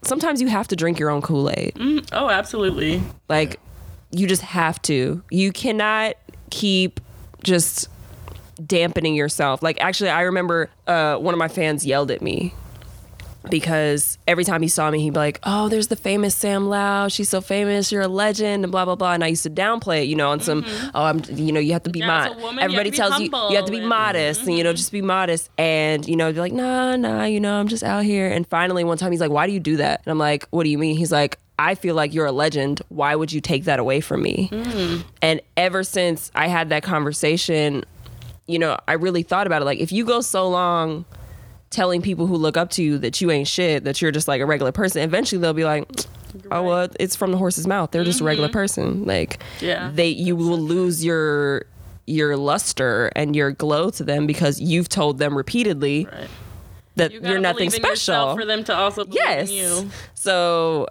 sometimes 0.02 0.40
you 0.40 0.48
have 0.48 0.66
to 0.68 0.76
drink 0.76 0.98
your 0.98 1.10
own 1.10 1.20
Kool-Aid 1.20 2.06
Oh, 2.12 2.30
absolutely. 2.30 3.02
Like, 3.28 3.60
you 4.10 4.26
just 4.26 4.42
have 4.42 4.80
to. 4.82 5.22
You 5.30 5.52
cannot 5.52 6.14
keep 6.50 7.00
just 7.44 7.88
dampening 8.66 9.14
yourself. 9.14 9.62
Like, 9.62 9.80
actually, 9.80 10.10
I 10.10 10.22
remember 10.22 10.70
uh, 10.86 11.16
one 11.16 11.32
of 11.34 11.38
my 11.38 11.48
fans 11.48 11.86
yelled 11.86 12.10
at 12.10 12.20
me 12.20 12.52
because 13.50 14.18
every 14.26 14.44
time 14.44 14.62
he 14.62 14.68
saw 14.68 14.90
me, 14.90 15.00
he'd 15.00 15.14
be 15.14 15.18
like, 15.18 15.40
"Oh, 15.42 15.68
there's 15.68 15.88
the 15.88 15.96
famous 15.96 16.34
Sam 16.34 16.68
Lao. 16.68 17.08
She's 17.08 17.28
so 17.28 17.40
famous. 17.40 17.90
You're 17.90 18.02
a 18.02 18.08
legend." 18.08 18.64
And 18.64 18.70
blah 18.70 18.84
blah 18.84 18.94
blah. 18.94 19.12
And 19.12 19.24
I 19.24 19.28
used 19.28 19.42
to 19.42 19.50
downplay 19.50 20.02
it, 20.02 20.08
you 20.08 20.16
know, 20.16 20.30
on 20.30 20.40
some, 20.40 20.62
mm-hmm. 20.62 20.88
"Oh, 20.94 21.04
I'm," 21.04 21.22
you 21.28 21.52
know, 21.52 21.60
you 21.60 21.72
have 21.72 21.82
to 21.84 21.90
be 21.90 22.00
modest. 22.00 22.32
as 22.32 22.36
a 22.36 22.40
mod. 22.40 22.42
woman, 22.42 22.58
you 22.58 22.64
Everybody 22.64 22.90
be 22.90 22.96
tells 22.96 23.20
you 23.20 23.30
you 23.50 23.56
have 23.56 23.66
to 23.66 23.72
be 23.72 23.80
modest, 23.80 24.42
and 24.42 24.56
you 24.56 24.64
know, 24.64 24.70
mm-hmm. 24.70 24.76
just 24.76 24.92
be 24.92 25.02
modest. 25.02 25.50
And 25.58 26.06
you 26.06 26.16
know, 26.16 26.32
be 26.32 26.40
like, 26.40 26.52
"Nah, 26.52 26.96
nah, 26.96 27.24
you 27.24 27.40
know, 27.40 27.58
I'm 27.58 27.68
just 27.68 27.82
out 27.82 28.04
here." 28.04 28.28
And 28.28 28.46
finally, 28.46 28.84
one 28.84 28.98
time, 28.98 29.12
he's 29.12 29.20
like, 29.20 29.30
"Why 29.30 29.46
do 29.46 29.52
you 29.52 29.60
do 29.60 29.76
that?" 29.78 30.02
And 30.04 30.10
I'm 30.10 30.18
like, 30.18 30.46
"What 30.50 30.64
do 30.64 30.70
you 30.70 30.78
mean?" 30.78 30.96
He's 30.96 31.12
like. 31.12 31.38
I 31.58 31.76
feel 31.76 31.94
like 31.94 32.12
you're 32.12 32.26
a 32.26 32.32
legend. 32.32 32.80
Why 32.88 33.14
would 33.14 33.30
you 33.30 33.40
take 33.40 33.64
that 33.64 33.78
away 33.78 34.00
from 34.00 34.22
me? 34.22 34.48
Mm. 34.50 35.04
And 35.20 35.40
ever 35.56 35.84
since 35.84 36.32
I 36.34 36.48
had 36.48 36.70
that 36.70 36.82
conversation, 36.82 37.84
you 38.48 38.58
know, 38.58 38.76
I 38.88 38.94
really 38.94 39.22
thought 39.22 39.46
about 39.46 39.62
it. 39.62 39.66
Like, 39.66 39.78
if 39.78 39.92
you 39.92 40.04
go 40.04 40.22
so 40.22 40.48
long 40.48 41.04
telling 41.72 42.02
people 42.02 42.26
who 42.26 42.36
look 42.36 42.56
up 42.56 42.70
to 42.70 42.82
you 42.82 42.98
that 42.98 43.20
you 43.20 43.30
ain't 43.30 43.48
shit, 43.48 43.84
that 43.84 44.00
you're 44.00 44.12
just 44.12 44.28
like 44.28 44.40
a 44.40 44.46
regular 44.46 44.70
person, 44.72 45.02
eventually 45.02 45.40
they'll 45.40 45.52
be 45.52 45.64
like, 45.64 45.88
oh, 46.50 46.62
well, 46.62 46.88
it's 47.00 47.16
from 47.16 47.32
the 47.32 47.38
horse's 47.38 47.66
mouth. 47.66 47.90
They're 47.90 48.04
just 48.04 48.20
a 48.20 48.24
regular 48.24 48.48
mm-hmm. 48.48 48.54
person. 48.54 49.04
Like, 49.04 49.42
Yeah. 49.60 49.90
they, 49.92 50.08
you 50.08 50.36
will 50.36 50.58
lose 50.58 51.04
your 51.04 51.66
your 52.04 52.36
luster 52.36 53.12
and 53.14 53.36
your 53.36 53.52
glow 53.52 53.88
to 53.88 54.02
them 54.02 54.26
because 54.26 54.60
you've 54.60 54.88
told 54.88 55.18
them 55.18 55.36
repeatedly 55.36 56.06
Right. 56.10 56.28
that 56.96 57.12
you 57.12 57.20
you're 57.22 57.38
nothing 57.38 57.68
believe 57.68 57.84
in 57.84 57.90
yourself 57.90 58.32
special 58.32 58.36
for 58.36 58.44
them 58.44 58.64
to 58.64 58.74
also 58.74 59.04
believe 59.04 59.20
yes. 59.22 59.48
in 59.48 59.54
you. 59.54 59.90
So 60.14 60.88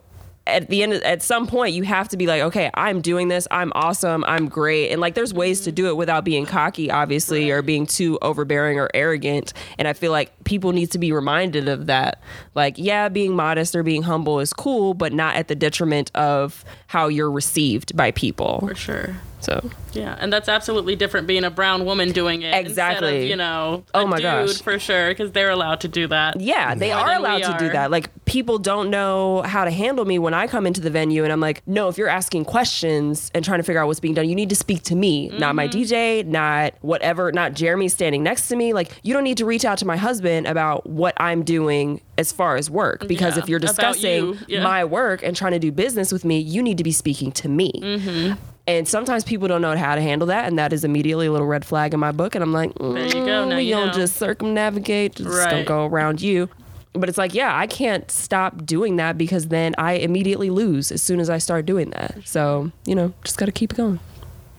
at 0.48 0.70
the 0.70 0.82
end, 0.84 0.94
at 0.94 1.22
some 1.22 1.46
point, 1.46 1.76
you 1.76 1.84
have 1.84 2.10
to 2.10 2.18
be 2.18 2.26
like, 2.26 2.42
okay, 2.42 2.72
I'm 2.74 3.00
doing 3.02 3.28
this. 3.28 3.48
I'm 3.52 3.72
awesome. 3.76 4.24
I'm 4.26 4.50
great. 4.50 4.90
And 4.92 5.00
like, 5.00 5.14
there's 5.14 5.34
ways 5.34 5.62
to 5.62 5.72
do 5.72 5.88
it 5.88 5.98
without 5.98 6.24
being 6.26 6.46
cocky, 6.48 6.90
obviously, 6.90 7.52
or 7.52 7.62
being 7.62 7.86
too 7.86 8.18
overbearing 8.22 8.80
or 8.80 8.90
arrogant. 8.94 9.54
And 9.78 9.88
I 9.88 9.94
feel 9.94 10.12
like 10.12 10.32
people 10.44 10.72
need 10.72 10.92
to 10.92 10.98
be 10.98 11.12
reminded 11.12 11.70
of 11.70 11.86
that. 11.86 12.22
Like, 12.56 12.76
yeah, 12.78 13.08
being 13.08 13.36
modest 13.36 13.76
or 13.76 13.84
being 13.84 14.04
humble 14.04 14.40
is 14.40 14.52
cool, 14.52 14.94
but 14.96 15.14
not 15.14 15.36
at 15.36 15.48
the 15.48 15.56
detriment 15.56 16.12
of 16.16 16.66
how 16.88 17.08
you're 17.08 17.32
received 17.32 17.96
by 17.96 18.12
people. 18.12 18.60
For 18.62 18.76
sure. 18.76 19.16
So 19.42 19.72
Yeah, 19.94 20.16
and 20.20 20.32
that's 20.32 20.48
absolutely 20.48 20.96
different 20.96 21.26
being 21.26 21.44
a 21.44 21.50
brown 21.50 21.84
woman 21.84 22.12
doing 22.12 22.44
it. 22.44 22.54
Instead 22.54 22.66
Exactly. 22.68 23.24
of, 23.24 23.30
you 23.30 23.36
know, 23.36 23.84
Oh 23.94 24.06
my 24.06 24.18
dude 24.18 24.24
gosh. 24.24 24.62
for 24.62 24.78
sure, 24.78 25.10
because 25.10 25.32
they're 25.32 25.50
allowed 25.50 25.82
to 25.82 25.88
do 25.88 26.06
that. 26.08 26.40
Yeah, 26.40 26.76
they 26.76 26.92
are 26.92 27.14
allowed 27.16 27.38
we 27.38 27.52
to 27.52 27.58
do 27.58 27.70
that. 27.70 27.90
Like 27.90 28.21
people 28.32 28.58
don't 28.58 28.90
know 28.90 29.42
how 29.42 29.66
to 29.66 29.72
handle 29.72 30.06
me 30.06 30.18
when 30.18 30.34
I 30.34 30.48
come 30.48 30.66
into 30.66 30.80
the 30.80 30.90
venue 30.90 31.24
and 31.24 31.34
I'm 31.34 31.42
like, 31.42 31.62
"No, 31.68 31.90
if 31.90 31.98
you're 31.98 32.08
asking 32.08 32.46
questions 32.46 33.30
and 33.36 33.44
trying 33.44 33.60
to 33.60 33.64
figure 33.64 33.82
out 33.82 33.88
what's 33.88 34.00
being 34.00 34.14
done, 34.14 34.30
you 34.30 34.36
need 34.36 34.50
to 34.50 34.56
speak 34.56 34.84
to 34.84 34.96
me, 34.96 35.28
not 35.38 35.54
my 35.54 35.68
Mm-hmm. 35.68 35.80
DJ, 35.94 36.26
not 36.26 36.74
whatever, 36.82 37.32
not 37.32 37.54
Jeremy 37.54 37.90
standing 37.90 38.24
next 38.24 38.48
to 38.48 38.56
me. 38.56 38.74
Like 38.74 38.92
you 39.04 39.14
don't 39.14 39.24
need 39.26 39.38
to 39.38 39.46
reach 39.46 39.66
out 39.66 39.78
to 39.80 39.86
my 39.86 39.98
husband 39.98 40.48
about 40.48 40.88
what 40.88 41.14
I'm 41.18 41.44
doing 41.44 42.00
as 42.18 42.32
far 42.32 42.56
as 42.56 42.70
work 42.70 43.08
because 43.08 43.36
Yeah, 43.36 43.44
if 43.44 43.50
you're 43.50 43.60
discussing 43.60 44.26
you, 44.26 44.38
yeah. 44.48 44.64
my 44.64 44.86
work 44.86 45.24
and 45.24 45.36
trying 45.36 45.52
to 45.54 45.60
do 45.60 45.72
business 45.72 46.12
with 46.12 46.24
me, 46.24 46.40
you 46.40 46.64
need 46.64 46.78
to 46.78 46.84
be 46.86 46.92
speaking 46.94 47.32
to 47.34 47.50
me." 47.50 47.72
Mm-hmm. 47.76 48.34
And 48.68 48.88
sometimes 48.88 49.24
people 49.24 49.48
don't 49.48 49.62
know 49.62 49.76
how 49.76 49.96
to 49.96 50.02
handle 50.02 50.28
that, 50.28 50.48
and 50.48 50.58
that 50.60 50.72
is 50.72 50.84
immediately 50.86 51.26
a 51.26 51.32
little 51.32 51.48
red 51.48 51.66
flag 51.66 51.94
in 51.96 52.00
my 52.00 52.12
book. 52.12 52.36
And 52.36 52.44
I'm 52.44 52.54
like, 52.54 52.72
There 52.76 53.06
you 53.08 53.26
go. 53.26 53.44
Now 53.46 53.58
we 53.58 53.64
you 53.64 53.74
don't 53.76 53.88
know. 53.88 53.94
just 53.94 54.16
circumnavigate, 54.18 55.16
just 55.16 55.50
don't 55.50 55.66
go 55.66 55.88
around 55.88 56.22
you. 56.22 56.48
But 56.94 57.08
it's 57.08 57.18
like, 57.18 57.34
yeah, 57.34 57.58
I 57.58 57.68
can't 57.68 58.12
stop 58.12 58.66
doing 58.66 58.98
that 58.98 59.18
because 59.18 59.48
then 59.48 59.74
I 59.78 59.94
immediately 59.94 60.50
lose 60.50 60.92
as 60.92 61.02
soon 61.02 61.20
as 61.20 61.30
I 61.30 61.38
start 61.38 61.66
doing 61.66 61.92
that. 61.92 62.18
So, 62.26 62.72
you 62.86 62.96
know, 62.96 63.14
just 63.24 63.38
got 63.38 63.46
to 63.46 63.52
keep 63.52 63.72
it 63.72 63.78
going. 63.78 64.00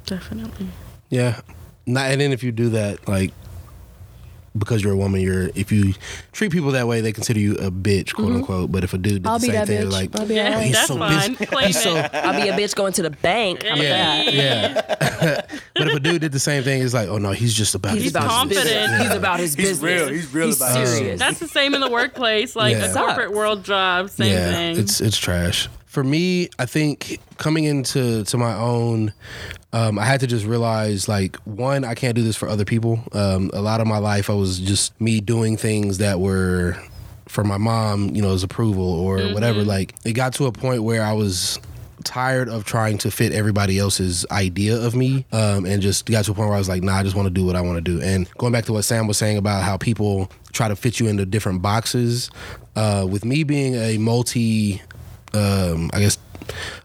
Definitely. 0.07 0.69
Yeah. 1.11 1.43
Not, 1.85 2.11
and 2.11 2.21
then 2.21 2.33
if 2.33 2.43
you 2.43 2.51
do 2.53 2.71
that, 2.71 3.07
like, 3.07 3.33
because 4.57 4.83
you're 4.83 4.93
a 4.93 4.97
woman, 4.97 5.21
you're 5.21 5.49
if 5.55 5.73
you 5.73 5.95
treat 6.33 6.53
people 6.53 6.73
that 6.73 6.87
way, 6.87 7.01
they 7.01 7.13
consider 7.13 7.41
you 7.41 7.55
a 7.57 7.71
bitch, 7.71 8.15
quote 8.15 8.29
mm-hmm. 8.29 8.37
unquote. 8.39 8.73
But 8.73 8.85
if 8.85 8.93
a 8.95 8.99
dude 8.99 9.23
did 9.23 9.27
I'll 9.27 9.39
the 9.39 9.47
be 9.49 9.53
same 9.53 9.55
that 9.57 9.67
thing, 9.67 9.87
bitch. 9.87 9.93
like, 9.93 10.19
I'll 10.21 10.27
be 10.27 10.35
Yeah, 10.35 10.49
alright. 10.51 10.65
he's 10.67 10.75
that's 10.75 10.89
so 10.89 10.99
fine. 10.99 11.35
busy. 11.35 11.57
He's 11.67 11.83
so. 11.83 11.97
I'll 12.13 12.41
be 12.43 12.49
a 12.49 12.53
bitch 12.53 12.75
going 12.75 12.93
to 12.95 13.03
the 13.03 13.11
bank. 13.11 13.63
How 13.63 13.75
about 13.75 13.83
yeah, 13.85 14.25
that? 14.25 14.35
yeah. 14.35 15.43
but 15.75 15.89
if 15.89 15.95
a 15.95 16.01
dude 16.01 16.21
did 16.21 16.33
the 16.33 16.39
same 16.39 16.63
thing, 16.63 16.83
it's 16.83 16.95
like, 16.95 17.09
oh 17.09 17.19
no, 17.19 17.31
he's 17.33 17.55
just 17.55 17.75
about 17.75 17.95
He's 17.95 18.05
his 18.05 18.13
about 18.15 18.49
his 18.49 18.57
business. 18.57 18.65
confident. 18.65 18.91
business. 18.91 19.03
He's 19.09 19.17
about 19.19 19.41
his 19.41 19.57
business. 19.57 20.11
He's 20.11 20.35
real 20.35 20.47
He's 20.47 20.57
about 20.57 20.77
his 20.79 20.97
serious. 20.97 21.19
That's 21.19 21.39
the 21.39 21.49
same 21.49 21.75
in 21.75 21.81
the 21.81 21.91
workplace, 21.91 22.55
like 22.57 22.73
Yeah. 22.77 22.87
a 22.91 22.95
corporate 22.95 23.33
world 23.33 23.65
job, 23.65 24.11
same 24.11 24.33
yeah, 24.33 24.53
thing. 24.53 24.79
it's 24.79 25.01
it's 25.01 25.17
trash. 25.17 25.69
For 25.93 26.03
me, 26.03 26.49
I 26.59 26.65
think 26.65 27.21
coming 27.37 27.65
into 27.65 28.25
to 28.25 28.39
my 28.39 28.55
own, 28.55 29.13
um, 29.75 29.99
I 29.99 30.07
had 30.07 30.21
to 30.21 30.27
just 30.27 30.47
realize 30.47 31.07
like 31.07 31.37
one, 31.45 31.85
I 31.85 31.95
can't 31.95 32.15
do 32.15 32.23
this 32.23 32.35
for 32.35 32.49
other 32.49 32.65
people. 32.65 32.99
Um, 33.13 33.51
a 33.53 33.61
lot 33.61 33.83
of 33.83 33.87
my 33.87 33.99
life, 33.99 34.31
I 34.31 34.33
was 34.33 34.59
just 34.59 34.99
me 34.99 35.21
doing 35.21 35.59
things 35.59 35.99
that 35.99 36.19
were 36.19 36.79
for 37.29 37.45
my 37.45 37.59
mom, 37.59 38.17
you 38.17 38.23
know, 38.23 38.33
as 38.33 38.43
approval 38.43 38.89
or 38.89 39.35
whatever. 39.35 39.65
Like 39.65 39.95
it 40.03 40.15
got 40.15 40.33
to 40.37 40.47
a 40.47 40.53
point 40.53 40.83
where 40.83 41.03
I 41.03 41.13
was 41.13 41.59
tired 42.05 42.49
of 42.49 42.65
trying 42.65 42.97
to 42.97 43.11
fit 43.11 43.33
everybody 43.33 43.79
else's 43.79 44.25
idea 44.31 44.81
of 44.81 44.95
me 44.95 45.27
um, 45.31 45.67
and 45.67 45.83
just 45.83 46.11
got 46.11 46.25
to 46.25 46.33
a 46.33 46.35
point 46.35 46.49
where 46.49 46.57
I 46.57 46.59
was 46.59 46.71
like, 46.71 46.83
nah, 46.83 46.97
I 46.97 47.03
just 47.03 47.17
want 47.17 47.27
to 47.27 47.31
do 47.35 47.45
what 47.45 47.55
I 47.55 47.61
want 47.61 47.77
to 47.77 47.83
do. 47.83 48.01
And 48.01 48.33
going 48.39 48.55
back 48.55 48.65
to 48.65 48.73
what 48.73 48.87
Sam 48.87 49.07
was 49.07 49.19
saying 49.19 49.37
about 49.37 49.63
how 49.63 49.77
people 49.77 50.31
try 50.53 50.69
to 50.69 50.77
fit 50.77 51.01
you 51.01 51.09
into 51.09 51.27
different 51.27 51.61
boxes, 51.61 52.31
uh, 52.77 53.07
with 53.09 53.27
me 53.27 53.45
being 53.45 53.75
a 53.75 53.99
multi, 53.99 54.81
um, 55.35 55.91
I 55.93 56.01
guess, 56.01 56.19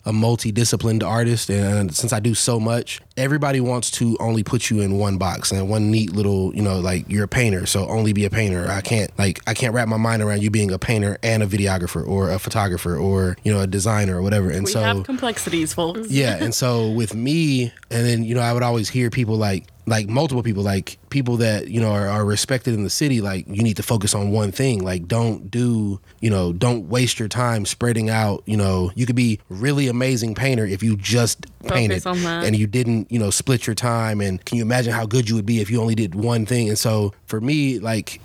a 0.05 0.13
multi-disciplined 0.13 1.03
artist 1.03 1.49
and 1.49 1.93
since 1.95 2.13
I 2.13 2.19
do 2.19 2.33
so 2.33 2.59
much 2.59 3.01
everybody 3.15 3.59
wants 3.59 3.91
to 3.91 4.15
only 4.19 4.43
put 4.43 4.69
you 4.69 4.81
in 4.81 4.97
one 4.97 5.17
box 5.17 5.51
and 5.51 5.69
one 5.69 5.91
neat 5.91 6.13
little 6.13 6.55
you 6.55 6.61
know 6.61 6.79
like 6.79 7.09
you're 7.09 7.23
a 7.23 7.27
painter 7.27 7.65
so 7.65 7.87
only 7.87 8.13
be 8.13 8.25
a 8.25 8.29
painter 8.29 8.67
I 8.69 8.81
can't 8.81 9.11
like 9.17 9.39
I 9.47 9.53
can't 9.53 9.73
wrap 9.73 9.87
my 9.87 9.97
mind 9.97 10.21
around 10.21 10.43
you 10.43 10.49
being 10.49 10.71
a 10.71 10.79
painter 10.79 11.17
and 11.23 11.43
a 11.43 11.47
videographer 11.47 12.07
or 12.07 12.29
a 12.29 12.39
photographer 12.39 12.95
or 12.95 13.37
you 13.43 13.51
know 13.51 13.61
a 13.61 13.67
designer 13.67 14.17
or 14.17 14.21
whatever 14.21 14.49
and 14.49 14.65
we 14.65 14.71
so 14.71 14.79
have 14.79 15.03
complexities, 15.03 15.73
folks. 15.73 16.09
yeah 16.09 16.37
and 16.39 16.53
so 16.53 16.91
with 16.91 17.15
me 17.15 17.73
and 17.89 18.05
then 18.05 18.23
you 18.23 18.35
know 18.35 18.41
i 18.41 18.53
would 18.53 18.63
always 18.63 18.89
hear 18.89 19.09
people 19.09 19.35
like 19.35 19.65
like 19.87 20.09
multiple 20.09 20.43
people 20.43 20.61
like 20.61 20.97
people 21.09 21.37
that 21.37 21.69
you 21.69 21.79
know 21.79 21.91
are, 21.91 22.07
are 22.07 22.25
respected 22.25 22.73
in 22.73 22.83
the 22.83 22.89
city 22.89 23.21
like 23.21 23.47
you 23.47 23.63
need 23.63 23.77
to 23.77 23.81
focus 23.83 24.13
on 24.13 24.31
one 24.31 24.51
thing 24.51 24.83
like 24.83 25.07
don't 25.07 25.49
do 25.49 25.99
you 26.19 26.29
know 26.29 26.51
don't 26.51 26.89
waste 26.89 27.17
your 27.17 27.29
time 27.29 27.65
spreading 27.65 28.09
out 28.09 28.43
you 28.45 28.57
know 28.57 28.91
you 28.95 29.05
could 29.05 29.15
be 29.15 29.39
really 29.49 29.87
amazing 29.87 30.35
painter 30.35 30.65
if 30.65 30.83
you 30.83 30.97
just 30.97 31.45
painted 31.67 32.05
and 32.43 32.55
you 32.55 32.67
didn't 32.67 33.09
you 33.09 33.17
know 33.17 33.29
split 33.29 33.65
your 33.65 33.75
time 33.75 34.19
and 34.19 34.43
can 34.45 34.57
you 34.57 34.63
imagine 34.63 34.91
how 34.91 35.05
good 35.05 35.29
you 35.29 35.35
would 35.35 35.45
be 35.45 35.61
if 35.61 35.71
you 35.71 35.81
only 35.81 35.95
did 35.95 36.13
one 36.13 36.45
thing 36.45 36.67
and 36.67 36.77
so 36.77 37.13
for 37.25 37.39
me 37.39 37.79
like 37.79 38.19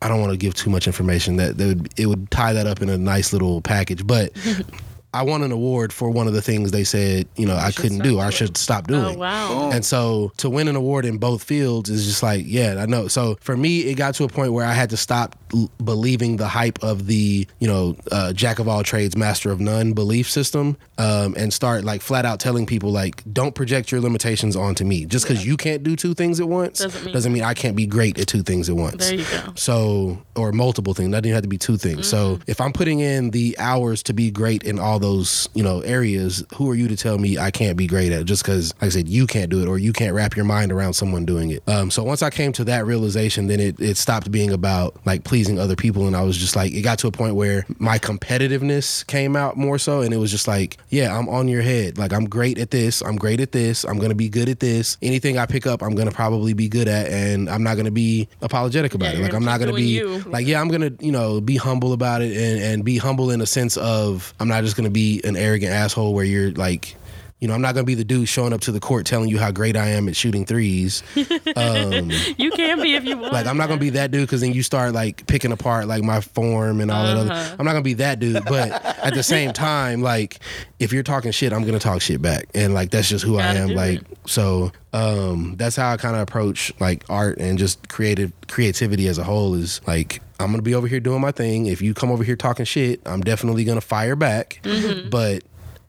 I 0.00 0.08
don't 0.08 0.20
want 0.20 0.32
to 0.32 0.36
give 0.36 0.54
too 0.54 0.68
much 0.68 0.86
information. 0.86 1.36
That, 1.36 1.56
that 1.56 1.66
would 1.66 1.98
it 1.98 2.04
would 2.04 2.30
tie 2.30 2.52
that 2.52 2.66
up 2.66 2.82
in 2.82 2.90
a 2.90 2.98
nice 2.98 3.32
little 3.32 3.62
package, 3.62 4.06
but. 4.06 4.32
I 5.14 5.22
won 5.22 5.42
an 5.42 5.52
award 5.52 5.92
for 5.92 6.10
one 6.10 6.26
of 6.26 6.34
the 6.34 6.42
things 6.42 6.70
they 6.72 6.84
said, 6.84 7.28
you 7.36 7.46
know, 7.46 7.54
I 7.56 7.70
couldn't 7.70 8.00
do. 8.00 8.18
I 8.18 8.30
should 8.30 8.56
stop 8.56 8.86
doing. 8.88 9.16
Oh 9.16 9.18
wow. 9.18 9.70
And 9.72 9.84
so 9.84 10.32
to 10.38 10.50
win 10.50 10.68
an 10.68 10.76
award 10.76 11.04
in 11.04 11.18
both 11.18 11.42
fields 11.44 11.88
is 11.88 12.04
just 12.04 12.22
like, 12.22 12.44
yeah, 12.46 12.76
I 12.78 12.86
know. 12.86 13.08
So 13.08 13.38
for 13.40 13.56
me, 13.56 13.80
it 13.82 13.94
got 13.94 14.14
to 14.16 14.24
a 14.24 14.28
point 14.28 14.52
where 14.52 14.66
I 14.66 14.72
had 14.72 14.90
to 14.90 14.96
stop 14.96 15.36
l- 15.54 15.70
believing 15.82 16.36
the 16.36 16.48
hype 16.48 16.82
of 16.82 17.06
the, 17.06 17.46
you 17.60 17.68
know, 17.68 17.96
uh, 18.12 18.32
jack 18.32 18.58
of 18.58 18.66
all 18.68 18.82
trades, 18.82 19.16
master 19.16 19.50
of 19.52 19.60
none 19.60 19.92
belief 19.92 20.28
system, 20.28 20.76
um, 20.98 21.34
and 21.38 21.52
start 21.52 21.84
like 21.84 22.02
flat 22.02 22.24
out 22.26 22.40
telling 22.40 22.66
people 22.66 22.90
like, 22.90 23.22
don't 23.32 23.54
project 23.54 23.92
your 23.92 24.00
limitations 24.00 24.56
onto 24.56 24.84
me. 24.84 25.04
Just 25.06 25.26
because 25.28 25.46
you 25.46 25.56
can't 25.56 25.82
do 25.84 25.94
two 25.96 26.14
things 26.14 26.40
at 26.40 26.48
once 26.48 26.80
Doesn't 27.12 27.32
mean- 27.32 27.44
I 27.44 27.54
can't 27.54 27.76
be 27.76 27.86
great 27.86 28.18
at 28.18 28.26
two 28.26 28.42
things 28.42 28.68
at 28.68 28.74
once. 28.76 29.08
There 29.08 29.18
you 29.18 29.24
go. 29.30 29.52
So, 29.54 30.18
or 30.34 30.50
multiple 30.52 30.94
things. 30.94 31.12
That 31.12 31.22
didn't 31.22 31.34
have 31.34 31.42
to 31.42 31.48
be 31.48 31.58
two 31.58 31.76
things. 31.76 32.08
So, 32.08 32.40
if 32.46 32.60
I'm 32.60 32.72
putting 32.72 33.00
in 33.00 33.30
the 33.30 33.56
hours 33.58 34.02
to 34.04 34.12
be 34.12 34.30
great 34.30 34.62
in 34.64 34.78
all 34.78 34.98
those, 35.04 35.48
you 35.54 35.62
know, 35.62 35.80
areas, 35.80 36.42
who 36.54 36.70
are 36.70 36.74
you 36.74 36.88
to 36.88 36.96
tell 36.96 37.18
me 37.18 37.36
I 37.38 37.50
can't 37.50 37.76
be 37.76 37.86
great 37.86 38.10
at 38.12 38.24
just 38.24 38.42
because, 38.42 38.72
like 38.80 38.84
I 38.84 38.88
said, 38.88 39.08
you 39.08 39.26
can't 39.26 39.50
do 39.50 39.62
it 39.62 39.68
or 39.68 39.76
you 39.78 39.92
can't 39.92 40.14
wrap 40.14 40.34
your 40.34 40.46
mind 40.46 40.72
around 40.72 40.94
someone 40.94 41.24
doing 41.26 41.50
it. 41.50 41.62
Um, 41.68 41.90
so 41.90 42.02
once 42.02 42.22
I 42.22 42.30
came 42.30 42.52
to 42.54 42.64
that 42.64 42.86
realization, 42.86 43.46
then 43.48 43.60
it, 43.60 43.78
it 43.80 43.96
stopped 43.98 44.30
being 44.30 44.50
about 44.52 44.96
like 45.04 45.24
pleasing 45.24 45.58
other 45.58 45.76
people, 45.76 46.06
and 46.06 46.16
I 46.16 46.22
was 46.22 46.36
just 46.38 46.56
like, 46.56 46.72
it 46.72 46.80
got 46.82 46.98
to 47.00 47.06
a 47.06 47.12
point 47.12 47.34
where 47.34 47.66
my 47.78 47.98
competitiveness 47.98 49.06
came 49.06 49.36
out 49.36 49.56
more 49.56 49.78
so, 49.78 50.00
and 50.00 50.12
it 50.12 50.16
was 50.16 50.30
just 50.30 50.48
like, 50.48 50.78
yeah, 50.88 51.16
I'm 51.16 51.28
on 51.28 51.48
your 51.48 51.62
head. 51.62 51.98
Like 51.98 52.12
I'm 52.12 52.24
great 52.24 52.58
at 52.58 52.70
this. 52.70 53.02
I'm 53.02 53.16
great 53.16 53.40
at 53.40 53.52
this. 53.52 53.84
I'm 53.84 53.98
gonna 53.98 54.14
be 54.14 54.28
good 54.28 54.48
at 54.48 54.60
this. 54.60 54.96
Anything 55.02 55.38
I 55.38 55.46
pick 55.46 55.66
up, 55.66 55.82
I'm 55.82 55.94
gonna 55.94 56.10
probably 56.12 56.54
be 56.54 56.68
good 56.68 56.88
at, 56.88 57.08
and 57.08 57.48
I'm 57.48 57.62
not 57.62 57.76
gonna 57.76 57.90
be 57.90 58.28
apologetic 58.42 58.94
about 58.94 59.12
Yeah, 59.14 59.20
it. 59.20 59.22
Like 59.24 59.34
I'm 59.34 59.44
not 59.44 59.60
gonna 59.60 59.72
be 59.74 59.82
you. 59.98 60.18
like, 60.26 60.46
yeah, 60.46 60.60
I'm 60.60 60.68
gonna, 60.68 60.90
you 61.00 61.12
know, 61.12 61.40
be 61.40 61.56
humble 61.56 61.92
about 61.92 62.22
it 62.22 62.36
and, 62.36 62.62
and 62.62 62.84
be 62.84 62.96
humble 62.98 63.30
in 63.30 63.40
a 63.40 63.46
sense 63.46 63.76
of 63.76 64.32
I'm 64.40 64.48
not 64.48 64.62
just 64.64 64.76
gonna 64.76 64.90
be 64.94 65.20
an 65.24 65.36
arrogant 65.36 65.72
asshole 65.72 66.14
where 66.14 66.24
you're 66.24 66.52
like, 66.52 66.96
you 67.44 67.48
know, 67.48 67.52
I'm 67.52 67.60
not 67.60 67.74
gonna 67.74 67.84
be 67.84 67.94
the 67.94 68.04
dude 68.04 68.26
showing 68.26 68.54
up 68.54 68.62
to 68.62 68.72
the 68.72 68.80
court 68.80 69.04
telling 69.04 69.28
you 69.28 69.38
how 69.38 69.50
great 69.50 69.76
I 69.76 69.88
am 69.90 70.08
at 70.08 70.16
shooting 70.16 70.46
threes. 70.46 71.02
You 71.14 72.50
can 72.52 72.80
be 72.80 72.94
if 72.94 73.04
you 73.04 73.18
want. 73.18 73.34
Like 73.34 73.46
I'm 73.46 73.58
not 73.58 73.68
gonna 73.68 73.78
be 73.80 73.90
that 73.90 74.10
dude 74.10 74.22
because 74.22 74.40
then 74.40 74.54
you 74.54 74.62
start 74.62 74.94
like 74.94 75.26
picking 75.26 75.52
apart 75.52 75.86
like 75.86 76.02
my 76.02 76.22
form 76.22 76.80
and 76.80 76.90
all 76.90 77.04
that 77.04 77.16
Uh-huh. 77.18 77.32
other. 77.34 77.56
I'm 77.58 77.66
not 77.66 77.72
gonna 77.72 77.82
be 77.82 77.94
that 77.94 78.18
dude. 78.18 78.42
But 78.46 78.70
at 78.72 79.12
the 79.12 79.22
same 79.22 79.52
time, 79.68 80.00
like 80.00 80.38
if 80.78 80.90
you're 80.90 81.02
talking 81.02 81.32
shit, 81.32 81.52
I'm 81.52 81.64
gonna 81.64 81.78
talk 81.78 82.00
shit 82.00 82.22
back, 82.22 82.46
and 82.54 82.72
like 82.72 82.90
that's 82.90 83.08
just 83.10 83.24
who 83.26 83.36
I 83.38 83.54
am. 83.54 83.70
Like 83.74 84.00
it. 84.00 84.06
so, 84.26 84.72
um, 84.94 85.54
that's 85.58 85.76
how 85.76 85.92
I 85.92 85.98
kind 85.98 86.16
of 86.16 86.22
approach 86.22 86.72
like 86.80 87.04
art 87.10 87.36
and 87.38 87.58
just 87.58 87.88
creative 87.90 88.32
creativity 88.48 89.06
as 89.08 89.18
a 89.18 89.24
whole. 89.24 89.54
Is 89.54 89.80
like 89.86 90.22
I'm 90.40 90.50
gonna 90.50 90.62
be 90.62 90.74
over 90.74 90.86
here 90.86 91.00
doing 91.00 91.20
my 91.20 91.30
thing. 91.32 91.66
If 91.66 91.82
you 91.82 91.92
come 91.94 92.10
over 92.10 92.24
here 92.24 92.36
talking 92.36 92.64
shit, 92.64 93.00
I'm 93.06 93.20
definitely 93.20 93.64
gonna 93.64 93.80
fire 93.82 94.16
back. 94.16 94.60
Mm-hmm. 94.62 95.10
But 95.10 95.42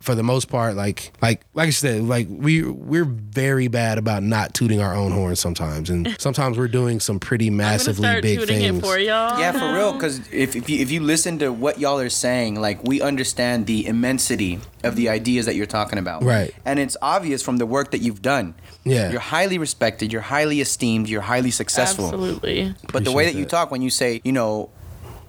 for 0.06 0.14
the 0.14 0.24
most 0.24 0.49
part, 0.49 0.76
like 0.76 1.12
like 1.22 1.41
like 1.56 1.68
I 1.68 1.72
said, 1.72 2.03
like 2.03 2.28
we 2.30 2.62
we're 2.62 3.06
very 3.06 3.68
bad 3.68 3.97
about 3.97 4.22
not 4.22 4.53
tooting 4.53 4.80
our 4.80 4.93
own 4.93 5.12
horns 5.12 5.39
sometimes, 5.39 5.89
and 5.89 6.16
sometimes 6.20 6.58
we're 6.58 6.68
doing 6.68 6.99
some 6.99 7.20
pretty 7.20 7.47
I'm 7.47 7.58
gonna 7.58 7.70
massively 7.72 8.03
start 8.03 8.22
big 8.22 8.39
tooting 8.39 8.60
things. 8.60 8.78
it 8.78 8.82
for 8.82 8.99
y'all. 8.99 9.39
Yeah, 9.39 9.51
for 9.51 9.74
real. 9.74 9.93
Because 9.93 10.20
if 10.32 10.56
if 10.56 10.70
you, 10.70 10.80
if 10.80 10.91
you 10.91 11.01
listen 11.01 11.39
to 11.39 11.51
what 11.51 11.80
y'all 11.80 11.99
are 11.99 12.10
saying, 12.10 12.62
like 12.62 12.84
we 12.84 13.01
understand 13.01 13.66
the 13.66 13.88
immensity 13.88 14.60
of 14.84 14.95
the 14.95 15.10
ideas 15.10 15.47
that 15.47 15.56
you're 15.56 15.66
talking 15.66 15.97
about. 15.97 16.24
Right. 16.24 16.53
And 16.64 16.80
it's 16.80 16.95
obvious 17.01 17.41
from 17.41 17.58
the 17.58 17.66
work 17.66 17.91
that 17.91 17.99
you've 17.99 18.22
done. 18.22 18.53
Yeah. 18.84 19.10
You're 19.10 19.20
highly 19.20 19.58
respected. 19.58 20.14
You're 20.14 20.22
highly 20.22 20.62
esteemed. 20.62 21.10
You're 21.10 21.22
highly 21.22 21.49
successful. 21.49 22.06
Absolutely. 22.06 22.76
But 22.93 23.03
the 23.03 23.12
way 23.12 23.24
Appreciate 23.24 23.34
that 23.34 23.39
you 23.39 23.45
talk 23.45 23.72
when 23.72 23.82
you 23.82 23.89
say, 23.89 24.22
you 24.24 24.32
know, 24.32 24.70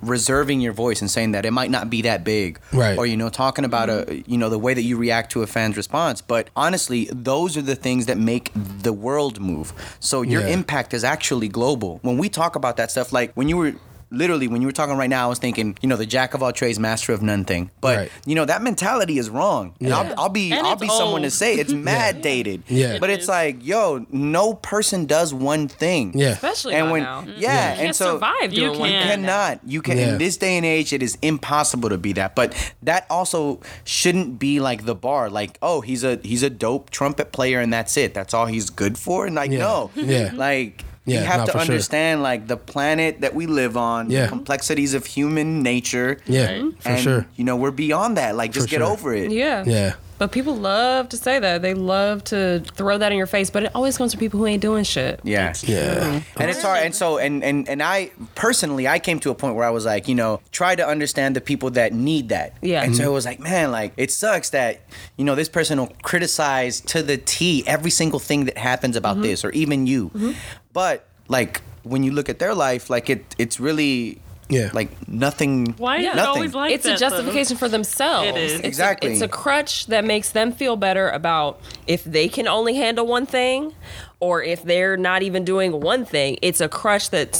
reserving 0.09 0.61
your 0.61 0.73
voice 0.73 1.01
and 1.01 1.11
saying 1.11 1.33
that 1.33 1.45
it 1.45 1.51
might 1.53 1.71
not 1.71 1.91
be 1.91 2.03
that 2.03 2.25
big 2.25 2.61
Right. 2.73 2.97
or 2.99 3.07
you 3.07 3.17
know 3.17 3.29
talking 3.29 3.65
about 3.65 3.89
a 3.91 4.23
you 4.27 4.39
know 4.39 4.49
the 4.49 4.59
way 4.59 4.73
that 4.75 4.83
you 4.83 4.97
react 4.97 5.33
to 5.33 5.43
a 5.43 5.47
fan's 5.47 5.77
response 5.77 6.21
but 6.21 6.49
honestly 6.57 7.09
those 7.13 7.57
are 7.57 7.63
the 7.63 7.75
things 7.77 8.07
that 8.07 8.19
make 8.19 8.51
the 8.55 8.93
world 8.93 9.41
move 9.41 9.73
so 10.01 10.23
your 10.23 10.43
Yeah. 10.43 10.49
impact 10.55 10.95
is 10.95 11.05
actually 11.05 11.49
global 11.49 11.99
when 12.03 12.19
we 12.19 12.29
talk 12.29 12.57
about 12.57 12.77
that 12.77 12.91
stuff 12.91 13.13
like 13.13 13.33
when 13.35 13.49
you 13.49 13.57
were 13.57 13.75
literally 14.11 14.47
when 14.47 14.61
you 14.63 14.69
were 14.69 14.73
talking 14.73 14.97
right 14.97 15.11
now 15.11 15.25
i 15.25 15.29
was 15.29 15.39
thinking 15.41 15.77
you 15.83 15.89
know 15.89 15.97
the 15.97 16.07
jack 16.07 16.33
of 16.35 16.43
all 16.43 16.53
trades 16.53 16.79
master 16.79 17.13
of 17.13 17.23
none 17.23 17.45
thing 17.45 17.71
but 17.81 17.97
Right. 17.97 18.13
you 18.25 18.35
know 18.37 18.45
that 18.45 18.63
mentality 18.63 19.19
is 19.19 19.29
wrong 19.29 19.75
and 19.81 19.89
Yeah. 19.89 19.99
I'll, 19.99 20.21
I'll 20.21 20.29
be 20.29 20.53
And 20.53 20.65
i'll 20.67 20.75
it's 20.75 20.83
be 20.83 20.89
someone 20.89 21.23
to 21.23 21.31
say 21.31 21.57
it's 21.57 21.73
mad 21.93 22.23
dated 22.23 22.63
Yeah. 22.69 22.99
but 23.01 23.11
it's 23.11 23.27
like 23.29 23.67
yo 23.67 24.07
no 24.11 24.55
person 24.55 25.07
does 25.07 25.35
one 25.35 25.67
thing 25.67 26.13
Yeah. 26.17 26.29
Especially 26.31 26.75
and 26.75 26.93
when 26.93 27.03
now. 27.03 27.25
yeah, 27.37 27.75
You 27.75 27.87
and 27.87 27.97
so 27.97 28.15
survive 28.15 28.53
You 28.53 28.73
can't. 28.73 29.09
cannot 29.09 29.61
you 29.67 29.83
can 29.83 29.99
Yeah. 29.99 30.13
in 30.13 30.19
this 30.19 30.37
day 30.37 30.57
and 30.57 30.65
age 30.65 30.93
it 30.93 31.03
is 31.03 31.19
impossible 31.23 31.89
to 31.89 31.99
be 31.99 32.13
that 32.15 32.37
but 32.37 32.55
that 32.85 33.07
also 33.11 33.61
shouldn't 33.85 34.39
be 34.39 34.61
like 34.61 34.85
the 34.85 34.95
bar 34.95 35.29
like 35.31 35.59
oh 35.63 35.81
he's 35.81 36.05
a 36.05 36.21
he's 36.23 36.43
a 36.45 36.51
dope 36.51 36.91
trumpet 36.91 37.33
player 37.33 37.59
and 37.61 37.73
that's 37.73 37.97
it 37.97 38.15
that's 38.15 38.33
all 38.35 38.47
he's 38.47 38.71
good 38.71 38.97
for 38.97 39.27
and 39.27 39.35
like 39.35 39.51
Yeah. 39.51 39.59
no 39.59 39.91
Yeah. 39.97 40.31
like 40.35 40.85
Yeah, 41.07 41.21
you 41.21 41.27
have 41.27 41.47
to 41.47 41.53
for 41.53 41.59
sure. 41.59 41.61
understand 41.61 42.23
like 42.23 42.47
the 42.49 42.57
planet 42.57 43.21
that 43.23 43.35
we 43.35 43.47
live 43.47 43.77
on 43.77 44.11
Yeah. 44.11 44.23
the 44.23 44.29
complexities 44.29 44.93
of 44.95 45.07
human 45.07 45.63
nature 45.63 46.19
Yeah, 46.27 46.51
Right. 46.51 46.73
for 46.83 46.89
and 46.89 47.01
sure. 47.03 47.27
you 47.37 47.45
know 47.45 47.57
we're 47.57 47.71
beyond 47.71 48.17
that 48.17 48.37
like 48.37 48.53
just 48.53 48.67
For 48.67 48.71
get 48.73 48.81
sure. 48.81 48.91
over 48.93 49.15
it 49.15 49.31
Yeah. 49.31 49.65
Yeah. 49.67 49.95
But 50.19 50.33
people 50.33 50.57
love 50.57 51.11
to 51.11 51.19
say 51.19 51.39
that. 51.41 51.61
They 51.61 51.75
love 51.75 52.25
to 52.33 52.61
throw 52.75 52.97
that 52.97 53.13
in 53.13 53.19
your 53.19 53.27
face, 53.27 53.51
but 53.51 53.65
it 53.65 53.73
always 53.75 53.99
comes 53.99 54.15
from 54.15 54.21
people 54.21 54.39
who 54.41 54.47
ain't 54.47 54.63
doing 54.63 54.83
shit. 54.83 55.21
yeah 55.25 55.53
Yeah. 55.63 55.95
Mm-hmm. 55.99 56.41
and 56.41 56.51
it's 56.51 56.63
hard 56.63 56.83
and 56.87 56.95
so 56.95 57.19
and, 57.19 57.45
and 57.45 57.69
and 57.69 57.83
i 57.83 58.11
personally 58.35 58.89
i 58.89 58.99
came 58.99 59.21
to 59.21 59.31
a 59.31 59.35
point 59.35 59.55
where 59.57 59.67
i 59.67 59.71
was 59.71 59.85
like 59.85 60.09
you 60.09 60.15
know 60.15 60.41
try 60.53 60.75
to 60.75 60.87
understand 60.87 61.37
the 61.37 61.43
people 61.43 61.69
that 61.73 61.93
need 61.93 62.31
that 62.31 62.55
Yeah. 62.63 62.83
and 62.83 62.97
so 62.97 63.03
mm-hmm. 63.03 63.11
it 63.11 63.13
was 63.13 63.27
like 63.27 63.41
man 63.41 63.71
like 63.71 63.93
it 63.99 64.11
sucks 64.11 64.49
that 64.51 64.81
you 65.19 65.25
know 65.27 65.35
this 65.35 65.51
person 65.51 65.79
will 65.79 65.93
criticize 66.03 66.81
to 66.93 67.03
the 67.03 67.19
t 67.19 67.63
every 67.67 67.91
single 67.91 68.19
thing 68.19 68.47
that 68.47 68.57
happens 68.57 68.97
about 68.97 69.17
mm-hmm. 69.17 69.29
this 69.29 69.45
or 69.45 69.51
even 69.51 69.87
you 69.87 70.11
but 70.77 70.97
like 71.29 71.63
when 71.85 72.03
you 72.05 72.13
look 72.13 72.29
at 72.29 72.39
their 72.39 72.55
life 72.67 72.85
like 72.91 73.07
it 73.15 73.23
it's 73.39 73.59
really 73.59 74.21
Yeah. 74.49 74.71
like 74.81 74.91
nothing 75.09 75.75
Why 75.79 75.97
is 75.97 76.05
Yeah. 76.05 76.13
it 76.13 76.19
always 76.33 76.55
like 76.55 76.73
it's 76.77 76.85
that? 76.85 76.97
a 76.97 77.05
justification 77.07 77.57
for 77.57 77.69
themselves. 77.77 78.29
It 78.29 78.37
is. 78.37 78.53
It's 78.53 78.63
a- 78.65 78.67
Exactly. 78.73 79.13
it's 79.13 79.23
a 79.31 79.33
crutch 79.43 79.87
that 79.93 80.05
makes 80.05 80.29
them 80.39 80.49
feel 80.53 80.77
better 80.77 81.07
about 81.21 81.59
if 81.87 82.05
they 82.17 82.29
can 82.37 82.47
only 82.47 82.75
handle 82.85 83.07
one 83.17 83.27
thing 83.27 83.61
or 84.21 84.35
if 84.55 84.63
they're 84.71 84.97
not 85.11 85.21
even 85.29 85.43
doing 85.45 85.71
one 85.93 86.05
thing. 86.05 86.39
It's 86.49 86.61
a 86.61 86.69
crutch 86.69 87.07
that 87.17 87.31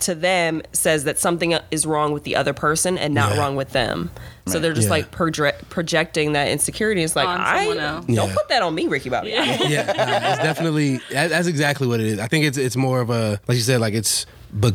to 0.00 0.14
them 0.14 0.62
says 0.72 1.04
that 1.04 1.18
something 1.18 1.56
is 1.70 1.86
wrong 1.86 2.12
with 2.12 2.24
the 2.24 2.36
other 2.36 2.52
person 2.52 2.98
and 2.98 3.14
not 3.14 3.32
Yeah. 3.34 3.38
wrong 3.40 3.56
with 3.56 3.70
them. 3.72 4.10
So 4.46 4.58
they're 4.58 4.72
just 4.72 4.86
Yeah. 4.86 4.90
like 4.92 5.10
proje- 5.10 5.54
projecting 5.70 6.32
that 6.34 6.48
insecurity. 6.48 7.02
It's 7.02 7.16
like, 7.16 7.26
I 7.28 7.58
someone 7.66 7.78
else. 7.78 8.06
don't 8.06 8.14
Yeah. 8.28 8.34
put 8.34 8.48
that 8.48 8.62
on 8.62 8.74
me, 8.74 8.86
Ricky 8.86 9.08
Bobby. 9.08 9.30
Yeah. 9.30 9.62
yeah, 9.66 9.82
nah, 9.92 10.30
it's 10.32 10.42
definitely 10.42 11.00
that's 11.10 11.46
exactly 11.48 11.86
what 11.86 12.00
it 12.00 12.06
is. 12.06 12.18
I 12.18 12.26
think 12.28 12.44
it's 12.44 12.58
it's 12.58 12.76
more 12.76 13.00
of 13.00 13.10
a 13.10 13.40
like 13.48 13.56
you 13.56 13.62
said, 13.62 13.80
like 13.80 13.94
it's 13.94 14.26
but 14.52 14.74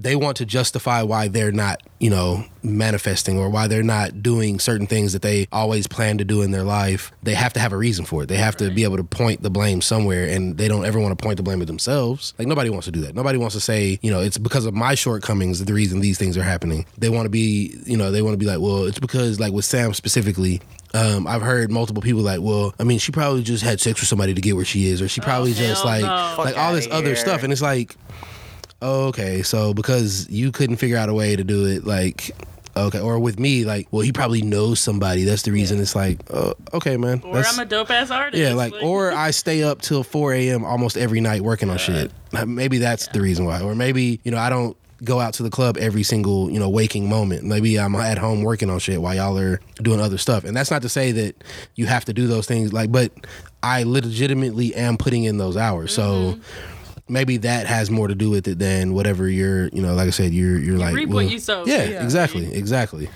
they 0.00 0.14
want 0.14 0.36
to 0.36 0.46
justify 0.46 1.02
why 1.02 1.26
they're 1.28 1.50
not, 1.50 1.82
you 1.98 2.08
know, 2.08 2.44
manifesting 2.62 3.38
or 3.38 3.50
why 3.50 3.66
they're 3.66 3.82
not 3.82 4.22
doing 4.22 4.60
certain 4.60 4.86
things 4.86 5.12
that 5.12 5.22
they 5.22 5.48
always 5.50 5.86
plan 5.86 6.18
to 6.18 6.24
do 6.24 6.42
in 6.42 6.52
their 6.52 6.62
life. 6.62 7.10
They 7.22 7.34
have 7.34 7.52
to 7.54 7.60
have 7.60 7.72
a 7.72 7.76
reason 7.76 8.04
for 8.04 8.22
it. 8.22 8.26
They 8.26 8.36
have 8.36 8.56
to 8.58 8.70
be 8.70 8.84
able 8.84 8.96
to 8.98 9.04
point 9.04 9.42
the 9.42 9.50
blame 9.50 9.80
somewhere 9.80 10.26
and 10.26 10.56
they 10.56 10.68
don't 10.68 10.84
ever 10.84 11.00
want 11.00 11.18
to 11.18 11.22
point 11.22 11.36
the 11.36 11.42
blame 11.42 11.60
at 11.60 11.66
themselves. 11.66 12.32
Like 12.38 12.46
nobody 12.46 12.70
wants 12.70 12.84
to 12.84 12.92
do 12.92 13.00
that. 13.00 13.14
Nobody 13.14 13.38
wants 13.38 13.54
to 13.56 13.60
say, 13.60 13.98
you 14.02 14.10
know, 14.10 14.20
it's 14.20 14.38
because 14.38 14.66
of 14.66 14.74
my 14.74 14.94
shortcomings 14.94 15.64
the 15.64 15.74
reason 15.74 16.00
these 16.00 16.18
things 16.18 16.36
are 16.36 16.42
happening. 16.42 16.86
They 16.96 17.08
want 17.08 17.26
to 17.26 17.30
be, 17.30 17.76
you 17.84 17.96
know, 17.96 18.12
they 18.12 18.22
want 18.22 18.34
to 18.34 18.38
be 18.38 18.46
like, 18.46 18.60
well, 18.60 18.84
it's 18.84 19.00
because 19.00 19.40
like 19.40 19.52
with 19.52 19.64
Sam 19.64 19.94
specifically, 19.94 20.60
um, 20.94 21.26
I've 21.26 21.42
heard 21.42 21.70
multiple 21.70 22.02
people 22.02 22.22
like, 22.22 22.40
well, 22.40 22.74
I 22.78 22.84
mean, 22.84 22.98
she 22.98 23.12
probably 23.12 23.42
just 23.42 23.62
had 23.62 23.80
sex 23.80 24.00
with 24.00 24.08
somebody 24.08 24.34
to 24.34 24.40
get 24.40 24.56
where 24.56 24.64
she 24.64 24.86
is, 24.86 25.02
or 25.02 25.08
she 25.08 25.20
probably 25.20 25.52
just 25.52 25.84
like 25.84 26.02
no. 26.02 26.08
like 26.38 26.54
Fuck 26.54 26.58
all 26.58 26.72
this 26.72 26.86
outta 26.86 26.94
other 26.94 27.06
here. 27.08 27.16
stuff, 27.16 27.42
and 27.42 27.52
it's 27.52 27.60
like, 27.60 27.94
oh, 28.10 28.26
okay, 28.82 29.42
so 29.42 29.74
because 29.74 30.28
you 30.30 30.52
couldn't 30.52 30.76
figure 30.76 30.96
out 30.96 31.08
a 31.08 31.14
way 31.14 31.36
to 31.36 31.44
do 31.44 31.66
it, 31.66 31.84
like. 31.84 32.30
Okay, 32.76 33.00
or 33.00 33.18
with 33.18 33.40
me, 33.40 33.64
like, 33.64 33.88
well, 33.90 34.02
he 34.02 34.12
probably 34.12 34.40
knows 34.40 34.78
somebody. 34.78 35.24
That's 35.24 35.42
the 35.42 35.50
reason. 35.50 35.80
It's 35.80 35.96
like, 35.96 36.20
uh, 36.30 36.54
okay, 36.72 36.96
man. 36.96 37.20
Or 37.24 37.42
I'm 37.44 37.58
a 37.58 37.64
dope 37.64 37.90
ass 37.90 38.12
artist. 38.12 38.40
yeah, 38.40 38.52
like, 38.52 38.72
or 38.80 39.10
I 39.26 39.32
stay 39.32 39.64
up 39.64 39.82
till 39.82 40.04
4 40.04 40.32
a.m. 40.34 40.64
almost 40.64 40.96
every 40.96 41.20
night 41.20 41.40
working 41.40 41.70
on 41.70 41.78
shit. 41.78 42.12
Maybe 42.46 42.78
that's 42.78 43.08
the 43.08 43.20
reason 43.20 43.46
why. 43.46 43.62
Or 43.62 43.74
maybe, 43.74 44.20
you 44.22 44.30
know, 44.30 44.38
I 44.38 44.48
don't 44.48 44.76
go 45.02 45.18
out 45.18 45.34
to 45.34 45.42
the 45.42 45.50
club 45.50 45.76
every 45.76 46.04
single, 46.04 46.50
you 46.50 46.60
know, 46.60 46.68
waking 46.68 47.08
moment. 47.08 47.42
Maybe 47.42 47.80
I'm 47.80 47.96
at 47.96 48.18
home 48.18 48.42
working 48.42 48.70
on 48.70 48.78
shit 48.78 49.02
while 49.02 49.14
y'all 49.14 49.36
are 49.38 49.60
doing 49.82 50.00
other 50.00 50.18
stuff. 50.18 50.44
And 50.44 50.56
that's 50.56 50.70
not 50.70 50.82
to 50.82 50.88
say 50.88 51.10
that 51.12 51.42
you 51.74 51.86
have 51.86 52.04
to 52.04 52.12
do 52.12 52.28
those 52.28 52.46
things, 52.46 52.72
like, 52.72 52.92
but 52.92 53.10
I 53.62 53.82
legitimately 53.82 54.74
am 54.76 54.96
putting 54.98 55.24
in 55.24 55.38
those 55.38 55.56
hours. 55.56 55.92
So 55.92 56.38
maybe 57.08 57.36
that 57.38 57.66
has 57.66 57.90
more 57.90 58.08
to 58.08 58.14
do 58.14 58.30
with 58.30 58.46
it 58.48 58.58
than 58.58 58.92
whatever 58.94 59.28
you're, 59.28 59.68
you 59.68 59.82
know, 59.82 59.94
like 59.94 60.08
I 60.08 60.10
said, 60.10 60.32
you're, 60.32 60.58
you're 60.58 60.78
like, 60.78 60.94
reap 60.94 61.08
what 61.08 61.30
you 61.30 61.38
sow. 61.38 61.64
Yeah, 61.66 61.84
Yeah. 61.84 62.04
exactly. 62.04 62.52
Exactly. 62.54 63.08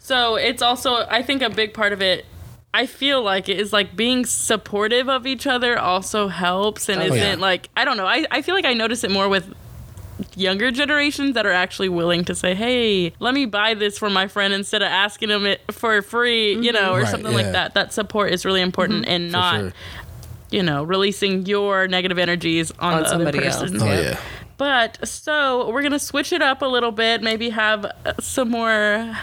So 0.00 0.36
it's 0.36 0.62
also, 0.62 1.06
I 1.08 1.22
think, 1.22 1.42
a 1.42 1.50
big 1.50 1.74
part 1.74 1.92
of 1.92 2.00
it. 2.02 2.26
I 2.74 2.86
feel 2.86 3.22
like 3.22 3.48
it 3.48 3.58
is 3.58 3.72
like 3.72 3.96
being 3.96 4.26
supportive 4.26 5.08
of 5.08 5.26
each 5.26 5.46
other 5.46 5.78
also 5.78 6.28
helps 6.28 6.88
and 6.90 7.00
Oh, 7.00 7.06
isn't 7.06 7.16
yeah. 7.16 7.34
like 7.36 7.70
I 7.76 7.84
don't 7.86 7.96
know. 7.96 8.06
I, 8.06 8.26
I 8.30 8.42
feel 8.42 8.54
like 8.54 8.66
I 8.66 8.74
notice 8.74 9.02
it 9.02 9.10
more 9.10 9.28
with 9.30 9.50
younger 10.34 10.70
generations 10.70 11.34
that 11.34 11.46
are 11.46 11.52
actually 11.52 11.88
willing 11.88 12.24
to 12.26 12.34
say, 12.34 12.54
"Hey, 12.54 13.12
let 13.18 13.32
me 13.34 13.46
buy 13.46 13.74
this 13.74 13.98
for 13.98 14.10
my 14.10 14.28
friend 14.28 14.52
instead 14.52 14.82
of 14.82 14.88
asking 14.88 15.30
them 15.30 15.46
it 15.46 15.60
for 15.72 16.02
free," 16.02 16.54
you 16.60 16.70
know, 16.72 16.92
or 16.92 17.00
Right, 17.00 17.08
something 17.08 17.30
yeah. 17.32 17.36
like 17.42 17.52
that. 17.52 17.74
That 17.74 17.92
support 17.94 18.32
is 18.32 18.44
really 18.44 18.60
important 18.62 19.02
mm-hmm. 19.06 19.10
and 19.12 19.32
not 19.32 19.60
sure. 19.60 19.72
You 20.50 20.62
know, 20.62 20.84
releasing 20.84 21.46
your 21.46 21.88
negative 21.88 22.18
energies 22.18 22.70
on, 22.78 22.94
On 22.94 23.02
the 23.02 23.08
somebody 23.08 23.38
other 23.38 23.48
else. 23.48 23.82
Oh 23.82 23.86
yeah. 23.86 24.18
But 24.58 25.06
so 25.06 25.70
we're 25.70 25.82
gonna 25.82 25.98
switch 25.98 26.32
it 26.32 26.42
up 26.42 26.62
a 26.62 26.66
little 26.66 26.92
bit. 26.92 27.22
Maybe 27.22 27.50
have 27.50 27.84
uh, 27.84 28.14
some 28.20 28.50
more 28.50 29.16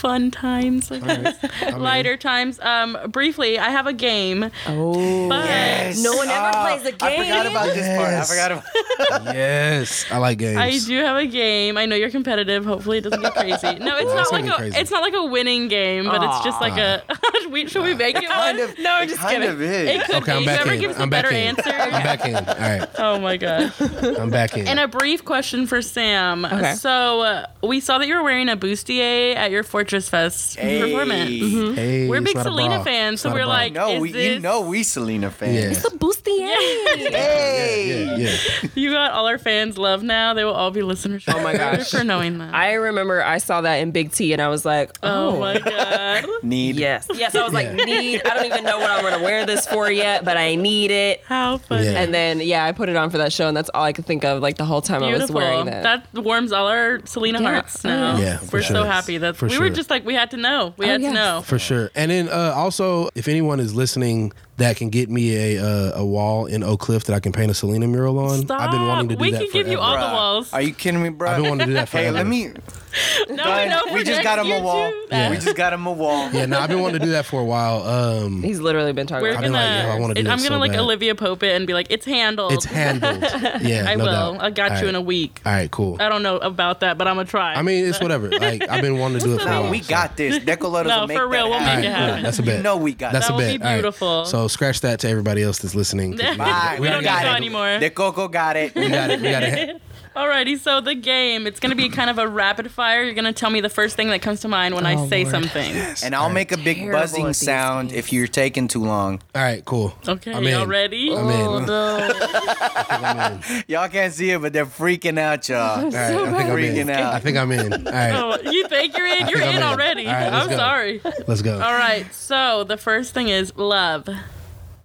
fun 0.00 0.30
times, 0.30 0.90
I 0.90 0.98
guess. 0.98 1.72
lighter 1.76 2.16
times. 2.16 2.58
Um, 2.60 2.96
briefly, 3.08 3.58
I 3.58 3.68
have 3.70 3.86
a 3.86 3.92
game. 3.92 4.50
Oh, 4.66 5.28
But 5.28 5.94
no 5.98 6.16
one 6.16 6.28
ever 6.28 6.50
plays 6.52 6.84
a 6.86 7.04
I 7.04 7.16
forgot 7.18 7.42
game. 7.44 7.50
about 7.52 7.66
this 7.74 7.86
part. 7.96 8.08
I 8.08 8.12
Yes. 8.12 8.28
forgot 8.30 8.52
about. 8.52 9.34
yes, 9.34 10.06
I 10.10 10.16
like 10.18 10.38
games. 10.38 10.58
I 10.58 10.78
do 10.88 10.98
have 11.04 11.16
a 11.16 11.26
game. 11.26 11.76
I 11.76 11.86
know 11.86 11.96
you're 11.96 12.10
competitive. 12.10 12.64
Hopefully, 12.64 12.98
it 12.98 13.02
doesn't 13.02 13.20
get 13.20 13.34
crazy. 13.36 13.78
No, 13.78 13.96
it's 13.96 14.06
Well, 14.06 14.16
not 14.16 14.32
like 14.32 14.46
a. 14.46 14.52
crazy. 14.56 14.78
It's 14.78 14.90
not 14.90 15.02
like 15.02 15.14
a 15.14 15.24
winning 15.26 15.68
game, 15.68 16.04
but 16.04 16.22
it's 16.22 16.44
just 16.44 16.60
like 16.60 16.76
a. 16.78 17.02
we, 17.50 17.66
should 17.66 17.82
we 17.84 17.94
make 17.94 18.16
it 18.16 18.26
Kind 18.28 18.58
one? 18.58 18.70
of. 18.70 18.78
no, 18.78 18.90
I'm 18.94 19.02
it 19.04 19.08
just 19.08 19.20
kind 19.20 19.42
kidding. 19.42 19.50
of 19.50 19.60
is. 19.62 19.88
It 19.90 20.04
could 20.06 20.14
Okay, 20.22 20.32
I'm 20.32 20.44
back 20.44 20.60
Whoever 20.60 20.72
in. 20.74 20.80
gives 20.80 20.98
I'm 20.98 21.10
back 21.10 21.24
better 21.24 21.34
in. 21.34 21.46
answer. 21.58 21.70
I'm 21.70 21.90
back 22.02 22.24
in. 22.24 22.34
All 22.36 22.42
right, 22.44 22.88
Oh 22.98 23.18
my 23.20 23.36
god. 23.36 23.72
I'm 24.18 24.30
back 24.30 24.56
in. 24.56 24.66
And 24.66 24.78
a 24.80 24.88
brief 24.88 25.24
question 25.24 25.66
for 25.66 25.82
Sam. 25.82 26.44
Okay. 26.44 26.74
So 26.74 27.20
uh, 27.22 27.46
we 27.62 27.80
saw 27.80 27.98
that 27.98 28.06
you 28.08 28.14
were 28.16 28.22
wearing 28.22 28.48
a 28.48 28.56
bustier 28.56 29.34
at 29.36 29.50
your 29.50 29.62
Fortress 29.90 30.08
Fest 30.08 30.56
performance. 30.56 31.28
Hey. 31.28 31.40
Mm-hmm. 31.40 31.74
hey, 31.74 32.08
We're 32.08 32.20
big 32.20 32.38
Selena 32.38 32.84
fans, 32.84 33.14
It's 33.14 33.22
so 33.22 33.32
we're 33.32 33.44
like, 33.44 33.72
No, 33.72 33.90
is 33.94 34.00
we 34.00 34.08
you 34.10 34.14
this- 34.14 34.42
know 34.42 34.60
we 34.60 34.84
Selena 34.84 35.32
fans. 35.32 35.54
yeah, 35.56 35.80
fans. 35.82 35.98
Bustier. 35.98 36.54
Hey. 37.10 38.04
yeah, 38.16 38.16
yeah. 38.62 38.68
you 38.76 38.90
got 38.92 39.10
all 39.12 39.26
our 39.26 39.38
fans 39.38 39.76
love 39.78 40.02
now. 40.04 40.32
They 40.34 40.44
will 40.44 40.52
all 40.54 40.70
be 40.70 40.82
listeners. 40.82 41.24
Oh 41.26 41.42
my 41.42 41.56
gosh. 41.56 41.90
for 41.90 42.04
knowing 42.04 42.38
that. 42.38 42.54
I 42.54 42.74
remember 42.74 43.24
I 43.24 43.38
saw 43.38 43.62
that 43.62 43.76
in 43.76 43.90
Big 43.90 44.12
T 44.12 44.32
and 44.32 44.40
I 44.40 44.48
was 44.48 44.64
like, 44.64 44.96
oh, 45.02 45.34
oh, 45.36 45.40
my 45.40 45.58
god. 45.58 46.26
Need. 46.44 46.76
yes. 46.76 47.08
Yes, 47.12 47.34
I 47.34 47.42
was 47.42 47.52
like, 47.52 47.72
need. 47.72 48.22
I 48.24 48.34
don't 48.34 48.46
even 48.46 48.64
know 48.64 48.78
what 48.78 48.90
I'm 48.90 49.00
going 49.02 49.18
to 49.18 49.24
wear 49.24 49.44
this 49.44 49.66
for 49.66 49.90
yet, 49.90 50.24
but 50.24 50.36
I 50.36 50.54
need 50.54 50.90
it. 50.92 51.22
How 51.26 51.58
funny. 51.58 51.86
Yeah. 51.86 52.00
And 52.02 52.14
then, 52.14 52.40
yeah, 52.40 52.64
I 52.64 52.70
put 52.72 52.88
it 52.88 52.96
on 52.96 53.10
for 53.10 53.18
that 53.18 53.32
show 53.32 53.48
and 53.48 53.56
that's 53.56 53.70
all 53.74 53.82
I 53.82 53.92
could 53.92 54.06
think 54.06 54.24
of 54.24 54.40
like 54.40 54.56
the 54.56 54.64
whole 54.64 54.82
time 54.82 55.02
I 55.02 55.08
was 55.10 55.18
Beautiful. 55.30 55.36
wearing 55.36 55.66
that. 55.66 56.06
warms 56.14 56.52
all 56.52 56.68
our 56.68 57.04
Selena 57.06 57.40
Yeah. 57.40 57.50
hearts 57.52 57.82
now. 57.84 58.16
Yeah, 58.18 58.36
for 58.38 58.58
We're 58.58 58.62
sure. 58.62 58.76
so 58.76 58.84
happy 58.84 59.18
that 59.18 59.36
For 59.36 59.46
we 59.48 59.58
were 59.58 59.66
sure. 59.66 59.74
Just 59.80 59.90
like 59.90 60.04
we 60.04 60.14
had 60.14 60.30
to 60.32 60.36
know. 60.36 60.74
We 60.76 60.84
Oh, 60.86 60.88
had 60.90 61.00
yes. 61.00 61.10
to 61.10 61.14
know. 61.14 61.40
For 61.42 61.58
sure. 61.58 61.90
And 61.94 62.10
then 62.10 62.28
uh, 62.28 62.52
also, 62.54 63.08
if 63.14 63.28
anyone 63.28 63.60
is 63.60 63.74
listening 63.74 64.32
that 64.60 64.76
can 64.76 64.88
get 64.88 65.10
me 65.10 65.56
a 65.56 65.62
uh, 65.64 65.92
a 66.00 66.04
wall 66.04 66.46
in 66.46 66.62
Oak 66.62 66.80
Cliff 66.80 67.04
that 67.04 67.14
I 67.14 67.20
can 67.20 67.32
paint 67.32 67.50
a 67.50 67.54
Selena 67.54 67.86
mural 67.86 68.18
on, 68.18 68.42
Stop. 68.42 68.60
I've 68.60 68.70
been 68.70 68.86
wanting 68.86 69.08
to 69.10 69.16
do 69.16 69.20
we 69.20 69.30
that 69.32 69.42
can 69.42 69.50
give 69.52 69.68
you 69.68 69.76
forever. 69.76 69.98
all 69.98 70.08
the 70.08 70.14
walls. 70.14 70.52
Are 70.52 70.62
you 70.62 70.72
kidding 70.72 71.02
me, 71.02 71.08
bro? 71.10 71.28
I've 71.30 71.36
been 71.42 71.48
wanting 71.50 71.66
to 71.66 71.66
do 71.66 71.72
that 71.74 71.88
Hey, 71.88 72.02
forever. 72.10 72.16
let 72.18 72.26
me. 72.26 72.48
no, 73.30 73.44
Go 73.44 73.56
we, 73.62 73.68
know 73.68 73.82
we 73.94 74.02
just 74.04 74.22
got 74.24 74.38
him 74.40 74.50
a 74.50 74.60
wall. 74.62 74.92
Yeah. 75.10 75.30
We 75.30 75.36
just 75.36 75.54
got 75.56 75.72
him 75.72 75.86
a 75.86 75.92
wall. 75.92 76.28
Yeah, 76.32 76.46
no, 76.46 76.58
I've 76.58 76.68
been 76.68 76.80
wanting 76.80 76.98
to 76.98 77.04
do 77.06 77.12
that 77.12 77.24
for 77.24 77.40
a 77.40 77.44
while. 77.44 77.84
Um, 77.84 78.42
He's 78.42 78.58
literally 78.58 78.92
been 78.92 79.06
talking 79.06 79.22
We're 79.22 79.30
about 79.30 79.42
been 79.42 79.52
gonna. 79.52 79.64
like, 79.76 79.84
yo, 79.86 79.90
I 79.92 80.00
wanna 80.00 80.14
do 80.14 80.20
it- 80.20 80.24
that 80.24 80.30
I'm 80.30 80.38
gonna 80.38 80.48
so 80.48 80.58
like 80.58 80.72
bad. 80.72 80.80
Olivia 80.80 81.14
Pope 81.14 81.42
it 81.44 81.54
and 81.54 81.66
be 81.68 81.72
like, 81.74 81.86
it's 81.90 82.04
handled. 82.04 82.52
it's 82.52 82.64
handled. 82.64 83.22
Yeah, 83.62 83.84
I 83.86 83.94
no 83.94 84.04
will. 84.04 84.12
doubt. 84.34 84.42
I 84.42 84.50
got 84.50 84.72
All 84.72 84.78
you 84.78 84.82
right. 84.84 84.88
in 84.90 84.94
a 84.96 85.00
week. 85.00 85.40
All 85.46 85.52
right, 85.52 85.70
cool. 85.70 85.98
I 86.00 86.08
don't 86.08 86.22
know 86.24 86.38
about 86.38 86.80
that, 86.80 86.98
but 86.98 87.06
I'm 87.06 87.14
gonna 87.16 87.28
try. 87.28 87.54
I 87.54 87.62
mean, 87.62 87.84
it's 87.86 88.00
whatever. 88.00 88.28
Like 88.40 88.68
I've 88.68 88.80
been 88.82 88.98
wanting 88.98 89.20
to 89.20 89.24
do 89.24 89.34
it 89.34 89.42
for 89.42 89.48
a 89.48 89.60
while. 89.60 89.70
we 89.70 89.82
so- 89.82 89.90
got 89.90 90.16
this. 90.16 90.42
De 90.42 90.56
Colores 90.56 90.86
No, 90.88 91.00
will 91.00 91.06
make 91.06 91.16
for 91.18 91.28
real, 91.28 91.44
that 91.44 91.50
we'll 91.50 91.60
make 91.60 91.68
happen. 91.68 91.84
it 91.84 91.92
happen. 91.94 92.22
that's 92.24 92.38
a 92.38 92.42
You 92.42 92.46
bet. 92.46 92.62
know 92.62 92.76
we 92.76 92.94
got 92.94 93.12
That's 93.12 93.28
a 93.28 93.32
will 93.32 93.38
bet. 93.38 93.56
be 93.58 93.62
All 93.62 93.70
right. 93.70 93.76
beautiful. 93.76 94.24
So 94.24 94.48
scratch 94.50 94.80
that 94.82 95.00
to 95.00 95.08
everybody 95.08 95.42
else 95.42 95.58
that's 95.58 95.74
listening. 95.74 96.16
'cause 96.18 96.36
Bye. 96.36 96.76
we 96.80 96.86
don't 96.86 96.96
We 96.98 97.00
need 97.00 97.04
got 97.06 97.24
it. 97.26 97.36
anymore. 97.36 97.78
De 97.78 97.90
Coco 97.90 98.28
got 98.28 98.56
it. 98.56 98.74
We 98.74 98.88
got 98.88 99.10
it. 99.10 99.20
We 99.20 99.30
got 99.30 99.42
it. 99.42 99.80
Alrighty, 100.16 100.58
so 100.58 100.80
the 100.80 100.96
game, 100.96 101.46
it's 101.46 101.60
gonna 101.60 101.76
be 101.76 101.88
kind 101.88 102.10
of 102.10 102.18
a 102.18 102.26
rapid 102.26 102.68
fire. 102.72 103.04
You're 103.04 103.14
gonna 103.14 103.32
tell 103.32 103.48
me 103.48 103.60
the 103.60 103.68
first 103.68 103.94
thing 103.94 104.10
that 104.10 104.20
comes 104.20 104.40
to 104.40 104.48
mind 104.48 104.74
when 104.74 104.84
I 104.84 104.96
Oh, 104.96 105.08
say 105.08 105.22
Lord. 105.22 105.30
something. 105.30 105.76
And 106.02 106.16
I'll 106.16 106.28
make 106.30 106.50
a 106.50 106.56
big 106.56 106.78
Terrible 106.78 106.96
at 106.98 107.02
buzzing 107.02 107.26
these 107.28 107.36
sound 107.36 107.90
games. 107.90 107.98
if 108.00 108.12
you're 108.12 108.26
taking 108.26 108.66
too 108.66 108.82
long. 108.82 109.20
All 109.36 109.42
right, 109.42 109.64
cool. 109.64 109.94
Okay, 110.08 110.32
I'm 110.34 110.42
y'all 110.42 110.66
ready? 110.66 111.12
I'm 111.14 111.28
in. 111.28 111.40
Oh, 111.46 111.58
no. 111.60 112.10
I'm 112.90 113.32
in. 113.34 113.64
Y'all 113.68 113.88
can't 113.88 114.12
see 114.12 114.30
it, 114.32 114.40
but 114.42 114.52
they're 114.52 114.66
freaking 114.66 115.16
out, 115.16 115.48
y'all. 115.48 115.78
All 115.78 115.90
right, 115.90 115.94
I 115.94 116.10
think 116.10 116.50
I'm 116.50 116.58
in. 116.58 116.74
Freaking 116.74 116.90
out. 116.90 117.14
I 117.14 117.18
think 117.20 117.36
I'm 117.38 117.52
in. 117.52 117.72
All 117.86 117.92
right, 117.92 118.12
Oh, 118.44 118.50
you 118.50 118.66
think 118.66 118.96
you're 118.98 119.06
in? 119.06 119.28
You're 119.28 119.42
I'm 119.42 119.48
in 119.50 119.56
in. 119.58 119.62
already. 119.62 120.06
All 120.08 120.12
right, 120.12 120.32
let's 120.32 120.44
I'm 120.44 120.50
go. 120.50 120.56
sorry. 120.56 121.00
let's 121.28 121.42
go. 121.42 121.54
All 121.54 121.72
right, 121.72 122.12
so 122.12 122.64
the 122.64 122.76
first 122.76 123.14
thing 123.14 123.28
is 123.28 123.54
love. 123.56 124.08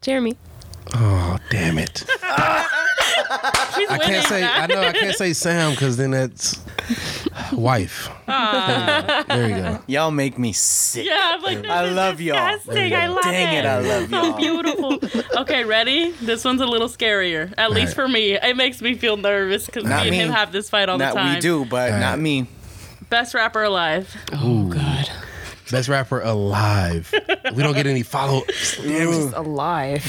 Jeremy. 0.05 0.37
Oh, 0.93 1.37
damn 1.49 1.79
it. 1.79 1.97
She's 2.07 3.89
I 3.89 3.97
winning. 3.97 4.05
can't 4.07 4.27
say. 4.27 4.43
I 4.43 4.67
know 4.67 4.81
I 4.81 4.91
can't 4.93 5.15
say 5.15 5.33
Sam 5.33 5.71
because 5.71 5.97
then 5.97 6.11
that's 6.11 6.59
wife. 7.51 8.07
There 8.27 9.49
you 9.49 9.55
go. 9.55 9.79
Y'all 9.87 10.11
make 10.11 10.37
me 10.37 10.53
sick. 10.53 11.07
Yeah, 11.07 11.31
I'm 11.33 11.41
like, 11.41 11.63
this 11.63 11.71
I 11.71 11.85
is 11.85 11.95
love 11.95 12.21
y'all. 12.21 12.55
disgusting. 12.57 12.93
I 12.93 13.07
love 13.07 13.23
Dang 13.23 13.55
it, 13.57 13.65
I 13.65 13.79
love 13.79 14.09
So 14.11 14.23
y'all. 14.27 14.37
beautiful. 14.37 14.99
Okay, 15.41 15.63
ready? 15.63 16.11
This 16.11 16.45
one's 16.45 16.61
a 16.61 16.67
little 16.67 16.87
scarier, 16.87 17.51
at 17.57 17.71
least 17.71 17.95
for 17.95 18.07
me. 18.07 18.33
It 18.33 18.55
makes 18.55 18.79
me 18.81 18.93
feel 18.93 19.17
nervous 19.17 19.65
because 19.65 19.85
me 19.85 19.89
Not 19.89 20.01
and 20.03 20.11
me. 20.11 20.17
him 20.17 20.29
have 20.29 20.51
this 20.51 20.69
fight 20.69 20.87
all 20.87 20.99
Not 20.99 21.15
the 21.15 21.19
time. 21.19 21.33
we 21.35 21.41
do, 21.41 21.65
but 21.65 21.93
All 21.93 21.99
not 21.99 22.19
me. 22.19 22.45
Best 23.09 23.33
rapper 23.33 23.63
alive. 23.63 24.15
Oh, 24.33 24.65
God. 24.67 25.09
Best 25.71 25.89
rapper 25.89 26.21
alive. 26.21 27.11
We 27.55 27.63
don't 27.63 27.73
get 27.73 27.87
any 27.87 28.03
follow. 28.03 28.43
Ooh. 28.85 29.31
Alive. 29.35 30.03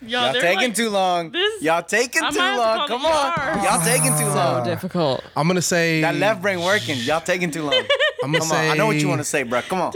Y'all, 0.00 0.22
Y'all 0.26 0.32
they're 0.32 0.42
taking 0.42 0.68
like, 0.68 0.74
too 0.76 0.90
long. 0.90 1.30
this- 1.32 1.60
Y'all 1.62 1.82
taking 1.82 2.22
I 2.22 2.30
too 2.30 2.38
might 2.38 2.44
have 2.44 2.54
to 2.54 2.60
long. 2.60 2.76
call 2.76 2.88
Come 2.88 3.02
the 3.02 3.08
on. 3.08 3.58
ER. 3.58 3.64
Y'all 3.64 3.84
taking 3.84 4.12
too 4.18 4.24
long. 4.26 4.32
So 4.32 4.52
long. 4.52 4.64
difficult. 4.64 5.24
I'm 5.36 5.48
gonna 5.48 5.60
say. 5.62 6.00
That 6.02 6.14
left 6.14 6.40
brain 6.40 6.60
working. 6.60 6.98
Y'all 7.00 7.20
taking 7.20 7.50
too 7.50 7.62
long. 7.64 7.74
I'm 8.22 8.30
gonna 8.32 8.38
Come 8.38 8.48
say. 8.48 8.66
on. 8.68 8.72
I 8.72 8.76
know 8.76 8.86
what 8.86 8.96
you 8.96 9.08
want 9.08 9.20
to 9.20 9.24
say, 9.24 9.42
bro. 9.42 9.60
Come 9.62 9.80
on. 9.80 9.92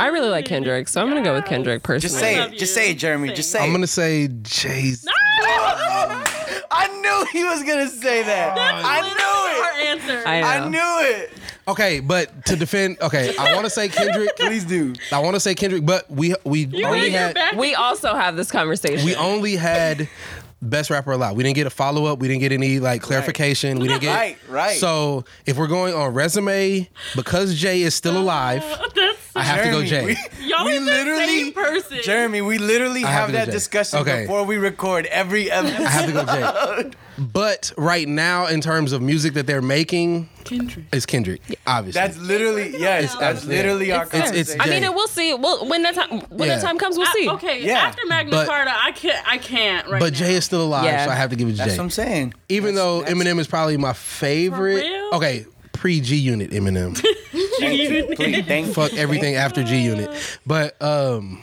I 0.00 0.08
really 0.12 0.28
like 0.30 0.46
Kendrick, 0.46 0.88
so 0.88 1.00
I'm 1.00 1.08
going 1.10 1.22
to 1.22 1.28
go 1.28 1.34
with 1.34 1.44
Kendrick 1.44 1.82
personally. 1.82 2.00
Just 2.08 2.18
say 2.18 2.42
it. 2.42 2.58
Just 2.58 2.74
say 2.74 2.90
it, 2.90 2.94
Jeremy. 2.98 3.32
Just 3.32 3.50
say 3.52 3.60
it. 3.60 3.62
I'm 3.66 3.72
gonna 3.72 3.86
say 3.86 4.28
Jay. 4.42 4.90
Z. 4.90 5.06
I 6.76 6.88
knew 7.00 7.26
he 7.38 7.44
was 7.44 7.62
gonna 7.62 7.88
say 7.88 8.22
that. 8.24 8.56
I 8.58 9.02
knew 9.02 10.00
it. 10.00 10.08
Our 10.10 10.16
answer. 10.16 10.28
I 10.28 10.42
I 10.58 10.68
knew 10.68 10.78
it. 11.22 11.32
Okay, 11.66 12.00
but 12.00 12.44
to 12.46 12.56
defend, 12.56 13.00
okay, 13.00 13.34
I 13.38 13.54
want 13.54 13.64
to 13.64 13.70
say 13.70 13.88
Kendrick. 13.88 14.36
Please 14.36 14.64
do. 14.64 14.92
I 15.10 15.18
want 15.20 15.34
to 15.34 15.40
say 15.40 15.54
Kendrick, 15.54 15.86
but 15.86 16.10
we 16.10 16.34
we 16.44 16.66
you 16.66 16.84
only 16.86 16.98
really 17.00 17.10
had 17.10 17.34
back. 17.34 17.54
We 17.54 17.74
also 17.74 18.14
have 18.14 18.36
this 18.36 18.50
conversation. 18.50 19.04
we 19.04 19.14
only 19.16 19.56
had 19.56 20.08
best 20.60 20.90
rapper 20.90 21.12
alive. 21.12 21.36
We 21.36 21.42
didn't 21.42 21.56
get 21.56 21.66
a 21.66 21.70
follow 21.70 22.06
up. 22.06 22.18
We 22.18 22.28
didn't 22.28 22.40
get 22.40 22.52
any 22.52 22.80
like 22.80 23.02
clarification. 23.02 23.78
We 23.78 23.88
didn't 23.88 24.02
get 24.02 24.14
Right, 24.14 24.38
right. 24.48 24.78
So 24.78 25.24
if 25.46 25.56
we're 25.56 25.66
going 25.66 25.94
on 25.94 26.12
resume, 26.14 26.88
because 27.14 27.54
Jay 27.54 27.82
is 27.82 27.94
still 27.94 28.16
uh, 28.16 28.22
alive, 28.22 28.62
That's 28.94 29.23
I 29.36 29.42
have 29.42 29.64
to 29.64 29.70
go 29.70 29.84
Jay. 29.84 30.04
we- 30.06 30.16
y'all 30.48 30.64
we 30.64 30.76
are 30.76 30.80
the 30.80 30.86
literally- 30.86 31.26
same 31.26 31.52
person. 31.52 31.98
Jeremy, 32.02 32.40
we 32.42 32.58
literally 32.58 33.04
I 33.04 33.08
have 33.10 33.20
have 33.24 33.32
that 33.32 33.46
Jay. 33.46 33.52
discussion 33.52 33.98
Okay. 34.00 34.22
before 34.22 34.44
we 34.44 34.56
record 34.58 35.06
every 35.06 35.50
episode. 35.50 35.80
I 35.80 35.88
have 35.90 36.06
to 36.06 36.12
go 36.12 36.24
Jay. 36.84 36.90
But 37.16 37.72
right 37.76 38.08
now, 38.08 38.46
in 38.46 38.60
terms 38.60 38.90
of 38.90 39.00
music 39.00 39.34
that 39.34 39.46
they're 39.46 39.62
making, 39.62 40.28
Kendrick. 40.42 40.86
it's 40.92 41.06
Kendrick. 41.06 41.40
Obviously, 41.64 42.00
That's 42.00 42.18
literally 42.18 42.76
yes. 42.76 43.14
That's 43.14 43.44
literally 43.44 43.92
our 43.92 44.02
It's- 44.02 44.32
it's 44.32 44.52
conversation. 44.54 44.60
I 44.60 44.80
mean, 44.80 44.94
we'll 44.96 45.06
see. 45.06 45.32
Well, 45.32 45.64
when 45.68 45.84
that 45.84 45.94
time 45.94 46.22
when 46.30 46.48
Yeah. 46.48 46.56
that 46.56 46.62
time 46.64 46.76
comes, 46.76 46.98
we'll 46.98 47.06
I- 47.06 47.12
see. 47.12 47.28
okay, 47.30 47.64
Yeah. 47.64 47.78
after 47.86 48.02
Magna 48.08 48.32
But- 48.32 48.48
Carta, 48.48 48.72
I 48.76 48.90
can't. 48.90 49.28
I 49.28 49.38
can't 49.38 49.88
right 49.88 50.00
but 50.00 50.12
now. 50.12 50.18
Jay 50.18 50.34
is 50.34 50.44
still 50.44 50.62
alive, 50.64 50.86
Yeah. 50.86 51.04
so 51.04 51.12
I 51.12 51.14
have 51.14 51.30
to 51.30 51.36
give 51.36 51.46
it 51.46 51.52
to 51.52 51.58
That's 51.58 51.72
Jay. 51.74 51.78
what 51.78 51.84
I'm 51.84 51.90
saying. 51.90 52.34
Even 52.48 52.74
though 52.74 53.02
that's- 53.02 53.16
Eminem 53.16 53.38
is 53.38 53.46
probably 53.46 53.76
my 53.76 53.92
favorite. 53.92 54.82
real? 54.82 55.10
Okay, 55.12 55.46
pre 55.84 56.00
G 56.00 56.16
Unit 56.16 56.50
Eminem. 56.50 56.96
Thank 57.60 57.78
you. 57.78 58.06
Please, 58.16 58.46
thank 58.46 58.72
Fuck 58.72 58.94
everything 58.94 59.34
after 59.34 59.62
G 59.62 59.82
Unit. 59.82 60.08
But 60.46 60.80
um, 60.82 61.38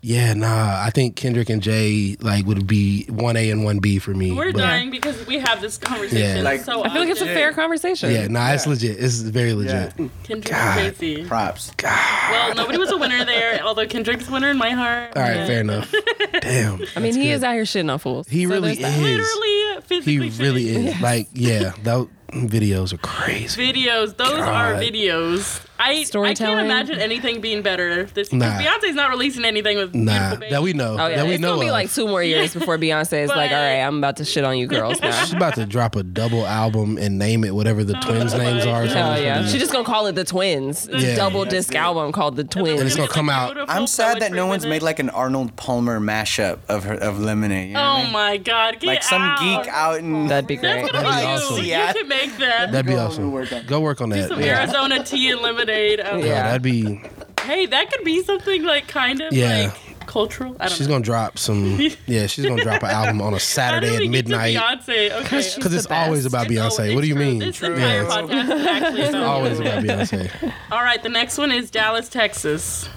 yeah, 0.00 0.32
nah. 0.32 0.80
I 0.80 0.90
think 0.90 1.16
Kendrick 1.16 1.50
and 1.50 1.60
Jay 1.60 2.16
like 2.20 2.46
would 2.46 2.68
be 2.68 3.06
one 3.06 3.36
A 3.36 3.50
and 3.50 3.64
one 3.64 3.80
B 3.80 3.98
for 3.98 4.14
me. 4.14 4.30
We're 4.30 4.52
but, 4.52 4.60
dying 4.60 4.92
because 4.92 5.26
we 5.26 5.40
have 5.40 5.60
this 5.60 5.76
conversation. 5.76 6.36
Yeah. 6.36 6.42
Like- 6.42 6.60
so 6.60 6.84
I 6.84 6.90
feel 6.90 7.00
like 7.00 7.08
it's 7.10 7.20
a 7.20 7.24
fair 7.26 7.52
conversation. 7.52 8.12
Yeah, 8.12 8.28
nah, 8.28 8.52
it's 8.52 8.64
legit. 8.64 8.96
It's 9.02 9.22
very 9.22 9.50
Yeah. 9.50 9.56
legit. 9.56 10.10
Kendrick 10.22 10.52
God. 10.54 10.78
and 10.78 10.96
Jay-Z. 10.96 11.24
Props. 11.26 11.72
Well, 11.82 12.54
nobody 12.54 12.78
was 12.78 12.92
a 12.92 12.96
winner 12.96 13.24
there, 13.24 13.60
although 13.64 13.88
Kendrick's 13.88 14.28
a 14.28 14.32
winner 14.32 14.50
in 14.50 14.56
my 14.56 14.70
heart. 14.70 15.16
All 15.16 15.22
right, 15.22 15.34
Yeah. 15.34 15.46
fair 15.46 15.60
enough. 15.62 15.92
Damn. 16.42 16.80
I 16.94 17.00
mean, 17.00 17.16
he 17.16 17.32
is 17.32 17.42
out 17.42 17.54
here 17.54 17.64
shitting 17.64 17.92
on 17.92 17.98
fools. 17.98 18.28
He 18.28 18.44
So 18.44 18.50
really 18.50 18.76
there's 18.76 18.94
that. 18.94 19.02
is. 19.02 19.02
Literally, 19.02 20.02
He 20.04 20.18
really 20.18 20.64
shitting. 20.66 20.86
is. 20.94 21.00
Like, 21.00 21.28
yeah, 21.34 21.72
that 21.82 22.06
videos 22.32 22.92
are 22.92 22.98
crazy. 22.98 23.72
Videos, 23.72 24.16
those 24.16 24.38
are 24.38 24.74
videos. 24.74 25.60
I 25.78 25.82
I 25.82 25.94
can't 25.94 26.06
Storytelling. 26.08 26.66
imagine 26.66 26.98
anything 27.00 27.40
being 27.40 27.62
better. 27.62 28.04
This 28.04 28.28
because 28.28 28.32
Nah. 28.32 28.58
Beyonce's 28.60 28.94
not 28.94 29.08
releasing 29.08 29.46
anything 29.46 29.78
with 29.78 29.94
Nah, 29.94 30.12
beautiful 30.12 30.36
babies. 30.36 30.50
that 30.52 30.62
we 30.62 30.72
know. 30.74 30.96
Oh 31.00 31.06
yeah, 31.06 31.16
that 31.16 31.26
we 31.26 31.32
it's 31.32 31.40
know 31.40 31.52
gonna 31.52 31.60
be 31.62 31.66
of. 31.68 31.72
like 31.72 31.90
two 31.90 32.06
more 32.06 32.22
years 32.22 32.52
before 32.52 32.76
Beyonce 32.78 33.22
is 33.22 33.30
like, 33.30 33.50
all 33.50 33.56
right, 33.56 33.80
I'm 33.80 33.96
about 33.96 34.18
to 34.18 34.26
shit 34.26 34.44
on 34.44 34.58
you 34.58 34.66
girls 34.66 35.00
now. 35.02 35.10
She's 35.24 35.32
about 35.32 35.54
to 35.54 35.64
drop 35.64 35.96
a 35.96 36.02
double 36.02 36.46
album 36.46 36.98
and 36.98 37.18
name 37.18 37.44
it 37.44 37.54
whatever 37.54 37.82
the 37.82 37.96
oh, 37.96 38.00
twins' 38.02 38.34
names 38.34 38.66
are. 38.66 38.82
or 38.82 38.86
God. 38.86 38.92
Hell 38.94 39.06
something. 39.08 39.24
yeah, 39.24 39.46
she's 39.46 39.58
just 39.60 39.72
gonna 39.72 39.84
call 39.86 40.06
it 40.06 40.16
the 40.16 40.24
Twins. 40.24 40.86
Yeah. 40.92 41.16
Double 41.16 41.46
disc 41.46 41.74
album 41.74 42.12
called 42.12 42.36
the 42.36 42.44
Twins. 42.44 42.68
And 42.68 42.76
Twins. 42.80 42.82
it's 42.92 42.96
gonna 42.96 43.08
come 43.08 43.30
out- 43.30 43.56
I'm 43.70 43.86
sad 43.86 44.20
that 44.20 44.32
no 44.32 44.46
one's 44.46 44.66
made 44.66 44.82
like 44.82 44.98
an 44.98 45.08
Arnold 45.08 45.56
Palmer 45.56 45.98
mashup 45.98 46.58
of 46.68 46.84
her 46.84 46.94
of 46.94 47.18
Lemonade. 47.18 47.68
You 47.68 47.74
know 47.74 47.80
what 47.80 47.88
I 47.88 48.00
Oh 48.00 48.02
mean? 48.04 48.12
my 48.12 48.36
god! 48.36 48.80
Get 48.80 48.86
Like 48.86 49.02
some 49.02 49.22
out. 49.22 49.40
geek 49.64 49.72
out 49.72 49.98
in 49.98 50.26
That'd 50.26 50.46
be 50.46 50.56
great. 50.56 50.82
That's 50.82 50.92
gonna 50.92 51.04
That'd 51.08 51.16
be 51.16 51.20
be 51.20 51.22
you. 51.22 51.34
awesome. 51.38 51.56
You 51.56 51.62
Yeah. 51.70 51.92
can 51.94 52.06
make 52.20 52.36
that. 52.38 52.72
That'd 52.72 52.86
be 52.86 52.92
Go 52.92 53.06
awesome. 53.06 53.32
work 53.32 53.52
on- 53.52 53.66
Go 53.66 53.80
work 53.80 54.00
on 54.00 54.08
that. 54.10 54.28
Some 54.28 54.40
Yeah. 54.40 54.60
Arizona 54.62 55.04
tea 55.04 55.30
and 55.30 55.40
lemonade. 55.40 55.98
Yeah, 56.00 56.16
Yeah. 56.16 56.42
that'd 56.44 56.62
be. 56.62 57.00
Hey, 57.42 57.66
that 57.66 57.90
could 57.90 58.04
be 58.04 58.22
something 58.22 58.62
like 58.64 58.86
kind 58.88 59.20
of 59.20 59.32
Yeah. 59.32 59.72
like 59.74 60.06
cultural. 60.06 60.56
I 60.60 60.66
don't 60.68 60.76
She's 60.76 60.88
know. 60.88 60.94
gonna 60.94 61.04
drop 61.04 61.38
some. 61.38 61.78
Yeah, 62.06 62.26
she's 62.26 62.44
gonna 62.44 62.62
drop 62.62 62.82
an 62.82 62.90
album 62.90 63.20
on 63.22 63.28
a 63.28 63.36
How 63.36 63.38
Saturday 63.38 63.90
did 63.90 64.00
we 64.00 64.06
at 64.06 64.12
get 64.12 64.26
to 64.26 64.30
midnight. 64.38 64.56
Beyonce. 64.56 65.12
Okay. 65.24 65.50
Because 65.56 65.74
it's 65.74 65.86
the 65.86 65.94
always 65.94 66.24
best. 66.24 66.34
about 66.34 66.50
It's- 66.50 66.76
Beyonce. 66.78 66.94
What 66.94 67.00
do 67.02 67.06
you 67.08 67.16
it's 67.18 67.58
true. 67.58 67.70
mean? 67.70 67.78
This 67.78 68.02
entire 68.02 68.02
Yeah, 68.02 68.04
podcast 68.08 68.54
is 68.60 68.66
actually 68.66 69.00
it's 69.02 69.08
about 69.10 69.22
always 69.24 69.58
Beyonce. 69.58 69.84
about 69.84 69.84
Beyonce. 69.84 70.52
All 70.72 70.82
right, 70.82 71.02
the 71.02 71.08
next 71.08 71.38
one 71.38 71.52
is 71.52 71.70
Dallas, 71.70 72.08
Texas. 72.08 72.88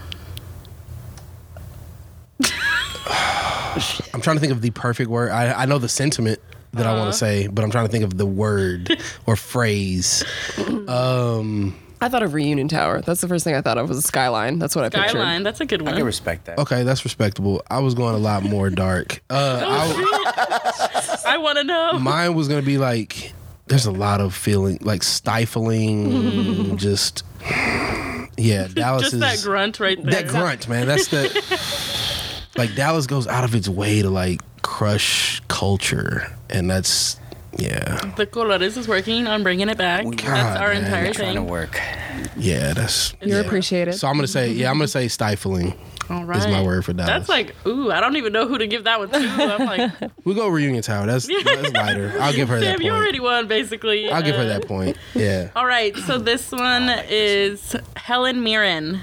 I'm 4.14 4.22
trying 4.22 4.36
to 4.38 4.40
think 4.40 4.52
of 4.52 4.62
the 4.62 4.70
perfect 4.72 5.10
word. 5.10 5.32
I, 5.32 5.64
I 5.64 5.66
know 5.66 5.78
the 5.80 5.90
sentiment 5.90 6.40
that 6.74 6.86
I 6.86 6.92
Uh-huh. 6.92 7.00
want 7.00 7.14
to 7.14 7.18
say, 7.18 7.48
but 7.48 7.64
I'm 7.64 7.72
trying 7.72 7.86
to 7.86 7.92
think 7.92 8.04
of 8.04 8.18
the 8.18 8.26
word 8.26 8.98
or 9.26 9.36
phrase. 9.36 10.24
Um. 10.88 11.76
I 12.02 12.10
thought 12.10 12.22
of 12.24 12.34
Reunion 12.34 12.68
Tower. 12.68 13.02
That's 13.02 13.22
the 13.22 13.30
first 13.30 13.46
thing 13.46 13.56
I 13.56 13.62
thought 13.62 13.78
of 13.78 13.88
was 13.88 13.98
a 13.98 14.02
skyline. 14.02 14.60
That's 14.60 14.76
what 14.76 14.84
I 14.84 14.90
pictured. 14.90 15.12
Skyline, 15.12 15.44
that's 15.44 15.62
a 15.62 15.66
good 15.66 15.82
one. 15.82 15.94
I 15.94 15.98
can 15.98 16.06
respect 16.06 16.46
that. 16.48 16.60
Okay, 16.60 16.84
that's 16.84 17.06
respectable. 17.06 17.64
I 17.72 17.80
was 17.80 17.94
going 17.94 18.14
a 18.14 18.18
lot 18.18 18.44
more 18.44 18.70
dark. 18.70 19.22
Uh, 19.30 19.62
I, 19.66 21.22
I 21.28 21.38
want 21.38 21.60
to 21.60 21.64
know. 21.64 21.94
mine 22.00 22.34
was 22.36 22.48
gonna 22.50 22.62
be 22.62 22.78
like. 22.78 23.32
There's 23.68 23.86
a 23.86 23.92
lot 23.92 24.20
of 24.20 24.34
feeling 24.36 24.80
like 24.82 25.02
stifling. 25.04 26.76
just. 26.78 27.24
Yeah, 28.36 28.68
Dallas 28.68 29.04
Just 29.04 29.14
is 29.14 29.20
that 29.22 29.42
grunt 29.44 29.80
right 29.80 30.02
there. 30.04 30.24
that 30.24 30.28
grunt, 30.28 30.68
man. 30.68 30.88
That's 30.88 31.08
the 31.08 31.30
like 32.58 32.76
Dallas 32.76 33.08
goes 33.08 33.28
out 33.28 33.44
of 33.46 33.54
its 33.56 33.70
way 33.70 34.02
to 34.02 34.10
like 34.10 34.42
crush 34.64 35.42
culture, 35.54 36.28
and 36.50 36.70
that's 36.70 37.20
yeah, 37.58 38.00
De 38.18 38.26
Colores 38.26 38.76
is 38.78 38.88
working 38.88 39.28
on 39.28 39.44
bringing 39.44 39.70
it 39.70 39.78
back. 39.78 40.04
God, 40.06 40.18
that's 40.18 40.60
our 40.60 40.74
man. 40.74 40.84
entire 40.86 41.14
Trying 41.14 41.36
to 41.36 41.42
thing. 41.42 41.48
work. 41.50 41.80
yeah. 42.36 42.74
That's 42.74 43.14
You're 43.22 43.42
yeah. 43.42 43.46
appreciated. 43.46 43.94
So 43.94 44.08
I'm 44.08 44.16
gonna 44.16 44.28
say 44.28 44.52
yeah. 44.52 44.72
I'm 44.72 44.78
gonna 44.78 44.88
say 44.88 45.08
stifling 45.08 45.74
All 46.10 46.26
right. 46.26 46.40
is 46.40 46.48
my 46.48 46.64
word 46.64 46.84
for 46.84 46.94
Dallas. 46.94 47.10
That's 47.10 47.30
like, 47.30 47.56
ooh, 47.68 47.92
I 47.92 48.00
don't 48.00 48.16
even 48.16 48.34
know 48.34 48.48
who 48.48 48.58
to 48.58 48.66
give 48.66 48.86
that 48.86 48.98
one 48.98 49.10
to. 49.12 49.18
I'm 49.20 49.66
like, 49.68 49.92
we 50.26 50.34
go 50.34 50.48
reunion 50.48 50.82
tower. 50.82 51.06
That's 51.06 51.28
that's 51.46 51.72
lighter. 51.74 52.16
I'll 52.20 52.34
give 52.34 52.50
her 52.50 52.60
that 52.60 52.66
Sam, 52.66 52.74
point. 52.78 52.86
you 52.86 52.92
already 52.92 53.20
won, 53.20 53.48
basically. 53.48 54.10
I'll 54.10 54.24
give 54.24 54.36
her 54.36 54.42
Uh, 54.42 54.48
that 54.60 54.68
point. 54.68 54.98
Yeah. 55.14 55.52
All 55.56 55.68
right, 55.68 55.96
so 55.96 56.18
this 56.18 56.52
one 56.52 56.90
is 57.08 57.76
Helen 57.96 58.42
Mirren. 58.44 59.02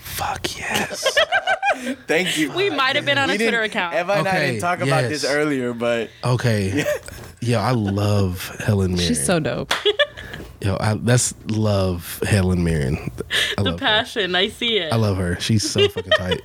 Fuck 0.00 0.56
yes. 0.58 1.04
Thank 2.06 2.38
you. 2.38 2.52
We 2.52 2.70
might 2.70 2.96
have 2.96 3.04
been 3.04 3.18
on 3.18 3.30
a 3.30 3.36
Twitter 3.36 3.62
account. 3.62 3.94
Eva 3.94 4.12
and 4.12 4.28
I 4.28 4.30
Okay, 4.36 4.46
didn't 4.46 4.60
talk 4.60 4.80
about 4.80 5.08
this 5.08 5.24
earlier, 5.24 5.72
but 5.72 6.10
Okay. 6.24 6.84
Yo, 7.40 7.58
I 7.60 7.72
love 7.72 8.48
Helen 8.64 8.92
Mirren. 8.92 9.06
She's 9.06 9.24
so 9.24 9.38
dope. 9.38 9.72
Yo, 10.62 10.76
I, 10.80 10.94
that's 10.94 11.34
love 11.48 12.20
Helen 12.26 12.64
Mirren. 12.64 13.10
I 13.58 13.62
the 13.62 13.70
love 13.70 13.80
her. 13.80 13.86
passion, 13.86 14.34
I 14.34 14.48
see 14.48 14.78
it. 14.78 14.92
I 14.92 14.96
love 14.96 15.18
her. 15.18 15.38
She's 15.38 15.68
so 15.68 15.86
fucking 15.88 16.12
tight. 16.12 16.40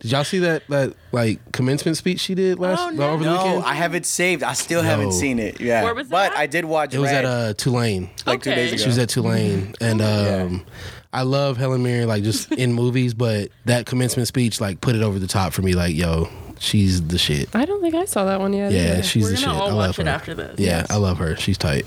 Did 0.00 0.12
y'all 0.12 0.22
see 0.22 0.38
that 0.40 0.62
that 0.68 0.92
like 1.10 1.40
commencement 1.52 1.96
speech 1.96 2.20
she 2.20 2.34
did 2.36 2.60
last 2.60 2.78
Oh, 2.80 2.90
no. 2.90 3.10
over 3.10 3.24
the 3.24 3.30
no, 3.34 3.36
weekend? 3.44 3.64
I 3.64 3.74
have 3.74 3.96
it 3.96 4.06
saved. 4.06 4.44
I 4.44 4.52
still 4.52 4.80
Yo. 4.82 4.86
haven't 4.86 5.10
seen 5.12 5.40
it. 5.40 5.60
Yeah, 5.60 5.82
Where 5.82 5.94
was 5.94 6.06
but 6.08 6.30
at? 6.32 6.38
I 6.38 6.46
did 6.46 6.66
watch. 6.66 6.92
it 6.94 6.98
It 6.98 7.00
was 7.00 7.10
at 7.10 7.24
uh, 7.24 7.54
Tulane. 7.54 8.10
like 8.26 8.42
two 8.42 8.50
Okay. 8.50 8.54
days 8.54 8.72
ago. 8.74 8.82
She 8.82 8.88
was 8.88 8.98
at 8.98 9.08
Tulane, 9.08 9.74
and 9.80 10.00
um, 10.00 10.64
I 11.12 11.22
love 11.22 11.56
Helen 11.56 11.82
Mirren 11.82 12.06
like 12.08 12.22
just 12.22 12.52
in 12.52 12.72
movies, 12.72 13.14
but 13.14 13.48
that 13.64 13.86
commencement 13.86 14.28
speech 14.28 14.60
like 14.60 14.80
put 14.80 14.94
it 14.94 15.02
over 15.02 15.18
the 15.18 15.26
top 15.26 15.52
for 15.52 15.62
me. 15.62 15.72
Like, 15.74 15.94
yo, 15.96 16.28
she's 16.58 17.02
the 17.06 17.18
shit. 17.18 17.54
I 17.54 17.64
don't 17.64 17.80
think 17.80 17.94
I 17.94 18.04
saw 18.04 18.24
that 18.26 18.40
one 18.40 18.52
yet. 18.52 18.72
Yeah, 18.72 18.92
either. 18.94 19.02
she's 19.02 19.24
We're 19.24 19.30
the 19.30 19.36
shit. 19.38 19.48
all 19.48 19.62
I 19.62 19.72
love 19.72 19.76
watch 19.76 19.96
her. 19.96 20.02
it 20.02 20.08
after 20.08 20.34
this. 20.34 20.58
Yeah, 20.58 20.78
Yes. 20.80 20.90
I 20.90 20.96
love 20.96 21.18
her. 21.18 21.36
She's 21.36 21.56
tight. 21.58 21.86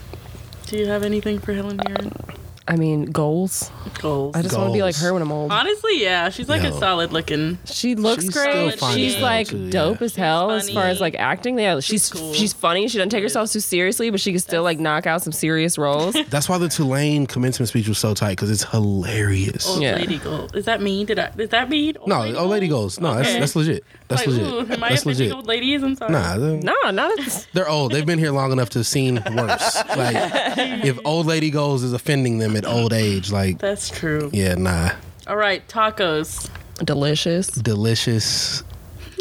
Do 0.67 0.77
you 0.77 0.87
have 0.87 1.03
anything 1.03 1.37
for 1.39 1.53
Helen 1.53 1.77
Mirren? 1.85 2.11
I 2.67 2.75
mean, 2.75 3.05
goals. 3.05 3.71
Goals. 4.01 4.35
I 4.35 4.43
just 4.43 4.55
want 4.55 4.69
to 4.69 4.73
be 4.73 4.83
like 4.83 4.93
Goals. 4.93 5.01
her 5.01 5.13
when 5.13 5.21
I'm 5.23 5.31
old. 5.31 5.51
Honestly, 5.51 6.01
yeah, 6.01 6.29
she's 6.29 6.47
like 6.47 6.61
a 6.63 6.69
Yo. 6.69 6.79
solid 6.79 7.11
looking. 7.11 7.57
She 7.65 7.95
looks 7.95 8.23
She's 8.23 8.33
great. 8.33 8.51
still 8.51 8.71
funny 8.77 9.01
She's 9.01 9.15
though, 9.15 9.21
like 9.21 9.47
too, 9.47 9.57
yeah. 9.57 9.71
dope 9.71 10.01
as 10.03 10.15
hell 10.15 10.51
as 10.51 10.69
far 10.69 10.83
funny. 10.83 10.91
as 10.91 11.01
like 11.01 11.15
acting. 11.15 11.57
Yeah, 11.57 11.79
she's 11.79 12.09
cool. 12.09 12.33
she's 12.33 12.53
funny. 12.53 12.87
She 12.87 12.97
doesn't 12.99 13.09
take 13.09 13.23
herself 13.23 13.51
too 13.51 13.59
seriously, 13.61 14.09
but 14.11 14.19
she 14.19 14.31
can 14.31 14.39
still 14.39 14.61
like 14.63 14.79
knock 14.79 15.07
out 15.07 15.23
some 15.23 15.33
serious 15.33 15.77
roles. 15.77 16.15
That's 16.29 16.47
why 16.47 16.59
the 16.59 16.69
Tulane 16.69 17.25
commencement 17.25 17.69
speech 17.69 17.87
was 17.87 17.97
so 17.97 18.13
tight 18.13 18.31
because 18.37 18.51
it's 18.51 18.63
hilarious. 18.65 19.67
Old 19.67 19.81
Yeah. 19.81 19.95
lady 19.95 20.19
goal. 20.19 20.47
Is 20.53 20.65
that 20.65 20.81
mean? 20.81 21.07
Did 21.07 21.17
I? 21.19 21.31
Is 21.37 21.49
that 21.49 21.67
mean? 21.69 21.97
Old 21.97 22.09
no, 22.09 22.35
old 22.37 22.51
lady 22.51 22.67
goals. 22.67 22.99
No, 22.99 23.15
that's 23.15 23.29
Okay. 23.29 23.39
that's 23.39 23.55
legit. 23.55 23.83
That's 24.11 24.27
like, 24.27 24.37
legit. 24.37 24.53
Ooh, 24.53 24.73
am 24.73 24.83
I 24.83 24.89
that's 24.89 25.01
offending 25.01 25.19
legit. 25.19 25.33
old 25.35 25.47
ladies? 25.47 25.83
I'm 25.83 25.95
sorry. 25.95 26.11
Nah, 26.11 26.37
they're, 26.37 26.57
no, 26.61 26.73
not 26.91 27.19
at 27.19 27.47
they're 27.53 27.69
old. 27.69 27.91
They've 27.91 28.05
been 28.05 28.19
here 28.19 28.31
long 28.31 28.51
enough 28.51 28.69
to 28.71 28.79
have 28.79 28.87
seen 28.87 29.15
worse. 29.35 29.75
like, 29.97 30.15
if 30.85 30.99
old 31.05 31.25
lady 31.25 31.49
goals 31.49 31.83
is 31.83 31.93
offending 31.93 32.37
them 32.37 32.55
at 32.55 32.65
old 32.65 32.93
age, 32.93 33.31
like, 33.31 33.57
That's 33.59 33.89
true. 33.89 34.29
yeah, 34.33 34.55
nah. 34.55 34.91
All 35.27 35.37
right, 35.37 35.67
tacos. 35.67 36.49
delicious. 36.83 37.47
Delicious, 37.47 38.63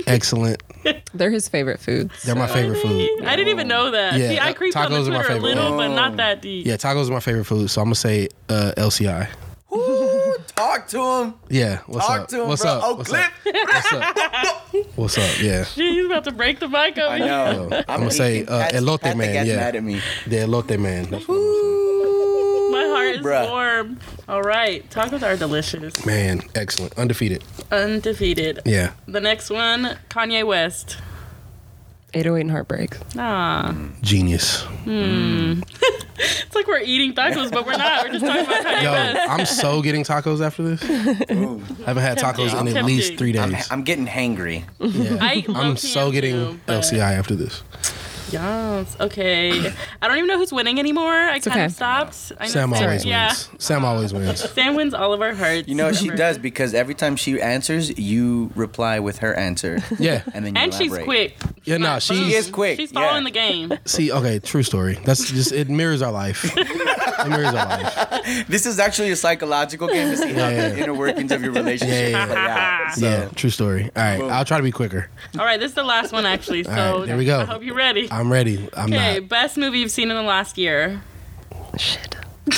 excellent. 0.07 0.63
They're 1.15 1.31
his 1.31 1.47
favorite 1.49 1.79
foods. 1.81 2.23
They're 2.23 2.35
my 2.35 2.47
favorite 2.47 2.79
food. 2.81 3.25
I 3.25 3.37
didn't 3.37 3.49
even 3.51 3.69
know 3.69 3.91
that. 3.91 4.15
Yeah, 4.19 4.29
See, 4.29 4.39
I 4.39 4.51
uh, 4.51 4.55
creeped 4.55 4.77
on 4.77 4.91
the 4.91 4.97
tacos 4.99 5.09
are 5.09 5.11
my 5.11 5.17
Twitter 5.17 5.21
a 5.21 5.35
favorite. 5.35 5.43
little, 5.43 5.77
but 5.77 5.89
not 5.89 6.17
that 6.17 6.41
deep. 6.41 6.67
Yeah, 6.67 6.77
tacos 6.77 7.09
are 7.09 7.13
my 7.13 7.21
favorite 7.21 7.45
food, 7.45 7.71
so 7.71 7.83
I'm 7.83 7.87
gonna 7.87 7.95
say 7.97 8.29
uh, 8.49 8.73
LCI. 8.79 9.29
Ooh, 10.41 10.45
talk 10.57 10.89
to 10.89 11.03
him. 11.03 11.35
Yeah, 11.49 11.79
what's 11.87 12.07
Talk 12.07 12.21
up? 12.23 12.29
to 12.29 12.43
him, 12.43 12.49
what's 12.49 12.63
bro. 12.63 12.71
up? 12.73 12.83
Oh, 12.85 12.95
what's 12.97 13.09
Cliff. 13.11 13.25
up? 13.25 13.33
What's 13.55 13.93
up? 13.93 14.97
What's 14.97 15.19
up? 15.19 15.41
Yeah. 15.43 15.65
Gee, 15.75 15.95
he's 15.95 16.07
about 16.07 16.25
to 16.25 16.33
break 16.33 16.59
the 16.61 16.69
mic 16.69 16.99
over 16.99 17.15
I 17.15 17.19
here. 17.19 17.27
know. 17.27 17.69
Yo, 17.71 17.83
I'm 17.89 18.01
gonna 18.01 18.11
say 18.11 18.45
uh, 18.45 18.59
Pat's- 18.61 18.77
elote 18.79 19.01
Pat 19.03 19.17
man. 19.17 19.47
Yeah, 19.47 19.57
mad 19.57 19.77
at 19.77 19.83
me. 19.83 20.01
the 20.27 20.37
elote 20.37 20.79
man. 20.79 21.11
That's 21.11 21.27
what 21.29 21.35
I'm 21.37 22.73
My 22.73 22.85
heart 22.85 23.15
is 23.17 23.21
Bruh. 23.21 23.49
warm. 23.51 23.99
All 24.29 24.43
right, 24.43 24.89
tacos 24.91 25.23
are 25.23 25.37
delicious. 25.37 26.05
Man, 26.07 26.41
excellent, 26.55 26.97
undefeated. 26.99 27.43
Undefeated. 27.71 28.61
Yeah. 28.65 28.93
The 29.09 29.21
next 29.21 29.51
one, 29.51 29.97
Kanye 30.09 30.47
West. 30.47 30.99
808 32.13 32.41
and 32.41 32.51
heartbreak. 32.51 32.97
Ah, 33.17 33.73
Genius. 34.03 34.65
it's 36.47 36.55
like 36.55 36.67
we're 36.67 36.81
eating 36.81 37.15
tacos, 37.15 37.51
but 37.51 37.65
we're 37.67 37.77
not. 37.77 38.05
We're 38.05 38.13
just 38.13 38.25
talking 38.25 38.45
about 38.45 38.65
Kanye 38.65 38.83
Yo, 38.83 38.93
West. 38.93 39.31
I'm 39.31 39.47
so 39.47 39.81
getting 39.83 40.05
tacos 40.05 40.45
after 40.45 40.63
this. 40.63 40.83
I 40.83 41.35
haven't 41.87 42.03
had 42.03 42.19
tacos 42.19 42.53
in 42.53 42.69
at 42.69 42.75
Tempting. 42.75 42.85
least 42.85 43.17
three 43.17 43.39
I'm, 43.39 43.53
days. 43.53 43.69
I'm 43.71 43.83
getting 43.83 44.07
hangry. 44.07 44.65
Yeah. 44.79 45.17
I 45.21 45.45
I'm 45.49 45.55
low-key 45.55 45.77
so 45.79 46.11
getting 46.13 46.33
too, 46.35 46.61
but- 46.67 46.83
LCI 46.83 47.13
after 47.19 47.35
this. 47.35 47.63
Yes. 48.33 48.97
Okay. 49.01 49.73
I 50.03 50.09
don't 50.09 50.17
even 50.17 50.29
know 50.29 50.39
who's 50.39 50.53
winning 50.53 50.79
anymore. 50.79 51.13
I 51.13 51.39
kind 51.41 51.47
okay. 51.49 51.65
of 51.67 51.73
stopped. 51.73 52.33
I 52.39 52.47
Sam 52.47 52.73
always 52.73 53.05
Yeah. 53.05 53.29
wins. 53.29 53.49
Sam 53.59 53.85
always 53.85 54.13
wins. 54.13 54.51
Sam 54.55 54.75
wins 54.75 54.95
all 54.95 55.13
of 55.13 55.21
our 55.23 55.35
hearts. 55.35 55.69
You 55.69 55.75
know 55.75 55.93
she 55.93 56.05
Remember. 56.05 56.17
does 56.23 56.39
because 56.39 56.75
every 56.75 56.95
time 56.95 57.17
she 57.17 57.41
answers, 57.41 57.99
you 57.99 58.51
reply 58.55 58.99
with 59.01 59.19
her 59.19 59.35
answer, 59.35 59.79
Yeah. 59.99 60.23
and 60.35 60.45
then 60.47 60.55
you 60.55 60.61
And 60.63 60.73
she's 60.75 60.97
quick. 60.97 61.37
Yeah, 61.65 61.77
no, 61.79 61.87
Not- 61.87 62.03
she's 62.03 62.19
She 62.19 62.35
is 62.35 62.51
quick. 62.51 62.79
She's 62.79 62.93
yeah. 62.93 63.01
following 63.07 63.25
the 63.25 63.31
game. 63.31 63.73
see. 63.85 64.11
Okay, 64.13 64.39
true 64.39 64.63
story. 64.63 64.99
That's 65.05 65.31
just 65.31 65.53
it 65.53 65.69
mirrors 65.69 66.03
our 66.03 66.13
life. 66.13 66.45
It 66.57 67.29
mirrors 67.29 67.49
our 67.55 67.67
life. 67.67 68.47
This 68.49 68.65
is 68.67 68.79
actually 68.79 69.11
a 69.11 69.17
psychological 69.17 69.89
game 69.89 70.11
to 70.11 70.17
see 70.17 70.33
how 70.33 70.49
Yeah, 70.49 70.69
the 70.71 70.77
yeah. 70.77 70.83
inner 70.85 70.95
workings 70.95 71.31
of 71.33 71.43
your 71.43 71.53
relationship 71.53 72.13
Yeah, 72.13 72.19
yeah, 72.19 72.27
play 72.27 72.37
out. 72.37 72.95
So, 72.95 73.07
Yeah, 73.09 73.29
true 73.35 73.51
story. 73.51 73.85
All 73.95 74.03
right, 74.03 74.23
I'll 74.23 74.45
try 74.45 74.57
to 74.57 74.63
be 74.63 74.71
quicker. 74.73 75.09
All 75.39 75.45
right, 75.45 75.61
this 75.61 75.71
is 75.71 75.75
the 75.75 75.83
last 75.83 76.13
one 76.13 76.25
actually. 76.27 76.65
So 76.65 76.71
All 76.71 76.99
right, 77.01 77.07
there 77.07 77.17
we 77.17 77.25
go. 77.27 77.41
I 77.41 77.45
hope 77.45 77.63
you're 77.63 77.75
ready. 77.75 78.09
I'm 78.11 78.20
ready. 78.29 78.69
I'm 78.77 78.91
ready. 78.91 78.97
Okay, 78.97 79.21
not. 79.21 79.29
best 79.29 79.57
movie 79.57 79.79
you've 79.79 79.91
seen 79.93 80.11
in 80.11 80.17
the 80.17 80.23
last 80.23 80.59
year. 80.59 81.01
Shit. 81.79 82.17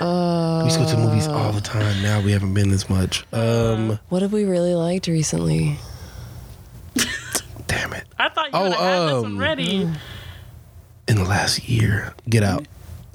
We 0.00 0.64
used 0.64 0.78
to 0.80 0.84
go 0.84 0.90
to 0.90 0.96
movies 0.96 1.28
all 1.28 1.52
the 1.52 1.60
time. 1.60 2.02
Now 2.02 2.20
we 2.20 2.32
haven't 2.32 2.54
been 2.54 2.70
this 2.70 2.90
much. 2.90 3.24
Um, 3.32 4.00
What 4.08 4.22
have 4.22 4.32
we 4.32 4.44
really 4.44 4.74
liked 4.74 5.06
recently? 5.06 5.78
damn 7.68 7.92
it. 7.92 8.04
I 8.18 8.28
thought 8.28 8.46
you 8.46 8.50
Oh, 8.58 8.62
would 8.64 8.72
have 8.72 8.80
had 8.80 9.06
this 9.06 9.22
one 9.22 9.32
um, 9.32 9.38
ready. 9.38 9.88
In 11.06 11.16
the 11.16 11.22
last 11.24 11.68
year, 11.68 12.14
Get 12.28 12.42
Out. 12.42 12.66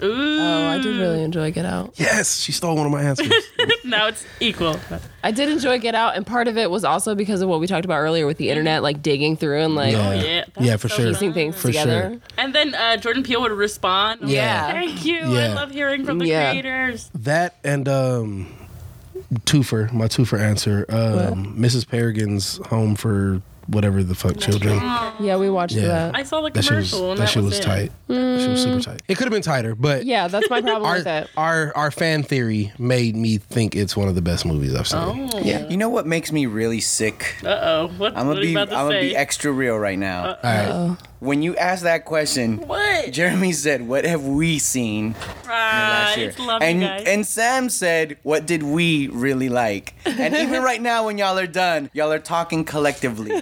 Ooh. 0.03 0.39
Oh, 0.39 0.67
I 0.67 0.77
did 0.77 0.99
really 0.99 1.23
enjoy 1.23 1.51
Get 1.51 1.65
Out. 1.65 1.93
Yes, 1.95 2.39
she 2.39 2.51
stole 2.51 2.75
one 2.75 2.85
of 2.85 2.91
my 2.91 3.01
answers. 3.01 3.31
now 3.83 4.07
it's 4.07 4.23
equal. 4.39 4.79
I 5.23 5.31
did 5.31 5.49
enjoy 5.49 5.79
Get 5.79 5.95
Out, 5.95 6.15
and 6.15 6.25
part 6.25 6.47
of 6.47 6.55
it 6.57 6.69
was 6.69 6.83
also 6.83 7.15
because 7.15 7.41
of 7.41 7.49
what 7.49 7.59
we 7.59 7.65
talked 7.67 7.85
about 7.85 7.97
earlier 7.97 8.27
with 8.27 8.37
the 8.37 8.49
internet, 8.51 8.83
like 8.83 9.01
digging 9.01 9.35
through 9.37 9.61
and 9.61 9.73
like 9.75 9.93
yeah, 9.93 10.13
yeah, 10.13 10.45
yeah, 10.59 10.77
for 10.77 10.87
so 10.87 10.97
sure. 10.97 11.07
piecing 11.13 11.33
things 11.33 11.55
For 11.55 11.67
together. 11.67 12.09
sure. 12.11 12.19
And 12.37 12.53
then 12.53 12.75
uh, 12.75 12.97
Jordan 12.97 13.23
Peele 13.23 13.41
would 13.41 13.51
respond. 13.51 14.21
I'm 14.21 14.27
like, 14.27 14.35
Yeah. 14.35 14.71
Thank 14.71 15.03
you. 15.03 15.19
I 15.19 15.53
love 15.53 15.71
hearing 15.71 16.05
from 16.05 16.19
the 16.19 16.27
Yeah. 16.27 16.51
creators. 16.51 17.09
That 17.15 17.55
and 17.63 17.87
um, 17.89 18.53
twofer, 19.45 19.91
my 19.91 20.05
twofer 20.07 20.39
answer. 20.39 20.85
Um, 20.89 21.55
Mrs. 21.57 21.85
Peregrine's 21.87 22.57
home 22.67 22.95
for 22.95 23.41
whatever 23.67 24.03
the 24.03 24.15
fuck 24.15 24.37
children. 24.37 24.77
Yeah, 25.19 25.37
we 25.37 25.49
watched 25.49 25.75
Yeah. 25.75 25.87
that. 25.87 26.15
I 26.15 26.23
saw 26.23 26.41
the 26.41 26.49
That 26.51 26.63
shit 26.63 26.73
was 26.75 26.89
commercial. 26.91 27.11
and 27.11 27.19
that 27.21 27.29
shit 27.29 27.43
was, 27.43 27.51
was 27.51 27.59
it. 27.59 27.63
tight. 27.63 27.91
That 28.07 28.39
shit 28.41 28.49
was 28.49 28.63
super 28.63 28.79
tight. 28.81 29.01
It 29.07 29.15
could 29.17 29.25
have 29.25 29.31
been 29.33 29.41
tighter, 29.41 29.75
but 29.75 30.05
Yeah, 30.05 30.27
that's 30.27 30.49
my 30.49 30.61
problem 30.61 30.85
our, 30.85 30.95
with 30.97 31.07
it. 31.07 31.29
our 31.37 31.71
our 31.75 31.91
fan 31.91 32.23
theory 32.23 32.71
made 32.79 33.15
me 33.15 33.37
think 33.37 33.75
it's 33.75 33.95
one 33.97 34.07
of 34.07 34.15
the 34.15 34.21
best 34.21 34.45
movies 34.45 34.73
I've 34.75 34.87
seen. 34.87 35.29
Oh. 35.33 35.39
Yeah. 35.39 35.67
You 35.67 35.77
know 35.77 35.89
what 35.89 36.05
makes 36.07 36.31
me 36.31 36.45
really 36.45 36.79
sick? 36.81 37.35
Uh 37.43 37.47
oh. 37.49 37.87
What, 37.97 38.17
I'm 38.17 38.27
what 38.27 38.33
gonna 38.35 38.39
are 38.39 38.43
you 38.43 38.49
be 38.55 38.57
I'm 38.57 38.63
about 38.63 38.69
to 38.69 38.75
gonna 38.75 38.91
say? 39.01 39.09
be 39.09 39.15
extra 39.15 39.51
real 39.51 39.77
right 39.77 39.99
now. 39.99 40.27
All 40.27 40.35
right. 40.43 40.97
when 41.19 41.41
you 41.41 41.55
asked 41.57 41.83
that 41.83 42.05
question, 42.05 42.57
what? 42.67 43.11
Jeremy 43.11 43.51
said, 43.51 43.87
"What 43.87 44.05
have 44.05 44.23
we 44.23 44.59
seen 44.59 45.15
Ah, 45.45 45.49
last 45.49 46.17
year?" 46.17 46.29
it's 46.29 46.39
love 46.39 46.61
and 46.61 46.81
you 46.81 46.87
guys. 46.87 47.03
and 47.07 47.25
Sam 47.25 47.69
said, 47.69 48.17
"What 48.23 48.45
did 48.45 48.63
we 48.63 49.07
really 49.07 49.49
like?" 49.49 49.95
And 50.05 50.35
even 50.35 50.61
right 50.69 50.81
now, 50.81 51.05
when 51.05 51.17
y'all 51.17 51.37
are 51.37 51.47
done, 51.47 51.89
y'all 51.93 52.11
are 52.11 52.19
talking 52.19 52.63
collectively. 52.63 53.41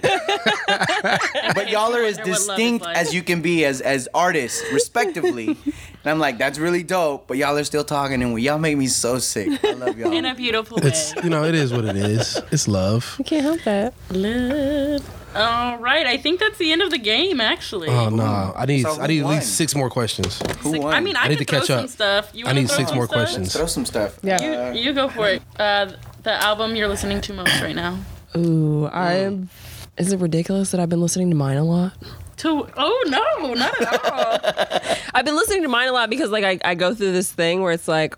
but 1.54 1.68
y'all 1.70 1.94
are 1.94 2.02
as 2.02 2.16
wonder 2.18 2.30
what 2.32 2.40
love 2.40 2.40
is 2.40 2.46
distinct 2.46 2.84
like. 2.84 2.96
as 2.96 3.14
you 3.14 3.22
can 3.22 3.42
be 3.42 3.64
as 3.64 3.80
as 3.80 4.08
artists, 4.14 4.62
respectively. 4.72 5.48
and 5.64 6.04
I'm 6.04 6.18
like, 6.18 6.38
that's 6.38 6.58
really 6.58 6.82
dope. 6.82 7.26
But 7.26 7.36
y'all 7.38 7.56
are 7.56 7.64
still 7.64 7.84
talking, 7.84 8.22
and 8.22 8.40
y'all 8.40 8.58
make 8.58 8.76
me 8.76 8.86
so 8.88 9.18
sick. 9.18 9.64
I 9.64 9.72
love 9.72 9.98
y'all. 9.98 10.12
in 10.12 10.24
a 10.24 10.34
beautiful 10.34 10.78
way. 10.78 10.88
It's 10.88 11.14
you 11.22 11.30
know 11.30 11.44
it 11.44 11.54
is 11.54 11.72
what 11.72 11.84
it 11.84 11.96
is. 11.96 12.40
It's 12.50 12.68
love. 12.68 13.16
I 13.18 13.22
can't 13.22 13.42
help 13.42 13.62
that. 13.62 13.94
Love. 14.10 15.10
All 15.34 15.76
right, 15.76 16.06
I 16.06 16.16
think 16.16 16.40
that's 16.40 16.56
the 16.56 16.72
end 16.72 16.80
of 16.80 16.90
the 16.90 16.96
game. 16.98 17.42
Actually, 17.42 17.88
Oh 17.88 18.08
no, 18.08 18.54
I 18.56 18.64
need 18.64 18.82
So 18.84 18.98
I 19.00 19.06
need 19.06 19.20
at 19.20 19.26
least 19.28 19.54
six 19.56 19.74
more 19.74 19.90
questions. 19.90 20.40
Who 20.60 20.72
Like, 20.72 20.80
won? 20.82 20.94
I 20.94 21.00
mean, 21.00 21.14
I, 21.16 21.24
I 21.24 21.28
need 21.28 21.38
to 21.38 21.44
catch 21.44 21.68
up. 21.68 21.88
stuff. 21.90 22.30
You 22.32 22.46
I 22.46 22.52
need 22.54 22.70
six 22.70 22.90
more 22.94 23.04
stuff? 23.04 23.14
questions. 23.14 23.52
throw 23.54 23.66
some 23.66 23.84
stuff. 23.84 24.18
Yeah. 24.22 24.72
You, 24.72 24.80
you 24.80 24.92
go 24.94 25.08
for 25.10 25.28
it. 25.28 25.42
Uh, 25.58 25.92
the 26.22 26.32
album 26.32 26.74
you're 26.74 26.88
listening 26.88 27.20
to 27.20 27.34
most 27.34 27.60
right 27.60 27.76
now. 27.76 27.98
Ooh, 28.34 28.86
I'm. 28.88 29.50
Is 29.98 30.12
it 30.12 30.20
ridiculous 30.20 30.70
that 30.72 30.80
I've 30.80 30.88
been 30.88 31.00
listening 31.00 31.30
to 31.30 31.36
mine 31.36 31.56
a 31.56 31.64
lot? 31.64 31.92
To 32.38 32.68
oh 32.76 33.04
no, 33.06 33.54
not 33.54 33.80
at 33.80 34.04
all. 34.12 34.96
I've 35.14 35.24
been 35.24 35.36
listening 35.36 35.62
to 35.62 35.68
mine 35.68 35.88
a 35.88 35.92
lot 35.92 36.10
because 36.10 36.30
like 36.30 36.44
I, 36.44 36.58
I 36.64 36.74
go 36.74 36.94
through 36.94 37.12
this 37.12 37.32
thing 37.32 37.62
where 37.62 37.72
it's 37.72 37.88
like 37.88 38.16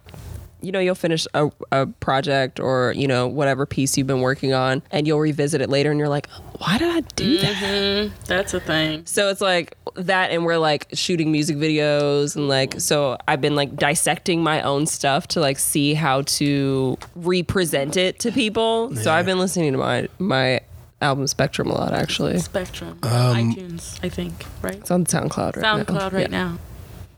you 0.61 0.73
know 0.73 0.81
you'll 0.81 0.95
finish 0.95 1.27
a, 1.35 1.51
a 1.71 1.87
project 1.87 2.59
or 2.59 2.93
you 2.97 3.07
know 3.07 3.27
whatever 3.27 3.67
piece 3.67 3.97
you've 3.97 4.07
been 4.07 4.21
working 4.21 4.53
on 4.53 4.83
and 4.91 5.07
you'll 5.07 5.21
revisit 5.21 5.61
it 5.61 5.71
later 5.71 5.91
and 5.91 5.99
you're 5.99 6.09
like 6.09 6.29
why 6.59 6.79
did 6.79 6.89
i 6.89 7.01
do 7.15 7.39
that 7.39 7.55
mm-hmm. 7.55 8.15
that's 8.27 8.55
a 8.55 8.61
thing. 8.61 9.05
so 9.07 9.29
it's 9.29 9.41
like 9.41 9.77
that 9.95 10.31
and 10.31 10.45
we're 10.45 10.59
like 10.59 10.87
shooting 10.93 11.31
music 11.31 11.57
videos 11.57 12.35
and 12.35 12.49
like 12.49 12.81
so 12.81 13.17
i've 13.29 13.41
been 13.41 13.55
like 13.55 13.77
dissecting 13.77 14.43
my 14.43 14.61
own 14.63 14.87
stuff 14.87 15.29
to 15.29 15.41
like 15.41 15.59
see 15.59 15.95
how 15.95 16.23
to 16.23 16.99
represent 17.15 17.97
it 17.97 18.19
to 18.19 18.33
people 18.33 18.95
so 18.97 19.13
i've 19.13 19.27
been 19.27 19.39
listening 19.39 19.73
to 19.73 19.79
my 19.79 20.09
my 20.19 20.61
album 21.01 21.27
spectrum 21.27 21.71
a 21.71 21.75
lot 21.75 21.93
actually 21.93 22.39
Spectrum, 22.39 22.99
Um, 23.03 23.11
iTunes, 23.55 23.99
I 24.03 24.09
think, 24.09 24.45
right? 24.63 24.75
It's 24.77 24.91
on 24.91 25.05
soundcloud 25.05 25.57
right 25.57 25.63
now. 25.63 25.79
SoundCloud 25.85 26.13
right 26.13 26.31
Yeah. 26.31 26.45
now. 26.45 26.59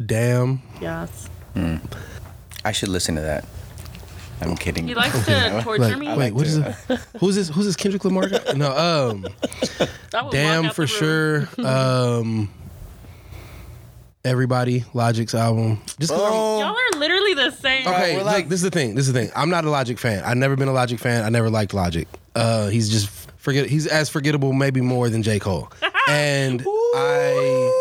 Damn. 0.05 0.63
Yes. 0.81 1.29
I 2.65 2.73
should 2.73 2.89
listen 2.91 3.15
to 3.17 3.21
that. 3.23 3.45
I'm 4.43 4.57
kidding. 4.57 4.89
He 4.89 4.95
likes 4.95 5.25
to 5.27 5.61
torture 5.65 5.83
Like, 5.83 5.99
me. 5.99 6.15
wait, 6.15 6.33
what 6.33 6.47
is 6.47 6.57
it? 6.59 6.75
Who's 7.19 7.35
this? 7.37 7.49
Who's 7.51 7.67
this? 7.67 7.77
Kendrick 7.77 8.05
Lamar 8.05 8.29
guy? 8.29 8.53
No, 8.57 8.75
um, 8.77 9.27
damn 10.31 10.71
for 10.71 10.87
sure. 10.87 11.49
Um, 11.65 12.49
everybody, 14.25 14.85
Logic's 14.95 15.35
album. 15.35 15.81
Just 15.99 16.13
'cause 16.13 16.21
I'm- 16.23 16.33
Y'all 16.33 16.77
are 16.77 16.99
literally 16.99 17.35
the 17.35 17.51
same. 17.51 17.87
Okay, 17.87 18.17
we're 18.17 18.23
like- 18.23 18.49
this 18.49 18.59
is 18.59 18.63
the 18.63 18.71
thing. 18.71 18.95
This 18.95 19.07
is 19.07 19.13
the 19.13 19.21
thing. 19.21 19.31
I'm 19.35 19.51
not 19.51 19.65
a 19.65 19.71
Logic 19.71 19.99
fan. 19.99 20.23
I've 20.25 20.37
never 20.37 20.57
been 20.57 20.69
a 20.69 20.73
Logic 20.73 20.99
fan. 20.99 21.25
I 21.25 21.29
never 21.31 21.51
liked 21.51 21.75
Logic. 21.75 22.07
Uh, 22.35 22.69
he's 22.69 22.89
just 22.89 23.09
forget. 23.41 23.67
He's 23.67 23.87
as 23.87 24.09
forgettable, 24.09 24.53
maybe 24.53 24.81
more 24.81 25.09
than 25.11 25.23
J 25.23 25.39
Cole. 25.39 25.71
And 26.09 26.63
I, 26.97 27.73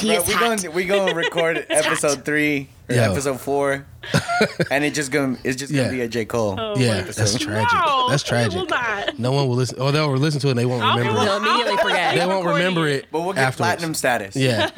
Bro, 0.00 0.22
we 0.26 0.34
going 0.34 0.72
we 0.72 0.84
going 0.86 1.08
to 1.10 1.14
record 1.14 1.66
episode 1.68 2.24
three 2.24 2.68
or 2.88 2.94
Yo. 2.94 3.02
episode 3.12 3.38
four, 3.38 3.84
and 4.70 4.82
it 4.82 4.94
just 4.94 5.12
gonna 5.12 5.36
it's 5.44 5.56
just 5.58 5.70
gonna 5.70 5.84
Yeah. 5.84 5.90
be 5.90 6.00
a 6.00 6.08
J 6.08 6.24
Cole. 6.24 6.54
Oh 6.58 6.74
yeah, 6.78 7.02
that's 7.02 7.38
tragic. 7.38 7.48
No, 7.84 8.08
that's 8.08 8.22
it 8.22 8.30
will 8.54 8.64
tragic. 8.64 8.70
not. 8.70 9.18
No 9.18 9.32
one 9.32 9.46
will 9.46 9.56
listen. 9.56 9.76
Oh, 9.78 9.90
they'll 9.90 10.10
listen 10.16 10.40
to 10.40 10.46
it. 10.46 10.50
and 10.52 10.58
They 10.58 10.64
won't 10.64 10.82
I'll- 10.82 10.96
remember. 10.96 11.20
They'll 11.20 11.34
it. 11.34 11.42
immediately 11.42 11.76
forget. 11.82 12.14
They 12.14 12.24
won't 12.24 12.46
recording 12.46 12.66
remember 12.66 12.88
it. 12.88 13.04
it. 13.04 13.06
But 13.12 13.20
we'll 13.20 13.32
get 13.34 13.42
afterwards. 13.42 13.56
platinum 13.56 13.94
status. 13.94 14.36
Yeah, 14.36 14.70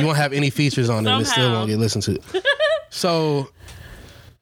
you 0.00 0.04
won't 0.06 0.16
have 0.18 0.32
any 0.32 0.50
features 0.50 0.90
on 0.90 1.06
it. 1.06 1.10
and 1.12 1.22
It 1.22 1.26
still 1.26 1.44
Somehow. 1.44 1.58
won't 1.58 1.68
get 1.70 1.78
listened 1.78 2.02
to. 2.04 2.18
So, 2.90 3.48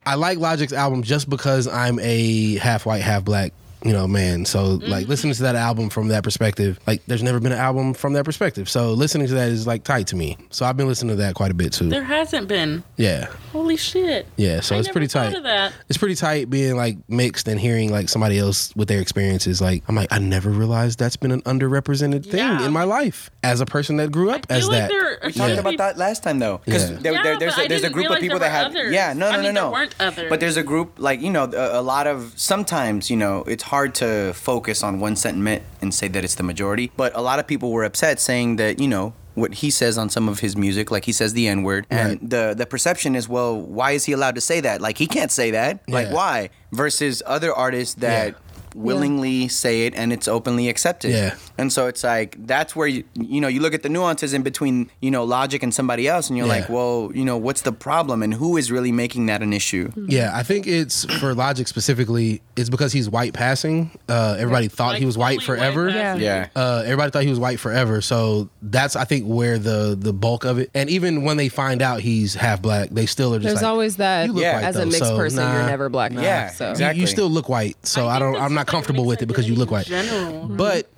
I 0.07 0.15
like 0.15 0.39
Logic's 0.39 0.73
album 0.73 1.03
just 1.03 1.29
because 1.29 1.69
I'm 1.69 1.99
a 2.01 2.57
half 2.57 2.87
white, 2.87 3.03
half 3.03 3.23
black, 3.25 3.53
you 3.85 3.93
know, 3.93 4.07
man. 4.07 4.45
So, 4.45 4.63
Mm-hmm. 4.63 4.91
like 4.91 5.09
listening 5.09 5.35
to 5.35 5.43
that 5.43 5.55
album 5.57 5.91
from 5.91 6.09
that 6.09 6.23
perspective, 6.25 6.79
like 6.87 7.03
there's 7.07 7.23
never 7.23 7.41
been 7.41 7.53
an 7.53 7.59
album 7.59 7.95
from 7.95 8.13
that 8.15 8.25
perspective. 8.25 8.69
So, 8.69 8.93
listening 8.93 9.27
to 9.29 9.35
that 9.35 9.49
is 9.51 9.67
like 9.67 9.85
tight 9.85 10.07
to 10.09 10.17
me. 10.17 10.37
So, 10.51 10.65
I've 10.67 10.77
been 10.77 10.87
listening 10.89 11.17
to 11.17 11.23
that 11.23 11.35
quite 11.35 11.51
a 11.51 11.55
bit 11.55 11.73
too. 11.73 11.89
There 11.89 12.05
hasn't 12.05 12.49
been. 12.49 12.83
Yeah, 12.97 13.27
Holy 13.53 13.77
shit. 13.77 14.27
yeah. 14.37 14.61
So 14.61 14.75
I 14.75 14.79
it's 14.79 14.87
never 14.89 14.93
pretty 14.95 15.09
tight. 15.09 15.35
Of 15.35 15.43
that. 15.43 15.73
It's 15.89 15.99
pretty 15.99 16.15
tight 16.15 16.49
being 16.51 16.77
like 16.77 16.97
mixed 17.09 17.49
and 17.49 17.59
hearing 17.61 17.91
like 17.91 18.09
somebody 18.09 18.39
else 18.39 18.75
with 18.77 18.89
their 18.89 19.01
experiences. 19.01 19.61
Like 19.61 19.83
I'm 19.89 19.95
like 19.97 20.13
I 20.13 20.19
never 20.19 20.51
realized 20.51 20.99
that's 20.99 21.17
been 21.17 21.33
an 21.33 21.43
underrepresented 21.43 22.25
thing 22.25 22.39
Yeah. 22.39 22.65
in 22.65 22.73
my 22.73 22.85
life 22.85 23.31
as 23.43 23.61
a 23.61 23.67
person 23.67 23.97
that 23.97 24.11
grew 24.13 24.31
up 24.31 24.47
I 24.49 24.55
as 24.55 24.63
feel 24.63 24.73
like 24.73 24.89
that. 24.91 25.19
We 25.25 25.33
talked 25.33 25.51
Yeah. 25.55 25.59
about 25.61 25.77
that 25.79 25.99
last 25.99 26.23
time 26.23 26.39
though, 26.39 26.61
because 26.65 26.91
Yeah. 26.91 26.97
there, 27.01 27.13
Yeah, 27.13 27.23
there, 27.23 27.39
there's 27.39 27.55
but 27.55 27.61
a, 27.63 27.65
I 27.65 27.69
there's 27.69 27.85
a 27.85 27.91
group 27.91 28.11
of 28.11 28.19
people 28.21 28.39
there 28.39 28.49
that 28.49 28.55
were 28.55 28.65
have 28.65 28.73
others. 28.87 28.93
yeah 28.95 29.13
no 29.13 29.29
I 29.29 29.31
no 29.33 29.37
mean, 29.43 29.43
no 29.43 29.45
there 29.45 29.53
no 29.65 29.71
weren't 29.73 29.95
others. 30.01 30.27
but 30.31 30.41
there's 30.41 30.57
a 30.57 30.63
group 30.63 30.93
like 30.99 31.21
you 31.21 31.31
know 31.31 31.45
a, 31.45 31.81
a 31.81 31.83
lot 31.83 32.07
of 32.07 32.33
sometimes 32.37 33.11
you 33.11 33.17
know 33.17 33.43
it's 33.47 33.63
hard 33.73 33.95
to 33.95 34.35
focus 34.35 34.83
on 34.83 35.01
one 35.01 35.17
sentiment 35.17 35.63
and 35.81 35.95
say 35.95 36.07
that 36.07 36.23
it's 36.25 36.35
the 36.35 36.43
majority, 36.43 36.93
but 36.95 37.11
a 37.17 37.23
lot 37.23 37.39
of 37.39 37.47
people 37.47 37.73
were 37.73 37.85
upset 37.85 38.21
saying 38.21 38.57
that 38.57 38.79
you 38.79 38.87
know 38.87 39.15
what 39.35 39.55
he 39.55 39.71
says 39.71 39.97
on 39.97 40.11
some 40.11 40.29
of 40.29 40.41
his 40.41 40.55
music, 40.59 40.91
like 40.91 41.07
he 41.07 41.13
says 41.21 41.33
the 41.33 41.49
N 41.49 41.63
word, 41.63 41.87
and 41.89 42.21
the 42.35 42.53
the 42.55 42.67
perception 42.67 43.17
is 43.17 43.31
well, 43.31 43.59
why 43.79 43.93
is 43.93 44.05
he 44.05 44.13
allowed 44.13 44.35
to 44.35 44.43
say 44.43 44.61
that? 44.61 44.83
Like 44.83 44.99
he 44.99 45.07
can't 45.07 45.31
say 45.41 45.53
that. 45.53 45.81
Like 45.89 46.09
Yeah. 46.09 46.13
why? 46.21 46.51
Versus 46.71 47.23
other 47.25 47.51
artists 47.55 47.95
that. 48.07 48.29
Yeah. 48.35 48.39
Willingly 48.75 49.49
say 49.49 49.87
it 49.87 49.95
and 49.95 50.13
it's 50.13 50.29
openly 50.29 50.69
accepted. 50.69 51.11
Yeah. 51.13 51.35
And 51.59 51.73
so 51.73 51.87
it's 51.87 52.03
like 52.05 52.37
that's 52.47 52.75
where 52.77 52.87
you 52.89 53.05
you 53.15 53.41
know 53.41 53.49
you 53.49 53.61
look 53.61 53.75
at 53.75 53.83
the 53.83 53.89
nuances 53.89 54.33
in 54.35 54.43
between 54.43 54.91
you 55.01 55.11
know 55.11 55.25
logic 55.25 55.63
and 55.63 55.73
somebody 55.75 56.09
else 56.09 56.29
and 56.29 56.37
you're 56.37 56.47
Yeah. 56.47 56.53
like, 56.61 56.69
well, 56.69 57.11
you 57.15 57.25
know, 57.25 57.37
what's 57.37 57.63
the 57.63 57.73
problem 57.73 58.23
and 58.23 58.35
who 58.35 58.57
is 58.57 58.71
really 58.73 58.93
making 58.93 59.27
that 59.27 59.43
an 59.43 59.53
issue? 59.53 59.91
Yeah, 60.09 60.31
I 60.35 60.43
think 60.43 60.67
it's 60.67 61.05
for 61.21 61.35
Logic 61.35 61.67
specifically. 61.69 62.43
It's 62.57 62.69
because 62.71 62.93
he's 62.93 63.09
white 63.09 63.33
passing. 63.33 63.91
Uh, 64.09 64.37
everybody 64.39 64.69
thought 64.69 64.97
he 64.97 65.07
was 65.07 65.17
white 65.17 65.43
forever. 65.43 65.91
passing. 65.91 66.23
Yeah. 66.23 66.49
Uh, 66.55 66.83
everybody 66.85 67.11
thought 67.11 67.23
he 67.23 67.31
was 67.31 67.39
white 67.41 67.59
forever. 67.61 68.01
So 68.01 68.49
that's 68.63 68.97
I 68.97 69.05
think 69.05 69.27
where 69.27 69.59
the 69.59 69.97
the 69.99 70.13
bulk 70.13 70.45
of 70.45 70.59
it. 70.59 70.71
And 70.75 70.89
even 70.91 71.23
when 71.25 71.37
they 71.37 71.49
find 71.49 71.83
out 71.83 72.01
he's 72.01 72.35
half 72.35 72.61
black, 72.63 72.91
they 72.91 73.07
still 73.07 73.35
are 73.35 73.39
just 73.39 73.45
There's 73.47 73.63
like, 73.63 73.65
always 73.71 73.97
that. 73.97 74.27
"You 74.27 74.33
look 74.33 74.43
Yeah. 74.43 74.55
white, 74.57 74.65
as 74.65 74.77
a 74.77 74.87
mixed 74.87 74.99
so, 75.01 75.17
person, 75.17 75.39
you're 75.53 75.67
never 75.67 75.89
black. 75.89 76.11
enough, 76.13 76.25
Yeah, 76.25 76.51
so. 76.51 76.65
You- 76.67 76.71
exactly. 76.73 77.01
You, 77.01 77.07
still 77.07 77.29
look 77.29 77.49
white, 77.49 77.77
so 77.87 78.07
I, 78.09 78.13
think 78.13 78.21
don't. 78.21 78.33
that's 78.35 78.45
I'm 78.45 78.55
not 78.55 78.62
like, 78.63 78.69
comfortable 78.69 79.05
with 79.05 79.23
it 79.23 79.27
because 79.27 79.49
you 79.49 79.55
look 79.55 79.71
white. 79.71 79.89
mixed 79.89 79.93
identity 79.93 80.25
in 80.25 80.33
general. 80.33 80.57
But 80.57 80.89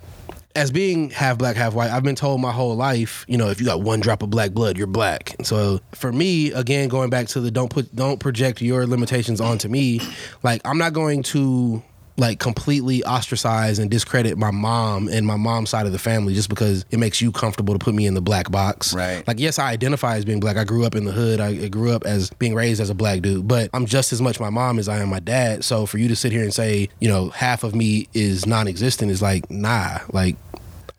as 0.56 0.70
being 0.70 1.10
half 1.10 1.36
black, 1.38 1.56
half 1.56 1.74
white, 1.74 1.90
I've 1.90 2.04
been 2.04 2.14
told 2.14 2.40
my 2.40 2.52
whole 2.52 2.76
life, 2.76 3.24
you 3.28 3.36
know, 3.36 3.50
if 3.50 3.60
you 3.60 3.66
got 3.66 3.80
one 3.80 4.00
drop 4.00 4.22
of 4.22 4.30
black 4.30 4.52
blood, 4.52 4.78
you're 4.78 4.86
black. 4.86 5.34
And 5.38 5.46
So 5.46 5.80
for 5.92 6.12
me, 6.12 6.52
again, 6.52 6.88
going 6.88 7.10
back 7.10 7.26
to 7.28 7.40
the 7.40 7.50
don't 7.50 7.70
put 7.70 7.94
don't 7.94 8.20
project 8.20 8.60
your 8.62 8.86
limitations 8.86 9.40
onto 9.40 9.68
me, 9.68 10.00
like 10.42 10.60
I'm 10.64 10.78
not 10.78 10.92
going 10.92 11.22
to 11.24 11.82
like 12.16 12.38
completely 12.38 13.02
ostracize 13.04 13.78
and 13.78 13.90
discredit 13.90 14.38
my 14.38 14.50
mom 14.50 15.08
and 15.08 15.26
my 15.26 15.36
mom's 15.36 15.70
side 15.70 15.86
of 15.86 15.92
the 15.92 15.98
family 15.98 16.32
just 16.34 16.48
because 16.48 16.84
it 16.90 16.98
makes 16.98 17.20
you 17.20 17.32
comfortable 17.32 17.74
to 17.74 17.78
put 17.78 17.94
me 17.94 18.06
in 18.06 18.14
the 18.14 18.20
black 18.20 18.50
box. 18.50 18.94
Right. 18.94 19.26
Like 19.26 19.40
yes, 19.40 19.58
I 19.58 19.70
identify 19.70 20.16
as 20.16 20.24
being 20.24 20.40
black. 20.40 20.56
I 20.56 20.64
grew 20.64 20.84
up 20.84 20.94
in 20.94 21.04
the 21.04 21.12
hood. 21.12 21.40
I 21.40 21.68
grew 21.68 21.92
up 21.92 22.04
as 22.04 22.30
being 22.30 22.54
raised 22.54 22.80
as 22.80 22.90
a 22.90 22.94
black 22.94 23.20
dude, 23.20 23.48
but 23.48 23.68
I'm 23.74 23.86
just 23.86 24.12
as 24.12 24.22
much 24.22 24.38
my 24.38 24.50
mom 24.50 24.78
as 24.78 24.88
I 24.88 24.98
am 24.98 25.08
my 25.08 25.20
dad. 25.20 25.64
So 25.64 25.86
for 25.86 25.98
you 25.98 26.08
to 26.08 26.16
sit 26.16 26.30
here 26.30 26.42
and 26.42 26.54
say, 26.54 26.88
you 27.00 27.08
know, 27.08 27.30
half 27.30 27.64
of 27.64 27.74
me 27.74 28.08
is 28.14 28.46
non-existent 28.46 29.10
is 29.10 29.20
like, 29.20 29.50
nah. 29.50 29.98
Like 30.12 30.36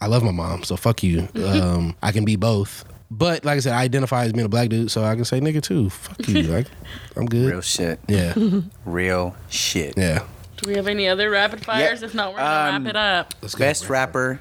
I 0.01 0.07
love 0.07 0.23
my 0.23 0.31
mom, 0.31 0.63
so 0.63 0.75
fuck 0.75 1.03
you. 1.03 1.27
Um, 1.45 1.95
I 2.01 2.11
can 2.11 2.25
be 2.25 2.35
both. 2.35 2.83
But 3.09 3.45
like 3.45 3.57
I 3.57 3.59
said, 3.59 3.73
I 3.73 3.81
identify 3.83 4.25
as 4.25 4.33
being 4.33 4.45
a 4.45 4.49
black 4.49 4.67
dude, 4.69 4.91
so 4.91 5.03
I 5.03 5.15
can 5.15 5.23
say 5.23 5.39
nigga 5.39 5.61
too. 5.61 5.89
Fuck 5.89 6.27
you. 6.27 6.43
Like 6.51 6.67
I'm 7.15 7.25
good. 7.27 7.51
Real 7.51 7.61
shit. 7.61 7.99
Yeah. 8.07 8.33
Real 8.85 9.35
shit. 9.49 9.97
Yeah. 9.97 10.25
Do 10.57 10.69
we 10.69 10.75
have 10.75 10.87
any 10.87 11.07
other 11.07 11.29
rapid 11.29 11.63
fires? 11.65 12.01
If 12.01 12.13
not, 12.15 12.31
we're 12.31 12.39
gonna 12.39 12.75
Um, 12.77 12.83
wrap 12.85 12.89
it 12.91 12.95
up. 12.97 13.33
Let's 13.41 13.55
go. 13.55 13.59
Best 13.65 13.89
rapper 13.89 14.39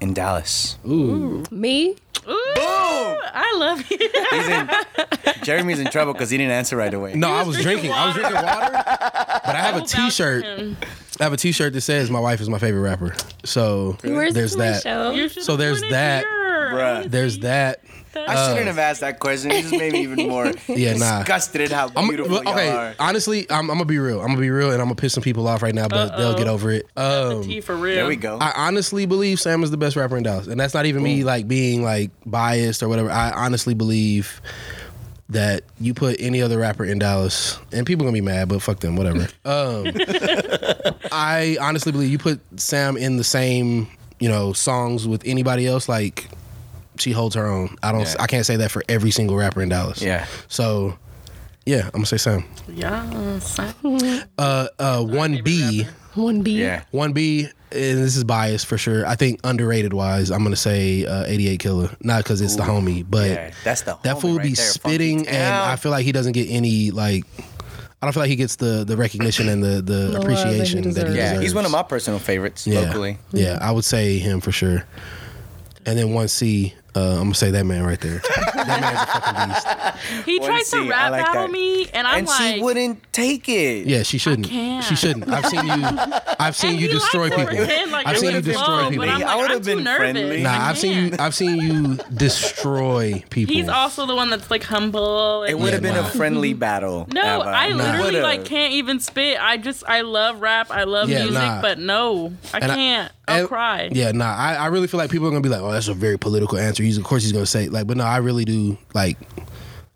in 0.00 0.14
Dallas. 0.14 0.78
Ooh. 0.86 1.44
Me? 1.50 1.96
Ooh, 2.28 2.34
I 2.58 3.54
love 3.56 3.88
you. 3.90 3.98
He's 3.98 4.48
in, 4.48 5.44
Jeremy's 5.44 5.78
in 5.78 5.86
trouble 5.88 6.12
because 6.12 6.28
he 6.30 6.36
didn't 6.38 6.52
answer 6.52 6.76
right 6.76 6.92
away. 6.92 7.14
No, 7.14 7.30
I 7.30 7.42
was 7.44 7.56
drinking. 7.62 7.92
I 7.92 8.06
was 8.06 8.14
drinking 8.14 8.34
water, 8.34 8.68
but 8.72 9.54
I 9.54 9.58
have 9.58 9.74
a 9.76 9.78
Will 9.78 9.86
vouch 9.86 9.90
for 9.92 9.96
T-shirt. 10.06 10.44
I 11.20 11.22
have 11.24 11.32
a 11.32 11.36
T-shirt 11.36 11.72
that 11.74 11.80
says 11.82 12.10
"My 12.10 12.18
wife 12.18 12.40
is 12.40 12.48
my 12.50 12.58
favorite 12.58 12.80
rapper." 12.80 13.14
So 13.44 13.96
Where's 14.02 14.34
there's 14.34 14.56
this 14.56 14.82
that. 14.82 14.82
show? 14.82 15.28
So 15.40 15.56
there's 15.56 15.80
that. 15.82 16.24
here. 16.24 17.04
There's 17.06 17.38
that. 17.40 17.80
I 18.16 18.48
shouldn't 18.48 18.66
have 18.66 18.78
asked 18.78 19.00
that 19.00 19.18
question. 19.18 19.50
It 19.50 19.62
just 19.62 19.76
made 19.76 19.92
me 19.92 20.02
even 20.02 20.28
more 20.28 20.46
Yeah, 20.68 20.94
nah. 20.94 21.18
disgusted 21.18 21.60
at 21.62 21.72
how 21.72 21.90
I'm, 21.96 22.08
beautiful 22.08 22.32
well, 22.32 22.48
okay, 22.48 22.68
y'all 22.68 22.78
are. 22.78 22.94
honestly, 22.98 23.46
I'm, 23.50 23.70
I'm 23.70 23.76
gonna 23.78 23.84
be 23.84 23.98
real. 23.98 24.20
I'm 24.20 24.28
gonna 24.28 24.40
be 24.40 24.50
real, 24.50 24.70
and 24.70 24.80
I'm 24.80 24.86
gonna 24.86 24.94
piss 24.96 25.12
some 25.12 25.22
people 25.22 25.46
off 25.48 25.62
right 25.62 25.74
now, 25.74 25.88
but 25.88 26.16
they'll 26.16 26.36
get 26.36 26.48
over 26.48 26.70
it. 26.70 26.86
Um, 26.96 27.42
Tea 27.42 27.60
for 27.60 27.76
real. 27.76 27.96
There 27.96 28.06
we 28.06 28.16
go. 28.16 28.38
I 28.38 28.52
honestly 28.56 29.06
believe 29.06 29.40
Sam 29.40 29.62
is 29.62 29.70
the 29.70 29.76
best 29.76 29.96
rapper 29.96 30.16
in 30.16 30.22
Dallas, 30.22 30.46
and 30.46 30.58
that's 30.58 30.74
not 30.74 30.86
even 30.86 31.02
me 31.02 31.24
like 31.24 31.48
being 31.48 31.82
like 31.82 32.10
biased 32.24 32.82
or 32.82 32.88
whatever. 32.88 33.10
I 33.10 33.30
honestly 33.32 33.74
believe 33.74 34.40
that 35.28 35.64
you 35.80 35.92
put 35.92 36.16
any 36.20 36.40
other 36.40 36.58
rapper 36.58 36.84
in 36.84 36.98
Dallas, 36.98 37.58
and 37.72 37.86
people 37.86 38.04
gonna 38.04 38.14
be 38.14 38.20
mad, 38.20 38.48
but 38.48 38.62
fuck 38.62 38.80
them, 38.80 38.96
whatever. 38.96 39.28
Um, 39.46 39.86
I 41.12 41.56
honestly 41.60 41.92
believe 41.92 42.10
you 42.10 42.18
put 42.18 42.40
Sam 42.58 42.96
in 42.96 43.16
the 43.16 43.24
same 43.24 43.88
you 44.18 44.28
know 44.28 44.52
songs 44.52 45.06
with 45.06 45.22
anybody 45.24 45.66
else, 45.66 45.88
like 45.88 46.28
she 47.00 47.12
holds 47.12 47.34
her 47.34 47.46
own. 47.46 47.76
I 47.82 47.92
don't. 47.92 48.02
Yeah. 48.02 48.14
I 48.20 48.26
can't 48.26 48.46
say 48.46 48.56
that 48.56 48.70
for 48.70 48.82
every 48.88 49.10
single 49.10 49.36
rapper 49.36 49.62
in 49.62 49.68
Dallas. 49.68 50.02
yeah. 50.02 50.26
So. 50.48 50.98
Yeah, 51.68 51.86
I'm 51.86 51.90
gonna 51.90 52.06
say 52.06 52.16
Sam. 52.16 52.44
Yes. 52.68 53.58
Uh, 53.58 54.68
uh, 54.78 55.02
one 55.02 55.42
B, 55.42 55.84
One 56.14 56.42
B. 56.42 56.60
Yeah. 56.60 56.84
One 56.92 57.12
B, 57.12 57.48
and 57.72 57.98
this 57.98 58.16
is 58.16 58.22
biased 58.22 58.66
for 58.66 58.78
sure. 58.78 59.04
I 59.04 59.16
think 59.16 59.40
underrated 59.42 59.92
wise, 59.92 60.30
I'm 60.30 60.44
gonna 60.44 60.54
say 60.54 61.04
uh, 61.04 61.24
88 61.26 61.58
Killer, 61.58 61.90
not 62.00 62.22
because 62.22 62.40
it's 62.40 62.54
the 62.54 62.62
homie, 62.62 63.04
but 63.08 63.30
Yeah. 63.30 63.50
That's 63.64 63.82
the 63.82 63.98
that 64.04 64.20
fool 64.20 64.36
right 64.36 64.44
be 64.44 64.52
there, 64.54 64.64
spitting, 64.64 65.26
and 65.26 65.26
Town. 65.26 65.68
I 65.68 65.74
feel 65.74 65.90
like 65.90 66.04
he 66.04 66.12
doesn't 66.12 66.32
get 66.32 66.48
any 66.50 66.92
like. 66.92 67.24
I 68.00 68.06
don't 68.06 68.12
feel 68.12 68.22
like 68.22 68.30
he 68.30 68.36
gets 68.36 68.56
the 68.56 68.84
the 68.84 68.96
recognition 68.96 69.48
and 69.48 69.60
the 69.64 69.82
the 69.82 70.10
love 70.10 70.12
that 70.12 70.18
he 70.22 70.40
appreciation 70.40 70.82
that 70.82 70.88
he 70.88 70.90
deserves. 70.94 71.14
deserves. 71.14 71.32
Yeah, 71.34 71.40
he's 71.40 71.54
one 71.56 71.64
of 71.64 71.72
my 71.72 71.82
personal 71.82 72.20
favorites 72.20 72.64
yeah. 72.64 72.82
locally. 72.82 73.18
Yeah, 73.32 73.58
I 73.60 73.72
would 73.72 73.84
say 73.84 74.18
him 74.18 74.40
for 74.40 74.52
sure. 74.52 74.84
And 75.84 75.98
then 75.98 76.12
one 76.14 76.28
C, 76.28 76.74
uh, 76.96 77.12
I'm 77.12 77.16
gonna 77.24 77.34
say 77.34 77.50
that 77.50 77.64
man 77.66 77.84
right 77.84 78.00
there. 78.00 78.20
that 78.54 78.66
man's 78.80 79.00
a 79.00 79.06
fucking 79.06 80.14
beast. 80.16 80.24
He 80.26 80.38
One 80.40 80.48
tried 80.50 80.62
C, 80.64 80.76
to 80.78 80.84
I 80.84 80.88
rap 80.88 81.10
like 81.12 81.24
battle 81.26 81.42
that. 81.42 81.50
me, 81.52 81.88
and 81.90 82.06
I'm 82.06 82.18
and 82.20 82.26
like, 82.26 82.54
she 82.56 82.60
wouldn't 82.62 83.12
take 83.12 83.48
it. 83.48 83.86
Yeah, 83.86 84.02
she 84.02 84.18
shouldn't. 84.18 84.46
can't. 84.46 84.84
She 84.84 84.96
shouldn't. 84.96 85.28
I've 85.30 85.46
seen 85.46 85.66
you. 85.66 85.72
I've 86.40 86.56
seen 86.56 86.70
And 86.72 86.80
you 86.80 86.86
he 86.88 86.92
destroy 86.94 87.28
to 87.28 87.36
people. 87.36 87.54
pretend 87.56 87.90
like 87.92 88.06
I've 88.06 88.16
it 88.16 88.18
seen 88.20 88.28
you 88.30 88.36
would've 88.36 88.44
destroy 88.46 88.64
flowed, 88.64 88.90
people. 88.90 89.06
But 89.06 89.14
I'm 89.14 89.24
I 89.24 89.36
would've 89.36 89.56
I'm 89.58 89.62
too 89.62 89.74
been 89.76 89.84
nervous. 89.84 89.98
friendly. 89.98 90.42
Nah, 90.42 90.50
I 90.50 90.68
I've 90.70 90.78
seen 90.78 90.92
you. 91.04 91.08
can't. 91.10 91.20
I've 91.20 91.34
seen 91.34 91.56
you 91.60 91.96
destroy 92.14 93.22
people. 93.30 93.54
He's 93.54 93.68
also 93.68 94.06
the 94.06 94.14
one 94.14 94.30
that's 94.30 94.50
like 94.50 94.62
humble. 94.62 95.42
And 95.42 95.50
It 95.50 95.58
would 95.58 95.72
have 95.72 95.82
Yeah, 95.84 95.92
been 95.92 96.02
nah. 96.02 96.08
a 96.08 96.10
friendly 96.12 96.52
battle. 96.54 97.06
no, 97.12 97.20
Ava. 97.20 97.48
I 97.48 97.68
Nah. 97.70 97.76
literally 97.76 98.04
Would've. 98.06 98.22
like 98.22 98.44
can't 98.44 98.72
even 98.74 99.00
spit. 99.00 99.38
I 99.40 99.56
just 99.56 99.84
I 99.88 100.00
love 100.02 100.40
rap. 100.40 100.70
I 100.70 100.84
love 100.84 101.08
Yeah, 101.08 101.18
music, 101.24 101.34
nah. 101.34 101.60
but 101.62 101.78
no, 101.78 102.32
I 102.54 102.58
And 102.58 102.72
I- 102.72 102.74
can't. 102.74 103.12
I, 103.28 103.32
will 103.34 103.40
and- 103.40 103.48
cry. 103.48 103.88
Yeah, 103.92 104.12
nah. 104.12 104.32
I, 104.36 104.54
I 104.54 104.66
really 104.66 104.86
feel 104.86 104.98
like 104.98 105.10
people 105.10 105.26
are 105.26 105.30
gonna 105.30 105.40
be 105.40 105.48
like, 105.48 105.60
"Oh, 105.60 105.72
that's 105.72 105.88
a 105.88 105.94
very 105.94 106.16
political 106.16 106.58
answer." 106.58 106.84
He's 106.86 106.98
of 106.98 107.04
course 107.04 107.22
he's 107.22 107.32
gonna 107.32 107.46
say 107.46 107.68
like, 107.68 107.86
but 107.86 107.96
no, 107.96 108.04
I 108.04 108.18
really 108.18 108.44
do 108.44 108.78
like. 108.94 109.18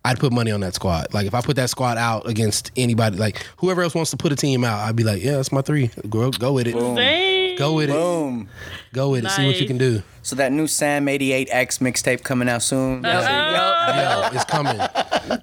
I'd 0.03 0.19
put 0.19 0.33
money 0.33 0.51
on 0.51 0.61
that 0.61 0.73
squad. 0.75 1.13
Like 1.13 1.27
if 1.27 1.35
I 1.35 1.43
put 1.43 1.57
that 1.57 1.69
squad 1.69 1.99
out 1.99 2.27
against 2.27 2.71
anybody, 2.75 3.19
like 3.19 3.47
whoever 3.59 3.83
else 3.83 3.95
wants 3.95 4.11
to 4.13 4.17
put 4.17 4.33
a 4.33 4.37
team 4.37 4.65
out, 4.65 4.79
I'd 4.79 4.97
be 4.97 5.05
like, 5.05 5.23
"Yeah, 5.23 5.33
that's 5.33 5.53
my 5.53 5.61
three. 5.61 5.91
Go, 6.09 6.31
go 6.31 6.55
with 6.55 6.67
it. 6.67 6.73
Dang. 6.73 7.59
Go 7.59 7.75
with 7.75 7.91
it. 7.91 7.93
Boom. 7.93 8.49
Go 8.95 9.11
with 9.11 9.27
it. 9.27 9.31
See 9.31 9.47
what 9.47 9.61
you 9.61 9.67
can 9.67 9.77
do." 9.77 10.03
So 10.23 10.37
that 10.37 10.53
new 10.53 10.67
Sam 10.67 11.05
88X 11.05 11.81
mixtape 11.81 12.23
coming 12.23 12.49
out 12.49 12.63
soon. 12.63 13.05
Uh-oh. 13.05 13.13
Yeah, 13.21 14.31
it's 14.33 14.45
coming. 14.45 14.77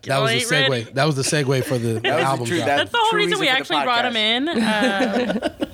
That 0.03 0.19
was 0.19 0.31
the 0.31 0.37
ain't 0.37 0.43
segue. 0.45 0.69
ready. 0.69 0.83
That 0.93 1.05
was 1.05 1.15
the 1.15 1.21
segue 1.21 1.63
for 1.63 1.77
the, 1.77 1.87
the 1.87 1.93
was 1.93 2.01
the 2.01 2.09
album. 2.19 2.45
truth. 2.47 2.65
That- 2.65 2.77
That's 2.77 2.91
the 2.91 2.97
whole 2.97 3.09
True 3.11 3.19
reason 3.19 3.39
we 3.39 3.47
reason 3.49 3.63
for 3.63 3.73
the 3.73 3.75
actually 3.79 3.83
brought 3.85 4.05
him 4.05 4.15
in. 4.17 4.49
Uh, 4.49 5.49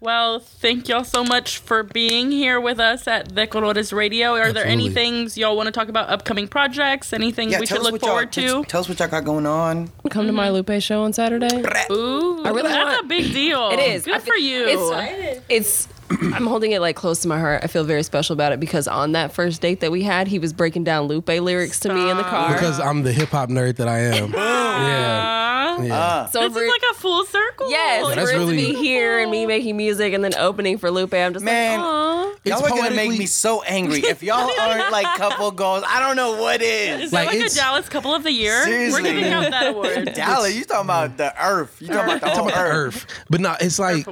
well, 0.00 0.40
thank 0.40 0.88
y'all 0.88 1.04
so 1.04 1.24
much 1.24 1.58
for 1.58 1.82
being 1.82 2.30
here 2.30 2.60
with 2.60 2.78
us 2.78 3.06
at 3.08 3.34
De 3.34 3.46
Colores 3.46 3.92
Radio. 3.92 4.32
Are 4.34 4.52
there 4.52 4.66
any 4.66 4.90
things 4.90 5.38
y'all 5.38 5.56
want 5.56 5.66
to 5.66 5.72
talk 5.72 5.88
about? 5.88 6.08
Upcoming 6.08 6.48
projects? 6.48 7.12
Anything 7.12 7.50
Yeah, 7.50 7.60
we 7.60 7.66
should 7.66 7.82
look 7.82 8.00
forward 8.00 8.32
to? 8.32 8.64
Tell 8.64 8.80
us 8.80 8.88
what 8.88 8.98
y'all 8.98 9.08
got 9.08 9.24
going 9.24 9.46
on. 9.46 9.88
Come 10.10 10.26
to 10.26 10.28
mm-hmm. 10.28 10.36
my 10.36 10.50
Lupe 10.50 10.80
show 10.80 11.02
on 11.02 11.12
Saturday. 11.12 11.62
Ooh, 11.90 12.44
I 12.44 12.50
really 12.50 12.62
that's 12.62 12.84
want- 12.84 13.04
a 13.04 13.08
big 13.08 13.32
deal. 13.32 13.70
It 13.70 13.80
is. 13.80 14.04
Good 14.04 14.16
I 14.16 14.18
for 14.18 14.36
you. 14.36 14.66
It's 14.68 15.40
it's. 15.48 15.88
I'm 16.10 16.46
holding 16.46 16.70
it 16.70 16.80
like 16.80 16.94
close 16.94 17.20
to 17.22 17.28
my 17.28 17.40
heart. 17.40 17.64
I 17.64 17.66
feel 17.66 17.82
very 17.82 18.04
special 18.04 18.34
about 18.34 18.52
it 18.52 18.60
because 18.60 18.86
on 18.86 19.12
that 19.12 19.32
first 19.32 19.60
date 19.60 19.80
that 19.80 19.90
we 19.90 20.04
had, 20.04 20.28
he 20.28 20.38
was 20.38 20.52
breaking 20.52 20.84
down 20.84 21.08
Lupe 21.08 21.26
lyrics 21.26 21.80
to 21.80 21.92
me 21.92 22.08
in 22.08 22.16
the 22.16 22.22
car. 22.22 22.52
because 22.52 22.78
I'm 22.78 23.02
the 23.02 23.12
hip 23.12 23.30
hop 23.30 23.48
nerd 23.48 23.76
that 23.76 23.88
I 23.88 23.98
am. 23.98 24.32
yeah, 24.32 25.45
Aw. 25.78 25.84
yeah. 25.84 26.26
so 26.26 26.48
this 26.48 26.56
is 26.62 26.68
like 26.70 26.82
a 26.90 26.94
full 26.94 27.24
circle. 27.26 27.70
yes, 27.70 28.06
that's 28.14 28.30
for 28.30 28.36
it 28.36 28.40
to 28.44 28.50
be 28.50 28.74
here 28.74 29.18
and 29.18 29.30
me 29.30 29.46
making 29.46 29.76
music 29.76 30.12
and 30.12 30.22
then 30.24 30.34
opening 30.36 30.78
for 30.78 30.90
Lupe, 30.90 31.14
I'm 31.14 31.32
just 31.32 31.44
Man. 31.44 31.80
like, 31.80 31.88
Aw. 31.88 32.32
Y'all 32.44 32.64
are 32.64 32.68
gonna 32.68 32.94
make 32.94 33.10
me 33.10 33.26
so 33.26 33.62
angry. 33.62 33.98
If 34.00 34.22
y'all 34.22 34.48
aren't 34.60 34.92
like 34.92 35.06
couple 35.18 35.50
goals, 35.50 35.82
I 35.86 35.98
don't 36.00 36.14
know 36.16 36.40
what 36.40 36.62
Is 36.62 37.04
is. 37.06 37.10
that 37.10 37.16
Like, 37.16 37.26
like, 37.28 37.34
a 37.36 37.38
it's- 37.38 37.54
Dallas 37.56 37.88
couple 37.88 38.14
of 38.14 38.22
the 38.22 38.30
year? 38.32 38.62
Seriously. 38.64 39.02
We're 39.02 39.08
giving 39.14 39.32
out 39.32 39.50
that 39.50 39.66
award. 39.74 40.12
Dallas, 40.14 40.54
you 40.54 40.64
talking 40.64 40.84
about 40.86 41.16
the 41.16 41.34
earth. 41.44 41.76
You 41.80 41.88
talking 41.88 42.16
about 42.16 42.20
the 42.20 42.26
whole 42.28 42.36
Talking 42.48 42.52
about 42.52 42.64
the 42.64 42.70
earth. 42.70 42.96
earth. 43.08 43.24
But 43.30 43.40
no, 43.40 43.56
it's 43.60 43.78
like 43.78 44.06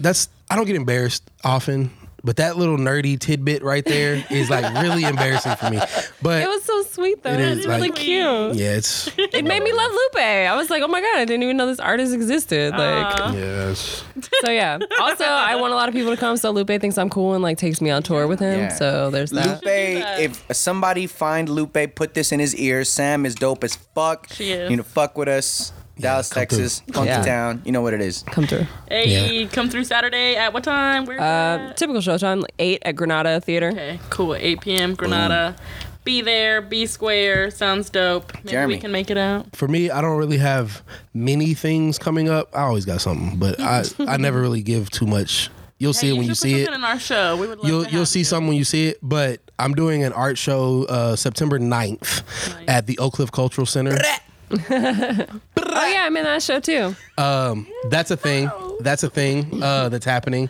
that's 0.00 0.28
I 0.50 0.56
don't 0.56 0.66
get 0.66 0.76
embarrassed 0.76 1.22
often, 1.44 1.90
but 2.24 2.36
that 2.36 2.56
little 2.56 2.78
nerdy 2.78 3.18
tidbit 3.18 3.62
right 3.62 3.84
there 3.84 4.24
is 4.30 4.48
like 4.50 4.64
really 4.82 5.04
embarrassing 5.12 5.54
for 5.56 5.70
me. 5.70 5.78
But 6.22 6.42
It 6.42 6.48
was 6.48 6.64
so 6.64 6.82
sweet 6.84 7.22
though. 7.22 7.30
It 7.30 7.40
It 7.40 7.48
is, 7.48 7.56
was 7.58 7.66
really 7.66 7.88
like- 7.90 7.94
cute. 7.96 8.54
yeah, 8.54 8.76
it's 8.76 9.08
It 9.18 9.44
made 9.44 9.62
me 9.62 9.72
love 9.72 9.90
Lupe. 9.92 10.16
I 10.22 10.56
was 10.56 10.70
like, 10.70 10.82
oh 10.82 10.88
my 10.88 11.00
god, 11.00 11.18
I 11.18 11.24
didn't 11.26 11.42
even 11.42 11.56
know 11.56 11.66
this 11.66 11.78
artist 11.78 12.14
existed. 12.14 12.72
Like, 12.72 12.80
Aw. 13.20 13.32
yeah, 13.34 13.70
it's, 13.70 14.02
so 14.44 14.50
yeah. 14.50 14.78
Also, 15.00 15.24
I 15.24 15.54
want 15.56 15.72
a 15.72 15.76
lot 15.76 15.88
of 15.88 15.94
people 15.94 16.10
to 16.12 16.16
come. 16.16 16.36
So 16.38 16.50
Lupe 16.50 16.80
thinks 16.80 16.96
I'm 16.98 17.10
cool 17.10 17.34
and 17.34 17.42
like 17.42 17.58
takes 17.58 17.80
me 17.80 17.90
on 17.90 18.02
tour 18.02 18.26
with 18.26 18.40
him. 18.40 18.58
Yeah. 18.60 18.68
So 18.68 19.10
there's 19.10 19.30
that. 19.32 19.62
Lupe, 19.62 20.20
if 20.20 20.44
somebody 20.56 21.06
find 21.06 21.48
Lupe, 21.48 21.94
put 21.94 22.14
this 22.14 22.32
in 22.32 22.40
his 22.40 22.56
ear. 22.56 22.84
Sam 22.84 23.26
is 23.26 23.34
dope 23.34 23.62
as 23.64 23.76
fuck. 23.94 24.28
She 24.32 24.52
is. 24.52 24.70
You 24.70 24.78
know, 24.78 24.82
fuck 24.82 25.18
with 25.18 25.28
us. 25.28 25.72
Dallas, 25.98 26.28
come 26.30 26.40
Texas, 26.40 26.82
funky 26.92 27.08
Yeah. 27.08 27.22
town. 27.22 27.62
You 27.64 27.72
know 27.72 27.80
what 27.82 27.94
it 27.94 28.00
is. 28.00 28.24
Come 28.32 28.46
through. 28.46 28.66
Hey, 28.88 29.46
come 29.52 29.68
through 29.70 29.84
Saturday 29.84 30.34
at 30.36 30.52
what 30.52 30.64
time? 30.64 31.04
Where? 31.06 31.20
Uh, 31.20 31.72
typical 31.74 32.00
showtime, 32.02 32.42
like 32.42 32.54
eight 32.58 32.82
at 32.84 32.96
Granada 32.96 33.40
Theater. 33.40 33.68
okay, 33.68 34.00
cool. 34.10 34.34
8 34.34 34.60
p.m. 34.60 34.94
Granada. 34.94 35.54
Be 36.04 36.20
there. 36.20 36.60
Be 36.60 36.84
square. 36.86 37.50
Sounds 37.50 37.88
dope. 37.88 38.34
Maybe 38.34 38.50
Jeremy. 38.50 38.74
we 38.74 38.80
can 38.80 38.92
make 38.92 39.10
it 39.10 39.16
out. 39.16 39.54
for 39.56 39.68
me, 39.68 39.88
I 39.90 40.00
don't 40.02 40.18
really 40.18 40.36
have 40.38 40.82
many 41.14 41.54
things 41.54 41.98
coming 41.98 42.28
up. 42.28 42.50
I 42.54 42.62
always 42.62 42.84
got 42.84 43.00
something, 43.00 43.38
but 43.38 43.58
I 43.60 43.84
I 44.00 44.16
never 44.18 44.40
really 44.40 44.62
give 44.62 44.90
too 44.90 45.06
much. 45.06 45.48
You'll 45.78 45.92
see 45.94 46.08
Hey, 46.08 46.12
it 46.14 46.16
when 46.18 46.26
you 46.26 46.34
should 46.34 46.42
put 46.42 46.48
see 46.50 46.60
it. 46.62 46.64
something 46.66 46.80
in 46.82 46.84
our 46.84 46.98
show. 46.98 47.36
We 47.36 47.46
would 47.46 47.58
love 47.58 47.68
You'll 47.68 47.84
to 47.84 47.90
you'll 47.90 47.98
have 48.00 48.08
see 48.08 48.18
you. 48.20 48.24
something 48.26 48.48
when 48.48 48.56
you 48.56 48.64
see 48.64 48.88
it, 48.88 48.98
but 49.02 49.40
I'm 49.58 49.74
doing 49.74 50.04
an 50.04 50.12
art 50.12 50.36
show 50.38 50.84
uh, 50.88 51.16
September 51.16 51.58
9th 51.58 52.22
at 52.68 52.86
the 52.86 52.98
Oak 52.98 53.14
Cliff 53.14 53.32
Cultural 53.32 53.66
Center. 53.66 53.96
Oh 55.76 55.86
yeah, 55.86 56.04
I'm 56.04 56.16
in 56.16 56.22
that 56.24 56.42
show 56.42 56.60
too. 56.60 56.94
Um, 57.18 57.66
that's 57.90 58.10
a 58.12 58.16
thing. 58.16 58.48
That's 58.80 59.02
a 59.02 59.10
thing 59.10 59.62
uh, 59.62 59.88
that's 59.88 60.04
happening, 60.04 60.48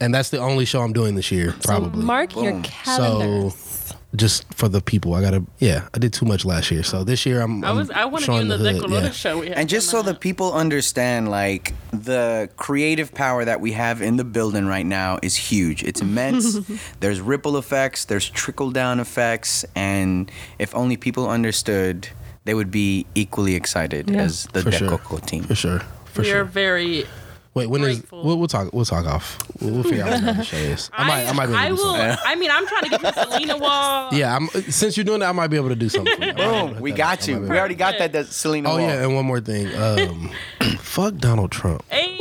and 0.00 0.14
that's 0.14 0.28
the 0.28 0.38
only 0.38 0.66
show 0.66 0.82
I'm 0.82 0.92
doing 0.92 1.14
this 1.14 1.32
year, 1.32 1.54
probably. 1.62 2.04
Mark 2.04 2.34
your 2.36 2.52
Boom. 2.52 2.62
calendars. 2.62 3.54
So, 3.54 3.96
just 4.16 4.52
for 4.54 4.68
the 4.68 4.80
people, 4.80 5.14
I 5.14 5.22
gotta. 5.22 5.44
Yeah, 5.60 5.88
I 5.94 5.98
did 5.98 6.12
too 6.12 6.26
much 6.26 6.44
last 6.44 6.70
year, 6.70 6.82
so 6.82 7.04
this 7.04 7.24
year 7.24 7.40
I'm. 7.40 7.64
I 7.64 7.72
was. 7.72 7.90
I 7.90 8.04
wanted 8.04 8.26
you 8.26 8.26
showing 8.26 8.42
in 8.42 8.48
the, 8.48 8.58
hood, 8.58 8.90
yeah. 8.90 9.10
show 9.10 9.38
we 9.38 9.48
had. 9.48 9.58
And 9.58 9.68
just 9.68 9.88
so 9.88 9.98
coming 9.98 10.14
the 10.14 10.18
people 10.18 10.52
understand, 10.52 11.30
like 11.30 11.72
the 11.92 12.50
creative 12.56 13.14
power 13.14 13.44
that 13.44 13.60
we 13.60 13.72
have 13.72 14.02
in 14.02 14.16
the 14.16 14.24
building 14.24 14.66
right 14.66 14.86
now 14.86 15.18
is 15.22 15.36
huge. 15.36 15.84
It's 15.84 16.00
immense. 16.00 16.58
there's 17.00 17.20
ripple 17.20 17.56
effects, 17.56 18.04
there's 18.04 18.28
trickle 18.28 18.72
down 18.72 19.00
effects, 19.00 19.64
and 19.74 20.30
if 20.58 20.74
only 20.74 20.96
people 20.96 21.28
understood, 21.30 22.08
they 22.44 22.54
would 22.54 22.70
be 22.70 23.06
equally 23.14 23.54
excited 23.54 24.10
Yeah. 24.10 24.22
as 24.22 24.46
the 24.52 24.62
For 24.62 24.72
sure. 24.72 24.88
Decoco 24.90 25.24
team. 25.26 25.44
for 25.44 25.54
sure. 25.54 25.80
For 26.06 26.24
sure. 26.24 26.34
we 26.34 26.40
are 26.40 26.44
very. 26.44 27.04
Wait, 27.52 27.66
when 27.66 27.82
is? 27.82 27.98
grateful. 27.98 28.22
We'll, 28.24 28.38
we'll 28.38 28.46
talk. 28.48 28.72
We'll 28.72 28.84
talk 28.84 29.06
off. 29.06 29.36
We'll, 29.60 29.74
we'll 29.74 29.82
figure 29.82 30.04
out 30.04 30.10
when 30.10 30.24
the 30.36 30.42
show 30.44 30.56
is. 30.56 30.88
I 30.92 31.06
might. 31.06 31.26
I, 31.28 31.32
might 31.32 31.46
be 31.46 31.52
able 31.54 31.62
to 31.62 31.68
do 31.68 31.74
will. 31.74 31.96
something. 31.96 32.16
I 32.24 32.34
mean, 32.36 32.50
I'm 32.52 32.66
trying 32.66 32.82
to 32.84 32.88
get 32.90 33.00
to 33.00 33.12
Selena 33.30 33.58
Wall. 33.58 34.14
Yeah, 34.14 34.36
I'm, 34.36 34.46
since 34.70 34.96
you're 34.96 35.04
doing 35.04 35.18
that, 35.20 35.30
I 35.30 35.32
might 35.32 35.48
be 35.48 35.56
able 35.56 35.68
to 35.70 35.74
do 35.74 35.88
something. 35.88 36.14
For 36.16 36.22
you. 36.24 36.30
I 36.30 36.34
might 36.34 36.36
be 36.36 36.42
able 36.44 36.68
to 36.68 36.74
Boom, 36.74 36.82
we 36.82 36.92
got 36.92 37.22
up. 37.22 37.28
You. 37.28 37.40
We 37.40 37.58
already 37.58 37.74
got 37.74 37.98
that, 37.98 38.12
that 38.12 38.26
Selena 38.28 38.68
Wall. 38.68 38.78
Oh 38.78 38.80
Wall. 38.80 38.88
yeah, 38.88 39.02
and 39.02 39.14
one 39.16 39.26
more 39.26 39.40
thing. 39.40 39.66
Um, 39.76 40.30
fuck 40.78 41.16
Donald 41.16 41.50
Trump. 41.50 41.84
Hey. 41.88 42.16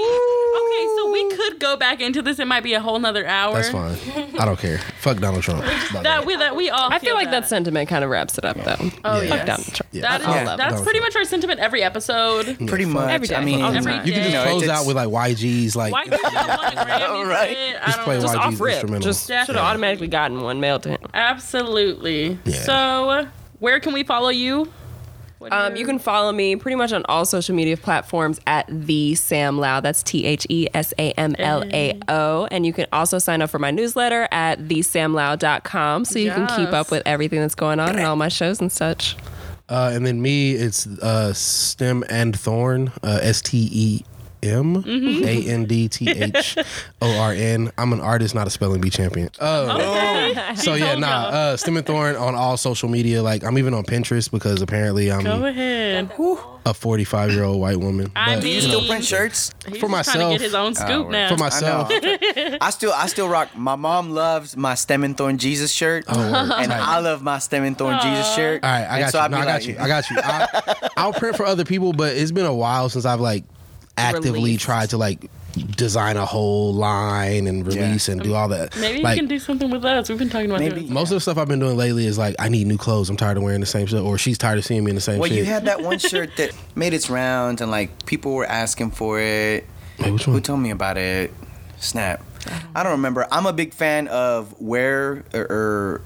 Okay, 1.09 1.21
so 1.29 1.29
we 1.29 1.35
could 1.35 1.59
go 1.59 1.69
go 1.69 1.77
back 1.77 2.01
into 2.01 2.23
this, 2.23 2.39
it 2.39 2.47
might 2.47 2.63
be 2.63 2.73
a 2.73 2.79
whole 2.79 2.97
nother 2.97 3.27
hour. 3.27 3.53
That's 3.53 3.69
fine. 3.69 3.95
I 4.39 4.45
don't 4.45 4.57
care. 4.57 4.79
Fuck 5.01 5.19
Donald 5.19 5.43
Trump. 5.43 5.63
About 5.91 6.01
That 6.03 6.25
we 6.25 6.35
that 6.35 6.55
we 6.55 6.69
all. 6.71 6.91
I 6.91 6.97
feel 6.97 7.13
like 7.13 7.29
that 7.29 7.47
sentiment 7.47 7.87
kind 7.89 8.03
of 8.03 8.09
wraps 8.09 8.39
it 8.39 8.45
up, 8.45 8.57
though. 8.57 8.75
Oh, 8.79 8.91
oh 9.03 9.21
Yeah. 9.21 9.35
yeah. 9.35 9.45
Donald 9.45 9.67
Trump. 9.73 9.87
Yeah, 9.91 10.01
That 10.01 10.21
is, 10.21 10.27
I- 10.27 10.31
I 10.31 10.35
Yeah. 10.41 10.43
love 10.47 10.57
that's 10.57 10.69
Donald 10.71 10.83
pretty 10.85 10.99
Trump. 10.99 11.13
much 11.13 11.19
our 11.19 11.25
sentiment 11.25 11.59
every 11.59 11.83
episode. 11.83 12.57
Pretty 12.67 12.85
much. 12.85 13.11
Every 13.11 13.27
day. 13.27 13.35
I 13.35 13.45
mean, 13.45 13.61
Every 13.61 13.93
You 13.93 13.99
can 14.01 14.05
day. 14.05 14.31
just 14.31 14.33
know, 14.33 14.43
close 14.45 14.67
out 14.67 14.85
with 14.87 14.95
like 14.95 15.09
YG's 15.09 15.75
like 15.75 15.93
Why 15.93 16.05
you 16.05 16.09
don't 16.11 16.23
want 16.23 16.73
a 16.73 16.77
Grammy? 16.77 17.27
Right. 17.27 17.55
for 17.57 17.63
it? 17.63 17.77
I 17.81 17.85
Just 17.85 17.99
play. 17.99 18.19
Just 18.19 18.33
YG's 18.35 18.37
off 18.55 18.59
rip. 18.61 19.01
Just 19.01 19.27
should 19.27 19.35
have 19.35 19.55
automatically 19.57 20.07
gotten 20.07 20.41
one 20.41 20.59
mailed 20.59 20.81
to 20.83 20.89
him. 20.89 20.99
Absolutely. 21.13 22.39
So, 22.63 23.27
where 23.59 23.79
can 23.79 23.93
we 23.93 24.03
follow 24.03 24.29
you? 24.29 24.71
What 25.39 25.51
Um, 25.53 25.75
you 25.77 25.85
can 25.85 25.99
follow 25.99 26.31
me 26.31 26.55
pretty 26.57 26.75
much 26.75 26.91
on 26.93 27.03
all 27.07 27.25
social 27.25 27.55
media 27.55 27.77
platforms 27.77 28.39
at 28.45 28.65
the 28.69 29.15
Sam 29.15 29.57
Lao. 29.57 29.79
That's 29.79 30.03
T 30.03 30.25
H 30.25 30.45
E 30.49 30.67
S 30.73 30.93
A 30.99 31.11
M 31.13 31.33
L 31.39 31.63
A 31.73 31.97
O. 32.09 32.47
And 32.51 32.65
you 32.65 32.73
can 32.73 32.85
also 32.91 33.19
sign 33.19 33.41
up 33.41 33.49
for 33.49 33.57
my 33.57 33.71
newsletter 33.71 34.27
at 34.31 34.59
thesamlao.com 34.59 36.05
so 36.05 36.19
you 36.19 36.31
can 36.31 36.47
keep 36.47 36.73
up 36.73 36.91
with 36.91 37.03
everything 37.05 37.39
that's 37.39 37.55
going 37.55 37.79
on 37.79 37.89
and 37.95 38.05
all 38.05 38.15
my 38.15 38.27
shows 38.27 38.59
and 38.59 38.71
such. 38.71 39.15
Uh, 39.69 39.91
and 39.93 40.05
then 40.05 40.21
me, 40.21 40.53
it's 40.53 40.87
uh, 40.87 41.31
Stem 41.33 42.03
and 42.09 42.37
Thorn, 42.37 42.91
uh, 43.03 43.19
S 43.21 43.41
T 43.41 43.69
E 43.71 44.05
M 44.43 44.83
Mm-hmm. 44.83 45.25
A 45.25 45.49
N 45.51 45.65
D 45.65 45.87
T 45.89 46.09
H 46.09 46.57
O 47.01 47.19
R 47.19 47.33
N. 47.33 47.71
I'm 47.77 47.93
an 47.93 48.01
artist, 48.01 48.33
not 48.35 48.47
a 48.47 48.49
spelling 48.49 48.81
bee 48.81 48.89
champion. 48.89 49.29
Uh, 49.39 50.55
so 50.55 50.73
yeah, 50.75 50.87
told 50.89 50.99
nah. 51.01 51.07
y'all. 51.23 51.33
Uh, 51.35 51.57
Stem 51.57 51.77
and 51.77 51.85
Thorn 51.85 52.15
on 52.15 52.35
all 52.35 52.57
social 52.57 52.89
media. 52.89 53.21
Like 53.23 53.43
I'm 53.43 53.57
even 53.57 53.73
on 53.73 53.83
Pinterest 53.83 54.29
because 54.31 54.61
apparently 54.61 55.11
I'm 55.11 55.23
Go 55.23 55.45
ahead. 55.45 56.11
a 56.65 56.73
45 56.73 57.31
year 57.31 57.43
old 57.43 57.59
white 57.59 57.77
woman. 57.77 58.11
I 58.15 58.35
But, 58.35 58.43
mean, 58.43 58.55
you 58.55 58.61
still 58.61 58.85
print 58.87 59.03
shirts? 59.05 59.51
He's 59.67 59.77
For 59.79 59.87
just 59.89 60.11
trying 60.11 60.27
myself. 60.27 60.33
to 60.33 60.37
get 60.37 60.41
his 60.41 60.53
own 60.55 60.75
scoop 60.75 61.05
right. 61.07 61.11
now. 61.11 61.27
for 61.29 61.33
I 61.33 61.37
know. 61.37 61.43
myself, 61.43 61.89
I 62.61 62.69
still, 62.71 62.93
I 62.93 63.07
still 63.07 63.27
rock. 63.29 63.55
My 63.55 63.75
mom 63.75 64.11
loves 64.11 64.55
my 64.55 64.75
Stem 64.75 65.03
and 65.03 65.17
Thorn 65.17 65.37
Jesus 65.37 65.71
shirt, 65.71 66.05
Oh, 66.07 66.17
word. 66.17 66.51
and 66.57 66.71
I 66.73 66.99
love 66.99 67.21
my 67.23 67.39
Stem 67.39 67.63
and 67.63 67.77
Thorn 67.77 67.97
Jesus 68.01 68.33
shirt. 68.35 68.63
All 68.63 68.69
right, 68.69 68.81
I 68.85 68.99
And 68.99 69.01
got 69.05 69.11
so 69.11 69.17
you. 69.19 69.23
I'd 69.25 69.31
No, 69.31 69.37
be 69.37 69.41
I 69.41 69.45
got 69.45 69.53
like- 69.53 69.67
you. 69.67 69.75
I 69.79 69.87
got 69.87 70.09
you. 70.09 70.17
I, 70.19 70.89
I'll 70.97 71.13
print 71.13 71.35
for 71.35 71.45
other 71.45 71.65
people, 71.65 71.93
but 71.93 72.15
it's 72.15 72.31
been 72.31 72.45
a 72.45 72.53
while 72.53 72.89
since 72.89 73.05
I've 73.05 73.19
like 73.21 73.43
actively 73.99 74.31
Released. 74.31 74.65
tried 74.65 74.89
to 74.91 74.97
like 74.97 75.29
design 75.75 76.15
a 76.15 76.25
whole 76.25 76.73
line 76.73 77.47
and 77.47 77.65
release 77.65 78.07
and 78.07 78.21
do 78.21 78.33
all 78.33 78.47
that. 78.49 78.75
Maybe 78.77 79.01
like, 79.01 79.15
you 79.15 79.21
can 79.23 79.29
do 79.29 79.39
something 79.39 79.69
with 79.69 79.83
us. 79.83 80.09
We've 80.09 80.17
been 80.17 80.29
talking 80.29 80.49
about 80.49 80.59
Maybe. 80.59 80.81
doing 80.81 80.93
most 80.93 81.11
of 81.11 81.15
the 81.15 81.19
stuff 81.21 81.37
I've 81.37 81.47
been 81.47 81.59
doing 81.59 81.75
lately 81.77 82.05
is 82.05 82.17
like 82.17 82.35
I 82.39 82.49
need 82.49 82.67
new 82.67 82.77
clothes. 82.77 83.09
I'm 83.09 83.17
tired 83.17 83.37
of 83.37 83.43
wearing 83.43 83.59
the 83.59 83.65
same 83.65 83.87
stuff, 83.87 84.03
or 84.03 84.17
she's 84.17 84.37
tired 84.37 84.57
of 84.59 84.65
seeing 84.65 84.83
me 84.83 84.91
in 84.91 84.95
the 84.95 85.01
same 85.01 85.15
shirt. 85.15 85.21
Well, 85.21 85.29
shit. 85.29 85.39
you 85.39 85.45
had 85.45 85.65
that 85.65 85.81
one 85.81 85.99
shirt 85.99 86.37
that 86.37 86.51
made 86.75 86.93
its 86.93 87.09
rounds, 87.09 87.61
and 87.61 87.71
like 87.71 88.05
people 88.05 88.33
were 88.33 88.45
asking 88.45 88.91
for 88.91 89.19
it. 89.19 89.65
Wait, 89.99 90.11
which 90.11 90.23
Who 90.25 90.39
told 90.39 90.59
me 90.61 90.69
about 90.71 90.97
it? 90.97 91.33
Snap. 91.79 92.23
I 92.75 92.83
don't 92.83 92.93
remember. 92.93 93.27
I'm 93.31 93.45
a 93.45 93.53
big 93.53 93.73
fan 93.73 94.07
of 94.07 94.59
wear 94.61 95.23
or, 95.33 95.41
or 95.41 96.01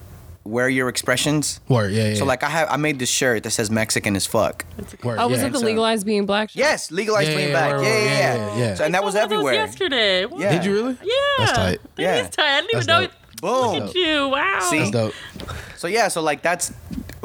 wear 0.46 0.68
your 0.70 0.90
expressions. 0.90 1.60
Word, 1.70 1.92
yeah, 1.94 2.10
yeah. 2.10 2.16
So 2.16 2.26
like 2.26 2.44
I 2.44 2.50
have, 2.50 2.68
I 2.70 2.78
made 2.78 3.00
this 3.00 3.10
shirt 3.10 3.44
that 3.44 3.52
says 3.52 3.72
Mexican 3.72 4.16
as 4.16 4.26
fuck. 4.26 4.66
Word, 5.04 5.18
Oh, 5.20 5.28
was 5.28 5.40
yeah. 5.40 5.48
it 5.48 5.54
the 5.54 5.60
so- 5.60 5.66
legalized 5.66 6.06
being 6.06 6.26
black? 6.26 6.50
shit? 6.50 6.60
Yes, 6.60 6.92
legalized 6.92 7.30
Yeah, 7.30 7.36
bring 7.36 7.48
yeah, 7.50 7.54
back. 7.54 7.74
right, 7.74 7.84
Yeah, 7.86 7.90
right, 7.94 8.04
yeah, 8.04 8.10
yeah, 8.10 8.36
yeah. 8.36 8.56
yeah, 8.58 8.58
yeah. 8.70 8.76
So, 8.76 8.84
and 8.86 8.94
that 8.94 9.04
was 9.04 9.14
one 9.16 9.24
of 9.24 9.32
everywhere. 9.32 9.54
yesterday. 9.54 10.26
What? 10.26 10.42
Yeah. 10.42 10.52
Did 10.52 10.66
you 10.66 10.74
really? 10.74 10.98
Yeah. 11.04 11.14
That's 11.38 11.52
tight. 11.54 11.80
That 11.96 12.02
Yeah. 12.02 12.16
is 12.24 12.30
tight. 12.30 12.46
I 12.46 12.62
didn't 12.62 12.72
That's 12.74 12.86
even 12.88 13.02
know. 13.02 13.08
dope. 13.08 13.12
Boom. 13.42 13.80
Look 13.80 13.90
at 13.90 13.96
you. 13.96 14.28
Wow. 14.30 14.60
See? 14.70 14.80
That's 14.80 14.92
dope. 14.92 15.14
So 15.78 15.88
yeah, 15.88 16.08
so 16.08 16.22
like 16.22 16.42
that's 16.42 16.72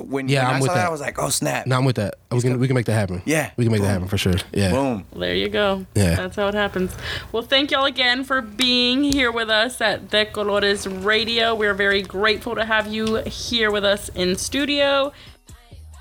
when, 0.02 0.28
Yeah, 0.28 0.44
when 0.44 0.46
I'm 0.46 0.54
I 0.56 0.60
with 0.60 0.68
saw 0.68 0.74
that, 0.74 0.80
that. 0.82 0.86
I 0.86 0.90
was 0.90 1.00
like, 1.00 1.18
oh 1.18 1.28
snap. 1.28 1.66
No, 1.66 1.76
I'm 1.76 1.84
with 1.84 1.96
that. 1.96 2.14
We 2.30 2.40
can 2.40 2.58
we 2.58 2.66
can 2.66 2.74
make 2.74 2.86
that 2.86 2.94
happen. 2.94 3.22
Yeah. 3.24 3.50
we 3.56 3.64
can 3.64 3.72
make 3.72 3.82
that 3.82 3.88
happen 3.88 4.08
for 4.08 4.18
sure. 4.18 4.34
Yeah. 4.52 4.70
Boom. 4.70 5.04
There 5.14 5.34
you 5.34 5.48
go. 5.48 5.86
Yeah. 5.94 6.14
That's 6.16 6.36
how 6.36 6.48
it 6.48 6.54
happens. 6.54 6.94
Well, 7.32 7.42
thank 7.42 7.70
y'all 7.70 7.84
again 7.84 8.24
for 8.24 8.40
being 8.42 9.02
here 9.04 9.30
with 9.32 9.50
us 9.50 9.80
at 9.80 10.10
De 10.10 10.26
Colores 10.26 10.86
Radio. 11.04 11.54
We're 11.54 11.74
very 11.74 12.02
grateful 12.02 12.54
to 12.54 12.64
have 12.64 12.86
you 12.86 13.16
here 13.26 13.70
with 13.70 13.84
us 13.84 14.08
in 14.10 14.36
studio. 14.36 15.12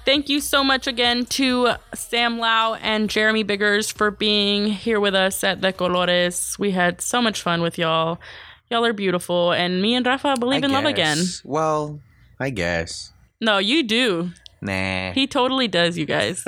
Thank 0.06 0.30
you 0.30 0.40
so 0.40 0.64
much 0.64 0.88
again 0.88 1.26
to 1.26 1.74
Sam 1.94 2.40
Lao 2.40 2.76
and 2.76 3.10
Jeremy 3.10 3.44
Biggers 3.44 3.92
for 3.92 4.10
being 4.10 4.68
here 4.68 5.02
with 5.02 5.14
us 5.14 5.44
at 5.44 5.60
De 5.60 5.74
Colores. 5.74 6.58
We 6.58 6.72
had 6.72 7.02
so 7.02 7.22
much 7.22 7.42
fun 7.42 7.62
with 7.62 7.78
y'all. 7.78 8.18
Y'all 8.70 8.86
are 8.86 8.94
beautiful, 8.94 9.52
and 9.52 9.82
me 9.82 9.96
and 9.96 10.06
Rafa 10.06 10.36
believe 10.40 10.64
in 10.64 10.72
love 10.72 10.86
again. 10.86 11.18
Well, 11.44 12.00
I 12.40 12.52
guess. 12.52 13.12
No, 13.42 13.58
you 13.58 13.84
do. 13.84 14.32
Nah. 14.62 15.12
He 15.12 15.28
totally 15.28 15.68
does, 15.68 15.98
you 15.98 16.06
guys. 16.06 16.44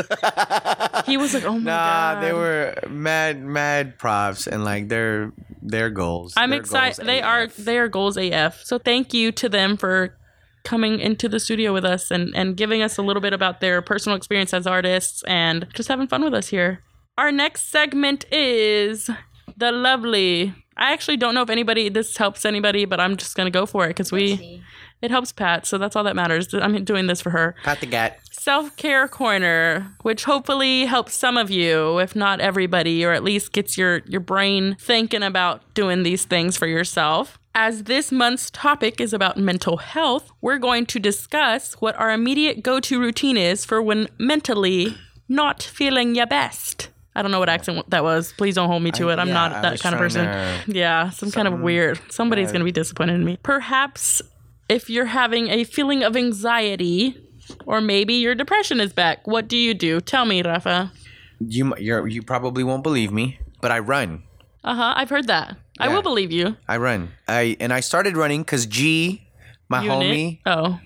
he 1.05 1.15
was 1.17 1.33
like, 1.33 1.43
"Oh 1.43 1.53
my 1.53 1.59
Nah, 1.59 2.13
god." 2.15 2.23
they 2.23 2.33
were 2.33 2.75
mad, 2.89 3.41
mad 3.43 3.99
props, 3.99 4.47
and 4.47 4.63
like 4.63 4.89
their 4.89 5.31
their 5.61 5.89
goals. 5.91 6.33
I'm 6.35 6.51
excited. 6.53 6.97
goals 6.97 7.05
They 7.05 7.21
are 7.21 7.43
AF. 7.43 7.55
they 7.57 7.77
are 7.77 7.87
goals 7.87 8.17
AF. 8.17 8.61
So 8.63 8.79
thank 8.79 9.13
you 9.13 9.31
to 9.33 9.47
them 9.49 9.77
for 9.77 10.17
coming 10.63 10.99
into 10.99 11.29
the 11.29 11.39
studio 11.39 11.71
with 11.71 11.85
us 11.85 12.09
and 12.09 12.35
and 12.35 12.57
giving 12.57 12.81
us 12.81 12.97
a 12.97 13.03
little 13.03 13.21
bit 13.21 13.33
about 13.33 13.61
their 13.61 13.81
personal 13.83 14.17
experience 14.17 14.53
as 14.55 14.65
artists 14.65 15.23
and 15.27 15.67
just 15.75 15.87
having 15.87 16.07
fun 16.07 16.23
with 16.23 16.33
us 16.33 16.47
here. 16.47 16.81
Our 17.19 17.31
next 17.31 17.69
segment 17.69 18.25
is 18.31 19.09
the 19.55 19.71
lovely. 19.71 20.53
I 20.77 20.93
actually 20.93 21.17
don't 21.17 21.35
know 21.35 21.43
if 21.43 21.49
anybody 21.51 21.89
this 21.89 22.17
helps 22.17 22.43
anybody, 22.43 22.85
but 22.85 22.99
I'm 22.99 23.17
just 23.17 23.35
gonna 23.35 23.51
go 23.51 23.67
for 23.67 23.85
it 23.85 23.89
because 23.89 24.11
we 24.11 24.63
it 25.01 25.11
helps 25.11 25.31
Pat, 25.31 25.65
so 25.65 25.77
that's 25.77 25.95
all 25.95 26.03
that 26.03 26.15
matters. 26.15 26.53
I'm 26.53 26.83
doing 26.83 27.07
this 27.07 27.21
for 27.21 27.29
her. 27.29 27.55
Pat 27.63 27.79
the 27.79 27.85
Gat. 27.85 28.19
Self 28.31 28.75
Care 28.77 29.07
Corner, 29.07 29.93
which 30.01 30.23
hopefully 30.23 30.85
helps 30.85 31.13
some 31.13 31.37
of 31.37 31.49
you, 31.49 31.99
if 31.99 32.15
not 32.15 32.39
everybody, 32.39 33.03
or 33.05 33.11
at 33.11 33.23
least 33.23 33.51
gets 33.51 33.77
your, 33.77 33.97
your 34.07 34.21
brain 34.21 34.75
thinking 34.79 35.23
about 35.23 35.61
doing 35.73 36.03
these 36.03 36.25
things 36.25 36.57
for 36.57 36.65
yourself. 36.65 37.37
As 37.53 37.83
this 37.83 38.11
month's 38.11 38.49
topic 38.49 39.01
is 39.01 39.13
about 39.13 39.37
mental 39.37 39.77
health, 39.77 40.31
we're 40.41 40.57
going 40.57 40.85
to 40.87 40.99
discuss 40.99 41.73
what 41.75 41.95
our 41.97 42.11
immediate 42.11 42.63
go 42.63 42.79
to 42.79 42.99
routine 42.99 43.37
is 43.37 43.65
for 43.65 43.81
when 43.81 44.07
mentally 44.17 44.95
not 45.27 45.61
feeling 45.61 46.15
your 46.15 46.27
best. 46.27 46.89
I 47.15 47.21
don't 47.21 47.31
know 47.31 47.39
what 47.39 47.49
accent 47.49 47.89
that 47.89 48.03
was. 48.03 48.33
Please 48.37 48.55
don't 48.55 48.69
hold 48.69 48.81
me 48.81 48.91
to 48.91 49.09
it. 49.09 49.19
I'm 49.19 49.27
yeah, 49.27 49.33
not 49.33 49.61
that 49.61 49.79
kind 49.81 49.93
of 49.93 49.99
person. 49.99 50.25
Yeah, 50.67 51.09
some 51.09 51.31
kind 51.31 51.47
of 51.47 51.59
weird. 51.59 51.99
Somebody's 52.09 52.51
going 52.51 52.61
to 52.61 52.65
be 52.65 52.71
disappointed 52.71 53.15
in 53.15 53.25
me. 53.25 53.37
Perhaps 53.43 54.21
if 54.69 54.89
you're 54.89 55.05
having 55.05 55.49
a 55.49 55.63
feeling 55.63 56.03
of 56.03 56.15
anxiety, 56.15 57.17
or 57.65 57.81
maybe 57.81 58.13
your 58.13 58.35
depression 58.35 58.79
is 58.79 58.93
back, 58.93 59.27
what 59.27 59.47
do 59.47 59.57
you 59.57 59.73
do? 59.73 59.99
Tell 59.99 60.25
me, 60.25 60.41
Rafa. 60.41 60.91
You 61.39 61.73
you're, 61.77 62.07
you 62.07 62.21
probably 62.21 62.63
won't 62.63 62.83
believe 62.83 63.11
me, 63.11 63.39
but 63.61 63.71
I 63.71 63.79
run. 63.79 64.23
Uh 64.63 64.75
huh. 64.75 64.93
I've 64.95 65.09
heard 65.09 65.27
that. 65.27 65.57
I 65.79 65.87
will 65.87 66.01
believe 66.01 66.31
you. 66.31 66.57
I 66.67 66.77
run. 66.77 67.11
I 67.27 67.55
and 67.59 67.71
I 67.71 67.79
started 67.79 68.17
running 68.17 68.41
because 68.41 68.65
G, 68.65 69.25
my 69.69 69.81
Unit. 69.81 69.97
homie 69.97 70.39
Oh, 70.45 70.79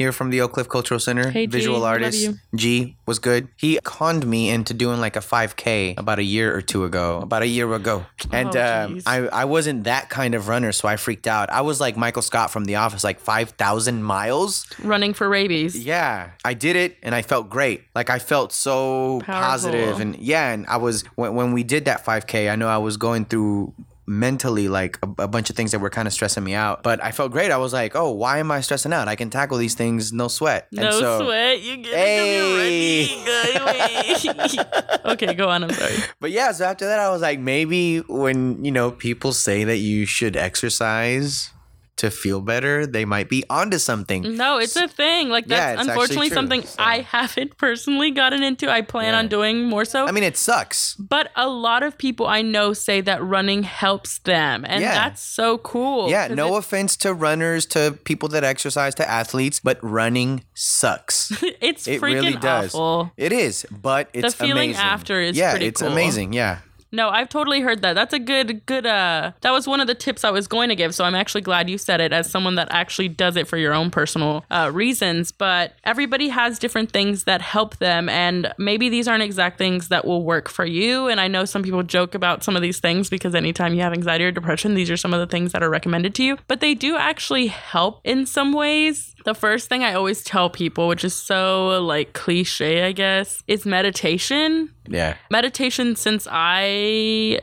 here 0.00 0.12
from 0.12 0.30
the 0.30 0.40
Oak 0.40 0.52
Cliff 0.54 0.66
Cultural 0.66 0.98
Center, 0.98 1.28
Hey, 1.30 1.46
G, 1.46 1.50
visual 1.58 1.80
love 1.80 1.92
artist. 1.92 2.30
G 2.54 2.96
was 3.04 3.18
good. 3.18 3.48
He 3.58 3.78
conned 3.84 4.26
me 4.26 4.48
into 4.48 4.72
doing 4.72 4.98
like 4.98 5.14
a 5.14 5.20
5K 5.20 5.98
about 5.98 6.18
a 6.18 6.22
year 6.22 6.56
or 6.56 6.62
two 6.62 6.84
ago. 6.84 7.18
About 7.20 7.42
a 7.42 7.46
year 7.46 7.70
ago, 7.74 8.06
and 8.32 8.48
Oh, 8.56 8.84
um, 8.84 8.94
jeez. 8.96 9.02
I 9.06 9.16
I 9.42 9.44
wasn't 9.44 9.84
that 9.84 10.08
kind 10.08 10.34
of 10.34 10.48
runner, 10.48 10.72
so 10.72 10.88
I 10.88 10.96
freaked 10.96 11.26
out. 11.26 11.50
I 11.50 11.60
was 11.60 11.80
like 11.84 11.98
Michael 11.98 12.22
Scott 12.22 12.50
from 12.50 12.64
The 12.64 12.76
Office, 12.76 13.04
like 13.04 13.20
five 13.20 13.50
thousand 13.50 14.02
miles. 14.02 14.66
running 14.82 15.12
for 15.12 15.28
rabies. 15.28 15.76
Yeah, 15.76 16.30
I 16.46 16.54
did 16.54 16.76
it 16.76 16.96
and 17.02 17.14
I 17.14 17.20
felt 17.20 17.50
great. 17.50 17.82
Like 17.94 18.08
I 18.08 18.18
felt 18.18 18.52
so 18.54 19.20
Powerful. 19.20 19.34
positive 19.50 20.00
and 20.00 20.16
yeah, 20.18 20.50
and 20.54 20.64
I 20.66 20.78
was 20.78 21.02
when, 21.16 21.34
when 21.34 21.52
we 21.52 21.62
did 21.62 21.84
that 21.84 22.04
5K, 22.06 22.50
I 22.50 22.56
know 22.56 22.68
I 22.68 22.78
was 22.78 22.96
going 22.96 23.26
through 23.26 23.74
mentally 24.10 24.66
like 24.68 24.98
a, 25.04 25.22
a 25.22 25.28
bunch 25.28 25.50
of 25.50 25.56
things 25.56 25.70
that 25.70 25.78
were 25.78 25.88
kind 25.88 26.08
of 26.08 26.12
stressing 26.12 26.42
me 26.42 26.52
out, 26.52 26.82
but 26.82 27.02
I 27.02 27.12
felt 27.12 27.30
great. 27.30 27.52
I 27.52 27.56
was 27.58 27.72
like, 27.72 27.94
"Oh, 27.94 28.10
why 28.10 28.38
am 28.38 28.50
I 28.50 28.60
stressing 28.60 28.92
out? 28.92 29.06
I 29.06 29.14
can 29.14 29.30
tackle 29.30 29.56
these 29.56 29.74
things 29.74 30.12
no 30.12 30.26
sweat." 30.28 30.66
No 30.72 30.82
and 30.82 30.92
so, 30.94 31.24
sweat. 31.24 31.60
You 31.62 31.76
get 31.78 31.94
Hey. 31.94 33.04
it. 33.04 34.66
Okay, 35.10 35.34
go 35.34 35.48
on. 35.48 35.64
I'm 35.64 35.72
sorry. 35.72 35.94
But 36.20 36.30
yeah, 36.30 36.52
so 36.52 36.64
after 36.64 36.86
that 36.86 36.98
I 37.00 37.08
was 37.10 37.22
like, 37.22 37.38
maybe 37.38 37.98
when, 38.00 38.64
you 38.64 38.70
know, 38.70 38.90
people 38.90 39.32
say 39.32 39.64
that 39.64 39.78
you 39.78 40.04
should 40.06 40.36
exercise 40.36 41.50
to 42.00 42.10
feel 42.10 42.40
better, 42.40 42.86
they 42.86 43.04
might 43.04 43.28
be 43.28 43.44
onto 43.48 43.78
something. 43.78 44.36
No, 44.36 44.58
it's 44.58 44.76
a 44.76 44.88
thing. 44.88 45.28
Like 45.30 45.46
that's 45.46 45.78
actually 45.78 45.88
unfortunately 45.92 46.28
true, 46.28 46.34
something 46.34 46.62
so. 46.62 46.82
I 46.82 47.00
haven't 47.00 47.56
personally 47.56 48.10
gotten 48.10 48.42
into. 48.42 48.70
I 48.70 48.80
plan 48.82 49.12
Yeah. 49.12 49.18
on 49.20 49.28
doing 49.28 49.64
more 49.64 49.84
so. 49.84 50.06
I 50.06 50.12
mean, 50.12 50.24
it 50.24 50.36
sucks. 50.36 50.94
but 50.98 51.30
a 51.36 51.48
lot 51.48 51.82
of 51.82 51.96
people 51.98 52.26
I 52.26 52.42
know 52.42 52.72
say 52.72 53.00
that 53.02 53.22
running 53.22 53.62
helps 53.64 54.18
them, 54.20 54.64
and 54.66 54.82
Yeah. 54.82 54.94
that's 54.94 55.22
so 55.22 55.58
cool. 55.58 56.10
Yeah, 56.10 56.28
no 56.28 56.54
it- 56.54 56.58
offense 56.58 56.96
to 56.98 57.14
runners, 57.14 57.66
to 57.66 57.98
people 58.04 58.28
that 58.30 58.44
exercise, 58.44 58.94
to 58.96 59.08
athletes, 59.08 59.60
but 59.60 59.78
running 59.82 60.44
sucks. 60.54 61.32
it's 61.60 61.86
It 61.86 62.00
freaking 62.00 62.14
really 62.14 62.32
does. 62.36 62.74
awful. 62.74 63.12
It 63.16 63.32
is, 63.32 63.66
but 63.70 64.08
it's 64.12 64.34
feeling 64.34 64.70
amazing. 64.70 64.82
after 64.82 65.20
is 65.20 65.36
yeah, 65.36 65.54
it's 65.56 65.80
cool. 65.82 65.92
amazing. 65.92 66.32
Yeah, 66.32 66.58
No, 66.92 67.08
I've 67.08 67.28
totally 67.28 67.60
heard 67.60 67.82
that. 67.82 67.94
That's 67.94 68.12
a 68.12 68.18
good, 68.18 68.66
good, 68.66 68.86
uh, 68.86 69.32
that 69.42 69.50
was 69.52 69.66
one 69.66 69.80
of 69.80 69.86
the 69.86 69.94
tips 69.94 70.24
I 70.24 70.30
was 70.30 70.48
going 70.48 70.68
to 70.70 70.76
give. 70.76 70.94
So 70.94 71.04
I'm 71.04 71.14
actually 71.14 71.42
glad 71.42 71.70
you 71.70 71.78
said 71.78 72.00
it 72.00 72.12
as 72.12 72.28
someone 72.28 72.56
that 72.56 72.68
actually 72.70 73.08
does 73.08 73.36
it 73.36 73.46
for 73.46 73.56
your 73.56 73.72
own 73.72 73.90
personal 73.90 74.44
uh, 74.50 74.70
reasons. 74.72 75.30
But 75.30 75.74
everybody 75.84 76.28
has 76.28 76.58
different 76.58 76.90
things 76.90 77.24
that 77.24 77.40
help 77.40 77.76
them. 77.76 78.08
And 78.08 78.52
maybe 78.58 78.88
these 78.88 79.06
aren't 79.06 79.22
exact 79.22 79.58
things 79.58 79.88
that 79.88 80.04
will 80.04 80.24
work 80.24 80.48
for 80.48 80.64
you. 80.64 81.06
And 81.06 81.20
I 81.20 81.28
know 81.28 81.44
some 81.44 81.62
people 81.62 81.82
joke 81.82 82.14
about 82.14 82.42
some 82.42 82.56
of 82.56 82.62
these 82.62 82.80
things 82.80 83.08
because 83.08 83.34
anytime 83.34 83.74
you 83.74 83.82
have 83.82 83.92
anxiety 83.92 84.24
or 84.24 84.32
depression, 84.32 84.74
these 84.74 84.90
are 84.90 84.96
some 84.96 85.14
of 85.14 85.20
the 85.20 85.26
things 85.26 85.52
that 85.52 85.62
are 85.62 85.70
recommended 85.70 86.14
to 86.16 86.24
you. 86.24 86.38
But 86.48 86.60
they 86.60 86.74
do 86.74 86.96
actually 86.96 87.46
help 87.46 88.00
in 88.04 88.26
some 88.26 88.52
ways. 88.52 89.14
The 89.24 89.34
first 89.34 89.68
thing 89.68 89.84
I 89.84 89.94
always 89.94 90.22
tell 90.22 90.50
people, 90.50 90.88
which 90.88 91.04
is 91.04 91.14
so 91.14 91.80
like 91.82 92.12
cliche, 92.12 92.84
I 92.84 92.92
guess, 92.92 93.42
is 93.46 93.66
meditation 93.66 94.74
Yeah. 94.88 95.16
meditation 95.30 95.96
since 95.96 96.26
I 96.30 97.40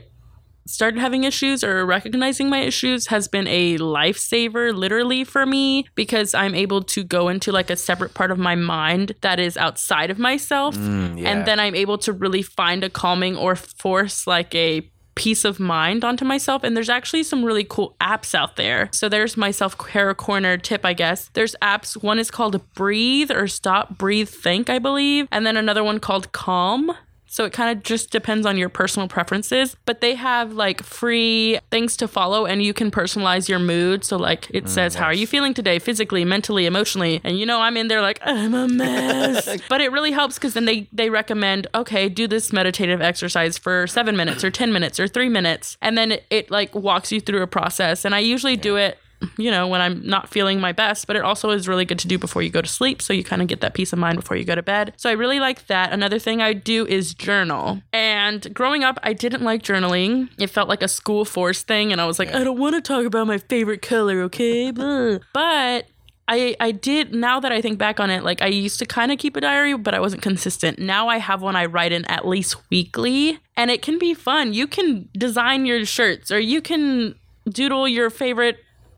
started 0.65 0.99
having 0.99 1.23
issues 1.23 1.63
or 1.63 1.85
recognizing 1.85 2.49
my 2.49 2.59
issues 2.59 3.07
has 3.07 3.27
been 3.29 3.47
a 3.47 3.77
lifesaver 3.77 4.73
literally 4.75 5.23
for 5.23 5.45
me 5.45 5.85
because 5.95 6.33
I'm 6.33 6.53
able 6.53 6.83
to 6.83 7.03
go 7.05 7.29
into 7.29 7.53
like 7.53 7.69
a 7.69 7.75
separate 7.77 8.13
part 8.13 8.31
of 8.31 8.37
my 8.37 8.55
mind 8.55 9.13
that 9.21 9.39
is 9.39 9.55
outside 9.55 10.11
of 10.11 10.19
myself 10.19 10.75
mm, 10.75 11.21
yeah. 11.21 11.29
and 11.29 11.45
then 11.45 11.59
I'm 11.59 11.73
able 11.73 11.97
to 11.99 12.11
really 12.11 12.41
find 12.41 12.83
a 12.83 12.89
calming 12.89 13.37
or 13.37 13.55
force 13.55 14.27
like 14.27 14.53
a 14.55 14.91
peace 15.17 15.43
of 15.43 15.59
mind 15.59 16.05
onto 16.05 16.23
myself. 16.23 16.63
And 16.63 16.75
there's 16.75 16.89
actually 16.89 17.23
some 17.23 17.43
really 17.43 17.65
cool 17.67 17.95
apps 17.99 18.35
out 18.35 18.55
there. 18.55 18.89
So 18.93 19.09
there's 19.09 19.35
my 19.35 19.51
self-care 19.51 20.13
corner 20.15 20.57
tip 20.57 20.85
i 20.85 20.93
guess. 20.93 21.29
There's 21.33 21.55
apps 21.61 22.01
one 22.01 22.19
is 22.19 22.31
called 22.31 22.61
breathe 22.73 23.31
or 23.31 23.47
stop 23.47 23.97
breathe 23.97 24.29
think 24.29 24.69
i 24.69 24.79
believe. 24.79 25.27
And 25.31 25.45
then 25.45 25.57
another 25.57 25.83
one 25.83 25.99
called 25.99 26.31
calm 26.31 26.91
so 27.27 27.43
it 27.45 27.53
kind 27.53 27.75
of 27.75 27.83
just 27.83 28.11
depends 28.11 28.45
on 28.45 28.57
your 28.57 28.69
personal 28.69 29.07
preferences, 29.07 29.75
but 29.85 30.01
they 30.01 30.15
have 30.15 30.53
like 30.53 30.81
free 30.83 31.59
things 31.69 31.97
to 31.97 32.07
follow 32.07 32.45
and 32.45 32.63
you 32.63 32.73
can 32.73 32.89
personalize 32.89 33.49
your 33.49 33.59
mood. 33.59 34.03
So 34.03 34.17
like 34.17 34.49
it 34.51 34.65
mm, 34.65 34.69
says, 34.69 34.95
how 34.95 35.05
are 35.05 35.13
you 35.13 35.27
feeling 35.27 35.53
today? 35.53 35.77
Physically, 35.79 36.23
mentally, 36.23 36.65
emotionally. 36.65 37.21
And 37.23 37.37
you 37.37 37.45
know, 37.45 37.59
I'm 37.59 37.77
in 37.77 37.89
there 37.89 38.01
like, 38.01 38.19
I'm 38.23 38.53
a 38.53 38.67
mess. 38.67 39.57
but 39.69 39.81
it 39.81 39.91
really 39.91 40.11
helps 40.11 40.35
because 40.35 40.53
then 40.53 40.65
they, 40.65 40.87
they 40.93 41.09
recommend, 41.09 41.67
okay, 41.75 42.07
do 42.09 42.27
this 42.27 42.53
meditative 42.53 43.01
exercise 43.01 43.57
for 43.57 43.87
seven 43.87 44.15
minutes 44.15 44.43
or 44.43 44.49
10 44.49 44.71
minutes 44.71 44.99
or 44.99 45.07
three 45.07 45.29
minutes. 45.29 45.77
And 45.81 45.97
then 45.97 46.13
it, 46.13 46.25
it 46.29 46.49
like 46.49 46.73
walks 46.73 47.11
you 47.11 47.19
through 47.19 47.43
a 47.43 47.47
process. 47.47 48.05
And 48.05 48.15
I 48.15 48.19
usually 48.19 48.55
do 48.55 48.77
it 48.77 48.97
you 49.37 49.51
know, 49.51 49.67
when 49.67 49.81
I'm 49.81 50.05
not 50.05 50.29
feeling 50.29 50.59
my 50.59 50.71
best, 50.71 51.07
but 51.07 51.15
it 51.15 51.21
also 51.21 51.49
is 51.49 51.67
really 51.67 51.85
good 51.85 51.99
to 51.99 52.07
do 52.07 52.17
before 52.17 52.41
you 52.41 52.49
go 52.49 52.61
to 52.61 52.67
sleep. 52.67 53.01
So 53.01 53.13
you 53.13 53.23
kind 53.23 53.41
of 53.41 53.47
get 53.47 53.61
that 53.61 53.73
peace 53.73 53.93
of 53.93 53.99
mind 53.99 54.17
before 54.17 54.37
you 54.37 54.45
go 54.45 54.55
to 54.55 54.63
bed. 54.63 54.93
So 54.97 55.09
I 55.09 55.13
really 55.13 55.39
like 55.39 55.67
that. 55.67 55.91
Another 55.91 56.19
thing 56.19 56.41
I 56.41 56.53
do 56.53 56.85
is 56.85 57.13
journal. 57.13 57.81
And 57.93 58.53
growing 58.53 58.83
up, 58.83 58.99
I 59.03 59.13
didn't 59.13 59.43
like 59.43 59.63
journaling. 59.63 60.29
It 60.39 60.47
felt 60.47 60.69
like 60.69 60.83
a 60.83 60.87
school 60.87 61.25
force 61.25 61.63
thing. 61.63 61.91
And 61.91 62.01
I 62.01 62.05
was 62.05 62.19
like, 62.19 62.33
I 62.33 62.43
don't 62.43 62.59
want 62.59 62.75
to 62.75 62.81
talk 62.81 63.05
about 63.05 63.27
my 63.27 63.37
favorite 63.37 63.81
color, 63.81 64.21
okay? 64.23 64.71
But 65.33 65.85
I, 66.27 66.55
I 66.59 66.71
did 66.71 67.13
now 67.13 67.39
that 67.39 67.51
I 67.51 67.61
think 67.61 67.77
back 67.77 67.99
on 67.99 68.09
it, 68.09 68.23
like 68.23 68.41
I 68.41 68.47
used 68.47 68.79
to 68.79 68.85
kind 68.85 69.11
of 69.11 69.17
keep 69.17 69.35
a 69.35 69.41
diary, 69.41 69.75
but 69.77 69.93
I 69.93 69.99
wasn't 69.99 70.21
consistent. 70.21 70.77
Now 70.77 71.07
I 71.07 71.17
have 71.17 71.41
one 71.41 71.55
I 71.55 71.65
write 71.65 71.91
in 71.91 72.05
at 72.05 72.27
least 72.27 72.55
weekly, 72.69 73.39
and 73.55 73.71
it 73.71 73.81
can 73.81 73.97
be 73.97 74.13
fun. 74.13 74.53
You 74.53 74.67
can 74.67 75.07
design 75.17 75.65
your 75.65 75.85
shirts 75.85 76.31
or 76.31 76.39
you 76.39 76.61
can 76.61 77.15
doodle 77.49 77.87
your 77.87 78.09
favorite 78.09 78.57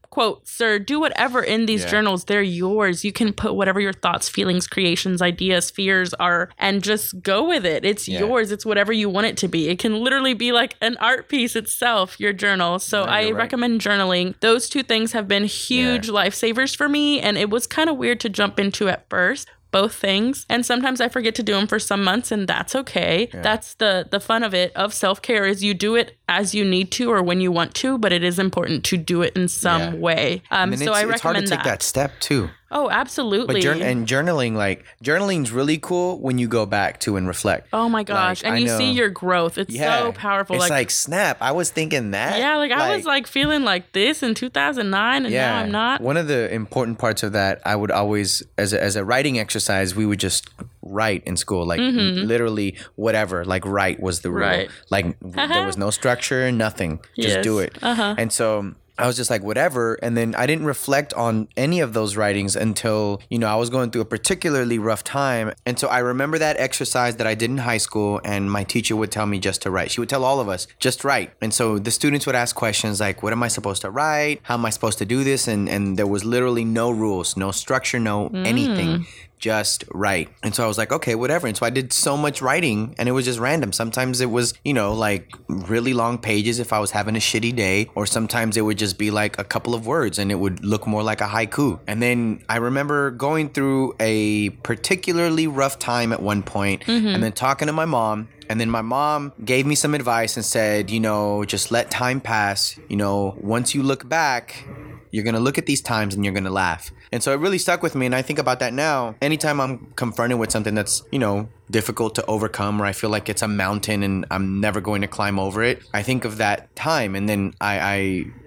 quotes 0.10 0.60
or 0.62 0.80
do 0.80 1.00
whatever 1.00 1.42
in 1.42 1.66
these 1.66 1.84
Yeah. 1.84 1.90
journals. 1.92 2.26
They're 2.26 2.42
yours. 2.42 3.04
You 3.06 3.12
can 3.12 3.34
put 3.34 3.56
whatever 3.56 3.80
your 3.80 3.94
thoughts, 3.94 4.28
feelings, 4.30 4.68
creations, 4.68 5.22
ideas, 5.22 5.70
fears 5.70 6.14
are 6.16 6.50
and 6.58 6.84
just 6.84 7.22
go 7.22 7.48
with 7.48 7.66
it. 7.66 7.86
It's 7.86 8.08
Yeah. 8.08 8.20
yours. 8.20 8.52
It's 8.52 8.66
whatever 8.66 8.92
you 8.92 9.10
want 9.10 9.28
it 9.28 9.38
to 9.38 9.48
be. 9.48 9.70
It 9.70 9.80
can 9.80 10.04
literally 10.04 10.34
be 10.34 10.52
like 10.52 10.76
an 10.82 10.98
art 11.00 11.30
piece 11.30 11.56
itself, 11.56 12.20
your 12.20 12.34
journal. 12.34 12.80
So 12.80 13.06
No, 13.06 13.12
I 13.12 13.24
right. 13.26 13.36
recommend 13.36 13.82
journaling. 13.82 14.34
Those 14.42 14.68
two 14.70 14.84
things 14.84 15.12
have 15.12 15.28
been 15.28 15.46
huge 15.46 16.08
lifesavers 16.10 16.76
for 16.76 16.90
me 16.90 17.20
and 17.20 17.38
it 17.38 17.50
was 17.50 17.68
kind 17.68 17.90
of 17.90 17.98
weird 17.98 18.20
to 18.22 18.30
jump 18.30 18.60
into 18.60 18.90
at 18.90 19.10
first 19.10 19.48
both 19.72 19.94
things 19.94 20.46
and 20.50 20.66
sometimes 20.66 21.00
i 21.02 21.08
forget 21.08 21.36
to 21.36 21.44
do 21.44 21.54
them 21.54 21.68
for 21.68 21.80
some 21.80 22.04
months 22.04 22.32
and 22.32 22.48
that's 22.48 22.76
okay 22.76 23.30
that's 23.32 23.76
the 23.76 24.08
the 24.12 24.20
fun 24.20 24.44
of 24.44 24.54
it 24.54 24.72
of 24.76 24.94
self-care 24.94 25.46
is 25.46 25.64
you 25.64 25.74
do 25.74 25.96
it 25.96 26.18
as 26.28 26.56
you 26.56 26.64
need 26.66 26.92
to 26.92 27.10
or 27.12 27.22
when 27.22 27.40
you 27.42 27.52
want 27.52 27.74
to 27.76 27.98
but 27.98 28.12
it 28.12 28.24
is 28.24 28.40
important 28.40 28.84
to 28.86 28.98
do 28.98 29.22
it 29.22 29.36
in 29.36 29.48
some 29.48 29.82
Yeah. 29.82 30.00
way 30.00 30.42
um 30.52 30.72
And 30.74 30.80
so 30.80 30.92
it's, 30.92 30.98
i 30.98 31.02
it's 31.12 31.22
hard 31.22 31.36
to 31.36 31.42
recommend 31.42 31.48
take 31.48 31.64
that. 31.64 31.84
step 31.84 32.20
too. 32.20 32.50
Oh 32.72 32.90
absolutely 32.90 33.56
But 33.56 33.62
jour- 33.62 33.74
and 33.82 34.08
journaling, 34.08 34.54
like 34.56 34.84
journaling's 35.02 35.52
really 35.52 35.78
cool 35.78 36.20
when 36.20 36.38
you 36.38 36.48
go 36.48 36.66
back 36.66 37.00
to 37.02 37.16
and 37.18 37.28
reflect. 37.28 37.68
oh 37.74 37.90
my 37.90 38.04
gosh 38.04 38.44
Like, 38.44 38.48
and 38.48 38.56
I 38.56 38.58
you 38.60 38.66
know- 38.68 38.78
see 38.78 38.92
your 38.92 39.10
growth 39.10 39.58
it's 39.58 39.76
so 39.76 40.12
powerful 40.14 40.56
It's 40.56 40.62
like, 40.64 40.72
like, 40.72 40.90
snap. 40.92 41.38
I 41.42 41.52
was 41.52 41.70
thinking 41.72 42.12
that. 42.12 42.38
yeah 42.40 42.58
like, 42.58 42.72
i 42.72 42.96
was 42.96 43.06
like 43.06 43.28
feeling 43.28 43.64
like 43.64 43.92
this 43.94 44.22
in 44.24 44.34
2009 44.36 45.26
and 45.26 45.34
now 45.34 45.58
i'm 45.60 45.72
not 45.72 46.02
One 46.02 46.18
of 46.18 46.28
the 46.28 46.52
important 46.54 46.98
parts 47.00 47.24
of 47.24 47.34
that, 47.34 47.62
I 47.66 47.76
would 47.76 47.92
always, 47.92 48.44
as 48.58 48.74
a, 48.74 48.82
as 48.82 48.96
a 48.96 49.04
writing 49.04 49.40
exercise, 49.40 49.96
we 49.96 50.06
would 50.06 50.20
just 50.20 50.50
write 50.82 51.24
in 51.26 51.36
school, 51.38 51.66
like 51.66 51.80
literally 51.80 52.78
whatever, 52.96 53.46
like 53.46 53.66
write 53.66 54.00
was 54.00 54.22
the 54.22 54.32
rule. 54.32 54.44
Mm-hmm. 54.48 54.60
Right. 54.60 54.70
Like 54.90 55.20
there 55.22 55.66
was 55.66 55.78
no 55.86 55.90
structure, 55.90 56.52
nothing. 56.52 57.00
Just 57.16 57.36
Yes. 57.38 57.44
do 57.44 57.60
it. 57.60 57.78
Uh-huh. 57.82 58.16
And 58.18 58.32
so. 58.32 58.74
I 59.00 59.08
was 59.08 59.16
just 59.16 59.30
like, 59.30 59.42
whatever. 59.44 59.96
And 60.04 60.16
then 60.16 60.36
I 60.36 60.46
didn't 60.46 60.66
reflect 60.66 61.14
on 61.14 61.48
any 61.56 61.80
of 61.80 61.94
those 61.94 62.16
writings 62.16 62.56
until, 62.56 63.22
you 63.30 63.40
know, 63.40 63.48
I 63.48 63.56
was 63.56 63.70
going 63.70 63.92
through 63.92 64.02
a 64.02 64.06
particularly 64.06 64.78
rough 64.78 65.04
time. 65.04 65.54
And 65.66 65.80
so 65.80 65.88
I 65.88 66.00
remember 66.00 66.38
that 66.38 66.58
exercise 66.58 67.16
that 67.16 67.26
I 67.26 67.36
did 67.36 67.50
in 67.50 67.60
high 67.60 67.78
school, 67.78 68.20
and 68.24 68.52
my 68.52 68.64
teacher 68.64 68.96
would 68.96 69.12
tell 69.12 69.26
me 69.26 69.40
just 69.40 69.62
to 69.64 69.72
write. 69.72 69.92
She 69.92 70.00
would 70.02 70.10
tell 70.10 70.24
all 70.24 70.40
of 70.40 70.50
us, 70.50 70.68
just 70.80 71.04
write. 71.04 71.32
And 71.42 71.54
so 71.54 71.80
the 71.80 71.92
students 71.92 72.26
would 72.26 72.36
ask 72.36 72.56
questions 72.56 73.00
like, 73.00 73.24
what 73.24 73.34
am 73.34 73.42
I 73.42 73.48
supposed 73.48 73.82
to 73.84 73.90
write? 73.90 74.42
How 74.44 74.56
am 74.56 74.66
I 74.66 74.70
supposed 74.70 74.98
to 75.00 75.06
do 75.06 75.24
this? 75.24 75.48
And, 75.48 75.70
and 75.70 75.98
there 75.98 76.08
was 76.08 76.26
literally 76.26 76.66
no 76.66 76.92
rules, 76.92 77.38
no 77.38 77.52
structure, 77.52 78.00
no 78.00 78.30
mm. 78.30 78.46
anything 78.46 79.06
just 79.40 79.86
write. 79.94 80.30
And 80.44 80.54
so 80.54 80.64
I 80.64 80.68
was 80.68 80.78
like, 80.78 80.92
okay, 80.92 81.16
whatever. 81.16 81.48
And 81.48 81.58
so 81.58 81.66
I 81.66 81.70
did 81.70 81.92
so 81.94 82.16
much 82.16 82.42
writing 82.42 82.94
and 82.98 83.10
it 83.10 83.14
was 83.14 83.26
just 83.26 83.40
random. 83.40 83.72
Sometimes 83.72 84.22
it 84.22 84.30
was, 84.30 84.54
you 84.64 84.74
know, 84.74 84.94
like 84.94 85.34
really 85.48 85.94
long 85.94 86.18
pages 86.18 86.60
if 86.60 86.74
I 86.74 86.80
was 86.80 86.92
having 86.92 87.16
a 87.16 87.20
shitty 87.20 87.56
day, 87.56 87.90
or 87.96 88.06
sometimes 88.06 88.58
it 88.58 88.62
would 88.62 88.78
just 88.78 88.98
be 88.98 89.10
like 89.12 89.40
a 89.40 89.44
couple 89.44 89.74
of 89.74 89.88
words 89.88 90.20
and 90.20 90.32
it 90.32 90.36
would 90.36 90.64
look 90.64 90.86
more 90.86 91.02
like 91.02 91.22
a 91.22 91.28
haiku. 91.28 91.80
And 91.88 92.02
then 92.02 92.44
I 92.50 92.58
remember 92.58 93.12
going 93.12 93.50
through 93.50 93.96
a 94.00 94.50
particularly 94.62 95.48
rough 95.48 95.80
time 95.80 96.12
at 96.12 96.22
one 96.22 96.44
point 96.44 96.84
mm-hmm. 96.84 97.08
and 97.08 97.24
then 97.24 97.32
talking 97.32 97.68
to 97.68 97.74
my 97.74 97.86
mom. 97.86 98.28
And 98.50 98.60
then 98.60 98.70
my 98.70 98.82
mom 98.82 99.32
gave 99.46 99.68
me 99.68 99.76
some 99.76 99.94
advice 99.94 100.36
and 100.36 100.44
said, 100.44 100.90
you 100.90 101.00
know, 101.00 101.46
just 101.46 101.72
let 101.72 101.92
time 101.92 102.20
pass. 102.20 102.80
You 102.90 102.98
know, 102.98 103.38
once 103.40 103.76
you 103.76 103.84
look 103.84 104.10
back, 104.10 104.66
you're 105.12 105.24
gonna 105.24 105.40
look 105.40 105.58
at 105.58 105.68
these 105.68 105.82
times 105.82 106.16
and 106.16 106.26
you're 106.26 106.34
gonna 106.34 106.50
laugh. 106.50 106.92
And 107.12 107.24
so 107.24 107.34
it 107.34 107.40
really 107.40 107.58
stuck 107.58 107.82
with 107.82 107.96
me. 107.96 108.06
And 108.06 108.16
I 108.16 108.22
think 108.22 108.40
about 108.40 108.60
that 108.60 108.74
now. 108.74 109.16
Anytime 109.22 109.60
I'm 109.60 109.92
confronted 109.96 110.40
with 110.40 110.52
something 110.52 110.76
that's, 110.76 111.04
you 111.12 111.20
know, 111.20 111.50
difficult 111.72 112.16
to 112.16 112.26
overcome 112.26 112.82
or 112.82 112.86
I 112.86 112.94
feel 112.94 113.10
like 113.10 113.30
it's 113.30 113.42
a 113.42 113.48
mountain 113.48 114.04
and 114.04 114.26
I'm 114.32 114.60
never 114.60 114.82
going 114.82 115.02
to 115.02 115.08
climb 115.08 115.40
over 115.40 115.64
it, 115.64 115.84
I 115.94 116.04
think 116.04 116.26
of 116.26 116.38
that 116.38 116.76
time 116.76 117.16
and 117.16 117.28
then 117.28 117.54
I, 117.60 117.80
I 117.80 117.96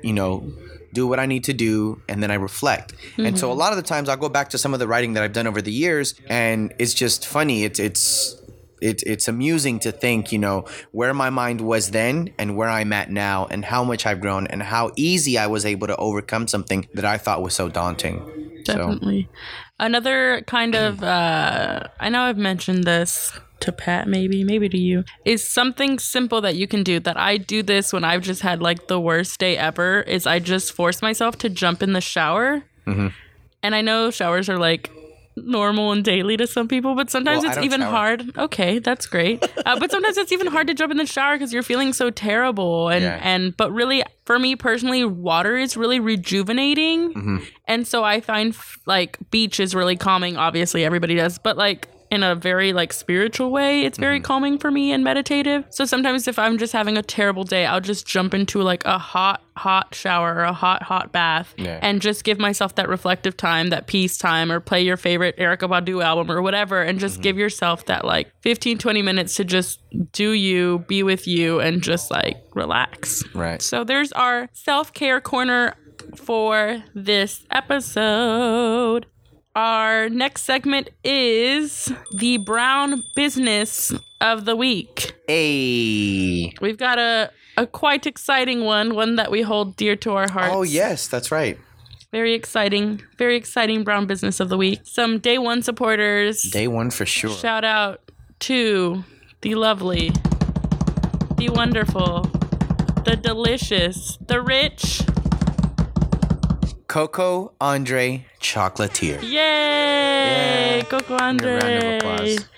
you 0.03 0.13
know, 0.13 0.53
do 0.93 1.07
what 1.07 1.19
I 1.19 1.27
need 1.27 1.45
to 1.45 1.53
do 1.53 2.03
and 2.09 2.23
then 2.23 2.31
I 2.31 2.35
reflect. 2.35 2.95
And 3.17 3.39
so 3.39 3.47
mm-hmm. 3.47 3.53
a 3.53 3.59
lot 3.59 3.73
of 3.73 3.77
the 3.77 3.83
times 3.83 4.09
I'll 4.09 4.17
go 4.17 4.29
back 4.29 4.51
to 4.51 4.59
some 4.59 4.75
of 4.75 4.81
the 4.81 4.87
writing 4.87 5.15
that 5.15 5.23
I've 5.23 5.33
done 5.33 5.47
over 5.47 5.63
the 5.63 5.73
years 5.73 6.15
and 6.29 6.75
it's 6.79 6.95
just 6.95 7.27
funny. 7.27 7.65
It's 7.65 7.79
it's 7.79 8.42
it, 8.83 9.03
it's 9.05 9.29
amusing 9.29 9.79
to 9.81 9.93
think, 9.93 10.33
you 10.33 10.39
know, 10.39 10.65
where 10.91 11.15
my 11.15 11.31
mind 11.31 11.61
was 11.61 11.91
then 11.91 12.33
and 12.39 12.57
where 12.57 12.69
I'm 12.69 12.93
at 12.93 13.11
now, 13.11 13.47
and 13.51 13.65
how 13.65 13.85
much 13.85 14.07
I've 14.07 14.21
grown, 14.21 14.47
and 14.49 14.63
how 14.63 14.91
easy 14.97 15.39
I 15.39 15.47
was 15.47 15.65
able 15.65 15.87
to 15.87 15.97
overcome 15.97 16.49
something 16.49 16.89
that 16.95 17.05
I 17.05 17.19
thought 17.19 17.43
was 17.43 17.55
so 17.55 17.69
daunting. 17.69 18.63
So, 18.67 18.77
Definitely. 18.77 19.29
Another 19.79 20.43
kind 20.47 20.75
of, 20.75 21.03
uh, 21.03 21.85
I 21.99 22.09
know 22.09 22.23
I've 22.23 22.39
mentioned 22.39 22.85
this 22.85 23.33
to 23.61 23.73
Pat, 23.73 24.09
maybe, 24.09 24.45
maybe 24.45 24.69
to 24.69 24.79
you, 24.79 25.05
is 25.25 25.49
something 25.49 25.99
simple 25.99 26.41
that 26.41 26.57
you 26.57 26.67
can 26.67 26.83
do 26.83 27.01
that 27.01 27.17
I 27.17 27.37
do 27.37 27.63
this 27.63 27.93
when 27.93 28.05
I've 28.05 28.23
just 28.23 28.43
had 28.43 28.61
like 28.61 28.89
the 28.89 29.01
worst 29.01 29.39
day 29.39 29.57
ever 29.57 30.03
is 30.03 30.27
I 30.27 30.39
just 30.39 30.73
force 30.73 31.01
myself 31.01 31.39
to 31.39 31.49
jump 31.49 31.83
in 31.83 31.93
the 31.93 32.01
shower. 32.01 32.63
Mm-hmm. 32.87 33.09
And 33.63 33.75
I 33.75 33.81
know 33.81 34.11
showers 34.11 34.49
are 34.49 34.59
like 34.59 34.91
normal 35.37 35.93
and 35.93 36.05
daily 36.05 36.37
to 36.37 36.47
some 36.47 36.69
people, 36.69 36.95
but 36.95 37.11
sometimes 37.11 37.43
Well, 37.43 37.53
it's 37.53 37.65
even 37.65 37.81
shower. 37.81 37.91
hard. 37.91 38.37
Okay, 38.39 38.79
that's 38.79 39.07
great. 39.07 39.43
Uh, 39.65 39.79
but 39.79 39.91
sometimes 39.93 40.19
it's 40.19 40.33
even 40.33 40.49
hard 40.49 40.67
to 40.67 40.75
jump 40.75 40.91
in 40.91 40.97
the 40.99 41.07
shower 41.07 41.37
because 41.37 41.53
you're 41.53 41.63
feeling 41.63 41.93
so 41.93 42.11
terrible. 42.11 42.89
And 42.89 43.05
Yeah. 43.05 43.21
and 43.23 43.57
but 43.57 43.71
really, 43.73 44.03
for 44.25 44.39
me 44.39 44.57
personally, 44.57 45.05
water 45.05 45.57
is 45.57 45.77
really 45.77 46.01
rejuvenating, 46.01 47.15
Mm-hmm. 47.15 47.37
and 47.69 47.87
so 47.87 48.03
I 48.05 48.21
find 48.21 48.53
f- 48.55 48.79
like 48.87 49.19
beach 49.31 49.61
is 49.61 49.75
really 49.75 49.97
calming. 49.97 50.37
Obviously, 50.37 50.85
everybody 50.85 51.15
does, 51.15 51.39
but 51.39 51.57
like 51.57 51.89
in 52.13 52.23
a 52.23 52.35
very 52.35 52.75
like 52.75 52.93
spiritual 52.93 53.51
way. 53.51 53.87
It's 53.87 53.97
very 53.97 54.19
mm-hmm. 54.19 54.25
calming 54.25 54.59
for 54.59 54.71
me 54.71 54.93
and 54.93 55.03
meditative. 55.03 55.65
So 55.71 55.87
sometimes 55.87 56.29
if 56.29 56.39
I'm 56.39 56.59
just 56.59 56.75
having 56.75 56.99
a 56.99 57.03
terrible 57.03 57.43
day, 57.43 57.65
I'll 57.65 57.81
just 57.81 58.07
jump 58.07 58.35
into 58.35 58.61
like 58.61 58.85
a 58.85 58.99
hot, 58.99 59.43
hot 59.57 59.95
shower 59.95 60.35
or 60.35 60.43
a 60.43 60.53
hot, 60.53 60.83
hot 60.83 61.11
bath 61.11 61.55
Yeah. 61.57 61.79
and 61.81 62.03
just 62.03 62.23
give 62.25 62.39
myself 62.39 62.75
that 62.75 62.91
reflective 62.91 63.35
time, 63.35 63.71
that 63.71 63.87
peace 63.87 64.19
time, 64.19 64.53
or 64.53 64.61
play 64.61 64.83
your 64.83 64.99
favorite 64.99 65.39
Erykah 65.39 65.71
Badu 65.71 66.05
album 66.05 66.31
or 66.31 66.43
whatever, 66.43 66.83
and 66.83 67.01
just 67.01 67.15
mm-hmm. 67.15 67.23
give 67.23 67.39
yourself 67.39 67.87
that 67.87 68.05
like 68.05 68.31
15, 68.43 68.77
20 68.77 69.01
minutes 69.01 69.35
to 69.37 69.45
just 69.45 69.81
do 70.13 70.33
you, 70.33 70.81
be 70.81 71.03
with 71.03 71.27
you, 71.27 71.61
and 71.61 71.83
just 71.83 72.11
like 72.11 72.37
relax. 72.55 73.25
Right. 73.35 73.63
So 73.63 73.85
there's 73.85 74.13
our 74.13 74.51
self 74.53 74.93
care 74.93 75.23
corner 75.23 75.77
for 76.17 76.85
this 76.95 77.47
episode. 77.51 79.07
Our 79.55 80.09
next 80.09 80.45
segment 80.45 80.89
is 81.05 81.93
the 82.11 82.39
Brown 82.39 83.05
Business 83.15 83.93
of 84.19 84.47
the 84.47 84.57
Week. 84.57 85.13
Hey. 85.29 86.55
We've 86.63 86.79
got 86.79 86.99
a, 86.99 87.31
a 87.59 87.67
quite 87.67 88.07
exciting 88.07 88.65
one, 88.65 88.95
one 88.95 89.17
that 89.17 89.31
we 89.31 89.43
hold 89.43 89.77
dear 89.77 89.95
to 89.97 90.13
our 90.13 90.31
hearts. 90.31 90.55
Oh 90.55 90.63
yes, 90.63 91.07
that's 91.07 91.31
right. 91.31 91.59
Very 92.13 92.33
exciting, 92.33 93.03
very 93.19 93.37
exciting 93.37 93.85
Brown 93.85 94.07
Business 94.07 94.41
of 94.41 94.49
the 94.49 94.57
Week. 94.57 94.81
Some 94.85 95.19
day 95.19 95.37
one 95.37 95.63
supporters. 95.63 96.43
Day 96.43 96.67
one 96.67 96.91
for 96.91 97.05
sure. 97.05 97.37
Shout 97.37 97.65
out 97.65 98.11
to 98.41 99.05
the 99.43 99.55
lovely, 99.55 100.13
the 101.37 101.51
wonderful, 101.51 102.23
the 103.05 103.19
delicious, 103.23 104.17
the 104.27 104.41
rich. 104.41 105.03
Coco 106.93 107.53
Andre 107.59 108.27
Chocolatier. 108.39 109.23
Yay! 109.23 109.31
Yeah. 110.77 110.83
Coco 110.83 111.17
Andre. 111.17 111.53
round 111.55 111.85
of 111.85 111.95
applause. 111.95 112.49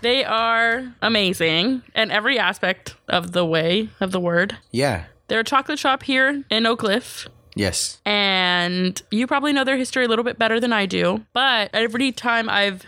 They 0.00 0.22
are 0.24 0.94
amazing 1.02 1.82
in 1.92 2.12
every 2.12 2.38
aspect 2.38 2.94
of 3.08 3.32
the 3.32 3.44
way 3.44 3.88
of 4.00 4.12
the 4.12 4.20
word. 4.20 4.56
Yeah. 4.70 5.06
They're 5.26 5.40
a 5.40 5.44
chocolate 5.44 5.80
shop 5.80 6.04
here 6.04 6.44
in 6.50 6.66
Oak 6.66 6.78
Cliff. 6.78 7.26
Yes. 7.56 8.00
and 8.06 9.02
you 9.10 9.26
probably 9.26 9.52
know 9.52 9.64
their 9.64 9.76
history 9.76 10.04
a 10.04 10.08
little 10.08 10.24
bit 10.24 10.38
better 10.38 10.60
than 10.60 10.72
I 10.72 10.86
do. 10.86 11.24
But 11.32 11.70
every 11.72 12.12
time 12.12 12.48
I've 12.48 12.84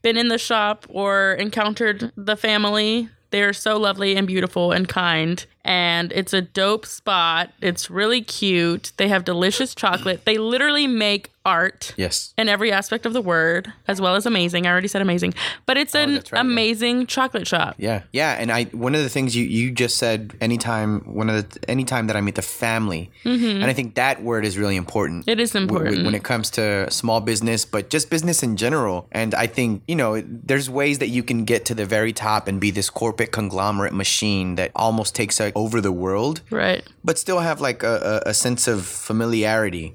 been 0.00 0.16
in 0.16 0.28
the 0.28 0.38
shop 0.38 0.86
or 0.88 1.34
encountered 1.34 2.12
the 2.16 2.36
family, 2.36 3.10
they're 3.28 3.52
so 3.52 3.76
lovely 3.78 4.16
and 4.16 4.26
beautiful 4.26 4.72
and 4.72 4.88
kind. 4.88 5.44
And 5.64 6.10
it's 6.12 6.32
a 6.32 6.40
dope 6.40 6.86
spot. 6.86 7.50
It's 7.60 7.90
really 7.90 8.22
cute. 8.22 8.92
They 8.96 9.08
have 9.08 9.24
delicious 9.24 9.74
chocolate. 9.74 10.24
They 10.24 10.38
literally 10.38 10.86
make 10.86 11.30
art 11.46 11.94
Yes. 11.96 12.34
in 12.36 12.50
every 12.50 12.70
aspect 12.70 13.06
of 13.06 13.14
the 13.14 13.20
word, 13.22 13.72
as 13.88 13.98
well 13.98 14.14
as 14.14 14.26
amazing. 14.26 14.66
I 14.66 14.70
already 14.70 14.88
said 14.88 15.00
amazing, 15.00 15.32
but 15.64 15.78
it's 15.78 15.94
an 15.94 16.10
Oh, 16.10 16.14
right, 16.16 16.32
yeah. 16.34 16.40
amazing 16.40 17.06
chocolate 17.06 17.46
shop. 17.46 17.76
Yeah, 17.78 18.02
yeah, 18.12 18.32
and 18.38 18.52
I 18.52 18.64
one 18.64 18.94
of 18.94 19.02
the 19.02 19.08
things 19.08 19.34
you 19.34 19.44
you 19.46 19.70
just 19.70 19.96
said 19.96 20.34
anytime 20.42 21.00
one 21.14 21.30
of 21.30 21.48
the 21.48 21.70
anytime 21.70 22.08
that 22.08 22.16
I 22.16 22.20
meet 22.20 22.34
the 22.34 22.42
family, 22.42 23.10
and 23.24 23.64
I 23.64 23.72
think 23.72 23.94
that 23.94 24.22
word 24.22 24.44
is 24.44 24.58
really 24.58 24.76
important. 24.76 25.22
Mm-hmm. 25.22 25.30
It 25.30 25.40
is 25.40 25.52
w- 25.52 25.66
w- 25.66 25.80
important. 25.80 26.04
when 26.04 26.14
it 26.14 26.24
comes 26.24 26.50
to 26.50 26.90
small 26.90 27.20
business, 27.22 27.64
but 27.64 27.88
just 27.88 28.10
business 28.10 28.42
in 28.42 28.56
general. 28.56 29.08
And 29.10 29.34
I 29.34 29.46
think 29.46 29.82
you 29.88 29.96
know 29.96 30.22
there's 30.26 30.68
ways 30.68 30.98
that 30.98 31.08
you 31.08 31.22
can 31.22 31.44
get 31.46 31.64
to 31.66 31.74
the 31.74 31.86
very 31.86 32.12
top 32.12 32.48
and 32.48 32.60
be 32.60 32.70
this 32.70 32.90
corporate 32.90 33.32
conglomerate 33.32 33.94
machine 33.94 34.56
that 34.56 34.72
almost 34.76 35.14
takes 35.14 35.40
uh, 35.54 35.58
over 35.58 35.80
the 35.80 35.92
world, 35.92 36.40
Right. 36.50 36.82
but 37.04 37.18
still 37.18 37.40
have 37.40 37.60
like 37.60 37.82
a, 37.82 38.22
a, 38.26 38.30
a 38.30 38.34
sense 38.34 38.66
of 38.68 38.84
familiarity 38.86 39.94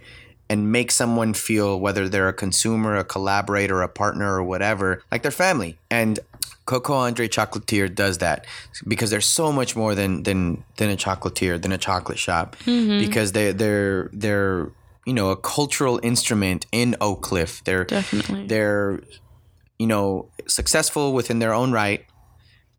and 0.49 0.71
make 0.71 0.91
someone 0.91 1.33
feel 1.33 1.79
whether 1.79 2.07
they're 2.07 2.27
a 2.29 2.33
consumer, 2.33 2.95
a 2.95 3.03
collaborator, 3.03 3.81
a 3.81 3.87
partner, 3.87 4.33
or 4.35 4.43
whatever, 4.43 5.01
like 5.11 5.21
they're 5.23 5.31
family. 5.31 5.77
And 5.89 6.19
Coco 6.65 6.93
Andre 6.93 7.27
Chocolatier 7.27 7.93
does 7.93 8.19
that 8.19 8.45
because 8.87 9.09
they're 9.09 9.21
so 9.21 9.51
much 9.51 9.75
more 9.75 9.93
than 9.95 10.23
than 10.23 10.63
than 10.77 10.89
a 10.89 10.95
chocolatier, 10.95 11.61
than 11.61 11.71
a 11.71 11.77
chocolate 11.77 12.19
shop, 12.19 12.55
because 12.65 13.31
they 13.33 13.51
they're 13.51 14.09
they're 14.13 14.71
you 15.05 15.13
know 15.13 15.29
a 15.29 15.35
cultural 15.37 15.99
instrument 16.03 16.65
in 16.71 16.95
Oak 17.01 17.21
Cliff. 17.21 17.63
They're 17.63 17.83
Definitely. 17.85 18.47
they're 18.47 18.99
you 19.79 19.87
know 19.87 20.29
successful 20.47 21.13
within 21.13 21.39
their 21.39 21.53
own 21.53 21.71
right 21.71 22.05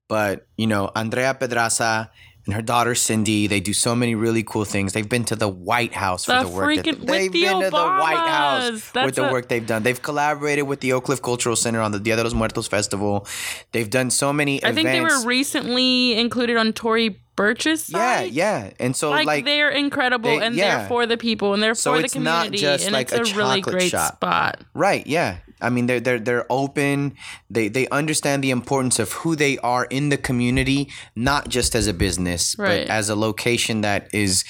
but 0.08 0.46
you 0.56 0.66
know 0.66 0.90
andrea 0.96 1.34
pedraza 1.34 2.10
and 2.46 2.54
her 2.54 2.62
daughter 2.62 2.94
cindy 2.94 3.46
they 3.46 3.60
do 3.60 3.72
so 3.72 3.94
many 3.94 4.14
really 4.14 4.42
cool 4.42 4.64
things 4.64 4.92
they've 4.92 5.08
been 5.08 5.24
to 5.24 5.36
the 5.36 5.48
white 5.48 5.92
house 5.92 6.24
for 6.24 6.42
the 6.42 6.48
work 6.48 6.76
that, 6.76 6.84
they've 6.84 7.32
the 7.32 7.42
been 7.42 7.60
to 7.60 7.70
the 7.70 7.76
white 7.76 8.16
house 8.16 8.70
Obamas. 8.70 8.92
That's 8.92 9.06
with 9.06 9.14
the 9.16 9.28
a- 9.28 9.32
work 9.32 9.48
they've 9.48 9.66
done 9.66 9.82
they've 9.82 10.00
collaborated 10.00 10.66
with 10.66 10.80
the 10.80 10.92
oak 10.92 11.04
cliff 11.04 11.20
cultural 11.20 11.56
center 11.56 11.80
on 11.80 11.92
the 11.92 12.00
dia 12.00 12.16
de 12.16 12.22
los 12.24 12.34
muertos 12.34 12.68
festival 12.68 13.26
they've 13.72 13.90
done 13.90 14.10
so 14.10 14.32
many 14.32 14.62
I 14.62 14.68
events 14.70 14.76
think 14.76 14.88
they 14.88 15.00
were 15.00 15.26
recently 15.26 16.14
included 16.18 16.56
on 16.56 16.72
Tory 16.72 17.20
Burch's 17.36 17.90
yeah 17.90 18.22
yeah 18.22 18.70
and 18.80 18.96
so 18.96 19.10
like, 19.10 19.26
like, 19.26 19.44
they're 19.44 19.70
incredible 19.70 20.30
they- 20.38 20.44
and 20.46 20.54
yeah. 20.54 20.78
they're 20.78 20.88
for 20.88 21.04
the 21.06 21.16
people 21.18 21.52
and 21.52 21.62
they're 21.62 21.74
So 21.74 21.94
for 21.94 22.00
the 22.02 22.08
community 22.08 22.58
just 22.58 22.84
and 22.84 22.92
like 22.94 23.12
it's 23.12 23.30
a, 23.30 23.34
a 23.34 23.36
really 23.36 23.60
great 23.60 23.90
shop. 23.90 24.14
spot. 24.16 24.60
Right, 24.72 25.06
yeah. 25.06 25.38
I 25.60 25.70
mean 25.70 25.86
they're 25.86 26.00
they're 26.00 26.18
they're 26.20 26.46
open. 26.50 27.14
They 27.50 27.68
they 27.68 27.88
understand 27.88 28.42
the 28.44 28.50
importance 28.50 28.98
of 28.98 29.12
who 29.12 29.36
they 29.36 29.58
are 29.58 29.84
in 29.86 30.08
the 30.10 30.16
community, 30.18 30.88
not 31.14 31.48
just 31.48 31.74
as 31.74 31.86
a 31.86 31.94
business, 31.94 32.56
Right. 32.58 32.86
but 32.86 32.90
as 32.92 33.08
a 33.08 33.16
location 33.16 33.80
that 33.82 34.08
is 34.12 34.44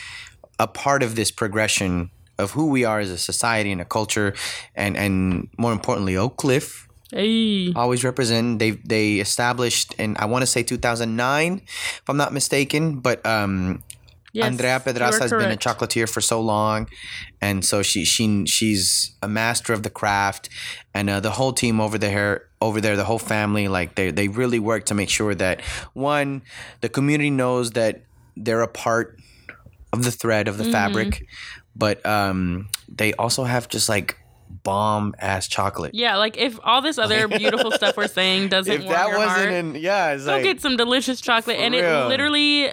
a 0.59 0.66
part 0.66 1.03
of 1.03 1.15
this 1.16 1.31
progression 1.31 2.11
of 2.39 2.53
who 2.53 2.66
we 2.69 2.85
are 2.85 3.01
as 3.01 3.11
a 3.11 3.19
society 3.19 3.70
and 3.73 3.81
a 3.81 3.85
culture 3.85 4.35
and 4.74 4.97
and 4.97 5.49
more 5.59 5.73
importantly 5.73 6.16
Oak 6.16 6.37
Cliff 6.37 6.87
Hey. 7.11 7.73
always 7.74 8.03
represent 8.05 8.59
they 8.59 8.73
they 8.73 9.15
established 9.20 9.95
in 9.99 10.16
I 10.19 10.24
want 10.27 10.43
to 10.43 10.47
say 10.47 10.62
2009 10.62 11.62
if 11.65 12.03
I'm 12.09 12.16
not 12.16 12.33
mistaken, 12.33 12.99
but 13.01 13.24
um 13.24 13.83
Yes, 14.37 14.47
Andrea 14.47 14.81
Pedraza 14.81 15.23
has 15.23 15.31
been 15.31 15.51
a 15.51 15.57
chocolatier 15.57 16.07
for 16.09 16.21
so 16.21 16.41
long, 16.41 16.89
and 17.41 17.65
so 17.65 17.83
she 17.83 18.05
she 18.05 18.45
she's 18.47 19.17
a 19.23 19.29
master 19.29 19.73
of 19.73 19.83
the 19.83 19.91
craft, 19.91 20.49
and 20.93 21.09
uh, 21.09 21.21
the 21.21 21.31
whole 21.31 21.53
team 21.53 21.81
over 21.81 21.97
there 21.99 22.49
over 22.61 22.81
there, 22.81 22.97
the 22.97 23.05
whole 23.05 23.19
family, 23.19 23.67
like 23.69 23.95
they 23.95 24.11
they 24.11 24.29
really 24.29 24.59
work 24.59 24.85
to 24.87 24.95
make 24.95 25.09
sure 25.09 25.35
that 25.35 25.61
one, 25.95 26.43
the 26.83 26.89
community 26.91 27.31
knows 27.31 27.71
that 27.73 28.03
they're 28.37 28.63
a 28.63 28.69
part 28.69 29.19
of 29.93 30.05
the 30.05 30.11
thread 30.11 30.47
Mm-hmm. 30.47 30.61
of 30.61 30.67
the 30.67 30.71
fabric, 30.73 31.27
but 31.75 32.05
um, 32.05 32.69
they 32.89 33.15
also 33.15 33.45
have 33.45 33.69
just 33.69 33.89
like 33.89 34.17
bomb 34.63 35.15
ass 35.19 35.49
chocolate. 35.49 35.95
Yeah, 35.95 36.17
like 36.17 36.37
if 36.37 36.59
all 36.63 36.83
this 36.83 36.99
other 36.99 37.29
beautiful 37.43 37.71
stuff 37.71 37.97
we're 37.97 38.09
saying 38.09 38.49
doesn't 38.49 38.73
If 38.73 38.81
warm 38.83 38.93
that 38.93 39.09
your 39.09 39.19
wasn't 39.19 39.37
heart, 39.39 39.53
in, 39.53 39.75
yeah, 39.77 40.13
it's 40.13 40.25
go 40.25 40.33
like 40.33 40.43
get 40.45 40.61
some 40.61 40.77
delicious 40.77 41.21
chocolate, 41.21 41.59
and 41.59 41.75
it 41.75 41.85
literally 42.09 42.71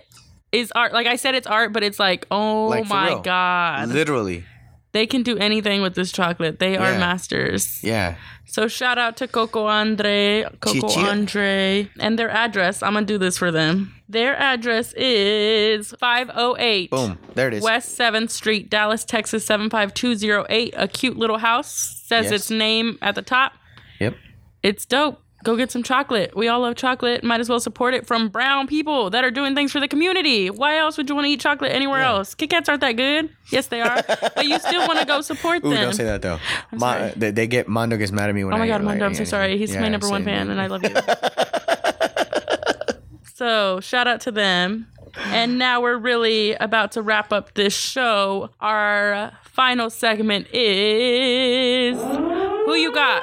is 0.54 0.72
art. 0.76 0.94
Like 0.94 1.08
I 1.08 1.18
said, 1.18 1.36
it's 1.36 1.48
art, 1.48 1.74
but 1.74 1.84
it's 1.84 2.00
like, 2.00 2.26
oh 2.32 2.68
Like, 2.68 2.88
my 2.88 3.20
god, 3.24 3.90
literally, 3.90 4.46
they 4.94 5.06
can 5.08 5.24
do 5.24 5.38
anything 5.38 5.82
with 5.82 5.96
this 5.96 6.12
chocolate. 6.12 6.60
They 6.60 6.78
are 6.78 6.92
Yeah. 6.94 7.00
masters. 7.00 7.84
yeah. 7.84 8.16
So 8.46 8.68
shout 8.68 9.00
out 9.00 9.18
to 9.18 9.28
Coco 9.28 9.66
Andre, 9.66 10.46
Coco. 10.60 10.88
Andre, 11.00 11.90
and 12.00 12.20
their 12.20 12.30
address. 12.30 12.84
I'm 12.84 12.94
gonna 12.94 13.06
do 13.06 13.18
this 13.18 13.36
for 13.38 13.52
them. 13.52 13.96
Their 14.08 14.36
address 14.38 14.94
is 14.94 15.92
508 16.00 16.92
Boom, 16.92 17.18
there 17.34 17.48
it 17.48 17.56
is. 17.56 17.64
West 17.64 17.98
7th 17.98 18.30
Street, 18.30 18.70
Dallas, 18.70 19.04
Texas 19.04 19.44
75208. 19.46 20.76
A 20.78 20.88
cute 20.88 21.18
little 21.18 21.40
house 21.40 22.04
says 22.06 22.26
Yes. 22.26 22.34
its 22.34 22.52
name 22.52 23.00
at 23.02 23.16
the 23.16 23.24
top. 23.24 23.54
Yep. 24.00 24.16
It's 24.62 24.86
dope. 24.86 25.23
Go 25.44 25.58
get 25.58 25.72
some 25.72 25.84
chocolate. 25.84 26.36
We 26.38 26.48
all 26.48 26.62
love 26.62 26.76
chocolate. 26.76 27.22
Might 27.24 27.42
as 27.42 27.50
well 27.50 27.60
support 27.60 27.94
it 27.94 28.08
from 28.08 28.30
brown 28.30 28.66
people 28.66 29.10
that 29.10 29.26
are 29.26 29.32
doing 29.32 29.56
things 29.56 29.72
for 29.74 29.82
the 29.82 29.90
community. 29.90 30.50
Why 30.50 30.78
else 30.78 30.96
would 30.98 31.10
you 31.10 31.16
want 31.16 31.26
to 31.26 31.32
eat 31.32 31.42
chocolate 31.42 31.74
anywhere 31.74 32.02
else? 32.02 32.34
Kit 32.34 32.50
Kats 32.50 32.70
aren't 32.70 32.80
that 32.82 32.94
good. 32.94 33.30
Yes, 33.52 33.68
they 33.68 33.82
are. 33.82 34.02
but 34.08 34.46
you 34.46 34.58
still 34.60 34.88
want 34.88 35.00
to 35.02 35.06
go 35.06 35.20
support 35.22 35.64
Ooh, 35.66 35.70
them. 35.70 35.82
don't 35.84 35.94
say 35.94 36.06
that 36.06 36.22
though. 36.22 36.40
Ma- 36.72 36.80
sorry. 36.98 37.12
they, 37.18 37.32
they 37.32 37.48
get 37.48 37.68
Mondo 37.68 37.98
gets 37.98 38.12
mad 38.14 38.30
at 38.30 38.36
me 38.36 38.46
when 38.46 38.54
Oh 38.54 38.58
I 38.58 38.60
my 38.60 38.68
god, 38.68 38.76
like, 38.82 38.86
Mondo, 39.00 39.06
I'm 39.06 39.14
so 39.16 39.26
sorry. 39.26 39.58
He's 39.58 39.76
my 39.76 39.90
number 39.90 40.08
one 40.10 40.24
fan, 40.24 40.50
and 40.50 40.62
I 40.62 40.68
love 40.68 40.84
you. 40.84 40.96
so 43.36 43.80
shout 43.82 44.08
out 44.08 44.22
to 44.22 44.32
them. 44.32 44.88
And 45.28 45.60
now 45.60 45.80
we're 45.82 45.98
really 45.98 46.56
about 46.56 46.94
to 46.94 47.02
wrap 47.04 47.32
up 47.32 47.54
this 47.54 47.76
show. 47.76 48.50
Our 48.60 49.32
final 49.44 49.92
segment 49.92 50.48
is 50.52 52.02
who 52.02 52.74
you 52.76 52.92
got 52.94 53.22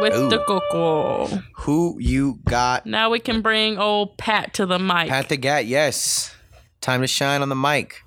with 0.00 0.14
Ooh. 0.14 0.28
the 0.30 0.38
coco. 0.40 1.26
Who 1.58 1.96
you 2.00 2.40
got? 2.44 2.86
Now 2.86 3.10
we 3.10 3.20
can 3.20 3.40
bring 3.42 3.78
old 3.78 4.16
Pat 4.18 4.54
to 4.54 4.66
the 4.66 4.78
mic. 4.78 5.08
Pat 5.08 5.28
the 5.28 5.36
Gat, 5.36 5.66
yes. 5.66 6.34
Time 6.80 7.00
to 7.00 7.06
shine 7.06 7.42
on 7.42 7.48
the 7.48 7.56
mic. 7.56 8.02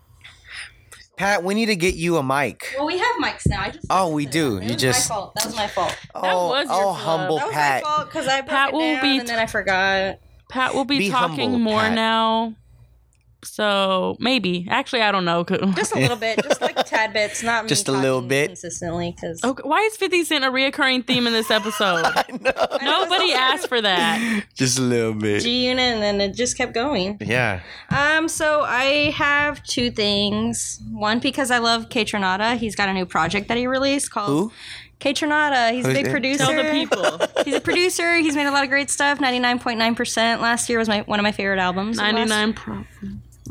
Pat, 1.18 1.44
we 1.44 1.56
need 1.56 1.66
to 1.66 1.76
get 1.76 1.96
you 1.96 2.18
a 2.18 2.24
mic. 2.24 2.76
Well, 2.78 2.86
we 2.86 3.00
have 3.00 3.16
mics 3.20 3.48
now. 3.48 3.62
I 3.64 3.72
just. 3.72 3.88
Oh, 3.90 4.12
we 4.12 4.26
It 4.28 4.32
do. 4.32 4.56
was 4.56 4.64
You 4.64 4.70
my 4.70 4.76
just 4.76 5.08
fault. 5.08 5.34
That 5.34 5.46
was 5.46 5.56
my 5.56 5.68
fault. 5.68 5.98
oh, 6.14 6.50
was 6.50 6.68
your 6.68 6.76
oh 6.76 6.80
fault. 6.84 6.98
humble 6.98 7.38
That 7.38 7.46
was 7.48 7.54
Pat. 7.56 7.84
my 7.84 7.90
fault 7.90 8.06
because 8.08 8.28
I 8.28 8.42
broke 8.42 8.50
Pat 8.50 8.70
it 8.70 8.74
will 8.76 8.94
down 8.94 9.02
be 9.02 9.18
and 9.20 9.28
then 9.28 9.40
I 9.40 9.46
forgot. 9.48 10.20
Pat 10.50 10.76
will 10.76 10.86
be, 10.86 11.00
Be 11.00 11.10
talking 11.10 11.52
humble, 11.54 11.60
more 11.60 11.82
Pat. 11.82 11.94
now. 11.94 12.56
So 13.44 14.18
maybe. 14.20 14.68
Actually, 14.70 15.04
I 15.04 15.12
don't 15.12 15.26
know. 15.26 15.44
Just 15.76 15.96
a 15.96 16.00
little 16.00 16.18
bit, 16.18 16.42
just 16.44 16.60
like 16.62 16.76
tad 16.86 17.14
bits, 17.14 17.44
not 17.44 17.64
me 17.66 17.70
Just 17.70 17.88
a 17.88 17.92
little 17.92 18.22
bit. 18.22 18.48
consistently. 18.48 19.12
Because 19.12 19.44
Okay, 19.44 19.62
why 19.64 19.80
is 19.82 19.96
50 19.96 20.24
Cent 20.24 20.44
a 20.44 20.48
reoccurring 20.50 21.06
theme 21.06 21.28
in 21.28 21.34
this 21.34 21.52
episode? 21.52 22.04
Nobody 22.82 23.34
asked 23.34 23.68
for 23.68 23.80
that. 23.82 24.44
Just 24.56 24.80
a 24.80 24.82
little 24.82 25.14
bit. 25.14 25.42
G 25.44 25.68
Unit, 25.68 25.80
and 25.94 26.02
then 26.02 26.20
it 26.22 26.36
just 26.36 26.58
kept 26.58 26.74
going. 26.74 27.18
Yeah. 27.22 27.62
Um, 27.90 28.28
so 28.28 28.62
I 28.62 29.12
have 29.16 29.62
two 29.64 29.92
things. 29.92 30.82
One 30.92 31.20
because 31.20 31.52
I 31.52 31.60
love 31.60 31.90
Kaytranada. 31.90 32.58
He's 32.58 32.76
got 32.76 32.90
a 32.90 32.94
new 32.94 33.06
project 33.06 33.48
that 33.50 33.58
he 33.58 33.68
released 33.68 34.12
called 34.12 34.30
Who? 34.30 34.52
Kaytranada. 35.00 35.72
He's 35.74 35.86
a 35.86 35.94
big 35.94 36.08
it? 36.08 36.12
producer. 36.12 36.46
Tell 36.46 36.56
the 36.64 36.72
people. 36.72 37.20
He's 37.46 37.54
a 37.56 37.62
producer. 37.62 38.16
He's 38.18 38.36
made 38.36 38.48
a 38.48 38.52
lot 38.52 38.64
of 38.64 38.70
great 38.70 38.90
stuff. 38.90 39.20
Ninety 39.22 39.38
nine 39.40 39.60
point 39.60 39.78
nine 39.78 39.94
percent 39.94 40.42
last 40.42 40.70
year 40.70 40.80
was 40.80 40.88
my 40.90 41.02
one 41.02 41.20
of 41.20 41.24
my 41.24 41.32
favorite 41.32 41.60
albums. 41.60 41.98
of 42.00 42.04
last- 42.04 42.14
99 42.30 42.54
pro. 42.54 42.84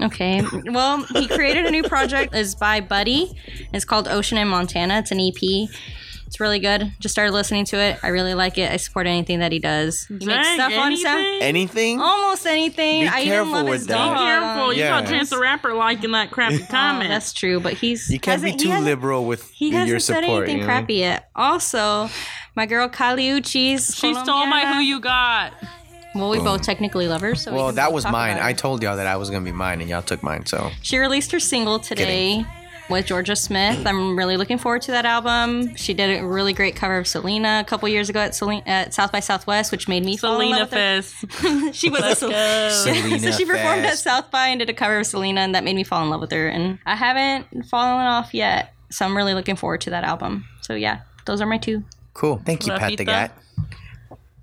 Okay. 0.03 0.43
Well, 0.67 1.03
he 1.05 1.27
created 1.29 1.67
a 1.67 1.71
new 1.71 1.83
project. 1.83 2.35
It's 2.35 2.55
by 2.55 2.81
Buddy. 2.81 3.33
It's 3.73 3.85
called 3.85 4.09
Ocean 4.09 4.39
in 4.39 4.49
Montana. 4.49 4.99
It's 4.99 5.11
an 5.11 5.21
EP. 5.21 5.69
It's 6.27 6.41
really 6.41 6.59
good. 6.59 6.93
Just 6.99 7.15
started 7.15 7.31
listening 7.33 7.65
to 7.67 7.77
it. 7.79 7.99
I 8.03 8.09
really 8.09 8.35
like 8.35 8.59
it. 8.59 8.71
I 8.71 8.79
support 8.79 9.07
anything 9.07 9.39
that 9.39 9.53
he 9.53 9.61
does. 9.61 10.07
He 10.07 10.15
makes 10.15 10.27
Dang, 10.27 10.57
stuff 10.57 10.73
on 10.73 10.97
sound. 10.97 11.19
anything? 11.21 11.43
Anything? 11.43 12.01
Almost 12.01 12.47
anything. 12.47 13.03
Be 13.03 13.09
I 13.09 13.23
careful 13.25 13.31
even 13.31 13.53
love 13.53 13.65
with 13.67 13.75
his 13.75 13.87
that. 13.87 13.95
dog. 13.97 14.17
Be 14.17 14.19
careful. 14.25 14.73
You 14.73 14.79
Yeah. 14.81 15.01
got 15.01 15.09
Chance 15.09 15.31
the 15.31 15.39
Rapper 15.39 15.73
liking 15.75 16.11
that 16.13 16.33
crappy 16.33 16.57
Oh, 16.73 16.99
that's 17.09 17.33
true, 17.33 17.61
but 17.61 17.75
he's 17.75 18.11
You 18.11 18.19
can't 18.19 18.43
be 18.43 18.53
too 18.57 18.69
hasn't- 18.71 18.87
liberal 18.87 19.25
with 19.25 19.49
He 19.53 19.71
hasn't 19.71 19.89
your 19.89 20.01
said 20.01 20.25
support. 20.25 20.43
anything 20.43 20.57
you 20.57 20.61
know? 20.63 20.67
crappy 20.67 20.95
yet. 20.95 21.31
Also, 21.37 22.11
my 22.57 22.67
girl 22.67 22.89
Kali 22.89 23.29
Uchis. 23.29 23.95
she 23.97 24.13
stole 24.15 24.47
my 24.47 24.75
Who 24.75 24.81
You 24.81 24.99
Got. 24.99 25.53
Well, 26.19 26.31
we 26.31 26.39
both 26.39 26.63
technically 26.63 27.09
love 27.09 27.21
her, 27.21 27.35
so 27.35 27.53
Well, 27.53 27.67
can 27.69 27.77
that 27.77 27.93
was 27.93 28.05
mine. 28.05 28.39
I 28.39 28.53
told 28.53 28.83
y'all 28.83 28.97
that 28.97 29.07
I 29.07 29.17
was 29.17 29.31
gonna 29.31 29.45
be 29.45 29.53
mine, 29.53 29.81
and 29.81 29.91
y'all 29.91 30.03
took 30.03 30.23
mine. 30.23 30.47
So 30.47 30.71
She 30.83 30.99
released 30.99 31.33
her 31.33 31.41
single 31.41 31.79
today 31.79 32.45
with 32.89 33.07
Jorja 33.07 33.37
Smith. 33.37 33.85
I'm 33.87 34.17
really 34.17 34.37
looking 34.37 34.59
forward 34.59 34.83
to 34.83 34.93
that 34.93 35.05
album. 35.05 35.75
She 35.77 35.93
did 35.95 36.21
a 36.21 36.25
really 36.25 36.53
great 36.53 36.77
cover 36.77 36.99
of 36.99 37.07
Selena 37.09 37.61
a 37.61 37.69
couple 37.69 37.89
years 37.89 38.09
ago 38.09 38.21
at, 38.21 38.35
Selena, 38.35 38.63
at 38.67 38.95
South 38.95 39.11
by 39.11 39.21
Southwest, 39.21 39.73
which 39.73 39.89
made 39.89 40.05
me 40.05 40.17
fall 40.17 40.41
in 40.41 40.49
Selena 40.49 40.59
love 40.61 40.71
with 40.71 40.79
her. 40.79 41.03
Fest. 41.03 41.75
She 41.75 41.91
was 41.91 42.01
a 42.03 42.15
Sel- 42.15 42.71
Selena 42.71 43.19
so 43.19 43.31
she 43.33 43.45
performed 43.45 43.85
at 43.85 43.99
South 43.99 44.31
by 44.31 44.49
and 44.49 44.61
did 44.61 44.71
a 44.71 44.75
cover 44.75 44.99
of 45.01 45.07
Selena, 45.07 45.41
and 45.41 45.55
that 45.55 45.65
made 45.65 45.75
me 45.75 45.83
fall 45.85 46.03
in 46.05 46.11
love 46.11 46.21
with 46.21 46.31
her. 46.33 46.47
And 46.49 46.79
I 46.87 46.95
haven't 46.95 47.67
fallen 47.67 48.07
off 48.07 48.33
yet, 48.33 48.73
so 48.91 49.05
I'm 49.05 49.17
really 49.17 49.35
looking 49.35 49.57
forward 49.57 49.81
to 49.83 49.91
that 49.91 50.05
album. 50.05 50.45
So 50.61 50.75
yeah, 50.75 51.01
those 51.25 51.41
are 51.41 51.47
my 51.47 51.59
two. 51.59 51.83
cool. 52.15 52.41
Thank 52.45 52.67
you, 52.67 52.73
Pat 52.73 52.97
the 52.97 53.05
Rafita? 53.05 53.07
Gat. 53.07 53.39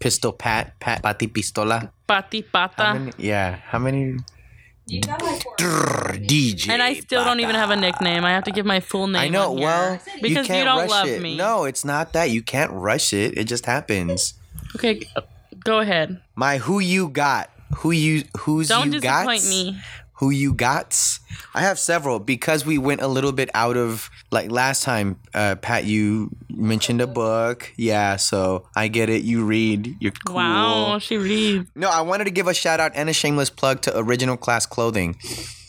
Pistol 0.03 0.34
Pat, 0.34 0.77
Pat 0.84 1.01
Pati 1.01 1.27
Pistola. 1.27 1.89
Pati 2.05 2.41
How 2.51 2.67
Pata. 2.67 2.99
many, 2.99 3.11
yeah, 3.17 3.55
how 3.71 3.80
many? 3.80 4.17
DJ. 4.85 6.67
And 6.69 6.84
I 6.84 6.95
still 6.95 7.23
don't 7.23 7.39
even 7.39 7.55
have 7.55 7.69
a 7.69 7.77
nickname. 7.77 8.25
I 8.25 8.31
have 8.31 8.43
to 8.43 8.51
give 8.51 8.65
my 8.65 8.81
full 8.81 9.07
name. 9.07 9.21
I 9.21 9.27
know. 9.30 9.51
on. 9.55 9.59
Well, 9.61 9.99
Because 10.21 10.49
you 10.49 10.55
can't 10.55 10.65
don't 10.65 10.89
love 10.89 11.07
it. 11.07 11.21
me. 11.21 11.38
No, 11.38 11.63
it's 11.63 11.85
not 11.85 12.11
that. 12.13 12.31
You 12.31 12.41
can't 12.41 12.71
rush 12.71 13.13
it. 13.13 13.38
It 13.38 13.45
just 13.45 13.65
happens. 13.65 14.34
Okay, 14.75 15.07
go 15.63 15.80
ahead. 15.80 16.19
My 16.35 16.57
who 16.57 16.80
you 16.80 17.07
got? 17.07 17.49
Who 17.77 17.91
you? 17.91 18.23
Who's 18.39 18.67
Don't 18.67 18.91
you 18.91 18.99
disappoint 18.99 19.41
gots? 19.41 19.49
me. 19.49 19.80
Who 20.23 20.29
you 20.29 20.53
got? 20.53 21.19
I 21.53 21.63
have 21.63 21.77
several 21.77 22.17
because 22.17 22.65
we 22.65 22.77
went 22.77 23.01
a 23.01 23.07
little 23.07 23.33
bit 23.33 23.49
out 23.53 23.75
of 23.75 24.09
like 24.31 24.49
last 24.49 24.81
time. 24.81 25.19
Uh, 25.33 25.55
Pat, 25.55 25.83
you 25.83 26.29
mentioned 26.49 27.01
a 27.01 27.07
book. 27.07 27.73
Yeah, 27.75 28.15
so 28.15 28.65
I 28.73 28.87
get 28.87 29.09
it. 29.09 29.23
You 29.23 29.43
read. 29.43 29.97
You're 29.99 30.13
cool. 30.25 30.37
Wow, 30.37 30.99
she 30.99 31.17
reads. 31.17 31.69
No, 31.75 31.89
I 31.89 31.99
wanted 32.03 32.23
to 32.23 32.31
give 32.31 32.47
a 32.47 32.53
shout 32.53 32.79
out 32.79 32.93
and 32.95 33.09
a 33.09 33.13
shameless 33.13 33.49
plug 33.49 33.81
to 33.81 33.97
Original 33.99 34.37
Class 34.37 34.65
Clothing. 34.65 35.17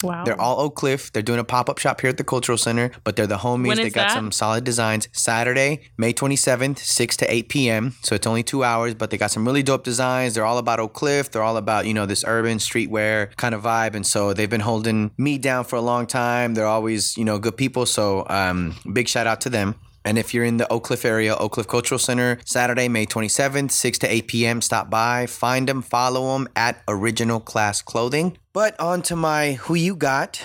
Wow. 0.04 0.24
They're 0.24 0.40
all 0.40 0.60
Oak 0.60 0.76
Cliff. 0.76 1.12
They're 1.12 1.22
doing 1.22 1.40
a 1.40 1.44
pop 1.44 1.68
up 1.68 1.78
shop 1.78 2.00
here 2.00 2.10
at 2.10 2.16
the 2.16 2.24
Cultural 2.24 2.58
Center, 2.58 2.90
but 3.02 3.16
they're 3.16 3.26
the 3.26 3.38
homies. 3.38 3.68
When 3.68 3.76
they 3.78 3.90
got 3.90 4.08
that? 4.08 4.12
some 4.12 4.30
solid 4.32 4.64
designs. 4.64 5.08
Saturday, 5.12 5.90
May 5.96 6.12
27th, 6.12 6.78
6 6.78 7.16
to 7.18 7.32
8 7.32 7.48
p.m. 7.48 7.94
So 8.02 8.14
it's 8.14 8.26
only 8.26 8.42
two 8.42 8.64
hours, 8.64 8.94
but 8.94 9.10
they 9.10 9.16
got 9.16 9.30
some 9.30 9.46
really 9.46 9.62
dope 9.62 9.84
designs. 9.84 10.34
They're 10.34 10.44
all 10.44 10.58
about 10.58 10.80
Oak 10.80 10.92
Cliff. 10.92 11.30
They're 11.30 11.42
all 11.42 11.56
about, 11.56 11.86
you 11.86 11.94
know, 11.94 12.06
this 12.06 12.24
urban 12.26 12.58
streetwear 12.58 13.34
kind 13.36 13.54
of 13.54 13.62
vibe. 13.62 13.94
And 13.94 14.06
so 14.06 14.32
they've 14.32 14.50
been 14.50 14.60
holding 14.60 15.10
me 15.16 15.38
down 15.38 15.64
for 15.64 15.76
a 15.76 15.80
long 15.80 16.06
time. 16.06 16.54
They're 16.54 16.66
always, 16.66 17.16
you 17.16 17.24
know, 17.24 17.38
good 17.38 17.56
people. 17.56 17.86
So 17.86 18.26
um, 18.28 18.76
big 18.92 19.08
shout 19.08 19.26
out 19.26 19.40
to 19.42 19.50
them. 19.50 19.74
And 20.04 20.18
if 20.18 20.34
you're 20.34 20.44
in 20.44 20.58
the 20.58 20.70
Oak 20.70 20.84
Cliff 20.84 21.04
area, 21.04 21.34
Oak 21.36 21.52
Cliff 21.52 21.66
Cultural 21.66 21.98
Center, 21.98 22.38
Saturday, 22.44 22.88
May 22.88 23.06
27th, 23.06 23.70
6 23.70 23.98
to 24.00 24.06
8 24.12 24.28
p.m., 24.28 24.60
stop 24.60 24.90
by, 24.90 25.26
find 25.26 25.68
them, 25.68 25.80
follow 25.80 26.34
them 26.34 26.46
at 26.54 26.82
Original 26.86 27.40
Class 27.40 27.80
Clothing. 27.80 28.36
But 28.52 28.78
on 28.78 29.00
to 29.02 29.16
my 29.16 29.52
Who 29.52 29.74
You 29.74 29.96
Got. 29.96 30.42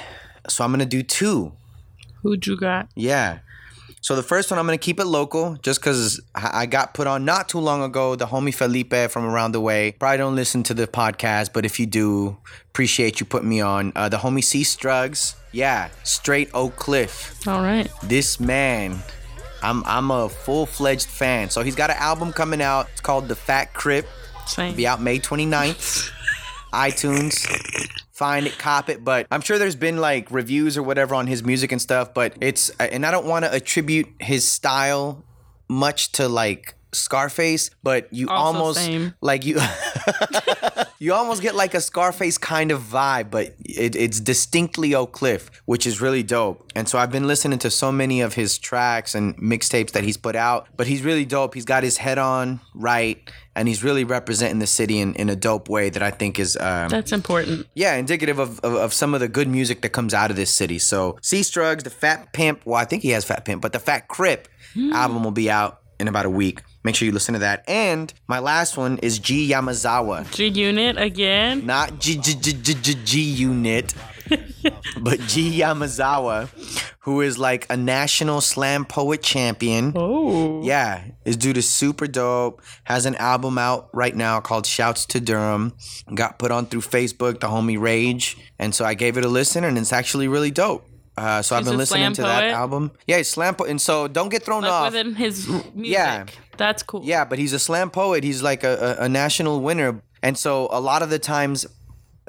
So 0.48 0.64
I'm 0.64 0.72
going 0.72 0.80
to 0.80 0.86
do 0.86 1.04
two. 1.04 1.52
Who'd 2.24 2.48
you 2.48 2.58
got? 2.58 2.88
Yeah. 2.96 3.40
So 4.02 4.16
the 4.16 4.24
first 4.24 4.50
one, 4.50 4.58
I'm 4.58 4.66
going 4.66 4.78
to 4.78 4.84
keep 4.84 5.00
it 5.00 5.06
local 5.06 5.58
just 5.62 5.82
because 5.82 6.22
I 6.34 6.66
got 6.66 6.94
put 6.94 7.06
on 7.06 7.26
not 7.26 7.50
too 7.50 7.60
long 7.60 7.84
ago. 7.84 8.16
The 8.16 8.28
homie 8.28 8.54
Felipe 8.54 9.12
from 9.12 9.26
around 9.26 9.52
the 9.52 9.60
way. 9.60 9.92
Probably 9.92 10.18
don't 10.18 10.36
listen 10.36 10.64
to 10.64 10.74
the 10.74 10.88
podcast, 10.88 11.52
but 11.52 11.66
if 11.66 11.82
you 11.82 11.86
do, 11.86 12.38
appreciate 12.70 13.20
you 13.20 13.26
putting 13.26 13.50
me 13.50 13.60
on. 13.60 13.92
Uh, 13.98 14.08
the 14.08 14.18
homie 14.18 14.44
C 14.44 14.64
Strugs. 14.64 15.36
Yeah, 15.52 15.90
straight 16.04 16.50
Oak 16.54 16.78
Cliff 16.78 17.46
All 17.48 17.62
right. 17.62 17.92
this 18.04 18.40
man 18.40 19.00
i'm 19.62 19.84
i'm 19.86 20.12
a 20.12 20.30
full-fledged 20.30 21.08
fan. 21.08 21.50
So 21.50 21.62
he's 21.62 21.76
got 21.76 21.90
an 21.90 21.98
album 21.98 22.34
coming 22.34 22.62
out. 22.62 22.88
It's 22.92 23.02
called 23.02 23.28
the 23.28 23.36
fat 23.36 23.74
crip. 23.74 24.08
Same. 24.46 24.76
be 24.76 24.88
out 24.88 25.02
may 25.02 25.20
29th 25.20 26.12
itunes. 26.74 27.46
Find 28.12 28.48
it 28.48 28.58
cop 28.58 28.90
it. 28.90 29.04
But 29.04 29.28
i'm 29.32 29.42
sure 29.42 29.58
there's 29.58 29.76
been 29.76 29.98
like 29.98 30.30
reviews 30.32 30.78
or 30.78 30.84
whatever 30.84 31.16
on 31.16 31.28
his 31.28 31.44
music 31.44 31.72
and 31.72 31.82
stuff 31.82 32.14
but 32.14 32.34
it's 32.42 32.70
and 32.80 33.06
i 33.06 33.12
don't 33.12 33.26
want 33.26 33.46
to 33.46 33.54
attribute 33.54 34.08
his 34.20 34.48
style 34.48 35.24
much 35.70 36.12
to 36.14 36.28
like 36.28 36.76
Scarface, 36.92 37.70
but 37.84 38.12
you 38.12 38.28
Also 38.30 38.58
almost 38.58 38.80
same. 38.80 39.14
like 39.22 39.46
you 39.46 39.56
you 41.02 41.14
almost 41.14 41.42
get 41.42 41.56
like 41.56 41.74
a 41.74 41.80
Scarface 41.80 42.38
kind 42.38 42.72
of 42.72 42.82
vibe, 42.82 43.32
but 43.32 43.56
it, 43.64 43.96
it's 43.96 44.20
distinctly 44.20 44.94
Oak 44.94 45.14
Cliff, 45.14 45.50
which 45.66 45.88
is 45.88 46.02
really 46.02 46.24
dope. 46.24 46.70
And 46.76 46.90
so 46.90 47.00
I've 47.00 47.12
been 47.12 47.26
listening 47.26 47.58
to 47.60 47.72
so 47.72 47.90
many 47.90 48.20
of 48.20 48.34
his 48.34 48.58
tracks 48.58 49.16
and 49.16 49.38
mixtapes 49.38 49.92
that 49.92 50.04
he's 50.04 50.18
put 50.18 50.36
out, 50.36 50.68
but 50.76 50.88
he's 50.88 51.02
really 51.02 51.24
dope. 51.24 51.54
He's 51.54 51.64
got 51.64 51.84
his 51.84 51.98
head 51.98 52.18
on 52.18 52.60
right, 52.76 53.18
and 53.56 53.70
he's 53.70 53.82
really 53.82 54.04
representing 54.04 54.60
the 54.60 54.68
city 54.68 55.00
in, 55.00 55.16
in 55.16 55.30
a 55.30 55.38
dope 55.38 55.70
way 55.70 55.90
that 55.90 56.04
I 56.04 56.12
think 56.12 56.38
is 56.38 56.58
um, 56.58 56.90
That's 56.90 57.14
important. 57.14 57.68
yeah, 57.74 57.96
indicative 57.96 58.38
of, 58.38 58.60
of, 58.60 58.76
of 58.76 58.94
some 58.94 59.14
of 59.14 59.22
the 59.22 59.30
good 59.30 59.48
music 59.48 59.82
that 59.84 59.90
comes 59.90 60.14
out 60.14 60.32
of 60.32 60.36
this 60.36 60.52
city. 60.52 60.80
So, 60.80 61.18
C 61.22 61.44
Strugs, 61.44 61.86
the 61.86 61.90
Fat 61.90 62.34
Pimp, 62.34 62.66
well, 62.66 62.76
I 62.76 62.84
think 62.84 63.04
he 63.04 63.12
has 63.12 63.24
Fat 63.24 63.46
Pimp, 63.46 63.62
but 63.62 63.72
the 63.72 63.80
Fat 63.80 64.10
Crip 64.10 64.50
album 64.94 65.24
will 65.24 65.32
be 65.32 65.50
out 65.50 65.80
in 65.98 66.10
about 66.10 66.26
a 66.26 66.30
week. 66.30 66.62
Make 66.84 66.96
sure 66.96 67.06
you 67.06 67.12
listen 67.12 67.34
to 67.34 67.40
that. 67.40 67.64
And 67.68 68.14
my 68.28 68.40
last 68.40 68.78
one 68.78 68.98
is 69.00 69.20
G 69.20 69.50
Yamazawa. 69.50 70.32
G 70.34 70.48
Unit 70.48 70.98
again. 70.98 71.66
Not 71.66 72.00
G 72.00 72.16
G 72.18 72.34
G 72.36 72.54
G 72.54 72.74
G 72.74 72.96
G 73.04 73.22
Unit, 73.22 73.94
but 75.02 75.20
G 75.22 75.60
Yamazawa, 75.60 76.50
who 77.00 77.22
is 77.22 77.38
like 77.38 77.66
a 77.70 77.76
national 77.76 78.40
slam 78.40 78.86
poet 78.86 79.22
champion. 79.22 79.92
Oh. 79.96 80.64
Yeah, 80.64 81.04
is 81.26 81.36
dude 81.36 81.58
is 81.58 81.70
super 81.70 82.08
dope. 82.08 82.62
Has 82.86 83.06
an 83.06 83.16
album 83.16 83.58
out 83.58 83.90
right 83.94 84.16
now 84.16 84.40
called 84.40 84.66
Shouts 84.66 85.06
to 85.08 85.20
Durham. 85.20 85.74
Got 86.14 86.40
put 86.40 86.52
on 86.52 86.66
through 86.66 86.82
Facebook, 86.82 87.42
the 87.42 87.48
homie 87.48 87.80
Rage, 87.80 88.38
and 88.58 88.74
so 88.74 88.86
I 88.86 88.94
gave 88.94 89.18
it 89.18 89.26
a 89.26 89.30
listen, 89.30 89.64
and 89.66 89.78
it's 89.78 89.92
actually 89.94 90.30
really 90.30 90.52
dope. 90.52 90.89
Uh, 91.20 91.42
so 91.42 91.56
I've 91.56 91.66
been 91.66 91.78
listening 91.78 92.14
to 92.14 92.22
that 92.22 92.42
poet? 92.42 92.52
album. 92.52 92.92
Yeah, 93.08 93.18
he's 93.18 93.28
slam 93.28 93.56
poet, 93.56 93.70
and 93.70 93.82
so 93.82 94.08
don't 94.08 94.30
get 94.30 94.44
thrown 94.44 94.62
Like 94.64 94.72
off. 94.72 94.86
within 94.94 95.16
his 95.16 95.48
music. 95.76 95.94
Yeah. 96.00 96.26
That's 96.58 96.84
cool. 96.84 97.02
Yeah, 97.04 97.26
but 97.26 97.40
he's 97.40 97.54
a 97.54 97.60
slam 97.60 97.90
poet. 97.90 98.24
He's 98.24 98.42
like 98.44 98.64
a, 98.64 98.98
a, 99.00 99.06
a 99.06 99.10
national 99.10 99.62
winner. 99.62 100.02
And 100.22 100.38
so 100.38 100.68
a 100.72 100.80
lot 100.82 101.02
of 101.02 101.10
the 101.10 101.20
times, 101.20 101.66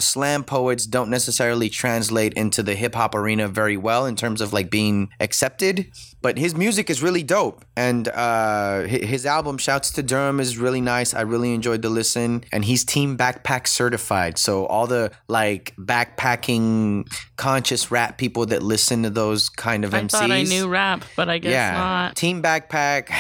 slam 0.01 0.45
poets 0.45 0.87
don't 0.87 1.11
necessarily 1.11 1.69
translate 1.69 2.35
into 2.35 2.63
the 2.63 2.75
hip 2.75 2.95
hop 2.95 3.15
arena 3.15 3.49
very 3.49 3.77
well 3.77 4.07
in 4.07 4.17
terms 4.17 4.41
of 4.41 4.53
like 4.53 4.71
being 4.71 5.11
accepted. 5.21 5.91
But 6.23 6.37
his 6.37 6.55
music 6.55 6.91
is 6.91 7.03
really 7.03 7.23
dope. 7.23 7.65
And 7.77 8.07
uh, 8.09 8.83
his 8.83 9.25
album, 9.25 9.57
Shouts 9.57 9.91
to 9.93 10.03
Durham, 10.03 10.39
is 10.39 10.59
really 10.59 10.83
nice. 10.83 11.15
I 11.15 11.23
really 11.23 11.55
enjoyed 11.55 11.81
the 11.81 11.89
listen. 11.89 12.45
And 12.53 12.65
he's 12.65 12.85
Team 12.85 13.17
Backpack 13.17 13.67
certified. 13.67 14.37
So 14.37 14.67
all 14.67 14.87
the 14.87 15.13
like 15.29 15.75
backpacking 15.79 17.07
conscious 17.37 17.91
rap 17.91 18.19
people 18.19 18.47
that 18.47 18.63
listen 18.63 19.03
to 19.05 19.11
those 19.11 19.49
kind 19.49 19.85
of 19.85 19.95
I 19.95 20.03
MCs. 20.03 20.11
thought 20.11 20.31
I 20.31 20.43
knew 20.43 20.69
rap, 20.69 21.05
but 21.17 21.29
I 21.31 21.39
guess 21.39 21.53
yeah. 21.53 21.73
not. 21.73 22.17
Team 22.17 22.43
Backpack. 22.43 23.11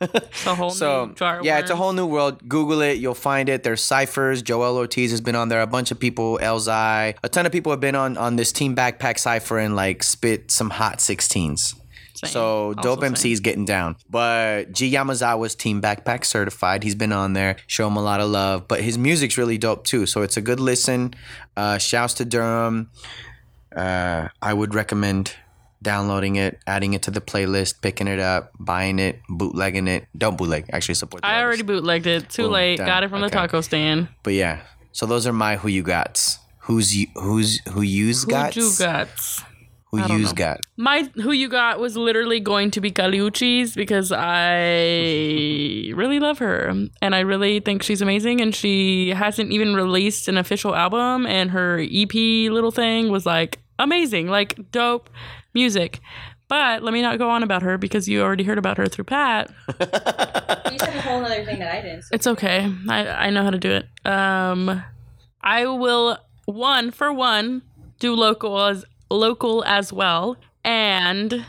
It's 0.00 0.46
a 0.46 0.54
whole 0.54 0.70
So 0.70 1.06
new 1.06 1.14
jar. 1.14 1.40
yeah, 1.42 1.58
it's 1.58 1.70
a 1.70 1.76
whole 1.76 1.92
new 1.92 2.06
world. 2.06 2.48
Google 2.48 2.80
it, 2.80 2.98
you'll 2.98 3.14
find 3.14 3.48
it. 3.48 3.62
There's 3.62 3.82
ciphers. 3.82 4.42
Joel 4.42 4.76
Ortiz 4.76 5.10
has 5.10 5.20
been 5.20 5.34
on 5.36 5.48
there. 5.48 5.60
A 5.62 5.66
bunch 5.66 5.90
of 5.90 5.98
people, 6.00 6.38
Elzhi, 6.40 7.14
a 7.22 7.28
ton 7.28 7.44
of 7.46 7.52
people 7.52 7.70
have 7.72 7.80
been 7.80 7.94
on 7.94 8.16
on 8.16 8.36
this 8.36 8.50
Team 8.52 8.74
Backpack 8.74 9.18
cipher 9.18 9.58
and 9.58 9.76
like 9.76 10.02
spit 10.02 10.50
some 10.50 10.70
hot 10.70 10.98
16s. 10.98 11.74
Same. 12.14 12.30
So 12.30 12.68
Also 12.68 12.82
dope 12.82 13.00
same. 13.00 13.12
MC's 13.12 13.40
getting 13.40 13.64
down. 13.64 13.96
But 14.10 14.72
G 14.72 14.90
Yamazawa's 14.92 15.54
Team 15.54 15.80
Backpack 15.80 16.24
certified. 16.24 16.82
He's 16.82 16.94
been 16.94 17.12
on 17.12 17.32
there. 17.34 17.56
Show 17.66 17.86
him 17.86 17.96
a 17.96 18.02
lot 18.02 18.20
of 18.20 18.28
love. 18.30 18.68
But 18.68 18.80
his 18.82 18.98
music's 18.98 19.38
really 19.38 19.58
dope 19.58 19.84
too. 19.84 20.06
So 20.06 20.22
it's 20.22 20.36
a 20.36 20.42
good 20.42 20.60
listen. 20.60 21.14
Uh, 21.56 21.78
shouts 21.78 22.14
to 22.14 22.24
Durham. 22.24 22.90
uh, 23.76 24.28
I 24.42 24.52
would 24.52 24.74
recommend 24.74 25.34
downloading 25.82 26.36
it, 26.36 26.58
adding 26.66 26.92
it 26.92 27.02
to 27.02 27.10
the 27.10 27.20
playlist, 27.20 27.80
picking 27.80 28.06
it 28.08 28.18
up, 28.18 28.52
buying 28.58 28.98
it, 28.98 29.20
bootlegging 29.28 29.88
it. 29.88 30.06
Don't 30.16 30.36
bootleg, 30.36 30.66
actually 30.72 30.94
support. 30.94 31.22
The 31.22 31.28
I 31.28 31.42
already 31.42 31.62
bootlegged 31.62 32.06
it. 32.06 32.28
Too 32.30 32.44
Boom, 32.44 32.52
late. 32.52 32.76
done. 32.76 32.86
Got 32.86 33.02
it 33.04 33.10
from 33.10 33.20
the 33.22 33.30
taco 33.30 33.60
stand. 33.60 34.08
But 34.22 34.34
yeah, 34.34 34.60
so 34.92 35.06
those 35.06 35.26
are 35.26 35.32
my 35.32 35.56
who 35.56 35.68
you 35.68 35.82
gots. 35.84 36.38
Who's 36.64 36.96
you? 36.96 37.06
Who's 37.14 37.60
who 37.70 37.82
you's 37.82 38.24
Who 38.24 38.30
gots? 38.32 38.56
you 38.56 38.70
got? 38.78 39.08
Who 39.90 39.98
I 39.98 40.06
don't 40.06 40.20
you's 40.20 40.30
know. 40.30 40.34
got? 40.36 40.60
My 40.76 41.02
who 41.16 41.32
you 41.32 41.48
got 41.48 41.80
was 41.80 41.96
literally 41.96 42.38
going 42.38 42.70
to 42.72 42.80
be 42.80 42.92
Kali 42.92 43.18
Uchis 43.18 43.74
because 43.74 44.12
I 44.12 45.90
really 45.96 46.20
love 46.20 46.38
her 46.38 46.72
and 47.02 47.14
I 47.14 47.20
really 47.20 47.58
think 47.60 47.82
she's 47.82 48.00
amazing 48.00 48.40
and 48.40 48.54
she 48.54 49.08
hasn't 49.10 49.50
even 49.50 49.74
released 49.74 50.28
an 50.28 50.38
official 50.38 50.76
album 50.76 51.26
and 51.26 51.50
her 51.50 51.80
EP 51.80 52.14
little 52.14 52.70
thing 52.70 53.08
was 53.10 53.26
like 53.26 53.58
amazing, 53.80 54.28
like 54.28 54.70
dope 54.70 55.10
music. 55.54 56.00
But 56.48 56.82
let 56.82 56.92
me 56.92 57.00
not 57.00 57.18
go 57.18 57.30
on 57.30 57.44
about 57.44 57.62
her 57.62 57.78
because 57.78 58.08
you 58.08 58.22
already 58.22 58.42
heard 58.42 58.58
about 58.58 58.76
her 58.76 58.86
through 58.88 59.04
Pat. 59.04 59.50
You 59.68 60.78
said 60.78 60.96
a 60.96 61.00
whole 61.00 61.24
other 61.24 61.44
thing 61.44 61.60
that 61.60 61.72
I 61.72 61.80
didn't. 61.80 62.04
It's 62.10 62.26
okay. 62.26 62.72
I, 62.88 63.06
I 63.06 63.30
know 63.30 63.44
how 63.44 63.50
to 63.50 63.58
do 63.58 63.70
it. 63.70 63.86
Um, 64.04 64.82
I 65.42 65.66
will 65.66 66.18
one 66.46 66.90
for 66.90 67.12
one 67.12 67.62
do 68.00 68.14
local 68.14 68.60
as 68.60 68.84
local 69.10 69.62
as 69.64 69.92
well, 69.92 70.36
and 70.64 71.46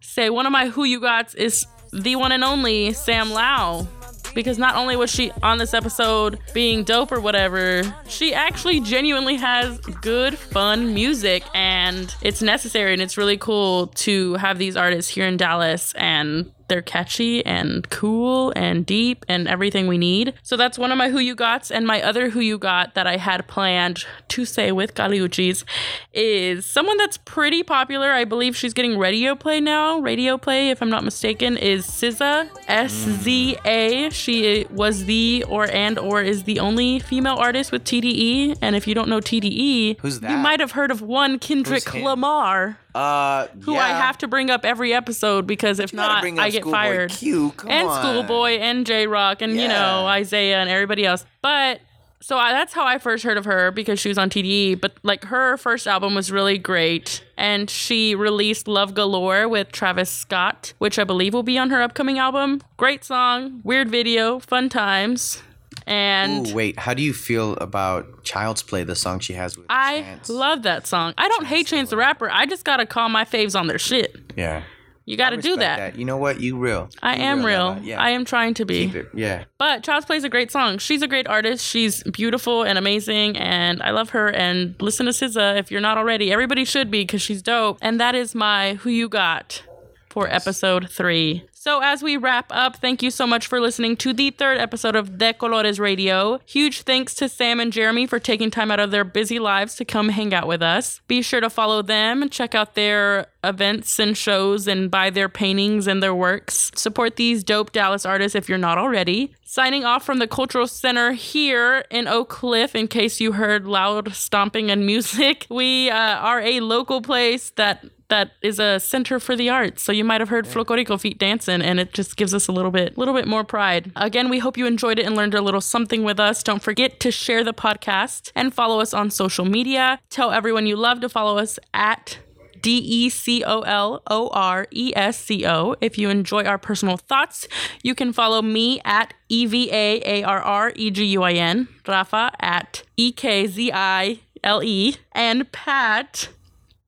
say 0.00 0.30
one 0.30 0.46
of 0.46 0.52
my 0.52 0.68
who 0.68 0.84
you 0.84 1.00
gots 1.00 1.34
is 1.34 1.66
the 1.92 2.14
one 2.16 2.30
and 2.30 2.44
only 2.44 2.92
Sam 2.92 3.30
Lao. 3.30 3.88
Because 4.34 4.58
not 4.58 4.76
only 4.76 4.96
was 4.96 5.10
she 5.10 5.30
on 5.42 5.58
this 5.58 5.74
episode 5.74 6.38
being 6.52 6.84
dope 6.84 7.12
or 7.12 7.20
whatever, 7.20 7.82
she 8.08 8.34
actually 8.34 8.80
genuinely 8.80 9.36
has 9.36 9.78
good, 9.78 10.36
fun 10.36 10.92
music, 10.94 11.44
and 11.54 12.14
it's 12.20 12.42
necessary 12.42 12.92
and 12.92 13.02
it's 13.02 13.16
really 13.16 13.36
cool 13.36 13.88
to 13.88 14.34
have 14.34 14.58
these 14.58 14.76
artists 14.76 15.10
here 15.10 15.26
in 15.26 15.36
Dallas 15.36 15.92
and 15.96 16.50
they're 16.68 16.82
catchy 16.82 17.44
and 17.44 17.88
cool 17.90 18.52
and 18.56 18.84
deep 18.86 19.24
and 19.28 19.48
everything 19.48 19.86
we 19.86 19.98
need. 19.98 20.34
So 20.42 20.56
that's 20.56 20.78
one 20.78 20.92
of 20.92 20.98
my 20.98 21.10
who 21.10 21.18
you 21.18 21.36
gots. 21.36 21.70
And 21.70 21.86
my 21.86 22.02
other 22.02 22.30
who 22.30 22.40
you 22.40 22.58
got 22.58 22.94
that 22.94 23.06
I 23.06 23.16
had 23.16 23.46
planned 23.46 24.04
to 24.28 24.44
say 24.44 24.72
with 24.72 24.94
Kali 24.94 25.18
Uchis 25.18 25.64
is 26.12 26.66
someone 26.66 26.96
that's 26.96 27.18
pretty 27.18 27.62
popular. 27.62 28.10
I 28.10 28.24
believe 28.24 28.56
she's 28.56 28.74
getting 28.74 28.98
radio 28.98 29.34
play 29.34 29.60
now. 29.60 29.98
Radio 29.98 30.38
play, 30.38 30.70
if 30.70 30.82
I'm 30.82 30.90
not 30.90 31.04
mistaken, 31.04 31.56
is 31.56 31.86
SZA. 31.86 32.48
S 32.68 32.92
Z 32.92 33.56
A. 33.64 34.10
She 34.10 34.66
was 34.70 35.04
the 35.04 35.44
or 35.48 35.70
and 35.70 35.98
or 35.98 36.22
is 36.22 36.44
the 36.44 36.60
only 36.60 36.98
female 36.98 37.36
artist 37.36 37.72
with 37.72 37.84
TDE. 37.84 38.58
And 38.60 38.76
if 38.76 38.86
you 38.86 38.94
don't 38.94 39.08
know 39.08 39.20
TDE, 39.20 40.00
Who's 40.00 40.20
that? 40.20 40.30
You 40.30 40.36
might 40.38 40.60
have 40.60 40.72
heard 40.72 40.90
of 40.90 41.02
one 41.02 41.38
Kendrick? 41.38 41.92
Lamar 41.94 42.78
Uh, 42.94 43.48
who 43.62 43.74
I 43.74 43.88
have 43.88 44.18
to 44.18 44.28
bring 44.28 44.50
up 44.50 44.64
every 44.64 44.94
episode 44.94 45.46
because 45.46 45.80
if 45.80 45.92
not, 45.92 46.24
I 46.24 46.50
get 46.50 46.64
fired. 46.64 47.10
Q, 47.10 47.50
come 47.56 47.70
and 47.70 47.88
on. 47.88 48.00
Schoolboy 48.00 48.58
and 48.58 48.86
Jay 48.86 49.06
Rock 49.06 49.42
and 49.42 49.56
you 49.56 49.66
know 49.68 50.06
Isaiah 50.06 50.58
and 50.58 50.70
everybody 50.70 51.04
else. 51.04 51.26
But 51.42 51.80
so 52.20 52.38
I, 52.38 52.52
that's 52.52 52.72
how 52.72 52.86
I 52.86 52.98
first 52.98 53.24
heard 53.24 53.36
of 53.36 53.44
her 53.44 53.70
because 53.70 53.98
she 54.00 54.08
was 54.08 54.16
on 54.16 54.30
TDE. 54.30 54.80
But 54.80 54.96
like 55.02 55.24
her 55.24 55.56
first 55.56 55.86
album 55.86 56.14
was 56.14 56.30
really 56.30 56.56
great, 56.56 57.22
and 57.36 57.68
she 57.68 58.14
released 58.14 58.68
Love 58.68 58.94
Galore 58.94 59.48
with 59.48 59.72
Travis 59.72 60.08
Scott, 60.08 60.72
which 60.78 60.98
I 60.98 61.04
believe 61.04 61.34
will 61.34 61.42
be 61.42 61.58
on 61.58 61.70
her 61.70 61.82
upcoming 61.82 62.18
album. 62.18 62.62
Great 62.76 63.04
song, 63.04 63.60
weird 63.64 63.90
video, 63.90 64.38
fun 64.38 64.68
times, 64.68 65.42
and. 65.86 66.48
Ooh, 66.48 66.54
wait, 66.54 66.78
how 66.78 66.94
do 66.94 67.02
you 67.02 67.12
feel 67.12 67.52
about 67.56 68.24
Child's 68.24 68.62
Play, 68.62 68.84
the 68.84 68.96
song 68.96 69.20
she 69.20 69.32
has 69.34 69.56
with 69.56 69.66
I 69.68 70.00
Chance? 70.02 70.28
love 70.28 70.62
that 70.62 70.86
song. 70.86 71.14
I 71.18 71.28
don't 71.28 71.46
hate 71.46 71.66
Chance 71.66 71.90
the 71.90 71.96
Rapper. 71.96 72.30
I 72.30 72.46
just 72.46 72.64
gotta 72.64 72.86
call 72.86 73.08
my 73.08 73.24
faves 73.24 73.58
on 73.58 73.66
their 73.66 73.78
shit. 73.78 74.16
Yeah. 74.36 74.62
You 75.06 75.18
gotta 75.18 75.36
do 75.36 75.50
Respect 75.50 75.78
that. 75.94 75.98
You 75.98 76.06
know 76.06 76.16
what? 76.16 76.40
You 76.40 76.56
real. 76.56 76.88
I 77.02 77.16
You 77.16 77.22
am 77.24 77.44
real. 77.44 77.58
Lala. 77.66 77.80
Yeah. 77.82 78.00
I 78.02 78.10
am 78.10 78.24
trying 78.24 78.54
to 78.54 78.64
be. 78.64 78.86
Keep 78.86 78.94
it. 78.94 79.08
Yeah. 79.12 79.44
But 79.58 79.82
Child's 79.84 80.06
Play 80.06 80.16
is 80.16 80.24
a 80.24 80.30
great 80.30 80.50
song. 80.50 80.78
She's 80.78 81.02
a 81.02 81.06
great 81.06 81.28
artist. 81.28 81.62
She's 81.62 82.02
beautiful 82.04 82.62
and 82.62 82.78
amazing, 82.78 83.36
and 83.36 83.82
I 83.82 83.90
love 83.90 84.10
her. 84.10 84.28
And 84.30 84.74
listen 84.80 85.04
to 85.04 85.12
SZA 85.12 85.58
if 85.58 85.70
you're 85.70 85.82
not 85.82 85.98
already. 85.98 86.32
Everybody 86.32 86.64
should 86.64 86.90
be 86.90 87.02
because 87.02 87.20
she's 87.20 87.42
dope. 87.42 87.76
And 87.82 88.00
that 88.00 88.14
is 88.14 88.34
my 88.34 88.74
Who 88.76 88.88
You 88.88 89.10
Got 89.10 89.62
for 90.08 90.26
episode 90.26 90.88
three. 90.88 91.44
So 91.64 91.80
as 91.80 92.02
we 92.02 92.18
wrap 92.18 92.48
up, 92.50 92.76
thank 92.76 93.02
you 93.02 93.10
so 93.10 93.26
much 93.26 93.46
for 93.46 93.58
listening 93.58 93.96
to 93.96 94.12
the 94.12 94.28
third 94.28 94.58
episode 94.58 94.94
of 94.94 95.16
De 95.16 95.32
Colores 95.32 95.80
Radio. 95.80 96.38
Huge 96.44 96.82
thanks 96.82 97.14
to 97.14 97.26
Sam 97.26 97.58
and 97.58 97.72
Jeremy 97.72 98.06
for 98.06 98.18
taking 98.18 98.50
time 98.50 98.70
out 98.70 98.80
of 98.80 98.90
their 98.90 99.02
busy 99.02 99.38
lives 99.38 99.74
to 99.76 99.86
come 99.86 100.10
hang 100.10 100.34
out 100.34 100.46
with 100.46 100.60
us. 100.60 101.00
Be 101.08 101.22
sure 101.22 101.40
to 101.40 101.48
follow 101.48 101.80
them 101.80 102.28
check 102.28 102.54
out 102.54 102.74
their 102.74 103.28
events 103.42 103.98
and 103.98 104.14
shows 104.14 104.68
and 104.68 104.90
buy 104.90 105.08
their 105.08 105.30
paintings 105.30 105.86
and 105.86 106.02
their 106.02 106.14
works. 106.14 106.70
Support 106.74 107.16
these 107.16 107.42
dope 107.42 107.72
Dallas 107.72 108.04
artists 108.04 108.36
if 108.36 108.46
you're 108.46 108.58
not 108.58 108.76
already. 108.76 109.34
Signing 109.44 109.86
off 109.86 110.04
from 110.04 110.18
the 110.18 110.26
Cultural 110.26 110.66
Center 110.66 111.12
here 111.12 111.86
in 111.90 112.08
Oak 112.08 112.28
Cliff, 112.28 112.74
in 112.74 112.88
case 112.88 113.20
you 113.20 113.32
heard 113.32 113.66
loud 113.66 114.12
stomping 114.12 114.70
and 114.70 114.84
music. 114.94 115.46
We 115.48 115.88
uh, 115.88 115.96
are 115.96 116.42
a 116.42 116.60
local 116.60 117.00
place 117.00 117.50
that 117.50 117.86
that 118.14 118.30
is 118.42 118.60
a 118.60 118.78
center 118.78 119.18
for 119.18 119.34
the 119.34 119.50
arts. 119.50 119.82
So 119.82 119.90
you 119.90 120.04
might 120.04 120.20
have 120.20 120.28
heard 120.28 120.46
Folklorico 120.46 121.00
feet 121.00 121.18
dancing, 121.18 121.60
and 121.60 121.80
it 121.80 121.92
just 121.92 122.16
gives 122.16 122.32
us 122.32 122.46
a 122.46 122.52
little 122.52 122.70
bit, 122.70 122.96
little 122.96 123.12
bit 123.12 123.26
more 123.26 123.42
pride. 123.42 123.90
Again, 123.96 124.28
we 124.28 124.38
hope 124.38 124.56
you 124.56 124.66
enjoyed 124.66 125.00
it 125.00 125.04
and 125.04 125.16
learned 125.16 125.34
a 125.34 125.42
little 125.42 125.60
something 125.60 126.04
with 126.04 126.20
us. 126.20 126.44
Don't 126.44 126.62
forget 126.62 127.00
to 127.00 127.10
share 127.10 127.42
the 127.42 127.52
podcast 127.52 128.30
and 128.36 128.54
follow 128.54 128.78
us 128.78 128.94
on 128.94 129.10
social 129.10 129.44
media. 129.44 129.98
Tell 130.10 130.30
everyone 130.30 130.64
you 130.64 130.76
love 130.76 131.00
to 131.00 131.08
follow 131.08 131.38
us 131.38 131.58
at 131.74 132.18
D 132.60 132.78
E 132.78 133.08
C 133.08 133.42
O 133.42 133.62
L 133.62 134.00
O 134.08 134.28
R 134.28 134.68
E 134.70 134.92
S 134.94 135.18
C 135.18 135.44
O. 135.44 135.74
If 135.80 135.98
you 135.98 136.08
enjoy 136.08 136.44
our 136.44 136.56
personal 136.56 136.96
thoughts, 136.96 137.48
you 137.82 137.96
can 137.96 138.12
follow 138.12 138.42
me 138.42 138.80
at 138.84 139.12
E 139.28 139.44
V 139.46 139.70
A 139.72 140.00
A 140.04 140.22
R 140.22 140.40
R 140.40 140.72
E 140.76 140.92
G 140.92 141.04
U 141.06 141.24
I 141.24 141.32
N, 141.32 141.66
Rafa 141.86 142.30
at 142.38 142.84
E 142.96 143.10
K 143.10 143.48
Z 143.48 143.72
I 143.74 144.20
L 144.44 144.62
E, 144.62 144.98
and 145.10 145.50
Pat 145.50 146.28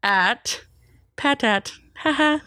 at 0.05 0.61
Patat. 1.17 1.86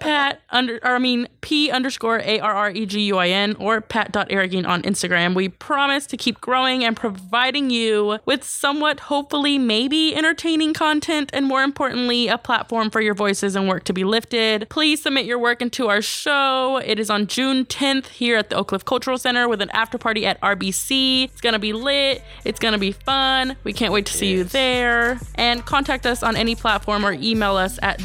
Pat 0.00 0.42
under, 0.50 0.76
or 0.82 0.94
I 0.94 0.98
mean 0.98 1.28
P 1.40 1.70
underscore 1.70 2.20
A 2.20 2.40
R 2.40 2.54
R 2.54 2.70
E 2.70 2.86
G 2.86 3.00
U 3.02 3.18
I 3.18 3.28
N 3.28 3.56
or 3.58 3.80
Pat.Arrogant 3.80 4.66
on 4.66 4.82
Instagram. 4.82 5.34
We 5.34 5.48
promise 5.48 6.06
to 6.06 6.16
keep 6.16 6.40
growing 6.40 6.84
and 6.84 6.96
providing 6.96 7.70
you 7.70 8.18
with 8.24 8.44
somewhat, 8.44 9.00
hopefully, 9.00 9.58
maybe 9.58 10.14
entertaining 10.14 10.74
content, 10.74 11.30
and 11.32 11.46
more 11.46 11.62
importantly, 11.62 12.28
a 12.28 12.38
platform 12.38 12.90
for 12.90 13.00
your 13.00 13.14
voices 13.14 13.56
and 13.56 13.68
work 13.68 13.84
to 13.84 13.92
be 13.92 14.04
lifted. 14.04 14.68
Please 14.70 15.02
submit 15.02 15.26
your 15.26 15.38
work 15.38 15.62
into 15.62 15.88
our 15.88 16.02
show. 16.02 16.80
It 16.84 16.98
is 16.98 17.10
on 17.10 17.26
June 17.26 17.64
10th 17.64 18.06
here 18.08 18.36
at 18.36 18.50
the 18.50 18.56
Oak 18.56 18.68
Cliff 18.68 18.84
Cultural 18.84 19.18
Center 19.18 19.48
with 19.48 19.60
an 19.60 19.70
after 19.70 19.98
party 19.98 20.26
at 20.26 20.40
RBC. 20.40 21.24
It's 21.24 21.40
gonna 21.40 21.58
be 21.58 21.72
lit. 21.72 22.22
It's 22.44 22.58
gonna 22.58 22.78
be 22.78 22.92
fun. 22.92 23.56
We 23.64 23.72
can't 23.72 23.92
wait 23.92 24.06
to 24.06 24.12
see 24.12 24.30
you 24.30 24.44
there. 24.44 25.20
And 25.34 25.64
contact 25.64 26.06
us 26.06 26.22
on 26.22 26.36
any 26.36 26.54
platform 26.54 27.04
or 27.04 27.12
email 27.12 27.56
us 27.56 27.78
at 27.82 27.98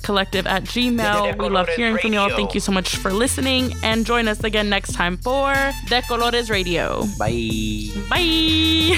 decolorescollective 0.00 0.46
at 0.46 0.64
gmail. 0.64 1.38
We 1.38 1.48
love 1.48 1.68
hearing 1.68 1.98
from 1.98 2.12
y'all. 2.12 2.30
Thank 2.30 2.54
you 2.54 2.60
so 2.60 2.72
much 2.72 2.96
for 2.96 3.12
listening 3.12 3.74
and 3.82 4.04
join 4.06 4.28
us 4.28 4.42
again 4.44 4.68
next 4.68 4.92
time 4.92 5.16
for 5.16 5.52
De 5.88 6.02
Colores 6.02 6.50
Radio. 6.50 7.04
Bye. 7.18 7.90
Bye. 8.08 8.96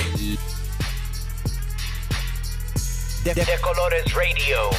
De, 3.25 3.35
De 3.35 3.59
Colores 3.59 4.17
Radio. 4.17 4.71